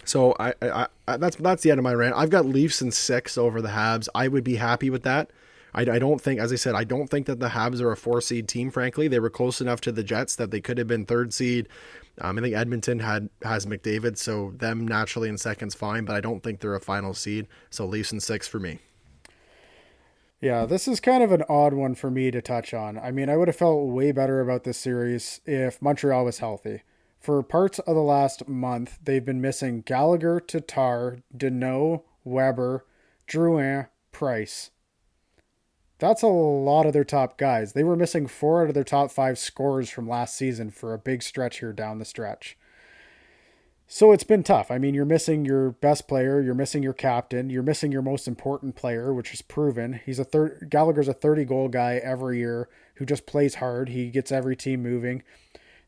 So 0.03 0.35
I, 0.39 0.53
I, 0.61 0.87
I, 1.07 1.17
that's 1.17 1.35
that's 1.37 1.63
the 1.63 1.71
end 1.71 1.79
of 1.79 1.83
my 1.83 1.93
rant. 1.93 2.15
I've 2.15 2.29
got 2.29 2.45
Leafs 2.45 2.81
and 2.81 2.93
six 2.93 3.37
over 3.37 3.61
the 3.61 3.69
Habs. 3.69 4.07
I 4.15 4.27
would 4.27 4.43
be 4.43 4.55
happy 4.55 4.89
with 4.89 5.03
that. 5.03 5.31
I, 5.73 5.81
I 5.81 5.99
don't 5.99 6.19
think, 6.19 6.39
as 6.39 6.51
I 6.51 6.55
said, 6.55 6.75
I 6.75 6.83
don't 6.83 7.07
think 7.07 7.27
that 7.27 7.39
the 7.39 7.49
Habs 7.49 7.81
are 7.81 7.91
a 7.91 7.97
four 7.97 8.21
seed 8.21 8.47
team. 8.47 8.71
Frankly, 8.71 9.07
they 9.07 9.19
were 9.19 9.29
close 9.29 9.61
enough 9.61 9.81
to 9.81 9.91
the 9.91 10.03
Jets 10.03 10.35
that 10.35 10.51
they 10.51 10.61
could 10.61 10.77
have 10.77 10.87
been 10.87 11.05
third 11.05 11.33
seed. 11.33 11.69
Um, 12.19 12.37
I 12.37 12.41
think 12.41 12.55
Edmonton 12.55 12.99
had 12.99 13.29
has 13.43 13.65
McDavid, 13.65 14.17
so 14.17 14.51
them 14.57 14.87
naturally 14.87 15.29
in 15.29 15.37
seconds 15.37 15.75
fine, 15.75 16.03
but 16.05 16.15
I 16.15 16.21
don't 16.21 16.43
think 16.43 16.59
they're 16.59 16.75
a 16.75 16.81
final 16.81 17.13
seed. 17.13 17.47
So 17.69 17.85
Leafs 17.85 18.11
and 18.11 18.21
six 18.21 18.47
for 18.47 18.59
me. 18.59 18.79
Yeah, 20.41 20.65
this 20.65 20.87
is 20.87 20.99
kind 20.99 21.23
of 21.23 21.31
an 21.31 21.43
odd 21.47 21.73
one 21.73 21.93
for 21.93 22.09
me 22.09 22.31
to 22.31 22.41
touch 22.41 22.73
on. 22.73 22.97
I 22.97 23.11
mean, 23.11 23.29
I 23.29 23.37
would 23.37 23.47
have 23.47 23.55
felt 23.55 23.87
way 23.89 24.11
better 24.11 24.41
about 24.41 24.63
this 24.63 24.77
series 24.77 25.39
if 25.45 25.79
Montreal 25.81 26.25
was 26.25 26.39
healthy. 26.39 26.81
For 27.21 27.43
parts 27.43 27.77
of 27.77 27.93
the 27.93 28.01
last 28.01 28.47
month, 28.47 28.97
they've 29.03 29.23
been 29.23 29.41
missing 29.41 29.81
Gallagher, 29.81 30.39
Tatar, 30.39 31.19
Danault, 31.37 32.01
Weber, 32.23 32.83
Drouin, 33.27 33.89
Price. 34.11 34.71
That's 35.99 36.23
a 36.23 36.27
lot 36.27 36.87
of 36.87 36.93
their 36.93 37.03
top 37.03 37.37
guys. 37.37 37.73
They 37.73 37.83
were 37.83 37.95
missing 37.95 38.25
four 38.25 38.63
out 38.63 38.69
of 38.69 38.73
their 38.73 38.83
top 38.83 39.11
five 39.11 39.37
scorers 39.37 39.87
from 39.87 40.09
last 40.09 40.35
season 40.35 40.71
for 40.71 40.95
a 40.95 40.97
big 40.97 41.21
stretch 41.21 41.59
here 41.59 41.71
down 41.71 41.99
the 41.99 42.05
stretch. 42.05 42.57
So 43.85 44.11
it's 44.11 44.23
been 44.23 44.41
tough. 44.41 44.71
I 44.71 44.79
mean, 44.79 44.95
you're 44.95 45.05
missing 45.05 45.45
your 45.45 45.73
best 45.73 46.07
player, 46.07 46.41
you're 46.41 46.55
missing 46.55 46.81
your 46.81 46.93
captain, 46.93 47.51
you're 47.51 47.61
missing 47.61 47.91
your 47.91 48.01
most 48.01 48.27
important 48.27 48.75
player, 48.75 49.13
which 49.13 49.31
is 49.31 49.43
proven. 49.43 50.01
He's 50.03 50.17
a 50.17 50.23
third 50.23 50.69
Gallagher's 50.71 51.07
a 51.07 51.13
30 51.13 51.45
goal 51.45 51.67
guy 51.67 52.01
every 52.03 52.39
year 52.39 52.67
who 52.95 53.05
just 53.05 53.27
plays 53.27 53.55
hard. 53.55 53.89
He 53.89 54.09
gets 54.09 54.31
every 54.31 54.55
team 54.55 54.81
moving. 54.81 55.21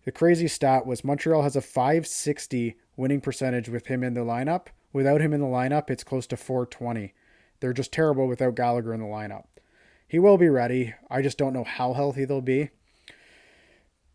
The 0.06 0.12
crazy 0.12 0.48
stat 0.48 0.86
was 0.86 1.04
Montreal 1.04 1.44
has 1.44 1.56
a 1.56 1.62
560 1.62 2.76
winning 2.98 3.22
percentage 3.22 3.70
with 3.70 3.88
him 3.88 4.04
in 4.04 4.14
the 4.14 4.22
lineup. 4.22 4.68
Without 4.92 5.22
him 5.22 5.34
in 5.34 5.40
the 5.40 5.48
lineup, 5.48 5.90
it's 5.90 6.04
close 6.04 6.28
to 6.28 6.38
420. 6.38 7.14
They're 7.60 7.74
just 7.74 7.94
terrible 7.94 8.28
without 8.28 8.56
Gallagher 8.56 8.94
in 8.94 9.00
the 9.00 9.06
lineup. 9.06 9.46
He 10.08 10.20
will 10.20 10.38
be 10.38 10.50
ready. 10.50 10.94
I 11.10 11.22
just 11.22 11.38
don't 11.38 11.54
know 11.54 11.64
how 11.64 11.94
healthy 11.94 12.26
they'll 12.26 12.42
be. 12.42 12.70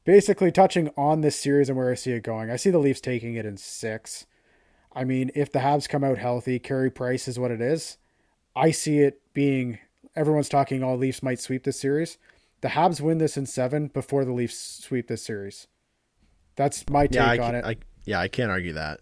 Basically, 0.04 0.52
touching 0.52 0.90
on 0.96 1.22
this 1.22 1.36
series 1.36 1.68
and 1.68 1.76
where 1.76 1.90
I 1.90 1.94
see 1.94 2.12
it 2.12 2.22
going, 2.22 2.50
I 2.50 2.56
see 2.56 2.70
the 2.70 2.78
Leafs 2.78 3.00
taking 3.00 3.34
it 3.34 3.46
in 3.46 3.56
six. 3.56 4.26
I 4.94 5.04
mean, 5.04 5.30
if 5.34 5.50
the 5.50 5.58
Habs 5.60 5.88
come 5.88 6.04
out 6.04 6.18
healthy, 6.18 6.58
Carey 6.58 6.90
Price 6.90 7.28
is 7.28 7.38
what 7.38 7.50
it 7.50 7.60
is. 7.60 7.98
I 8.54 8.70
see 8.70 9.00
it 9.00 9.20
being 9.34 9.78
everyone's 10.14 10.48
talking 10.48 10.82
all 10.82 10.96
Leafs 10.96 11.22
might 11.22 11.40
sweep 11.40 11.64
this 11.64 11.80
series. 11.80 12.18
The 12.60 12.68
Habs 12.68 13.00
win 13.00 13.18
this 13.18 13.36
in 13.36 13.46
seven 13.46 13.88
before 13.88 14.24
the 14.24 14.32
Leafs 14.32 14.58
sweep 14.58 15.08
this 15.08 15.22
series. 15.22 15.66
That's 16.58 16.90
my 16.90 17.06
take 17.06 17.38
yeah, 17.38 17.46
on 17.46 17.54
it. 17.54 17.64
I, 17.64 17.76
yeah, 18.04 18.18
I 18.18 18.26
can't 18.26 18.50
argue 18.50 18.72
that. 18.72 18.98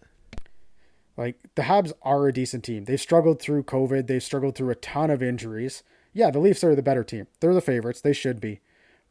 Like 1.17 1.39
the 1.55 1.63
Habs 1.63 1.91
are 2.03 2.27
a 2.27 2.31
decent 2.31 2.63
team. 2.63 2.85
They've 2.85 3.01
struggled 3.01 3.41
through 3.41 3.63
COVID. 3.63 4.05
They've 4.05 4.21
struggled 4.21 4.55
through 4.55 4.69
a 4.69 4.75
ton 4.75 5.09
of 5.09 5.23
injuries. 5.23 5.81
Yeah, 6.13 6.29
the 6.29 6.37
Leafs 6.37 6.63
are 6.63 6.75
the 6.75 6.83
better 6.83 7.03
team. 7.03 7.25
They're 7.39 7.55
the 7.55 7.61
favorites. 7.61 7.99
They 7.99 8.13
should 8.13 8.39
be. 8.39 8.59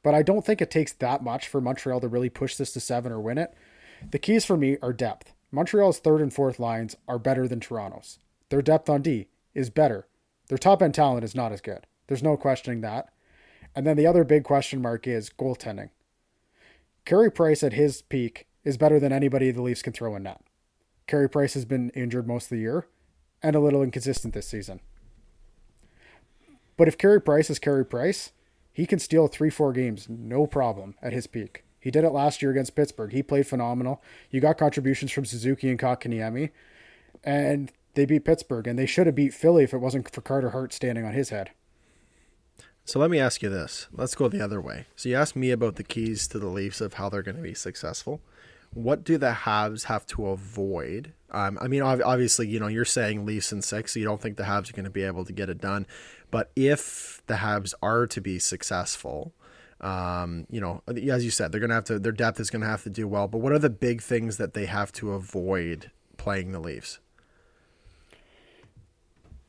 But 0.05 0.15
I 0.15 0.23
don't 0.23 0.47
think 0.47 0.63
it 0.63 0.71
takes 0.71 0.93
that 0.93 1.25
much 1.25 1.49
for 1.49 1.61
Montreal 1.61 1.99
to 1.99 2.07
really 2.07 2.31
push 2.31 2.55
this 2.55 2.73
to 2.75 2.81
seven 2.81 3.11
or 3.11 3.21
win 3.21 3.37
it. 3.37 3.53
The 4.13 4.21
keys 4.21 4.45
for 4.45 4.57
me 4.57 4.79
are 4.81 4.93
depth. 4.93 5.33
Montreal's 5.51 5.99
third 5.99 6.21
and 6.21 6.33
fourth 6.33 6.61
lines 6.61 6.95
are 7.09 7.19
better 7.19 7.49
than 7.49 7.59
Toronto's. 7.59 8.21
Their 8.51 8.63
depth 8.63 8.89
on 8.89 9.03
D 9.03 9.27
is 9.57 9.71
better. 9.71 10.07
Their 10.47 10.59
top 10.59 10.83
end 10.83 10.95
talent 10.95 11.25
is 11.25 11.35
not 11.35 11.51
as 11.51 11.61
good. 11.61 11.89
There's 12.07 12.23
no 12.23 12.37
questioning 12.37 12.81
that. 12.83 13.09
And 13.75 13.85
then 13.85 13.97
the 13.97 14.07
other 14.07 14.23
big 14.23 14.45
question 14.45 14.81
mark 14.81 15.09
is 15.09 15.31
goaltending. 15.31 15.91
Carey 17.07 17.31
Price 17.31 17.63
at 17.63 17.73
his 17.73 18.03
peak 18.03 18.49
is 18.65 18.77
better 18.77 18.99
than 18.99 19.13
anybody 19.13 19.53
the 19.53 19.63
Leafs 19.63 19.81
can 19.81 19.93
throw 19.93 20.17
in 20.17 20.25
net. 20.25 20.41
Carey 21.07 21.31
Price 21.31 21.55
has 21.55 21.65
been 21.65 21.91
injured 21.91 22.27
most 22.27 22.47
of 22.47 22.51
the 22.51 22.59
year 22.59 22.89
and 23.41 23.55
a 23.55 23.61
little 23.61 23.81
inconsistent 23.81 24.35
this 24.35 24.49
season. 24.49 24.81
But 26.77 26.89
if 26.89 26.99
Carey 26.99 27.23
Price 27.23 27.49
is 27.49 27.61
Carey 27.61 27.87
Price, 27.87 28.33
he 28.73 28.87
can 28.87 28.99
steal 28.99 29.29
three, 29.29 29.51
four 29.51 29.73
games, 29.73 30.09
no 30.09 30.49
problem 30.49 30.97
at 31.01 31.13
his 31.13 31.29
peak. 31.29 31.63
He 31.79 31.93
did 31.93 32.03
it 32.03 32.11
last 32.11 32.43
year 32.43 32.51
against 32.51 32.75
Pittsburgh. 32.75 33.13
He 33.13 33.23
played 33.23 33.47
phenomenal. 33.47 34.03
You 34.33 34.41
got 34.41 34.59
contributions 34.59 35.13
from 35.13 35.27
Suzuki 35.27 35.71
and 35.71 35.79
Kotkaniemi, 35.79 36.51
and 37.23 37.71
they 37.95 38.05
beat 38.05 38.25
Pittsburgh, 38.25 38.67
and 38.67 38.77
they 38.77 38.85
should 38.85 39.07
have 39.07 39.15
beat 39.15 39.33
Philly 39.33 39.63
if 39.63 39.73
it 39.73 39.79
wasn't 39.79 40.13
for 40.13 40.23
Carter 40.23 40.51
Hart 40.51 40.73
standing 40.73 41.05
on 41.05 41.15
his 41.15 41.29
head. 41.29 41.51
So 42.87 43.01
let 43.01 43.11
me 43.11 43.19
ask 43.19 43.43
you 43.43 43.49
this. 43.49 43.89
Let's 43.93 44.15
go 44.15 44.29
the 44.29 44.41
other 44.41 44.61
way. 44.61 44.87
So 44.95 45.09
you 45.09 45.17
asked 45.17 45.35
me 45.35 45.51
about 45.51 45.75
the 45.75 45.83
keys 45.83 46.29
to 46.29 46.39
the 46.39 46.47
Leafs 46.47 46.81
of 46.81 46.95
how 46.95 47.09
they're 47.09 47.21
going 47.21 47.37
to 47.37 47.43
be 47.43 47.53
successful. 47.53 48.21
What 48.73 49.03
do 49.03 49.19
the 49.19 49.33
Habs 49.33 49.87
have 49.87 50.07
to 50.07 50.29
avoid? 50.29 51.13
Um, 51.33 51.59
I 51.61 51.67
mean, 51.67 51.83
obviously, 51.83 52.47
you 52.47 52.61
know, 52.61 52.69
you're 52.69 52.85
saying 52.85 53.27
Leafs 53.27 53.51
and 53.51 53.65
six, 53.65 53.93
so 53.93 53.99
you 53.99 54.05
don't 54.05 54.21
think 54.21 54.37
the 54.37 54.45
Habs 54.45 54.71
are 54.71 54.73
going 54.73 54.85
to 54.85 54.91
be 54.91 55.03
able 55.03 55.25
to 55.25 55.33
get 55.33 55.51
it 55.51 55.61
done. 55.61 55.85
But 56.31 56.53
if 56.55 57.23
the 57.27 57.35
Habs 57.35 57.75
are 57.83 58.07
to 58.07 58.21
be 58.21 58.39
successful, 58.39 59.33
um, 59.81 60.47
you 60.49 60.61
know, 60.61 60.83
as 60.87 61.25
you 61.25 61.33
said, 61.33 61.51
they're 61.51 61.61
going 61.61 61.71
to 61.71 61.75
have 61.75 61.85
to, 61.85 61.99
their 61.99 62.13
depth 62.13 62.39
is 62.39 62.51
going 62.51 62.63
to 62.63 62.69
have 62.69 62.85
to 62.85 62.91
do 62.91 63.09
well. 63.09 63.27
But 63.27 63.39
what 63.39 63.53
are 63.53 63.59
the 63.59 63.69
big 63.69 64.01
things 64.01 64.37
that 64.37 64.55
they 64.55 64.67
have 64.67 64.93
to 64.93 65.13
avoid 65.13 65.91
playing 66.19 66.53
the 66.53 66.61
Leafs? 66.61 67.01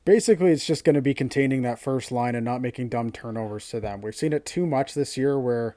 Basically 0.07 0.51
it's 0.51 0.65
just 0.65 0.85
going 0.85 0.93
to 0.93 1.01
be 1.01 1.13
containing 1.13 1.63
that 1.63 1.79
first 1.79 2.13
line 2.13 2.33
and 2.33 2.45
not 2.45 2.61
making 2.61 2.87
dumb 2.87 3.11
turnovers 3.11 3.67
to 3.67 3.81
them. 3.81 3.99
We've 3.99 4.15
seen 4.15 4.31
it 4.31 4.45
too 4.45 4.65
much 4.65 4.93
this 4.93 5.17
year 5.17 5.37
where 5.37 5.75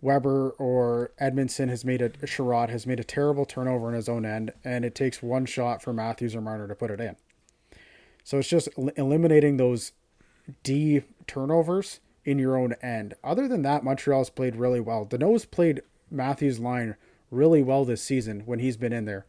Weber 0.00 0.50
or 0.50 1.10
Edmundson 1.20 1.70
has 1.70 1.84
made 1.84 2.00
a 2.00 2.10
Chiarot 2.10 2.70
has 2.70 2.86
made 2.86 3.00
a 3.00 3.04
terrible 3.04 3.44
turnover 3.44 3.88
in 3.88 3.96
his 3.96 4.08
own 4.08 4.24
end, 4.24 4.52
and 4.62 4.84
it 4.84 4.94
takes 4.94 5.24
one 5.24 5.44
shot 5.44 5.82
for 5.82 5.92
Matthews 5.92 6.36
or 6.36 6.40
Marner 6.40 6.68
to 6.68 6.74
put 6.76 6.92
it 6.92 7.00
in. 7.00 7.16
So 8.22 8.38
it's 8.38 8.48
just 8.48 8.68
eliminating 8.96 9.56
those 9.56 9.90
D 10.62 11.02
turnovers 11.26 11.98
in 12.24 12.38
your 12.38 12.56
own 12.56 12.74
end. 12.80 13.14
Other 13.24 13.48
than 13.48 13.62
that, 13.62 13.82
Montreal's 13.82 14.30
played 14.30 14.54
really 14.54 14.78
well. 14.78 15.04
Danault's 15.04 15.46
played 15.46 15.82
Matthews' 16.12 16.60
line 16.60 16.94
really 17.28 17.64
well 17.64 17.84
this 17.84 18.04
season 18.04 18.42
when 18.46 18.60
he's 18.60 18.76
been 18.76 18.92
in 18.92 19.04
there. 19.04 19.26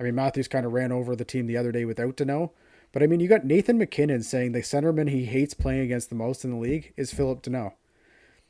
I 0.00 0.02
mean, 0.02 0.16
Matthews 0.16 0.48
kind 0.48 0.66
of 0.66 0.72
ran 0.72 0.90
over 0.90 1.14
the 1.14 1.24
team 1.24 1.46
the 1.46 1.56
other 1.56 1.70
day 1.70 1.84
without 1.84 2.16
Danault, 2.16 2.50
but 2.94 3.02
I 3.02 3.06
mean, 3.06 3.20
you 3.20 3.28
got 3.28 3.44
Nathan 3.44 3.76
MacKinnon 3.76 4.22
saying 4.22 4.52
the 4.52 4.60
centerman 4.60 5.10
he 5.10 5.26
hates 5.26 5.52
playing 5.52 5.82
against 5.82 6.08
the 6.08 6.14
most 6.14 6.44
in 6.44 6.52
the 6.52 6.56
league 6.56 6.94
is 6.96 7.12
Philip 7.12 7.42
Danault. 7.42 7.74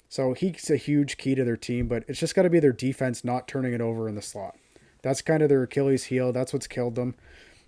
So 0.08 0.34
he's 0.34 0.70
a 0.70 0.76
huge 0.76 1.16
key 1.16 1.34
to 1.34 1.42
their 1.42 1.56
team, 1.56 1.88
but 1.88 2.04
it's 2.06 2.20
just 2.20 2.36
got 2.36 2.42
to 2.42 2.50
be 2.50 2.60
their 2.60 2.72
defense 2.72 3.24
not 3.24 3.48
turning 3.48 3.72
it 3.72 3.80
over 3.80 4.08
in 4.08 4.14
the 4.14 4.22
slot. 4.22 4.56
That's 5.02 5.22
kind 5.22 5.42
of 5.42 5.48
their 5.48 5.64
Achilles 5.64 6.04
heel. 6.04 6.32
That's 6.32 6.52
what's 6.52 6.68
killed 6.68 6.94
them. 6.94 7.16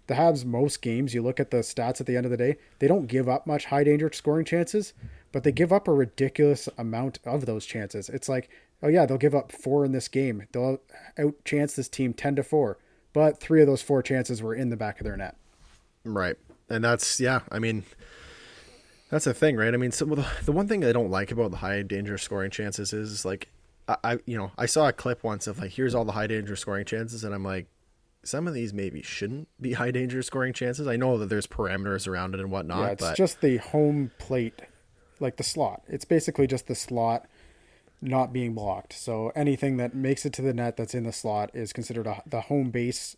The 0.07 0.15
Habs, 0.15 0.45
most 0.45 0.83
games, 0.83 1.13
you 1.13 1.23
look 1.23 1.41
at 1.41 1.51
the 1.51 1.57
stats 1.59 2.01
at 2.01 2.07
the 2.07 2.17
end 2.17 2.27
of 2.27 2.31
the 2.31 2.37
day, 2.37 2.59
they 2.79 2.87
don't 2.87 3.09
give 3.09 3.29
up 3.29 3.45
much 3.45 3.65
high 3.65 3.83
danger 3.83 4.09
scoring 4.13 4.45
chances, 4.45 4.93
but 5.33 5.43
they 5.43 5.51
give 5.51 5.73
up 5.73 5.89
a 5.89 5.93
ridiculous 5.93 6.69
amount 6.79 7.19
of 7.25 7.47
those 7.47 7.67
chances. 7.67 8.09
It's 8.09 8.29
like 8.29 8.49
Oh 8.83 8.89
yeah, 8.89 9.07
they'll 9.07 9.19
give 9.19 9.35
up 9.35 9.53
four 9.53 9.85
in 9.85 9.93
this 9.93 10.09
game. 10.09 10.47
They'll 10.53 10.81
outchance 11.19 11.75
this 11.75 11.89
team 11.89 12.13
ten 12.13 12.37
to 12.37 12.43
four, 12.43 12.79
but 13.13 13.41
three 13.41 13.61
of 13.61 13.67
those 13.67 13.83
four 13.83 14.03
chances 14.03 14.43
were 14.43 14.55
in 14.55 14.69
the 14.69 14.77
back 14.77 15.01
of 15.01 15.05
their 15.05 15.17
net. 15.17 15.37
Right, 16.05 16.37
and 16.69 16.85
that's 16.85 17.21
yeah. 17.21 17.41
I 17.51 17.59
mean, 17.59 17.85
that's 19.11 19.25
the 19.25 19.35
thing, 19.35 19.57
right? 19.57 19.73
I 19.73 19.77
mean, 19.77 19.93
so 19.93 20.05
the, 20.05 20.27
the 20.45 20.53
one 20.53 20.69
thing 20.69 20.85
I 20.85 20.93
don't 20.93 21.11
like 21.11 21.31
about 21.31 21.51
the 21.51 21.59
high 21.59 21.83
danger 21.83 22.19
scoring 22.19 22.51
chances 22.51 22.93
is 22.93 23.25
like, 23.25 23.49
I, 23.89 23.97
I 24.05 24.19
you 24.27 24.37
know 24.37 24.53
I 24.59 24.67
saw 24.67 24.89
a 24.89 24.93
clip 24.93 25.23
once 25.23 25.47
of 25.47 25.59
like 25.59 25.73
here's 25.73 25.95
all 25.95 26.05
the 26.05 26.13
high 26.13 26.27
danger 26.27 26.57
scoring 26.57 26.85
chances, 26.85 27.25
and 27.25 27.35
I'm 27.35 27.45
like, 27.45 27.67
some 28.25 28.49
of 28.49 28.55
these 28.55 28.73
maybe 28.73 29.03
shouldn't 29.03 29.49
be 29.61 29.75
high 29.75 29.91
danger 29.91 30.23
scoring 30.23 30.53
chances. 30.53 30.87
I 30.87 30.97
know 30.97 31.19
that 31.19 31.29
there's 31.29 31.47
parameters 31.47 32.09
around 32.09 32.35
it 32.35 32.41
and 32.41 32.51
whatnot, 32.51 32.81
Yeah, 32.81 32.91
it's 32.91 33.03
but 33.03 33.17
just 33.17 33.41
the 33.41 33.59
home 33.59 34.11
plate, 34.19 34.63
like 35.21 35.37
the 35.37 35.45
slot. 35.45 35.83
It's 35.89 36.05
basically 36.05 36.47
just 36.47 36.67
the 36.67 36.75
slot 36.75 37.27
not 38.03 38.33
being 38.33 38.55
blocked. 38.55 38.93
So 38.93 39.33
anything 39.35 39.77
that 39.79 39.95
makes 39.95 40.27
it 40.27 40.33
to 40.35 40.43
the 40.43 40.53
net 40.53 40.77
that's 40.77 40.95
in 40.95 41.05
the 41.05 41.13
slot 41.13 41.51
is 41.55 41.73
considered 41.73 42.07
a, 42.07 42.23
the 42.27 42.43
home 42.43 42.71
base, 42.71 43.17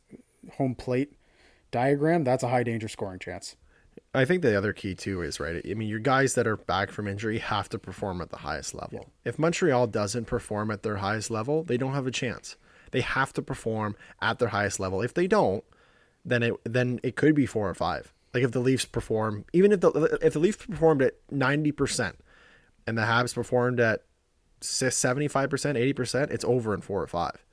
home 0.53 0.75
plate 0.75 1.15
diagram. 1.71 2.25
That's 2.25 2.43
a 2.43 2.49
high 2.49 2.63
danger 2.63 2.89
scoring 2.89 3.19
chance. 3.19 3.57
I 4.15 4.25
think 4.25 4.43
the 4.43 4.57
other 4.57 4.73
key 4.73 4.95
too 4.95 5.23
is 5.23 5.39
right. 5.39 5.63
I 5.69 5.75
mean, 5.75 5.89
your 5.89 5.99
guys 5.99 6.35
that 6.35 6.47
are 6.47 6.57
back 6.57 6.91
from 6.91 7.07
injury 7.07 7.39
have 7.39 7.69
to 7.71 7.79
perform 7.79 8.21
at 8.21 8.31
the 8.31 8.39
highest 8.39 8.75
level. 8.75 9.11
If 9.25 9.39
Montreal 9.39 9.89
doesn't 9.89 10.27
perform 10.27 10.71
at 10.71 10.83
their 10.83 10.97
highest 10.97 11.31
level, 11.31 11.63
they 11.63 11.77
don't 11.77 11.95
have 11.95 12.07
a 12.07 12.11
chance. 12.11 12.57
They 12.91 13.03
have 13.03 13.33
to 13.35 13.43
perform 13.43 13.97
at 14.23 14.39
their 14.39 14.49
highest 14.49 14.81
level. 14.81 15.03
If 15.03 15.15
they 15.15 15.27
don't, 15.27 15.63
then 16.25 16.43
it 16.43 16.55
then 16.65 17.01
it 17.03 17.17
could 17.17 17.35
be 17.35 17.47
four 17.47 17.69
or 17.69 17.75
five. 17.75 18.13
Like 18.33 18.45
if 18.45 18.53
the 18.53 18.61
Leafs 18.61 18.85
perform, 18.85 19.45
even 19.53 19.73
if 19.73 19.81
the 19.81 20.19
if 20.23 20.33
the 20.33 20.39
Leafs 20.39 20.65
performed 20.65 21.03
at 21.03 21.15
ninety 21.31 21.73
percent, 21.73 22.19
and 22.87 22.97
the 22.97 23.03
Habs 23.03 23.35
performed 23.35 23.81
at 23.81 24.05
seventy 24.61 25.29
five 25.29 25.51
percent, 25.51 25.77
eighty 25.77 25.93
percent, 25.93 26.31
it's 26.31 26.45
over 26.45 26.73
in 26.73 26.81
four 26.81 27.03
or 27.03 27.07
five. 27.07 27.45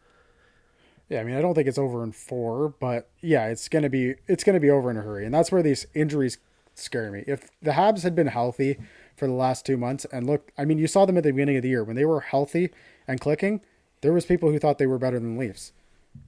Yeah, 1.09 1.21
I 1.21 1.23
mean, 1.23 1.35
I 1.35 1.41
don't 1.41 1.53
think 1.53 1.67
it's 1.67 1.77
over 1.77 2.03
in 2.03 2.11
four, 2.11 2.69
but 2.79 3.09
yeah, 3.21 3.47
it's 3.47 3.69
gonna 3.69 3.89
be 3.89 4.15
it's 4.27 4.43
gonna 4.43 4.59
be 4.59 4.69
over 4.69 4.89
in 4.89 4.97
a 4.97 5.01
hurry, 5.01 5.25
and 5.25 5.33
that's 5.33 5.51
where 5.51 5.61
these 5.61 5.85
injuries 5.93 6.39
scare 6.73 7.11
me. 7.11 7.23
If 7.27 7.49
the 7.61 7.71
Habs 7.71 8.03
had 8.03 8.15
been 8.15 8.27
healthy 8.27 8.77
for 9.15 9.27
the 9.27 9.33
last 9.33 9.65
two 9.65 9.77
months, 9.77 10.05
and 10.11 10.25
look, 10.25 10.51
I 10.57 10.65
mean, 10.65 10.77
you 10.77 10.87
saw 10.87 11.05
them 11.05 11.17
at 11.17 11.23
the 11.23 11.31
beginning 11.31 11.57
of 11.57 11.63
the 11.63 11.69
year 11.69 11.83
when 11.83 11.95
they 11.95 12.05
were 12.05 12.21
healthy 12.21 12.71
and 13.07 13.19
clicking. 13.19 13.61
There 14.01 14.13
was 14.13 14.25
people 14.25 14.51
who 14.51 14.59
thought 14.59 14.77
they 14.77 14.87
were 14.87 14.99
better 14.99 15.19
than 15.19 15.37
Leafs. 15.37 15.71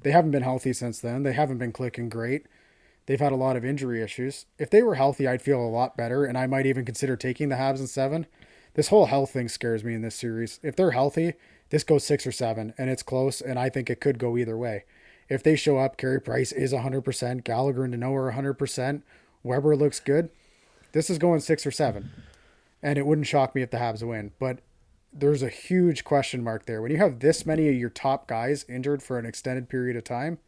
They 0.02 0.12
haven't 0.12 0.32
been 0.32 0.44
healthy 0.44 0.74
since 0.74 1.00
then. 1.00 1.24
They 1.24 1.34
haven't 1.34 1.58
been 1.58 1.72
clicking 1.72 2.10
great. 2.10 2.46
They've 3.06 3.20
had 3.20 3.32
a 3.32 3.38
lot 3.38 3.56
of 3.56 3.66
injury 3.66 4.02
issues. 4.02 4.46
If 4.58 4.70
they 4.70 4.82
were 4.82 4.96
healthy, 4.96 5.28
I'd 5.28 5.42
feel 5.42 5.62
a 5.62 5.68
lot 5.68 5.98
better, 5.98 6.26
and 6.26 6.38
I 6.38 6.48
might 6.48 6.66
even 6.66 6.86
consider 6.86 7.16
taking 7.16 7.50
the 7.50 7.56
Habs 7.56 7.80
in 7.80 7.88
seven. 7.88 8.26
This 8.74 8.90
whole 8.90 9.08
health 9.08 9.32
thing 9.32 9.48
scares 9.48 9.84
me 9.84 9.96
in 9.96 10.02
this 10.02 10.16
series. 10.16 10.60
If 10.62 10.76
they're 10.76 10.92
healthy, 10.92 11.34
this 11.70 11.84
goes 11.84 12.06
six 12.06 12.26
or 12.26 12.32
seven, 12.32 12.74
and 12.78 12.90
it's 12.90 13.04
close, 13.04 13.42
and 13.42 13.60
I 13.60 13.70
think 13.70 13.90
it 13.90 14.02
could 14.02 14.20
go 14.20 14.38
either 14.38 14.58
way. 14.58 14.86
If 15.30 15.44
they 15.44 15.56
show 15.56 15.78
up, 15.78 15.98
Carey 15.98 16.22
Price 16.22 16.52
is 16.52 16.74
100%, 16.74 17.44
Gallagher 17.44 17.84
and 17.84 17.94
Danault 17.94 18.14
are 18.14 18.32
100%, 18.32 19.02
Weber 19.44 19.76
looks 19.76 20.00
good, 20.00 20.30
this 20.94 21.10
is 21.10 21.18
going 21.18 21.42
six 21.42 21.66
or 21.66 21.72
seven. 21.72 22.12
And 22.82 22.98
it 22.98 23.06
wouldn't 23.06 23.28
shock 23.28 23.56
me 23.56 23.62
if 23.62 23.72
the 23.72 23.78
Habs 23.78 24.08
win, 24.08 24.32
but 24.40 24.60
there's 25.12 25.44
a 25.44 25.50
huge 25.50 26.04
question 26.04 26.44
mark 26.44 26.66
there. 26.66 26.82
When 26.82 26.92
you 26.92 26.98
have 26.98 27.20
this 27.20 27.46
many 27.46 27.68
of 27.70 27.76
your 27.76 27.90
top 27.90 28.28
guys 28.28 28.66
injured 28.70 29.02
for 29.02 29.18
an 29.18 29.26
extended 29.26 29.68
period 29.68 29.98
of 29.98 30.04
time, 30.04 30.40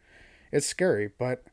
it's 0.51 0.67
scary, 0.67 1.11
but 1.17 1.43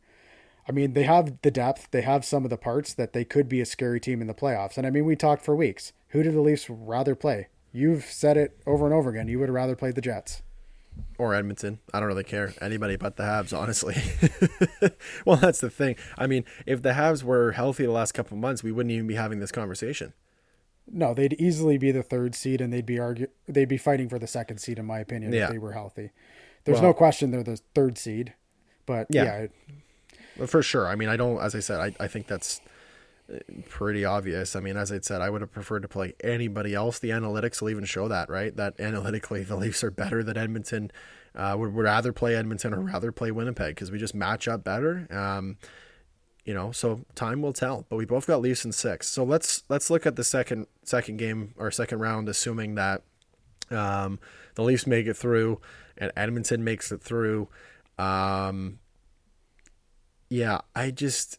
I 0.69 0.73
mean, 0.73 0.93
they 0.93 1.05
have 1.05 1.41
the 1.43 1.51
depth, 1.51 1.89
they 1.93 2.03
have 2.03 2.25
some 2.25 2.45
of 2.45 2.51
the 2.51 2.57
parts 2.57 2.93
that 2.95 3.13
they 3.13 3.25
could 3.25 3.49
be 3.49 3.61
a 3.61 3.67
scary 3.67 4.01
team 4.01 4.21
in 4.21 4.27
the 4.27 4.35
playoffs. 4.35 4.77
And 4.77 4.87
I 4.87 4.91
mean, 4.91 5.05
we 5.05 5.17
talked 5.17 5.45
for 5.45 5.55
weeks. 5.55 5.93
Who 6.09 6.23
do 6.23 6.33
the 6.33 6.41
Leafs 6.41 6.69
rather 6.69 7.15
play? 7.15 7.49
You've 7.77 8.05
said 8.07 8.39
it 8.39 8.59
over 8.67 8.87
and 8.87 8.95
over 8.95 9.11
again. 9.11 9.29
You 9.29 9.39
would 9.39 9.51
rather 9.51 9.77
play 9.77 9.91
the 9.91 10.01
Jets 10.01 10.43
or 11.19 11.35
Edmonton. 11.35 11.79
I 11.93 12.01
don't 12.01 12.09
really 12.09 12.25
care. 12.25 12.55
Anybody 12.61 12.97
but 12.97 13.17
the 13.17 13.25
Habs, 13.25 13.55
honestly. 13.57 13.97
well, 15.27 15.37
that's 15.37 15.61
the 15.61 15.69
thing. 15.69 15.97
I 16.17 16.27
mean, 16.27 16.47
if 16.65 16.81
the 16.81 16.93
Habs 16.93 17.23
were 17.23 17.53
healthy 17.53 17.85
the 17.85 17.93
last 17.93 18.13
couple 18.13 18.35
of 18.35 18.41
months, 18.41 18.63
we 18.63 18.73
wouldn't 18.73 18.93
even 18.93 19.07
be 19.07 19.15
having 19.17 19.41
this 19.41 19.53
conversation. 19.53 20.15
No, 20.91 21.13
they'd 21.13 21.35
easily 21.35 21.77
be 21.77 21.91
the 21.93 22.03
third 22.03 22.35
seed, 22.35 22.63
and 22.63 22.73
they'd 22.73 22.87
be 22.87 22.99
argue 22.99 23.27
they'd 23.47 23.69
be 23.69 23.77
fighting 23.77 24.09
for 24.09 24.19
the 24.19 24.27
second 24.27 24.57
seed, 24.59 24.79
in 24.79 24.87
my 24.87 25.01
opinion, 25.01 25.33
Yeah. 25.35 25.45
if 25.47 25.51
they 25.51 25.59
were 25.59 25.73
healthy. 25.73 26.13
There's 26.65 26.77
Well- 26.81 26.91
no 26.91 26.95
question 26.95 27.31
they're 27.31 27.43
the 27.43 27.61
third 27.75 27.99
seed, 27.99 28.33
but 28.87 29.07
Yeah. 29.11 29.47
yeah, 30.39 30.47
for 30.47 30.63
sure. 30.63 30.87
I 30.87 30.95
mean, 30.95 31.11
I 31.11 31.17
don't, 31.17 31.39
as 31.43 31.55
I 31.55 31.61
said, 31.61 31.81
I, 31.81 32.05
I 32.05 32.09
think 32.09 32.27
that's 32.27 32.61
pretty 33.69 34.05
obvious. 34.05 34.55
I 34.55 34.61
mean, 34.61 34.77
as 34.77 34.93
I 34.93 35.01
said, 35.01 35.21
I 35.21 35.31
would 35.31 35.41
have 35.41 35.53
preferred 35.53 35.83
to 35.83 35.89
play 35.89 36.15
anybody 36.23 36.75
else. 36.75 36.99
The 36.99 37.11
analytics 37.11 37.61
will 37.61 37.71
even 37.71 37.85
show 37.85 38.09
that, 38.09 38.31
right? 38.31 38.55
That 38.57 38.79
analytically, 38.81 39.43
the 39.45 39.57
Leafs 39.57 39.83
are 39.85 39.91
better 39.91 40.23
than 40.23 40.37
Edmonton. 40.37 40.91
Uh, 41.35 41.55
would, 41.59 41.75
would 41.75 41.85
rather 41.85 42.13
play 42.13 42.35
Edmonton 42.35 42.73
or 42.73 42.81
rather 42.81 43.13
play 43.13 43.31
Winnipeg 43.31 43.75
because 43.75 43.91
we 43.91 43.99
just 43.99 44.15
match 44.15 44.49
up 44.49 44.65
better. 44.65 45.07
Um, 45.11 45.59
you 46.45 46.55
know, 46.55 46.73
so 46.73 47.05
time 47.15 47.43
will 47.43 47.53
tell. 47.53 47.85
But 47.89 47.97
we 47.97 48.07
both 48.07 48.27
got 48.27 48.41
Leafs 48.41 48.65
in 48.65 48.73
six. 48.73 49.09
So 49.09 49.25
let's 49.25 49.65
let's 49.69 49.91
look 49.91 50.07
at 50.07 50.17
the 50.17 50.25
second 50.25 50.67
second 50.85 51.19
game 51.19 51.53
or 51.57 51.71
second 51.71 51.99
round, 51.99 52.29
assuming 52.29 52.77
that 52.77 53.03
um, 53.71 54.19
the 54.55 54.63
Leafs 54.63 54.87
make 54.87 55.07
it 55.07 55.17
through 55.17 55.61
and 55.99 56.13
Edmonton 56.17 56.65
makes 56.65 56.93
it 56.93 57.03
through. 57.03 57.49
Um, 57.99 58.79
yeah, 60.29 60.61
I 60.75 60.91
just 60.91 61.39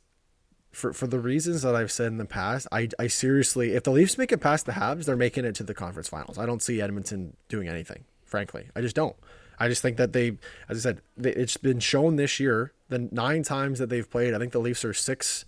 for 0.72 0.94
for 0.94 1.08
the 1.08 1.20
reasons 1.20 1.62
that 1.62 1.76
I've 1.76 1.92
said 1.92 2.08
in 2.08 2.18
the 2.18 2.26
past, 2.26 2.68
I 2.72 2.90
I 3.00 3.08
seriously, 3.08 3.74
if 3.74 3.84
the 3.84 3.92
Leafs 3.92 4.18
make 4.18 4.32
it 4.32 4.40
past 4.40 4.66
the 4.66 4.74
Habs, 4.74 5.06
they're 5.06 5.16
making 5.16 5.46
it 5.46 5.56
to 5.56 5.64
the 5.64 5.74
conference 5.74 6.10
finals. 6.10 6.38
I 6.38 6.46
don't 6.46 6.62
see 6.62 6.82
Edmonton 6.82 7.36
doing 7.50 7.68
anything. 7.68 8.06
Frankly, 8.26 8.68
I 8.76 8.82
just 8.82 8.96
don't. 8.96 9.16
I 9.60 9.68
just 9.68 9.82
think 9.82 9.98
that 9.98 10.14
they, 10.14 10.38
as 10.70 10.86
I 10.86 10.90
said, 10.90 11.02
they, 11.16 11.34
it's 11.34 11.58
been 11.58 11.80
shown 11.80 12.16
this 12.16 12.40
year 12.40 12.74
the 12.90 13.10
nine 13.12 13.44
times 13.44 13.80
that 13.80 13.90
they've 13.90 14.10
played. 14.10 14.34
I 14.34 14.38
think 14.38 14.52
the 14.52 14.60
Leafs 14.60 14.86
are 14.86 14.94
six, 14.94 15.46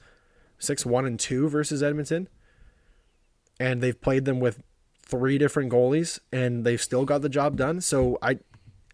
six 0.58 0.86
one 0.86 1.06
and 1.06 1.20
two 1.20 1.48
versus 1.48 1.84
Edmonton, 1.84 2.28
and 3.60 3.82
they've 3.82 4.00
played 4.00 4.26
them 4.26 4.40
with 4.40 4.64
three 5.04 5.38
different 5.38 5.72
goalies, 5.72 6.20
and 6.32 6.66
they've 6.66 6.82
still 6.82 7.06
got 7.06 7.22
the 7.22 7.30
job 7.30 7.56
done. 7.56 7.82
So 7.82 8.18
I, 8.22 8.40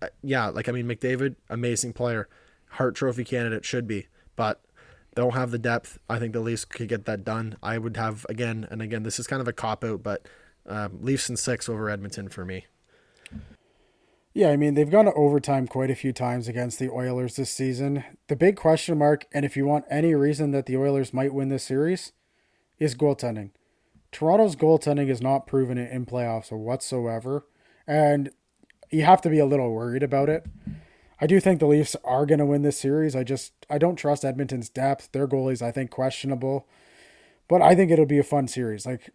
I 0.01 0.09
yeah, 0.21 0.47
like 0.47 0.67
I 0.67 0.71
mean, 0.71 0.87
McDavid, 0.87 1.35
amazing 1.49 1.93
player, 1.93 2.27
Hart 2.71 2.95
Trophy 2.95 3.23
candidate 3.23 3.63
should 3.63 3.87
be, 3.87 4.07
but 4.35 4.61
they 5.15 5.21
don't 5.21 5.33
have 5.33 5.51
the 5.51 5.57
depth. 5.57 5.97
I 6.09 6.19
think 6.19 6.33
the 6.33 6.41
Leafs 6.41 6.65
could 6.65 6.89
get 6.89 7.05
that 7.05 7.23
done. 7.23 7.57
I 7.63 7.77
would 7.77 7.97
have 7.97 8.25
again 8.29 8.67
and 8.69 8.81
again. 8.81 9.03
This 9.03 9.19
is 9.19 9.27
kind 9.27 9.41
of 9.41 9.47
a 9.47 9.53
cop 9.53 9.83
out, 9.83 10.03
but 10.03 10.27
um, 10.67 10.99
Leafs 11.01 11.29
in 11.29 11.37
six 11.37 11.69
over 11.69 11.89
Edmonton 11.89 12.29
for 12.29 12.45
me. 12.45 12.65
Yeah, 14.33 14.49
I 14.49 14.57
mean, 14.57 14.73
they've 14.73 14.89
gone 14.91 15.05
to 15.05 15.13
overtime 15.13 15.65
quite 15.65 15.89
a 15.89 15.95
few 15.95 16.11
times 16.11 16.49
against 16.49 16.77
the 16.77 16.89
Oilers 16.89 17.37
this 17.37 17.49
season. 17.49 18.03
The 18.27 18.35
big 18.35 18.57
question 18.57 18.97
mark, 18.97 19.25
and 19.33 19.45
if 19.45 19.55
you 19.55 19.65
want 19.65 19.85
any 19.89 20.13
reason 20.13 20.51
that 20.51 20.65
the 20.65 20.75
Oilers 20.75 21.13
might 21.13 21.33
win 21.33 21.47
this 21.47 21.63
series, 21.63 22.11
is 22.77 22.95
goaltending. 22.95 23.51
Toronto's 24.11 24.57
goaltending 24.57 25.09
is 25.09 25.21
not 25.21 25.47
proven 25.47 25.77
it 25.77 25.89
in 25.89 26.05
playoffs 26.05 26.51
whatsoever, 26.51 27.45
and 27.87 28.29
you 28.91 29.05
have 29.05 29.21
to 29.21 29.29
be 29.29 29.39
a 29.39 29.45
little 29.45 29.71
worried 29.71 30.03
about 30.03 30.27
it. 30.27 30.45
I 31.19 31.27
do 31.27 31.39
think 31.39 31.59
the 31.59 31.67
Leafs 31.67 31.95
are 32.03 32.25
going 32.25 32.39
to 32.39 32.45
win 32.45 32.61
this 32.61 32.79
series. 32.79 33.15
I 33.15 33.23
just 33.23 33.53
I 33.69 33.77
don't 33.77 33.95
trust 33.95 34.25
Edmonton's 34.25 34.69
depth. 34.69 35.11
Their 35.11 35.27
goalies 35.27 35.61
I 35.61 35.71
think 35.71 35.91
questionable, 35.91 36.67
but 37.47 37.61
I 37.61 37.75
think 37.75 37.91
it'll 37.91 38.05
be 38.05 38.19
a 38.19 38.23
fun 38.23 38.47
series. 38.47 38.85
Like 38.85 39.11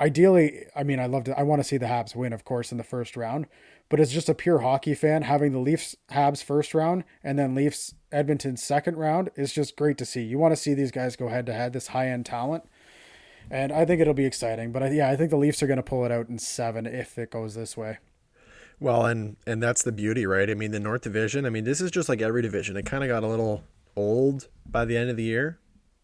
ideally, 0.00 0.66
I 0.74 0.82
mean, 0.82 0.98
I 0.98 1.06
love 1.06 1.24
to 1.24 1.38
I 1.38 1.42
want 1.42 1.60
to 1.60 1.68
see 1.68 1.76
the 1.76 1.86
Habs 1.86 2.16
win, 2.16 2.32
of 2.32 2.44
course, 2.44 2.72
in 2.72 2.78
the 2.78 2.84
first 2.84 3.16
round. 3.16 3.46
But 3.88 4.00
as 4.00 4.12
just 4.12 4.28
a 4.28 4.34
pure 4.34 4.60
hockey 4.60 4.94
fan, 4.94 5.22
having 5.22 5.52
the 5.52 5.58
Leafs 5.58 5.94
Habs 6.10 6.42
first 6.42 6.74
round 6.74 7.04
and 7.22 7.38
then 7.38 7.54
Leafs 7.54 7.94
Edmonton 8.10 8.56
second 8.56 8.96
round 8.96 9.30
is 9.36 9.52
just 9.52 9.76
great 9.76 9.98
to 9.98 10.04
see. 10.04 10.22
You 10.22 10.38
want 10.38 10.52
to 10.52 10.60
see 10.60 10.74
these 10.74 10.90
guys 10.90 11.16
go 11.16 11.28
head 11.28 11.46
to 11.46 11.52
head, 11.52 11.72
this 11.72 11.88
high 11.88 12.08
end 12.08 12.26
talent. 12.26 12.64
And 13.50 13.72
I 13.72 13.84
think 13.84 14.00
it'll 14.00 14.14
be 14.14 14.24
exciting. 14.24 14.72
But 14.72 14.82
I, 14.82 14.90
yeah, 14.90 15.10
I 15.10 15.16
think 15.16 15.30
the 15.30 15.36
Leafs 15.36 15.62
are 15.62 15.66
going 15.66 15.76
to 15.76 15.82
pull 15.82 16.04
it 16.04 16.10
out 16.10 16.28
in 16.28 16.38
seven 16.38 16.86
if 16.86 17.18
it 17.18 17.30
goes 17.30 17.54
this 17.54 17.76
way. 17.76 17.98
Well, 18.80 19.06
and 19.06 19.36
and 19.46 19.62
that's 19.62 19.82
the 19.82 19.92
beauty, 19.92 20.26
right? 20.26 20.50
I 20.50 20.54
mean, 20.54 20.70
the 20.72 20.80
North 20.80 21.02
Division. 21.02 21.46
I 21.46 21.50
mean, 21.50 21.64
this 21.64 21.80
is 21.80 21.90
just 21.90 22.08
like 22.08 22.20
every 22.20 22.42
division. 22.42 22.76
It 22.76 22.84
kind 22.86 23.02
of 23.02 23.08
got 23.08 23.22
a 23.22 23.26
little 23.28 23.64
old 23.96 24.48
by 24.66 24.84
the 24.84 24.96
end 24.96 25.10
of 25.10 25.16
the 25.16 25.22
year, 25.22 25.58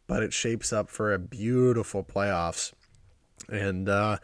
but 0.07 0.23
it 0.23 0.33
shapes 0.33 0.73
up 0.73 0.89
for 0.89 1.13
a 1.13 1.19
beautiful 1.19 2.05
playoffs. 2.05 2.73
And 3.49 3.89
uh, 3.89 4.19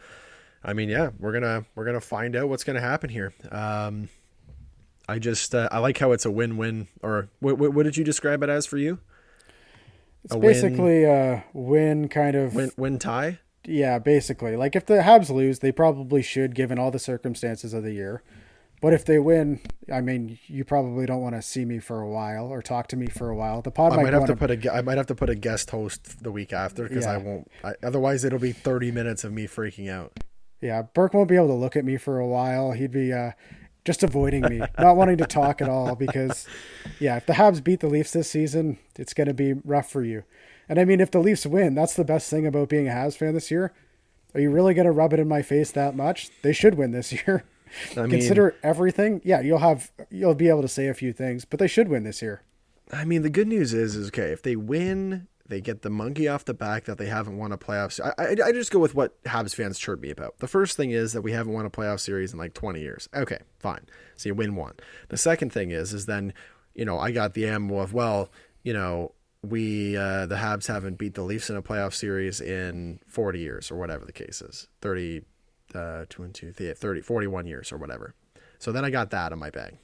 I 0.63 0.73
mean, 0.73 0.89
yeah, 0.89 1.09
we're 1.19 1.33
gonna 1.33 1.65
we're 1.75 1.85
gonna 1.85 2.01
find 2.01 2.35
out 2.35 2.49
what's 2.49 2.63
gonna 2.63 2.81
happen 2.81 3.09
here. 3.09 3.33
Um, 3.51 4.09
I 5.09 5.19
just 5.19 5.53
uh, 5.53 5.69
I 5.71 5.79
like 5.79 5.97
how 5.97 6.11
it's 6.11 6.25
a 6.25 6.31
win-win. 6.31 6.87
Or 7.01 7.29
what, 7.39 7.57
what, 7.57 7.73
what 7.73 7.83
did 7.83 7.97
you 7.97 8.03
describe 8.03 8.43
it 8.43 8.49
as 8.49 8.65
for 8.65 8.77
you? 8.77 8.99
It's 10.23 10.33
A 10.33 10.37
win- 10.37 10.53
basically 10.53 11.03
a 11.03 11.45
win 11.53 12.09
kind 12.09 12.35
of 12.35 12.55
Win 12.55 12.71
win 12.77 12.99
tie. 12.99 13.39
Yeah, 13.65 13.99
basically. 13.99 14.55
Like 14.55 14.75
if 14.75 14.85
the 14.85 14.95
Habs 14.99 15.29
lose, 15.29 15.59
they 15.59 15.71
probably 15.73 16.21
should, 16.21 16.55
given 16.55 16.79
all 16.79 16.89
the 16.91 16.99
circumstances 16.99 17.73
of 17.73 17.83
the 17.83 17.91
year. 17.93 18.23
But 18.79 18.93
if 18.93 19.05
they 19.05 19.17
win, 19.17 19.59
I 19.91 20.01
mean, 20.01 20.37
you 20.45 20.63
probably 20.63 21.07
don't 21.07 21.21
want 21.21 21.35
to 21.35 21.41
see 21.41 21.65
me 21.65 21.79
for 21.79 21.99
a 21.99 22.07
while 22.07 22.47
or 22.47 22.61
talk 22.61 22.87
to 22.89 22.95
me 22.95 23.07
for 23.07 23.29
a 23.29 23.35
while. 23.35 23.61
The 23.61 23.71
pod 23.71 23.93
I 23.93 23.95
might, 23.95 24.03
might 24.03 24.13
have 24.13 24.25
to 24.27 24.35
put 24.35 24.51
a 24.51 24.73
I 24.73 24.81
might 24.81 24.97
have 24.97 25.07
to 25.07 25.15
put 25.15 25.29
a 25.29 25.35
guest 25.35 25.71
host 25.71 26.23
the 26.23 26.31
week 26.31 26.53
after 26.53 26.87
because 26.87 27.07
I 27.07 27.17
won't. 27.17 27.49
I, 27.63 27.73
otherwise, 27.81 28.23
it'll 28.23 28.39
be 28.39 28.51
thirty 28.51 28.91
minutes 28.91 29.23
of 29.23 29.33
me 29.33 29.47
freaking 29.47 29.89
out. 29.89 30.13
Yeah, 30.61 30.83
Burke 30.83 31.13
won't 31.13 31.29
be 31.29 31.35
able 31.35 31.47
to 31.47 31.53
look 31.53 31.75
at 31.75 31.85
me 31.85 31.97
for 31.97 32.19
a 32.19 32.27
while. 32.27 32.71
He'd 32.71 32.91
be 32.91 33.13
uh, 33.13 33.31
just 33.85 34.03
avoiding 34.03 34.41
me, 34.41 34.61
not 34.79 34.95
wanting 34.95 35.17
to 35.17 35.25
talk 35.25 35.61
at 35.61 35.69
all 35.69 35.95
because, 35.95 36.47
yeah, 36.99 37.15
if 37.17 37.25
the 37.25 37.33
Habs 37.33 37.63
beat 37.63 37.79
the 37.79 37.87
Leafs 37.87 38.11
this 38.11 38.29
season, 38.29 38.79
it's 38.95 39.13
going 39.13 39.27
to 39.27 39.33
be 39.33 39.53
rough 39.53 39.89
for 39.89 40.03
you. 40.03 40.23
And 40.67 40.79
I 40.79 40.85
mean, 40.85 40.99
if 40.99 41.11
the 41.11 41.19
Leafs 41.19 41.45
win, 41.45 41.75
that's 41.75 41.95
the 41.95 42.03
best 42.03 42.29
thing 42.29 42.45
about 42.45 42.69
being 42.69 42.87
a 42.87 42.91
Habs 42.91 43.17
fan 43.17 43.33
this 43.33 43.51
year. 43.51 43.73
Are 44.33 44.41
you 44.41 44.51
really 44.51 44.73
going 44.73 44.85
to 44.85 44.91
rub 44.91 45.13
it 45.13 45.19
in 45.19 45.27
my 45.27 45.41
face 45.41 45.71
that 45.71 45.95
much? 45.95 46.29
They 46.41 46.53
should 46.53 46.75
win 46.75 46.91
this 46.91 47.11
year. 47.27 47.43
I 47.95 48.01
mean, 48.01 48.11
Consider 48.11 48.55
everything. 48.63 49.21
Yeah, 49.23 49.41
you'll 49.41 49.59
have 49.59 49.91
you'll 50.09 50.35
be 50.35 50.49
able 50.49 50.61
to 50.61 50.67
say 50.67 50.87
a 50.87 50.93
few 50.93 51.13
things, 51.13 51.45
but 51.45 51.59
they 51.59 51.67
should 51.67 51.87
win 51.87 52.03
this 52.03 52.21
year. 52.21 52.43
I 52.91 53.05
mean, 53.05 53.21
the 53.21 53.29
good 53.29 53.47
news 53.47 53.73
is, 53.73 53.95
is 53.95 54.07
okay 54.07 54.31
if 54.31 54.41
they 54.41 54.55
win, 54.55 55.27
they 55.47 55.61
get 55.61 55.81
the 55.81 55.89
monkey 55.89 56.27
off 56.27 56.45
the 56.45 56.53
back 56.53 56.85
that 56.85 56.97
they 56.97 57.07
haven't 57.07 57.37
won 57.37 57.51
a 57.51 57.57
playoff. 57.57 57.99
I, 58.01 58.23
I, 58.23 58.47
I 58.47 58.51
just 58.51 58.71
go 58.71 58.79
with 58.79 58.95
what 58.95 59.21
Habs 59.23 59.55
fans 59.55 59.79
chirp 59.79 59.99
me 59.99 60.09
about. 60.09 60.39
The 60.39 60.47
first 60.47 60.77
thing 60.77 60.91
is 60.91 61.13
that 61.13 61.21
we 61.21 61.31
haven't 61.31 61.53
won 61.53 61.65
a 61.65 61.69
playoff 61.69 61.99
series 61.99 62.33
in 62.33 62.39
like 62.39 62.53
20 62.53 62.79
years. 62.79 63.09
Okay, 63.13 63.39
fine. 63.59 63.85
So 64.15 64.29
you 64.29 64.35
win 64.35 64.55
one. 64.55 64.73
The 65.09 65.17
second 65.17 65.51
thing 65.51 65.71
is, 65.71 65.93
is 65.93 66.05
then, 66.05 66.33
you 66.73 66.85
know, 66.85 66.99
I 66.99 67.11
got 67.11 67.33
the 67.33 67.47
ammo 67.47 67.79
of 67.79 67.93
well, 67.93 68.29
you 68.63 68.73
know, 68.73 69.13
we 69.43 69.95
uh, 69.95 70.25
the 70.25 70.35
Habs 70.35 70.67
haven't 70.67 70.97
beat 70.97 71.13
the 71.13 71.23
Leafs 71.23 71.49
in 71.49 71.55
a 71.55 71.61
playoff 71.61 71.93
series 71.93 72.41
in 72.41 72.99
40 73.07 73.39
years 73.39 73.71
or 73.71 73.75
whatever 73.75 74.05
the 74.05 74.11
case 74.11 74.41
is. 74.41 74.67
30, 74.81 75.21
uh, 75.75 76.05
two 76.09 76.23
and 76.23 76.33
two, 76.33 76.51
30, 76.51 77.01
41 77.01 77.45
years 77.47 77.71
or 77.71 77.77
whatever. 77.77 78.13
So 78.59 78.71
then 78.71 78.85
I 78.85 78.89
got 78.89 79.11
that 79.11 79.31
in 79.31 79.39
my 79.39 79.49
bag, 79.49 79.77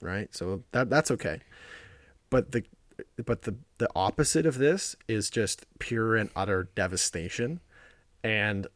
right? 0.00 0.34
So 0.34 0.62
that 0.72 0.90
that's 0.90 1.10
okay. 1.12 1.40
But 2.30 2.52
the 2.52 2.64
but 3.24 3.42
the 3.42 3.56
the 3.78 3.88
opposite 3.94 4.46
of 4.46 4.58
this 4.58 4.96
is 5.06 5.30
just 5.30 5.66
pure 5.78 6.16
and 6.16 6.30
utter 6.34 6.70
devastation, 6.74 7.60
and 8.24 8.66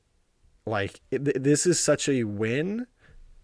like 0.66 1.00
it, 1.10 1.42
this 1.42 1.66
is 1.66 1.80
such 1.80 2.08
a 2.08 2.24
win 2.24 2.86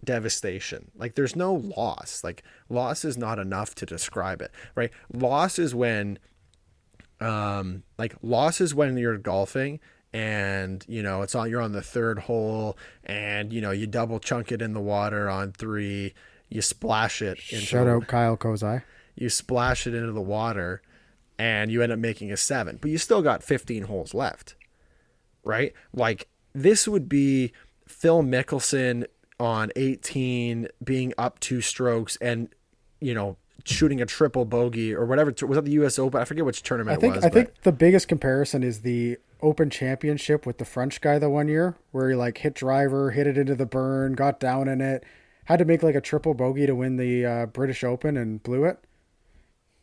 devastation. 0.05 0.91
Like 0.97 1.15
there's 1.15 1.35
no 1.35 1.55
loss. 1.55 2.23
Like 2.23 2.43
loss 2.69 3.05
is 3.05 3.17
not 3.17 3.39
enough 3.39 3.75
to 3.77 3.87
describe 3.87 4.41
it, 4.41 4.53
right? 4.75 4.91
Loss 5.13 5.59
is 5.59 5.75
when 5.75 6.19
um 7.21 7.83
like 7.99 8.15
loss 8.23 8.61
is 8.61 8.75
when 8.75 8.97
you're 8.99 9.17
golfing 9.17 9.81
and 10.17 10.85
you 10.89 11.03
know 11.03 11.23
it's 11.23 11.35
on 11.35 11.51
you're 11.51 11.61
on 11.61 11.73
the 11.73 11.83
third 11.83 12.21
hole 12.21 12.77
and 13.05 13.53
you 13.53 13.61
know 13.61 13.71
you 13.71 13.87
double 13.87 14.19
chunk 14.19 14.51
it 14.51 14.63
in 14.63 14.73
the 14.73 14.81
water 14.81 15.29
on 15.29 15.53
3 15.53 16.15
you 16.49 16.63
splash 16.63 17.21
it 17.21 17.39
into 17.51 17.67
Shout 17.67 17.87
out 17.87 18.07
Kyle 18.07 18.37
Kozai 18.37 18.83
you 19.17 19.29
splash 19.29 19.87
it 19.87 19.95
into 19.95 20.13
the 20.13 20.21
water 20.21 20.83
and 21.39 21.71
you 21.71 21.83
end 21.83 21.93
up 21.93 21.99
making 21.99 22.33
a 22.33 22.37
seven, 22.37 22.79
but 22.81 22.91
you 22.91 22.99
still 22.99 23.23
got 23.23 23.43
15 23.43 23.85
holes 23.85 24.15
left, 24.15 24.55
right? 25.45 25.73
Like 25.93 26.29
this 26.55 26.87
would 26.87 27.09
be 27.09 27.53
Phil 27.87 28.23
Mickelson 28.23 29.07
on 29.39 29.71
18 29.77 30.69
being 30.83 31.13
up 31.19 31.41
two 31.41 31.61
strokes 31.61 32.17
and, 32.17 32.49
you 33.01 33.15
know, 33.15 33.37
shooting 33.65 34.01
a 34.01 34.07
triple 34.07 34.45
bogey 34.45 34.95
or 34.95 35.05
whatever. 35.05 35.35
Was 35.47 35.57
that 35.57 35.65
the 35.65 35.73
U.S. 35.73 35.99
Open? 35.99 36.21
I 36.21 36.25
forget 36.25 36.45
which 36.45 36.63
tournament 36.63 36.97
I 36.97 37.01
think, 37.01 37.17
was. 37.17 37.25
I 37.25 37.29
but... 37.29 37.35
think 37.35 37.63
the 37.63 37.73
biggest 37.73 38.09
comparison 38.09 38.63
is 38.63 38.81
the 38.81 39.19
Open 39.43 39.71
Championship 39.71 40.47
with 40.47 40.59
the 40.59 40.65
French 40.65 41.01
guy 41.01 41.19
the 41.19 41.31
one 41.31 41.49
year 41.49 41.77
where 41.93 42.11
he 42.11 42.17
like 42.17 42.39
hit 42.39 42.55
driver, 42.55 43.11
hit 43.11 43.27
it 43.27 43.39
into 43.39 43.55
the 43.55 43.67
burn, 43.67 44.15
got 44.15 44.41
down 44.41 44.69
in 44.69 44.81
it, 44.81 45.05
had 45.45 45.59
to 45.59 45.65
make 45.65 45.83
like 45.83 45.95
a 45.95 46.01
triple 46.01 46.35
bogey 46.35 46.67
to 46.67 46.75
win 46.75 46.97
the 46.97 47.25
uh, 47.25 47.47
British 47.47 47.85
Open 47.85 48.17
and 48.17 48.43
blew 48.43 48.65
it 48.65 48.83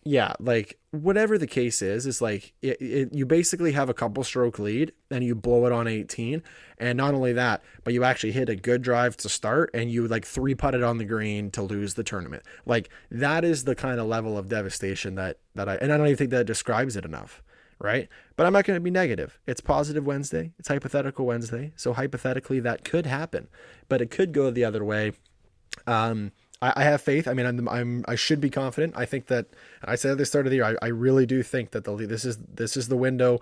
yeah, 0.06 0.34
like 0.40 0.78
whatever 0.92 1.38
the 1.38 1.48
case 1.48 1.82
is, 1.82 2.06
is 2.06 2.22
like 2.22 2.54
it, 2.62 2.82
it, 2.82 3.14
you 3.14 3.26
basically 3.26 3.72
have 3.72 3.90
a 3.90 3.94
couple 3.94 4.24
stroke 4.24 4.60
lead 4.60 4.92
and 5.10 5.24
you 5.24 5.34
blow 5.34 5.66
it 5.66 5.72
on 5.72 5.88
18. 5.88 6.44
And 6.78 6.98
not 6.98 7.14
only 7.14 7.32
that, 7.34 7.64
but 7.84 7.94
you 7.94 8.04
actually 8.04 8.34
hit 8.34 8.50
a 8.50 8.56
good 8.56 8.82
drive 8.82 9.16
to 9.18 9.30
start 9.30 9.70
and 9.74 9.90
you 9.90 10.08
like 10.08 10.26
three 10.26 10.56
putt 10.56 10.76
it 10.76 10.84
on 10.84 10.98
the 10.98 11.06
green 11.06 11.52
to 11.52 11.62
lose 11.62 11.94
the 11.94 12.04
tournament. 12.04 12.44
Like 12.66 12.90
that 13.12 13.46
is 13.46 13.64
the 13.64 13.76
kind 13.76 14.00
of 14.00 14.08
level 14.08 14.38
of 14.38 14.50
devastation 14.50 15.16
that, 15.16 15.38
that 15.56 15.70
I, 15.70 15.76
and 15.76 15.94
I 15.94 15.98
don't 15.98 16.08
even 16.08 16.18
think 16.18 16.32
that 16.32 16.46
describes 16.46 16.98
it 16.98 17.06
enough. 17.06 17.42
Right. 17.84 18.08
But 18.38 18.46
I'm 18.46 18.54
not 18.54 18.64
going 18.64 18.78
to 18.78 18.82
be 18.82 18.90
negative. 18.90 19.40
It's 19.46 19.60
positive 19.60 20.06
Wednesday. 20.06 20.54
It's 20.58 20.70
hypothetical 20.70 21.26
Wednesday. 21.26 21.74
So 21.76 21.92
hypothetically, 21.92 22.62
that 22.62 22.86
could 22.86 23.06
happen, 23.06 23.50
but 23.90 24.02
it 24.02 24.10
could 24.10 24.32
go 24.32 24.50
the 24.50 24.64
other 24.64 24.86
way. 24.86 25.12
Um, 25.86 26.32
I, 26.62 26.72
I 26.78 26.84
have 26.86 27.02
faith. 27.02 27.28
I 27.28 27.34
mean, 27.34 27.46
I'm, 27.46 27.68
I'm 27.68 28.06
I 28.08 28.16
should 28.16 28.40
be 28.40 28.50
confident. 28.50 28.94
I 28.96 29.04
think 29.04 29.28
that 29.28 29.48
I 29.84 29.96
said 29.96 30.14
at 30.14 30.18
the 30.18 30.26
start 30.26 30.46
of 30.46 30.52
the 30.52 30.56
year, 30.56 30.78
I, 30.82 30.86
I 30.86 30.88
really 30.88 31.26
do 31.26 31.44
think 31.44 31.72
that 31.72 31.84
the 31.84 31.94
this 31.96 32.24
is 32.24 32.38
this 32.38 32.78
is 32.78 32.88
the 32.88 32.96
window. 32.96 33.42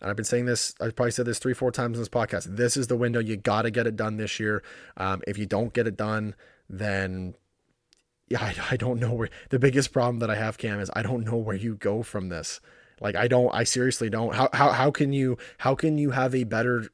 And 0.00 0.10
I've 0.10 0.16
been 0.16 0.24
saying 0.24 0.46
this. 0.46 0.74
I've 0.80 0.96
probably 0.96 1.12
said 1.12 1.26
this 1.26 1.38
three, 1.38 1.54
four 1.54 1.70
times 1.70 1.96
in 1.96 2.00
this 2.02 2.08
podcast. 2.08 2.56
This 2.56 2.76
is 2.76 2.88
the 2.88 2.96
window. 2.96 3.20
You 3.20 3.36
got 3.36 3.62
to 3.62 3.70
get 3.70 3.86
it 3.86 3.94
done 3.94 4.16
this 4.16 4.40
year. 4.40 4.64
Um, 4.96 5.22
if 5.28 5.38
you 5.38 5.46
don't 5.46 5.72
get 5.72 5.86
it 5.86 5.96
done, 5.96 6.34
then 6.68 7.36
yeah, 8.28 8.42
I, 8.42 8.54
I 8.72 8.76
don't 8.76 8.98
know 8.98 9.14
where. 9.14 9.30
The 9.50 9.60
biggest 9.60 9.92
problem 9.92 10.18
that 10.18 10.28
I 10.28 10.34
have, 10.34 10.58
Cam, 10.58 10.80
is 10.80 10.90
I 10.96 11.02
don't 11.02 11.24
know 11.24 11.36
where 11.36 11.56
you 11.56 11.76
go 11.76 12.02
from 12.02 12.30
this. 12.30 12.60
Like 13.00 13.16
I 13.16 13.28
don't. 13.28 13.54
I 13.54 13.64
seriously 13.64 14.10
don't. 14.10 14.34
How 14.34 14.48
how 14.52 14.70
how 14.72 14.90
can 14.90 15.12
you 15.12 15.38
how 15.58 15.74
can 15.74 15.98
you 15.98 16.10
have 16.10 16.34
a 16.34 16.44
better 16.44 16.88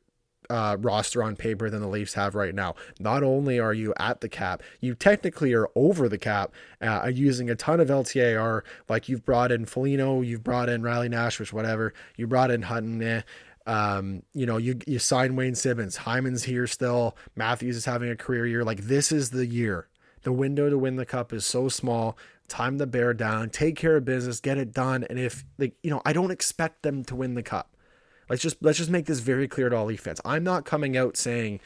uh, 0.50 0.76
roster 0.80 1.22
on 1.22 1.34
paper 1.34 1.70
than 1.70 1.80
the 1.80 1.88
Leafs 1.88 2.14
have 2.14 2.34
right 2.34 2.54
now. 2.54 2.74
Not 3.00 3.22
only 3.22 3.58
are 3.58 3.72
you 3.72 3.94
at 3.98 4.20
the 4.20 4.28
cap, 4.28 4.62
you 4.80 4.94
technically 4.94 5.54
are 5.54 5.68
over 5.74 6.08
the 6.08 6.18
cap, 6.18 6.52
uh, 6.80 7.10
using 7.12 7.48
a 7.48 7.54
ton 7.54 7.80
of 7.80 7.88
LTIR. 7.88 8.62
Like 8.88 9.08
you've 9.08 9.24
brought 9.24 9.50
in 9.50 9.64
Foligno, 9.64 10.20
you've 10.20 10.44
brought 10.44 10.68
in 10.68 10.82
Riley 10.82 11.08
Nash, 11.08 11.40
which 11.40 11.52
whatever. 11.52 11.94
You 12.16 12.26
brought 12.26 12.50
in 12.50 12.62
Hutton. 12.62 13.02
Eh. 13.02 13.22
Um, 13.64 14.24
you 14.34 14.44
know, 14.44 14.58
you 14.58 14.78
you 14.86 14.98
sign 14.98 15.36
Wayne 15.36 15.54
Simmonds. 15.54 15.96
Hyman's 15.96 16.44
here 16.44 16.66
still. 16.66 17.16
Matthews 17.34 17.76
is 17.76 17.84
having 17.84 18.10
a 18.10 18.16
career 18.16 18.46
year. 18.46 18.64
Like 18.64 18.82
this 18.82 19.12
is 19.12 19.30
the 19.30 19.46
year. 19.46 19.88
The 20.22 20.32
window 20.32 20.68
to 20.68 20.78
win 20.78 20.96
the 20.96 21.06
cup 21.06 21.32
is 21.32 21.46
so 21.46 21.68
small. 21.68 22.16
Time 22.48 22.78
to 22.78 22.86
bear 22.86 23.14
down, 23.14 23.50
take 23.50 23.76
care 23.76 23.96
of 23.96 24.04
business, 24.04 24.40
get 24.40 24.58
it 24.58 24.72
done. 24.72 25.04
And 25.04 25.18
if 25.18 25.44
like 25.58 25.74
you 25.82 25.90
know, 25.90 26.02
I 26.04 26.12
don't 26.12 26.30
expect 26.30 26.82
them 26.82 27.04
to 27.04 27.16
win 27.16 27.34
the 27.34 27.42
cup. 27.42 27.76
Let's 28.28 28.42
just 28.42 28.56
let's 28.60 28.78
just 28.78 28.90
make 28.90 29.06
this 29.06 29.20
very 29.20 29.48
clear 29.48 29.68
to 29.68 29.76
all 29.76 29.86
Leaf 29.86 30.00
fans. 30.00 30.20
I'm 30.24 30.44
not 30.44 30.64
coming 30.64 30.96
out 30.96 31.16
saying 31.16 31.60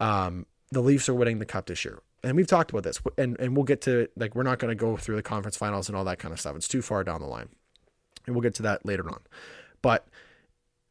um, 0.00 0.46
the 0.70 0.80
Leafs 0.80 1.08
are 1.08 1.14
winning 1.14 1.38
the 1.38 1.46
cup 1.46 1.66
this 1.66 1.84
year. 1.84 2.00
And 2.22 2.36
we've 2.36 2.46
talked 2.46 2.70
about 2.70 2.82
this, 2.82 3.00
and 3.16 3.38
and 3.38 3.56
we'll 3.56 3.64
get 3.64 3.82
to 3.82 4.08
like 4.16 4.34
we're 4.34 4.42
not 4.42 4.58
going 4.58 4.70
to 4.70 4.74
go 4.74 4.96
through 4.96 5.16
the 5.16 5.22
conference 5.22 5.56
finals 5.56 5.88
and 5.88 5.96
all 5.96 6.04
that 6.04 6.18
kind 6.18 6.32
of 6.32 6.40
stuff. 6.40 6.56
It's 6.56 6.68
too 6.68 6.82
far 6.82 7.04
down 7.04 7.20
the 7.20 7.26
line, 7.26 7.48
and 8.26 8.34
we'll 8.34 8.42
get 8.42 8.54
to 8.56 8.62
that 8.64 8.84
later 8.84 9.08
on. 9.08 9.20
But 9.82 10.06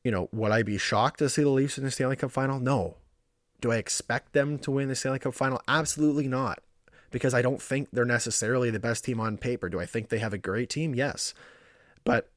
you 0.03 0.11
know, 0.11 0.29
would 0.31 0.51
I 0.51 0.63
be 0.63 0.77
shocked 0.77 1.19
to 1.19 1.29
see 1.29 1.43
the 1.43 1.49
Leafs 1.49 1.77
in 1.77 1.83
the 1.83 1.91
Stanley 1.91 2.15
Cup 2.15 2.31
final? 2.31 2.59
No. 2.59 2.95
Do 3.59 3.71
I 3.71 3.75
expect 3.75 4.33
them 4.33 4.57
to 4.59 4.71
win 4.71 4.87
the 4.87 4.95
Stanley 4.95 5.19
Cup 5.19 5.33
final? 5.33 5.61
Absolutely 5.67 6.27
not. 6.27 6.59
Because 7.11 7.33
I 7.33 7.41
don't 7.41 7.61
think 7.61 7.89
they're 7.91 8.05
necessarily 8.05 8.69
the 8.69 8.79
best 8.79 9.05
team 9.05 9.19
on 9.19 9.37
paper. 9.37 9.69
Do 9.69 9.79
I 9.79 9.85
think 9.85 10.09
they 10.09 10.19
have 10.19 10.33
a 10.33 10.37
great 10.37 10.69
team? 10.69 10.93
Yes. 10.93 11.33
But 12.03 12.29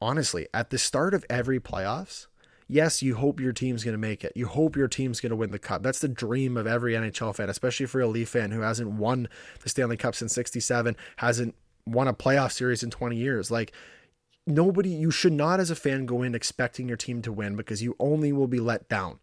honestly, 0.00 0.48
at 0.52 0.70
the 0.70 0.78
start 0.78 1.14
of 1.14 1.24
every 1.30 1.60
playoffs, 1.60 2.26
yes, 2.68 3.02
you 3.02 3.16
hope 3.16 3.40
your 3.40 3.52
team's 3.52 3.84
going 3.84 3.94
to 3.94 3.98
make 3.98 4.24
it. 4.24 4.32
You 4.34 4.46
hope 4.46 4.76
your 4.76 4.88
team's 4.88 5.20
going 5.20 5.30
to 5.30 5.36
win 5.36 5.50
the 5.50 5.58
cup. 5.58 5.82
That's 5.82 6.00
the 6.00 6.08
dream 6.08 6.56
of 6.56 6.66
every 6.66 6.94
NHL 6.94 7.34
fan, 7.34 7.48
especially 7.48 7.86
for 7.86 8.00
a 8.00 8.06
Leaf 8.06 8.30
fan 8.30 8.50
who 8.50 8.60
hasn't 8.60 8.90
won 8.90 9.28
the 9.62 9.68
Stanley 9.68 9.96
Cup 9.96 10.14
since 10.14 10.34
67, 10.34 10.96
hasn't 11.16 11.54
won 11.86 12.08
a 12.08 12.14
playoff 12.14 12.52
series 12.52 12.82
in 12.82 12.90
20 12.90 13.16
years. 13.16 13.50
Like, 13.50 13.72
nobody, 14.46 14.90
you 14.90 15.10
should 15.10 15.32
not, 15.32 15.60
as 15.60 15.70
a 15.70 15.76
fan, 15.76 16.06
go 16.06 16.22
in 16.22 16.34
expecting 16.34 16.88
your 16.88 16.96
team 16.96 17.22
to 17.22 17.32
win 17.32 17.56
because 17.56 17.82
you 17.82 17.94
only 17.98 18.32
will 18.32 18.48
be 18.48 18.60
let 18.60 18.88
down. 18.88 19.20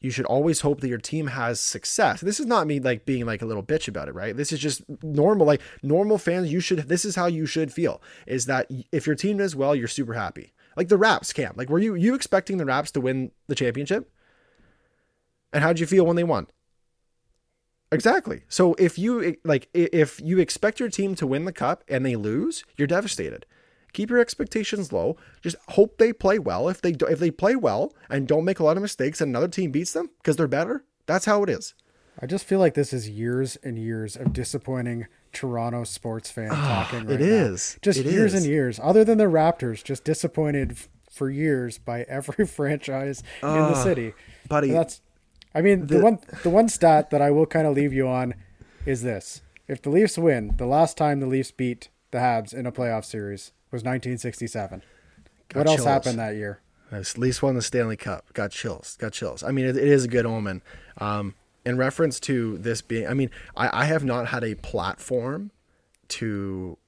You 0.00 0.10
should 0.10 0.24
always 0.24 0.60
hope 0.60 0.80
that 0.80 0.88
your 0.88 0.98
team 0.98 1.26
has 1.28 1.60
success. 1.60 2.22
This 2.22 2.40
is 2.40 2.46
not 2.46 2.66
me 2.66 2.80
like 2.80 3.04
being 3.04 3.26
like 3.26 3.42
a 3.42 3.46
little 3.46 3.62
bitch 3.62 3.86
about 3.86 4.08
it, 4.08 4.14
right? 4.14 4.34
This 4.34 4.50
is 4.50 4.58
just 4.58 4.82
normal. 5.02 5.46
Like 5.46 5.60
normal 5.82 6.16
fans, 6.16 6.50
you 6.50 6.60
should. 6.60 6.78
This 6.88 7.04
is 7.04 7.16
how 7.16 7.26
you 7.26 7.44
should 7.44 7.72
feel: 7.72 8.00
is 8.26 8.46
that 8.46 8.70
if 8.92 9.06
your 9.06 9.16
team 9.16 9.36
does 9.36 9.54
well, 9.54 9.74
you're 9.74 9.88
super 9.88 10.14
happy 10.14 10.52
like 10.76 10.88
the 10.88 10.96
Raps, 10.96 11.32
Cam. 11.32 11.54
Like, 11.56 11.68
were 11.68 11.78
you 11.78 11.94
you 11.94 12.14
expecting 12.14 12.56
the 12.56 12.64
Raps 12.64 12.90
to 12.92 13.00
win 13.00 13.32
the 13.48 13.54
championship? 13.54 14.10
And 15.52 15.62
how'd 15.62 15.80
you 15.80 15.86
feel 15.86 16.06
when 16.06 16.16
they 16.16 16.24
won? 16.24 16.46
Exactly. 17.92 18.42
So 18.48 18.74
if 18.74 18.98
you 18.98 19.36
like, 19.44 19.68
if 19.74 20.20
you 20.20 20.38
expect 20.38 20.78
your 20.78 20.88
team 20.88 21.14
to 21.16 21.26
win 21.26 21.44
the 21.44 21.52
cup 21.52 21.82
and 21.88 22.06
they 22.06 22.16
lose, 22.16 22.64
you're 22.76 22.86
devastated. 22.86 23.46
Keep 23.92 24.10
your 24.10 24.18
expectations 24.18 24.92
low. 24.92 25.16
Just 25.40 25.56
hope 25.68 25.98
they 25.98 26.12
play 26.12 26.38
well. 26.38 26.68
If 26.68 26.80
they 26.80 26.92
do, 26.92 27.06
if 27.06 27.18
they 27.18 27.30
play 27.30 27.56
well 27.56 27.92
and 28.08 28.26
don't 28.26 28.44
make 28.44 28.60
a 28.60 28.64
lot 28.64 28.76
of 28.76 28.82
mistakes, 28.82 29.20
and 29.20 29.30
another 29.30 29.48
team 29.48 29.70
beats 29.70 29.92
them 29.92 30.10
because 30.18 30.36
they're 30.36 30.48
better, 30.48 30.84
that's 31.06 31.24
how 31.24 31.42
it 31.42 31.48
is. 31.48 31.74
I 32.20 32.26
just 32.26 32.44
feel 32.44 32.58
like 32.58 32.74
this 32.74 32.92
is 32.92 33.08
years 33.08 33.56
and 33.62 33.78
years 33.78 34.16
of 34.16 34.32
disappointing 34.32 35.06
Toronto 35.32 35.84
sports 35.84 36.30
fan 36.30 36.48
ah, 36.50 36.86
talking. 36.90 37.06
Right 37.06 37.14
it 37.14 37.20
is 37.20 37.78
just 37.82 37.98
it 37.98 38.06
years 38.06 38.34
is. 38.34 38.42
and 38.42 38.50
years. 38.50 38.78
Other 38.82 39.04
than 39.04 39.18
the 39.18 39.24
Raptors, 39.24 39.82
just 39.82 40.04
disappointed 40.04 40.72
f- 40.72 40.88
for 41.10 41.30
years 41.30 41.78
by 41.78 42.02
every 42.02 42.46
franchise 42.46 43.22
uh, 43.42 43.48
in 43.48 43.54
the 43.54 43.78
ah, 43.78 43.84
city. 43.84 44.12
Buddy, 44.48 44.68
and 44.68 44.76
that's. 44.76 45.00
I 45.54 45.62
mean, 45.62 45.86
the, 45.86 45.96
the 45.96 46.04
one 46.04 46.18
the 46.42 46.50
one 46.50 46.68
stat 46.68 47.10
that 47.10 47.22
I 47.22 47.30
will 47.30 47.46
kind 47.46 47.66
of 47.66 47.74
leave 47.74 47.92
you 47.92 48.06
on 48.06 48.34
is 48.84 49.02
this: 49.02 49.42
if 49.66 49.80
the 49.80 49.90
Leafs 49.90 50.18
win, 50.18 50.54
the 50.58 50.66
last 50.66 50.96
time 50.96 51.20
the 51.20 51.26
Leafs 51.26 51.50
beat 51.50 51.88
the 52.10 52.18
Habs 52.18 52.52
in 52.52 52.66
a 52.66 52.72
playoff 52.72 53.04
series 53.04 53.52
was 53.70 53.82
1967. 53.82 54.82
what 55.54 55.66
else 55.66 55.84
happened 55.84 56.18
that 56.18 56.34
year? 56.34 56.60
At 56.92 57.16
least 57.16 57.42
won 57.42 57.54
the 57.54 57.62
Stanley 57.62 57.96
Cup. 57.96 58.32
Got 58.32 58.50
chills. 58.50 58.96
Got 58.96 59.12
chills. 59.12 59.42
I 59.42 59.52
mean, 59.52 59.64
it, 59.64 59.76
it 59.76 59.88
is 59.88 60.04
a 60.04 60.08
good 60.08 60.26
omen. 60.26 60.62
Um, 60.98 61.34
in 61.64 61.76
reference 61.76 62.18
to 62.20 62.58
this 62.58 62.82
being, 62.82 63.06
I 63.06 63.14
mean, 63.14 63.30
I, 63.56 63.82
I 63.82 63.84
have 63.84 64.04
not 64.04 64.28
had 64.28 64.42
a 64.42 64.54
platform 64.56 65.52
to 66.08 66.78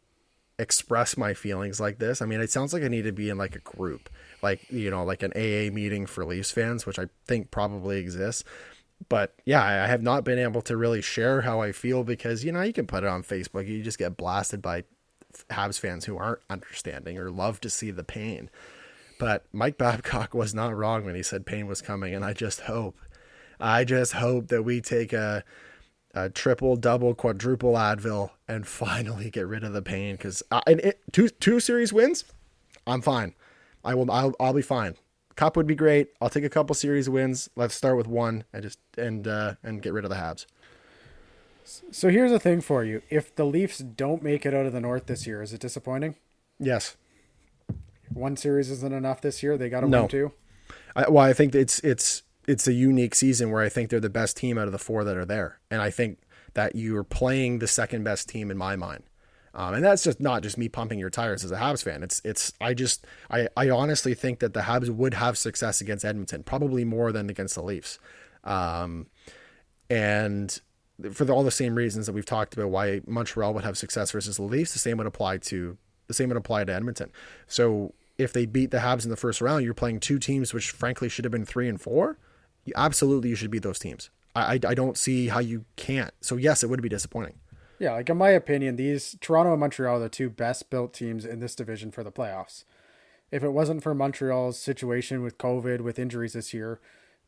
express 0.58 1.16
my 1.16 1.34
feelings 1.34 1.80
like 1.80 1.98
this. 1.98 2.20
I 2.20 2.26
mean, 2.26 2.40
it 2.40 2.50
sounds 2.50 2.72
like 2.72 2.82
I 2.82 2.88
need 2.88 3.02
to 3.02 3.12
be 3.12 3.28
in 3.28 3.38
like 3.38 3.54
a 3.54 3.60
group, 3.60 4.08
like, 4.42 4.70
you 4.70 4.90
know, 4.90 5.04
like 5.04 5.22
an 5.22 5.32
AA 5.36 5.72
meeting 5.72 6.06
for 6.06 6.24
Leafs 6.24 6.50
fans, 6.50 6.84
which 6.84 6.98
I 6.98 7.06
think 7.26 7.50
probably 7.50 7.98
exists. 7.98 8.44
But 9.08 9.34
yeah, 9.44 9.62
I 9.62 9.86
have 9.86 10.02
not 10.02 10.24
been 10.24 10.38
able 10.38 10.62
to 10.62 10.76
really 10.76 11.02
share 11.02 11.42
how 11.42 11.60
I 11.60 11.72
feel 11.72 12.04
because, 12.04 12.44
you 12.44 12.52
know, 12.52 12.62
you 12.62 12.72
can 12.72 12.86
put 12.86 13.04
it 13.04 13.08
on 13.08 13.22
Facebook. 13.22 13.66
You 13.66 13.82
just 13.82 13.98
get 13.98 14.16
blasted 14.16 14.62
by 14.62 14.84
Habs 15.50 15.78
fans 15.78 16.04
who 16.04 16.16
aren't 16.16 16.40
understanding 16.48 17.18
or 17.18 17.30
love 17.30 17.60
to 17.62 17.70
see 17.70 17.90
the 17.90 18.04
pain. 18.04 18.50
But 19.18 19.44
Mike 19.52 19.78
Babcock 19.78 20.34
was 20.34 20.54
not 20.54 20.76
wrong 20.76 21.04
when 21.04 21.14
he 21.14 21.22
said 21.22 21.46
pain 21.46 21.66
was 21.66 21.80
coming. 21.80 22.14
And 22.14 22.24
I 22.24 22.32
just 22.32 22.62
hope, 22.62 22.98
I 23.60 23.84
just 23.84 24.14
hope 24.14 24.48
that 24.48 24.62
we 24.62 24.80
take 24.80 25.12
a, 25.12 25.44
a 26.14 26.28
triple, 26.28 26.76
double, 26.76 27.14
quadruple 27.14 27.74
Advil 27.74 28.30
and 28.48 28.66
finally 28.66 29.30
get 29.30 29.46
rid 29.46 29.64
of 29.64 29.72
the 29.72 29.82
pain. 29.82 30.16
Because 30.16 30.42
uh, 30.50 30.60
and 30.66 30.80
it, 30.80 31.00
two 31.12 31.28
two 31.28 31.60
series 31.60 31.92
wins, 31.92 32.24
I'm 32.86 33.00
fine. 33.00 33.34
I 33.84 33.94
will. 33.94 34.10
I'll, 34.10 34.34
I'll 34.40 34.52
be 34.52 34.62
fine. 34.62 34.96
Cup 35.36 35.56
would 35.56 35.66
be 35.66 35.74
great. 35.74 36.08
I'll 36.20 36.28
take 36.28 36.44
a 36.44 36.50
couple 36.50 36.74
series 36.74 37.08
wins. 37.08 37.48
Let's 37.56 37.74
start 37.74 37.96
with 37.96 38.06
one 38.06 38.44
and 38.52 38.62
just 38.62 38.78
and 38.98 39.26
uh, 39.26 39.54
and 39.62 39.80
get 39.80 39.92
rid 39.92 40.04
of 40.04 40.10
the 40.10 40.16
Habs. 40.16 40.46
So 41.64 42.08
here's 42.08 42.30
the 42.30 42.40
thing 42.40 42.60
for 42.60 42.84
you: 42.84 43.02
if 43.10 43.34
the 43.34 43.44
Leafs 43.44 43.78
don't 43.78 44.22
make 44.22 44.44
it 44.46 44.54
out 44.54 44.66
of 44.66 44.72
the 44.72 44.80
North 44.80 45.06
this 45.06 45.26
year, 45.26 45.42
is 45.42 45.52
it 45.52 45.60
disappointing? 45.60 46.16
Yes. 46.58 46.96
One 48.12 48.36
series 48.36 48.70
isn't 48.70 48.92
enough 48.92 49.20
this 49.20 49.42
year. 49.42 49.56
They 49.56 49.68
got 49.68 49.80
to 49.80 49.88
no. 49.88 50.00
win 50.02 50.08
two. 50.08 50.32
I, 50.94 51.08
well, 51.08 51.24
I 51.24 51.32
think 51.32 51.54
it's 51.54 51.78
it's 51.80 52.22
it's 52.46 52.66
a 52.66 52.72
unique 52.72 53.14
season 53.14 53.50
where 53.50 53.62
I 53.62 53.68
think 53.68 53.90
they're 53.90 54.00
the 54.00 54.10
best 54.10 54.36
team 54.36 54.58
out 54.58 54.66
of 54.66 54.72
the 54.72 54.78
four 54.78 55.04
that 55.04 55.16
are 55.16 55.24
there, 55.24 55.60
and 55.70 55.80
I 55.80 55.90
think 55.90 56.18
that 56.54 56.74
you're 56.74 57.04
playing 57.04 57.58
the 57.58 57.68
second 57.68 58.04
best 58.04 58.28
team 58.28 58.50
in 58.50 58.58
my 58.58 58.76
mind. 58.76 59.04
Um, 59.54 59.74
and 59.74 59.84
that's 59.84 60.02
just 60.02 60.18
not 60.18 60.42
just 60.42 60.56
me 60.56 60.68
pumping 60.68 60.98
your 60.98 61.10
tires 61.10 61.44
as 61.44 61.52
a 61.52 61.56
Habs 61.56 61.84
fan. 61.84 62.02
It's 62.02 62.22
it's 62.24 62.52
I 62.60 62.74
just 62.74 63.06
I 63.30 63.48
I 63.56 63.70
honestly 63.70 64.14
think 64.14 64.40
that 64.40 64.54
the 64.54 64.60
Habs 64.60 64.88
would 64.88 65.14
have 65.14 65.36
success 65.36 65.80
against 65.80 66.04
Edmonton, 66.04 66.42
probably 66.42 66.84
more 66.84 67.12
than 67.12 67.28
against 67.28 67.54
the 67.54 67.62
Leafs. 67.62 67.98
Um, 68.44 69.08
and 69.90 70.58
for 71.10 71.24
the, 71.24 71.32
all 71.32 71.42
the 71.42 71.50
same 71.50 71.74
reasons 71.74 72.06
that 72.06 72.12
we've 72.12 72.26
talked 72.26 72.54
about 72.54 72.70
why 72.70 73.00
Montreal 73.06 73.54
would 73.54 73.64
have 73.64 73.78
success 73.78 74.10
versus 74.10 74.36
the 74.36 74.42
Leafs, 74.42 74.72
the 74.72 74.78
same 74.78 74.98
would 74.98 75.06
apply 75.06 75.38
to 75.38 75.76
the 76.06 76.14
same 76.14 76.28
would 76.28 76.36
apply 76.36 76.64
to 76.64 76.72
Edmonton. 76.74 77.10
So 77.46 77.94
if 78.18 78.32
they 78.32 78.46
beat 78.46 78.70
the 78.70 78.78
Habs 78.78 79.04
in 79.04 79.10
the 79.10 79.16
first 79.16 79.40
round, 79.40 79.64
you're 79.64 79.74
playing 79.74 80.00
two 80.00 80.18
teams 80.18 80.52
which 80.52 80.70
frankly 80.70 81.08
should 81.08 81.24
have 81.24 81.32
been 81.32 81.46
three 81.46 81.68
and 81.68 81.80
four. 81.80 82.18
You, 82.64 82.72
absolutely, 82.76 83.30
you 83.30 83.34
should 83.36 83.50
beat 83.50 83.62
those 83.62 83.78
teams. 83.78 84.10
I, 84.34 84.54
I 84.54 84.60
I 84.68 84.74
don't 84.74 84.96
see 84.96 85.28
how 85.28 85.40
you 85.40 85.64
can't. 85.76 86.12
So 86.20 86.36
yes, 86.36 86.62
it 86.62 86.70
would 86.70 86.82
be 86.82 86.88
disappointing. 86.88 87.34
Yeah, 87.78 87.94
like 87.94 88.08
in 88.08 88.16
my 88.16 88.30
opinion, 88.30 88.76
these 88.76 89.16
Toronto 89.20 89.52
and 89.52 89.60
Montreal 89.60 89.96
are 89.96 90.00
the 90.00 90.08
two 90.08 90.30
best 90.30 90.70
built 90.70 90.92
teams 90.92 91.24
in 91.24 91.40
this 91.40 91.56
division 91.56 91.90
for 91.90 92.04
the 92.04 92.12
playoffs. 92.12 92.64
If 93.32 93.42
it 93.42 93.48
wasn't 93.48 93.82
for 93.82 93.94
Montreal's 93.94 94.58
situation 94.58 95.22
with 95.22 95.38
COVID, 95.38 95.80
with 95.80 95.98
injuries 95.98 96.34
this 96.34 96.52
year, 96.54 96.80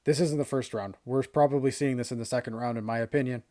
this 0.04 0.20
isn't 0.20 0.38
the 0.38 0.44
first 0.44 0.74
round. 0.74 0.96
We're 1.04 1.22
probably 1.22 1.70
seeing 1.70 1.96
this 1.96 2.12
in 2.12 2.18
the 2.18 2.24
second 2.24 2.54
round, 2.56 2.78
in 2.78 2.84
my 2.84 2.98
opinion. 2.98 3.42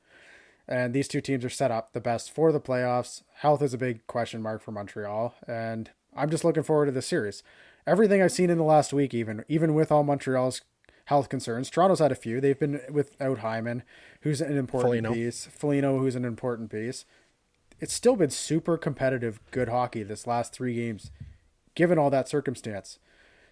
And 0.68 0.94
these 0.94 1.08
two 1.08 1.22
teams 1.22 1.44
are 1.44 1.50
set 1.50 1.72
up 1.72 1.92
the 1.92 2.00
best 2.00 2.34
for 2.34 2.52
the 2.52 2.62
playoffs. 2.62 3.24
Health 3.36 3.62
is 3.62 3.74
a 3.74 3.78
big 3.78 4.06
question 4.08 4.42
mark 4.42 4.62
for 4.62 4.72
Montreal, 4.72 5.36
and 5.48 5.90
I'm 6.16 6.30
just 6.30 6.46
looking 6.46 6.64
forward 6.64 6.86
to 6.86 6.92
this 6.92 7.08
series. 7.08 7.44
Everything 7.86 8.22
I've 8.22 8.32
seen 8.32 8.50
in 8.50 8.58
the 8.58 8.64
last 8.64 8.94
week, 8.94 9.14
even 9.14 9.44
even 9.50 9.74
with 9.74 9.92
all 9.92 10.04
Montreal's 10.04 10.62
health 11.06 11.28
concerns. 11.28 11.70
Toronto's 11.70 12.00
had 12.00 12.12
a 12.14 12.16
few. 12.16 12.40
They've 12.40 12.58
been 12.58 12.80
without 12.90 13.40
Hyman, 13.40 13.84
who's 14.22 14.40
an 14.40 14.58
important 14.58 15.06
Foligno. 15.06 15.14
piece. 15.14 15.48
Foligno, 15.48 16.00
who's 16.00 16.16
an 16.16 16.24
important 16.26 16.72
piece. 16.72 17.06
It's 17.82 17.94
still 17.94 18.16
been 18.16 18.30
super 18.30 18.78
competitive, 18.78 19.42
good 19.52 19.68
hockey 19.68 20.04
this 20.04 20.26
last 20.26 20.54
three 20.54 20.76
games, 20.76 21.12
given 21.76 21.98
all 21.98 22.10
that 22.12 22.30
circumstance. 22.30 23.00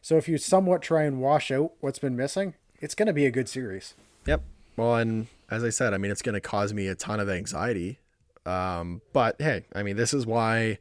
So 0.01 0.15
if 0.15 0.29
you 0.29 0.37
somewhat 0.37 0.81
try 0.81 1.03
and 1.03 1.19
wash 1.19 1.51
out 1.51 1.73
what's 1.81 1.99
been 1.99 2.15
missing, 2.15 2.55
it's 2.79 2.95
going 2.95 3.07
to 3.07 3.13
be 3.13 3.25
a 3.25 3.31
good 3.31 3.49
series. 3.49 3.95
Yep. 4.25 4.41
Well, 4.77 4.95
and 4.95 5.27
as 5.51 5.63
I 5.65 5.69
said, 5.69 5.93
I 5.93 5.97
mean, 5.97 6.11
it's 6.11 6.21
going 6.21 6.33
to 6.33 6.41
cause 6.41 6.73
me 6.73 6.87
a 6.87 6.95
ton 6.95 7.19
of 7.19 7.29
anxiety. 7.29 7.99
Um, 8.45 9.01
but 9.13 9.35
hey, 9.39 9.65
I 9.75 9.83
mean, 9.83 9.97
this 9.97 10.13
is 10.13 10.25
why 10.25 10.79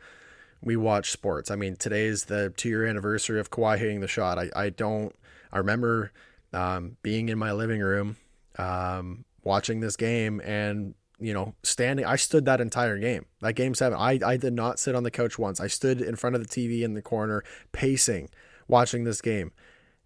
we 0.62 0.76
watch 0.76 1.10
sports. 1.10 1.50
I 1.50 1.56
mean, 1.56 1.76
today's 1.76 2.24
the 2.24 2.54
two 2.56 2.68
year 2.68 2.86
anniversary 2.86 3.40
of 3.40 3.50
Kawhi 3.50 3.78
hitting 3.78 4.00
the 4.00 4.08
shot. 4.08 4.38
I, 4.38 4.48
I 4.54 4.70
don't, 4.70 5.14
I 5.52 5.58
remember 5.58 6.12
um, 6.52 6.96
being 7.02 7.28
in 7.28 7.38
my 7.38 7.52
living 7.52 7.80
room, 7.80 8.16
um, 8.58 9.24
watching 9.42 9.80
this 9.80 9.96
game, 9.96 10.40
and 10.44 10.94
you 11.18 11.34
know, 11.34 11.54
standing. 11.62 12.06
I 12.06 12.16
stood 12.16 12.46
that 12.46 12.60
entire 12.60 12.98
game. 12.98 13.26
That 13.40 13.54
game 13.54 13.74
seven. 13.74 13.98
I 13.98 14.18
I 14.24 14.36
did 14.36 14.54
not 14.54 14.78
sit 14.78 14.94
on 14.94 15.02
the 15.02 15.10
couch 15.10 15.38
once. 15.38 15.60
I 15.60 15.66
stood 15.66 16.00
in 16.00 16.16
front 16.16 16.36
of 16.36 16.46
the 16.46 16.48
TV 16.48 16.82
in 16.82 16.94
the 16.94 17.02
corner, 17.02 17.44
pacing, 17.72 18.30
watching 18.68 19.04
this 19.04 19.20
game. 19.20 19.52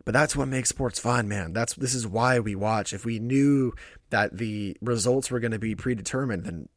But 0.05 0.13
that's 0.13 0.37
what 0.37 0.49
makes 0.49 0.69
sports 0.69 0.99
fun, 0.99 1.29
man. 1.29 1.53
That's 1.53 1.75
this 1.75 1.95
is 1.95 2.07
why 2.07 2.39
we 2.39 2.55
watch. 2.55 2.93
If 2.93 3.05
we 3.05 3.19
knew 3.19 3.73
that 4.11 4.37
the 4.37 4.77
results 4.83 5.31
were 5.31 5.41
going 5.41 5.53
to 5.53 5.59
be 5.59 5.75
predetermined, 5.75 6.45
then 6.45 6.69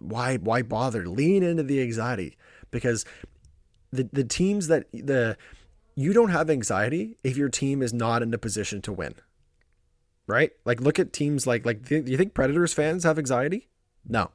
why 0.00 0.36
why 0.38 0.62
bother? 0.62 1.06
Lean 1.06 1.42
into 1.42 1.62
the 1.62 1.80
anxiety 1.80 2.36
because 2.70 3.04
the 3.92 4.08
the 4.12 4.24
teams 4.24 4.66
that 4.66 4.90
the 4.92 5.36
you 5.94 6.12
don't 6.12 6.30
have 6.30 6.50
anxiety 6.50 7.16
if 7.22 7.36
your 7.36 7.48
team 7.48 7.82
is 7.82 7.92
not 7.92 8.22
in 8.22 8.34
a 8.34 8.38
position 8.38 8.82
to 8.82 8.92
win. 8.92 9.14
Right? 10.26 10.50
Like 10.64 10.80
look 10.80 10.98
at 10.98 11.12
teams 11.12 11.46
like 11.46 11.64
like 11.64 11.84
do 11.84 12.02
you 12.04 12.16
think 12.16 12.34
Predators 12.34 12.72
fans 12.74 13.04
have 13.04 13.18
anxiety? 13.18 13.68
No. 14.06 14.30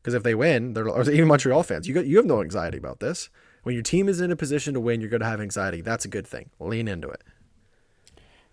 Because 0.00 0.14
if 0.14 0.22
they 0.22 0.34
win, 0.34 0.74
they're 0.74 0.88
or 0.88 1.10
even 1.10 1.26
Montreal 1.26 1.62
fans, 1.64 1.88
you 1.88 1.94
got 1.94 2.06
you 2.06 2.16
have 2.18 2.26
no 2.26 2.42
anxiety 2.42 2.78
about 2.78 3.00
this. 3.00 3.28
When 3.64 3.74
your 3.74 3.82
team 3.82 4.08
is 4.08 4.20
in 4.20 4.30
a 4.30 4.36
position 4.36 4.74
to 4.74 4.80
win, 4.80 5.00
you're 5.00 5.10
going 5.10 5.20
to 5.20 5.26
have 5.26 5.40
anxiety. 5.40 5.80
That's 5.80 6.04
a 6.04 6.08
good 6.08 6.26
thing. 6.26 6.50
Lean 6.60 6.86
into 6.86 7.08
it. 7.08 7.22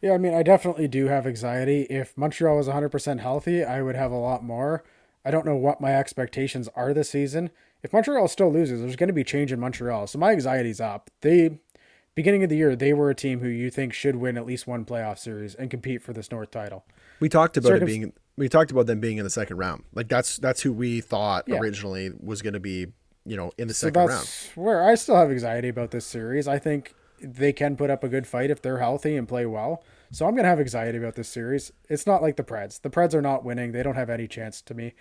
Yeah, 0.01 0.13
I 0.13 0.17
mean, 0.17 0.33
I 0.33 0.41
definitely 0.41 0.87
do 0.87 1.07
have 1.07 1.27
anxiety. 1.27 1.83
If 1.83 2.17
Montreal 2.17 2.57
was 2.57 2.67
100% 2.67 3.19
healthy, 3.19 3.63
I 3.63 3.81
would 3.81 3.95
have 3.95 4.11
a 4.11 4.17
lot 4.17 4.43
more. 4.43 4.83
I 5.23 5.29
don't 5.29 5.45
know 5.45 5.55
what 5.55 5.79
my 5.79 5.93
expectations 5.95 6.67
are 6.75 6.93
this 6.93 7.11
season. 7.11 7.51
If 7.83 7.93
Montreal 7.93 8.27
still 8.27 8.51
loses, 8.51 8.81
there's 8.81 8.95
going 8.95 9.07
to 9.07 9.13
be 9.13 9.23
change 9.23 9.51
in 9.51 9.59
Montreal. 9.59 10.07
So 10.07 10.17
my 10.17 10.31
anxiety's 10.31 10.81
up. 10.81 11.11
They 11.21 11.59
beginning 12.15 12.43
of 12.43 12.49
the 12.49 12.57
year, 12.57 12.75
they 12.75 12.93
were 12.93 13.09
a 13.09 13.15
team 13.15 13.39
who 13.39 13.47
you 13.47 13.69
think 13.69 13.93
should 13.93 14.15
win 14.15 14.37
at 14.37 14.45
least 14.45 14.67
one 14.67 14.85
playoff 14.85 15.17
series 15.17 15.55
and 15.55 15.69
compete 15.69 16.01
for 16.01 16.13
this 16.13 16.31
North 16.31 16.51
title. 16.51 16.85
We 17.19 17.29
talked 17.29 17.57
about 17.57 17.69
Circum- 17.69 17.83
it 17.83 17.85
being 17.85 18.13
we 18.37 18.49
talked 18.49 18.71
about 18.71 18.87
them 18.87 18.99
being 18.99 19.17
in 19.17 19.23
the 19.23 19.29
second 19.29 19.57
round. 19.57 19.83
Like 19.93 20.07
that's 20.07 20.37
that's 20.37 20.61
who 20.61 20.73
we 20.73 21.01
thought 21.01 21.45
yeah. 21.47 21.57
originally 21.57 22.11
was 22.19 22.41
going 22.41 22.53
to 22.53 22.59
be, 22.59 22.87
you 23.25 23.37
know, 23.37 23.51
in 23.57 23.67
the 23.67 23.73
so 23.73 23.87
second 23.87 24.07
round. 24.07 24.27
Where 24.55 24.83
I 24.83 24.95
still 24.95 25.15
have 25.15 25.29
anxiety 25.29 25.69
about 25.69 25.91
this 25.91 26.05
series. 26.05 26.47
I 26.47 26.59
think 26.59 26.93
they 27.21 27.53
can 27.53 27.75
put 27.75 27.89
up 27.89 28.03
a 28.03 28.09
good 28.09 28.25
fight 28.27 28.49
if 28.49 28.61
they're 28.61 28.79
healthy 28.79 29.15
and 29.15 29.27
play 29.27 29.45
well. 29.45 29.83
So 30.11 30.25
I'm 30.25 30.33
going 30.33 30.43
to 30.43 30.49
have 30.49 30.59
anxiety 30.59 30.97
about 30.97 31.15
this 31.15 31.29
series. 31.29 31.71
It's 31.87 32.07
not 32.07 32.21
like 32.21 32.35
the 32.35 32.43
Preds. 32.43 32.81
The 32.81 32.89
Preds 32.89 33.13
are 33.13 33.21
not 33.21 33.43
winning. 33.43 33.71
They 33.71 33.83
don't 33.83 33.95
have 33.95 34.09
any 34.09 34.27
chance 34.27 34.61
to 34.63 34.73
me. 34.73 34.93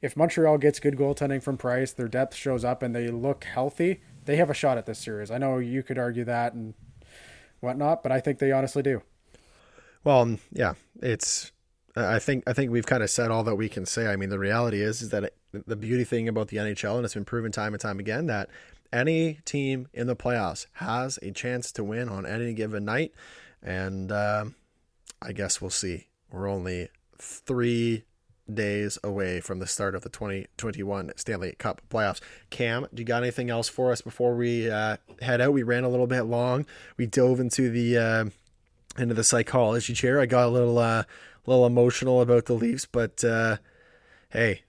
If 0.00 0.16
Montreal 0.16 0.58
gets 0.58 0.80
good 0.80 0.96
goaltending 0.96 1.42
from 1.42 1.56
Price, 1.56 1.92
their 1.92 2.08
depth 2.08 2.34
shows 2.34 2.64
up 2.64 2.82
and 2.82 2.94
they 2.94 3.08
look 3.08 3.44
healthy, 3.44 4.00
they 4.24 4.36
have 4.36 4.50
a 4.50 4.54
shot 4.54 4.78
at 4.78 4.86
this 4.86 4.98
series. 4.98 5.30
I 5.30 5.38
know 5.38 5.58
you 5.58 5.82
could 5.82 5.98
argue 5.98 6.24
that 6.24 6.54
and 6.54 6.74
whatnot, 7.60 8.02
but 8.02 8.12
I 8.12 8.20
think 8.20 8.38
they 8.38 8.52
honestly 8.52 8.82
do. 8.82 9.02
Well, 10.04 10.38
yeah, 10.52 10.74
it's. 11.02 11.50
I 11.96 12.18
think 12.18 12.44
I 12.46 12.52
think 12.52 12.70
we've 12.70 12.86
kind 12.86 13.02
of 13.02 13.10
said 13.10 13.30
all 13.30 13.44
that 13.44 13.54
we 13.54 13.68
can 13.68 13.86
say. 13.86 14.08
I 14.08 14.16
mean, 14.16 14.28
the 14.28 14.38
reality 14.38 14.82
is 14.82 15.00
is 15.00 15.10
that 15.10 15.32
the 15.66 15.76
beauty 15.76 16.04
thing 16.04 16.28
about 16.28 16.48
the 16.48 16.56
NHL, 16.56 16.96
and 16.96 17.04
it's 17.04 17.14
been 17.14 17.24
proven 17.24 17.52
time 17.52 17.74
and 17.74 17.80
time 17.80 17.98
again 17.98 18.26
that 18.26 18.48
any 18.92 19.40
team 19.44 19.88
in 19.92 20.06
the 20.06 20.16
playoffs 20.16 20.66
has 20.74 21.18
a 21.22 21.30
chance 21.30 21.72
to 21.72 21.84
win 21.84 22.08
on 22.08 22.26
any 22.26 22.54
given 22.54 22.84
night, 22.84 23.12
and 23.62 24.10
uh, 24.12 24.46
I 25.20 25.32
guess 25.32 25.60
we'll 25.60 25.70
see. 25.70 26.08
We're 26.30 26.48
only 26.48 26.88
three 27.18 28.04
days 28.52 28.98
away 29.02 29.40
from 29.40 29.58
the 29.58 29.66
start 29.66 29.94
of 29.94 30.02
the 30.02 30.08
2021 30.08 31.12
Stanley 31.16 31.54
Cup 31.58 31.80
playoffs. 31.88 32.20
Cam, 32.50 32.86
do 32.92 33.00
you 33.00 33.06
got 33.06 33.22
anything 33.22 33.50
else 33.50 33.68
for 33.68 33.90
us 33.92 34.00
before 34.00 34.34
we 34.34 34.70
uh, 34.70 34.98
head 35.22 35.40
out? 35.40 35.52
We 35.52 35.62
ran 35.62 35.84
a 35.84 35.88
little 35.88 36.06
bit 36.06 36.22
long. 36.22 36.66
We 36.96 37.06
dove 37.06 37.40
into 37.40 37.70
the 37.70 37.98
uh, 37.98 38.24
into 38.98 39.14
the 39.14 39.24
psychology 39.24 39.94
chair. 39.94 40.20
I 40.20 40.26
got 40.26 40.46
a 40.46 40.50
little 40.50 40.78
uh, 40.78 41.04
little 41.46 41.66
emotional 41.66 42.20
about 42.20 42.46
the 42.46 42.54
Leafs, 42.54 42.86
but 42.86 43.24
uh, 43.24 43.56
hey, 44.30 44.62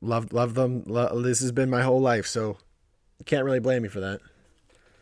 love 0.00 0.32
love 0.32 0.54
them. 0.54 0.84
this 1.22 1.40
has 1.40 1.52
been 1.52 1.70
my 1.70 1.82
whole 1.82 2.00
life, 2.00 2.26
so 2.26 2.58
you 3.18 3.24
can't 3.24 3.44
really 3.44 3.60
blame 3.60 3.82
me 3.82 3.88
for 3.88 4.00
that. 4.00 4.20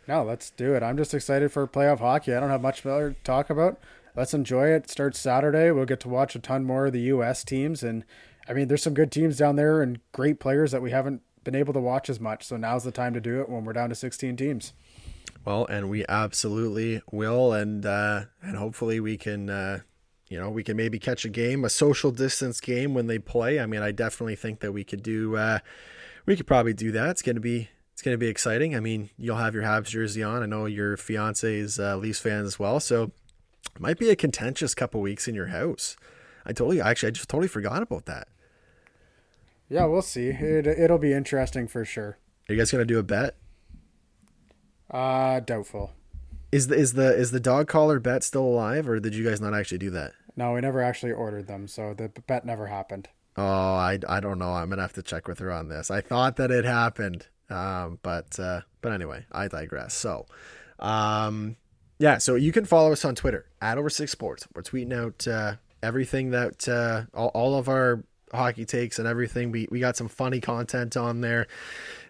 No, 0.09 0.23
let's 0.23 0.51
do 0.51 0.75
it. 0.75 0.83
I'm 0.83 0.97
just 0.97 1.15
excited 1.15 1.51
for 1.51 1.67
playoff 1.67 1.99
hockey. 1.99 2.33
I 2.33 2.41
don't 2.41 2.51
have 2.51 2.63
much 2.63 2.85
more 2.85 3.11
to 3.11 3.17
talk 3.25 3.51
about 3.51 3.81
let's 4.17 4.35
enjoy 4.35 4.69
it. 4.69 4.91
Starts 4.91 5.21
Saturday. 5.21 5.71
We'll 5.71 5.85
get 5.85 6.01
to 6.01 6.09
watch 6.09 6.35
a 6.35 6.39
ton 6.39 6.65
more 6.65 6.87
of 6.87 6.93
the 6.93 7.01
U.S. 7.01 7.45
teams, 7.45 7.83
and 7.83 8.05
I 8.49 8.55
mean, 8.55 8.69
there's 8.69 8.83
some 8.83 8.95
good 8.95 9.13
teams 9.13 9.37
down 9.37 9.57
there 9.57 9.83
and 9.83 10.01
great 10.13 10.41
players 10.41 10.73
that 10.73 10.83
we 10.83 10.91
haven't 10.91 11.23
been 11.45 11.55
able 11.55 11.75
to 11.75 11.81
watch 11.81 12.11
as 12.11 12.19
much. 12.19 12.45
So 12.45 12.57
now's 12.57 12.83
the 12.85 12.91
time 12.91 13.15
to 13.15 13.21
do 13.21 13.41
it 13.41 13.49
when 13.49 13.65
we're 13.65 13.75
down 13.75 13.91
to 13.91 13.95
16 13.95 14.37
teams. 14.37 14.73
Well, 15.45 15.67
and 15.67 15.89
we 15.89 16.05
absolutely 16.09 17.03
will, 17.13 17.53
and 17.53 17.87
uh, 17.87 18.25
and 18.43 18.57
hopefully 18.57 18.99
we 18.99 19.17
can, 19.17 19.49
uh, 19.49 19.81
you 20.29 20.39
know, 20.39 20.51
we 20.51 20.65
can 20.65 20.77
maybe 20.77 20.99
catch 20.99 21.25
a 21.25 21.29
game, 21.29 21.65
a 21.65 21.71
social 21.71 22.11
distance 22.11 22.61
game 22.61 22.95
when 22.95 23.07
they 23.07 23.19
play. 23.19 23.61
I 23.61 23.67
mean, 23.67 23.83
I 23.83 23.93
definitely 23.93 24.37
think 24.37 24.61
that 24.61 24.73
we 24.73 24.83
could 24.83 25.03
do, 25.03 25.37
uh, 25.37 25.61
we 26.27 26.37
could 26.37 26.47
probably 26.47 26.75
do 26.75 26.91
that. 26.93 27.11
It's 27.11 27.23
gonna 27.23 27.41
be 27.41 27.71
it's 27.93 28.03
gonna 28.03 28.19
be 28.19 28.27
exciting. 28.27 28.77
I 28.77 28.81
mean, 28.81 29.11
you'll 29.17 29.37
have 29.37 29.55
your 29.55 29.63
Habs 29.63 29.87
jersey 29.87 30.23
on. 30.23 30.43
I 30.43 30.47
know 30.47 30.67
your 30.67 30.97
fiance 30.97 31.55
is 31.57 31.79
uh, 31.79 31.97
Leafs 31.97 32.19
fan 32.19 32.45
as 32.45 32.59
well, 32.59 32.81
so 32.81 33.13
it 33.75 33.81
might 33.81 33.99
be 33.99 34.11
a 34.11 34.17
contentious 34.17 34.75
couple 34.75 35.01
weeks 35.01 35.29
in 35.29 35.35
your 35.35 35.47
house. 35.47 35.97
I 36.45 36.53
totally, 36.53 36.81
actually, 36.81 37.09
I 37.09 37.11
just 37.13 37.29
totally 37.29 37.49
forgot 37.49 37.83
about 37.83 38.07
that. 38.07 38.29
Yeah, 39.69 39.87
we'll 39.87 40.03
see. 40.03 40.29
It, 40.29 40.67
it'll 40.67 40.99
be 40.99 41.13
interesting 41.13 41.67
for 41.69 41.85
sure. 41.85 42.19
Are 42.49 42.53
you 42.53 42.59
guys 42.59 42.71
gonna 42.71 42.85
do 42.85 42.99
a 42.99 43.03
bet? 43.03 43.37
Uh, 44.91 45.41
doubtful. 45.41 45.93
Is 46.57 46.69
the 46.69 46.75
is 46.75 46.95
the 46.95 47.15
is 47.15 47.33
the 47.33 47.41
dog 47.41 47.69
collar 47.69 48.01
bet 48.01 48.25
still 48.25 48.45
alive, 48.45 48.89
or 48.89 48.99
did 48.99 49.15
you 49.15 49.23
guys 49.29 49.43
not 49.43 49.53
actually 49.53 49.77
do 49.77 49.91
that? 49.91 50.13
No, 50.37 50.55
we 50.55 50.63
never 50.63 50.83
actually 50.83 51.13
ordered 51.13 51.49
them, 51.49 51.69
so 51.69 51.93
the 51.93 52.09
bet 52.09 52.47
never 52.47 52.67
happened. 52.67 53.11
Oh, 53.37 53.43
I, 53.43 53.99
I 54.09 54.21
don't 54.21 54.39
know. 54.39 54.55
I'm 54.55 54.71
gonna 54.71 54.81
have 54.81 54.95
to 54.95 55.03
check 55.03 55.29
with 55.29 55.39
her 55.41 55.53
on 55.53 55.69
this. 55.69 55.91
I 55.91 56.01
thought 56.01 56.37
that 56.37 56.51
it 56.51 56.65
happened, 56.65 57.27
um, 57.51 57.99
but 58.03 58.41
uh, 58.41 58.63
but 58.81 58.93
anyway, 58.93 59.27
I 59.31 59.49
digress. 59.49 59.93
So, 59.93 60.25
um, 60.79 61.57
yeah. 61.99 62.17
So 62.17 62.37
you 62.37 62.53
can 62.53 62.65
follow 62.65 62.91
us 62.91 63.05
on 63.05 63.15
Twitter 63.15 63.45
at 63.61 63.77
Over 63.77 63.91
Six 63.91 64.11
Sports. 64.11 64.49
We're 64.55 64.63
tweeting 64.63 64.95
out 64.95 65.29
uh, 65.29 65.57
everything 65.83 66.31
that 66.31 66.67
uh, 66.67 67.03
all, 67.13 67.29
all 67.35 67.59
of 67.59 67.69
our 67.69 68.03
hockey 68.33 68.65
takes 68.65 68.99
and 68.99 69.07
everything. 69.07 69.53
We 69.53 69.69
we 69.71 69.79
got 69.79 69.99
some 69.99 70.09
funny 70.09 70.41
content 70.41 70.97
on 70.97 71.21
there. 71.21 71.49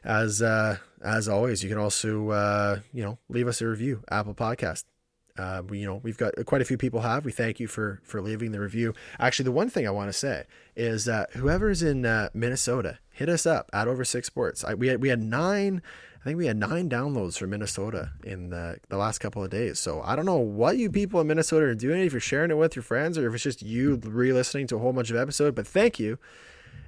As 0.05 0.41
uh, 0.41 0.77
as 1.07 1.29
always, 1.29 1.63
you 1.63 1.69
can 1.69 1.79
also 1.79 2.31
uh, 2.31 2.81
you 2.93 3.03
know 3.03 3.19
leave 3.29 3.49
us 3.49 3.63
a 3.63 3.69
review, 3.69 4.03
Apple 4.11 4.35
Podcast. 4.35 4.85
Uh, 5.39 5.63
we, 5.69 5.81
you 5.81 5.87
know, 5.87 6.01
we've 6.03 6.17
got 6.17 6.33
quite 6.47 6.63
a 6.63 6.65
few 6.65 6.79
people 6.79 7.01
have. 7.01 7.25
We 7.25 7.33
thank 7.33 7.61
you 7.61 7.69
for 7.69 8.01
for 8.03 8.21
leaving 8.21 8.53
the 8.53 8.61
review. 8.61 8.95
Actually, 9.19 9.45
the 9.45 9.53
one 9.53 9.71
thing 9.71 9.87
I 9.87 9.91
want 9.91 10.09
to 10.09 10.13
say 10.13 10.45
is 10.75 11.05
that 11.05 11.33
whoever's 11.33 11.83
in 11.83 12.05
uh, 12.05 12.31
Minnesota, 12.35 12.99
hit 13.13 13.29
us 13.29 13.47
up 13.47 13.71
at 13.73 13.87
Over 13.87 14.05
Six 14.05 14.27
Sports. 14.27 14.65
I, 14.65 14.75
we 14.75 14.89
had 14.89 15.01
we 15.01 15.09
had 15.09 15.23
nine. 15.23 15.83
I 16.21 16.31
think 16.31 16.39
we 16.39 16.47
had 16.47 16.57
nine 16.57 16.91
downloads 16.91 17.39
from 17.39 17.51
Minnesota 17.51 18.11
in 18.25 18.51
the, 18.51 18.79
the 18.89 18.97
last 18.97 19.19
couple 19.19 19.45
of 19.45 19.51
days. 19.51 19.79
So 19.79 20.03
I 20.03 20.17
don't 20.17 20.27
know 20.27 20.39
what 20.39 20.77
you 20.77 20.91
people 20.91 21.21
in 21.21 21.29
Minnesota 21.29 21.67
are 21.67 21.75
doing, 21.77 22.03
if 22.03 22.13
you're 22.13 22.21
sharing 22.21 22.51
it 22.51 22.57
with 22.57 22.75
your 22.75 22.83
friends 22.83 23.17
or 23.17 23.29
if 23.29 23.35
it's 23.35 23.45
just 23.45 23.63
you 23.63 24.01
re 24.03 24.33
listening 24.33 24.67
to 24.69 24.77
a 24.77 24.81
whole 24.81 24.93
bunch 24.93 25.09
of 25.11 25.17
episodes, 25.17 25.55
but 25.55 25.69
thank 25.69 26.01
you. 26.01 26.19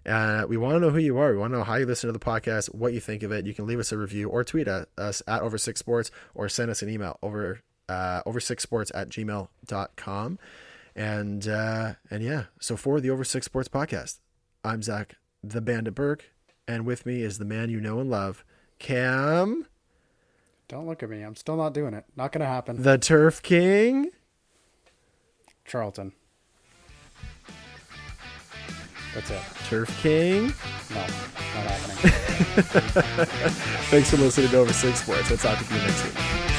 Uh, 0.09 0.47
we 0.49 0.57
want 0.57 0.77
to 0.77 0.81
know 0.81 0.91
who 0.91 0.99
you 0.99 1.19
are. 1.19 1.33
We 1.33 1.39
want 1.39 1.53
to 1.53 1.59
know 1.59 1.65
how 1.65 1.75
you 1.75 1.87
listen 1.87 2.09
to 2.09 2.13
the 2.13 2.19
podcast, 2.19 2.75
what 2.75 2.93
you 2.93 3.01
think 3.01 3.23
of 3.23 3.31
it. 3.31 3.47
You 3.47 3.55
can 3.55 3.67
leave 3.67 3.79
us 3.79 3.93
a 3.93 3.99
review 3.99 4.29
or 4.29 4.43
tweet 4.43 4.67
at 4.67 4.89
us 4.97 5.23
at 5.27 5.43
Over 5.43 5.59
Six 5.59 5.79
Sports 5.81 6.11
or 6.35 6.49
send 6.49 6.71
us 6.71 6.83
an 6.83 6.89
email 6.89 7.19
over 7.23 7.61
uh, 7.89 8.23
over 8.27 8.41
six 8.41 8.63
sports 8.63 8.93
at 8.95 9.09
gmail.com. 9.09 10.39
And 10.95 11.49
uh, 11.49 11.95
and 12.11 12.23
yeah, 12.23 12.45
so 12.61 12.77
for 12.77 13.01
the 13.01 13.11
Over 13.11 13.25
Six 13.25 13.47
Sports 13.47 13.69
podcast, 13.69 14.19
I'm 14.65 14.83
Zach 14.83 15.17
the 15.43 15.61
Bandit 15.61 15.95
Burke, 15.95 16.25
and 16.67 16.85
with 16.85 17.07
me 17.07 17.23
is 17.23 17.39
the 17.39 17.45
man 17.45 17.71
you 17.71 17.81
know 17.81 18.01
and 18.01 18.11
love, 18.11 18.45
Cam. 18.79 19.67
Don't 20.67 20.87
look 20.87 21.03
at 21.03 21.09
me. 21.09 21.23
I'm 21.23 21.37
still 21.37 21.57
not 21.57 21.73
doing 21.73 21.95
it. 21.95 22.05
Not 22.17 22.33
gonna 22.33 22.47
happen. 22.47 22.83
The 22.83 22.99
Turf 22.99 23.43
King. 23.43 24.11
Charlton. 25.65 26.13
That's 29.19 29.31
it. 29.33 29.41
Turf 29.69 30.01
King. 30.01 30.55
No, 30.91 31.01
not 31.01 31.09
happening. 31.67 32.13
Thanks 33.91 34.11
for 34.11 34.17
listening 34.17 34.51
to 34.51 34.59
Over 34.59 34.73
Six 34.73 35.03
Sports. 35.03 35.29
We'll 35.29 35.39
talk 35.39 35.59
to 35.59 35.75
you 35.75 35.81
next 35.81 36.05
week. 36.05 36.58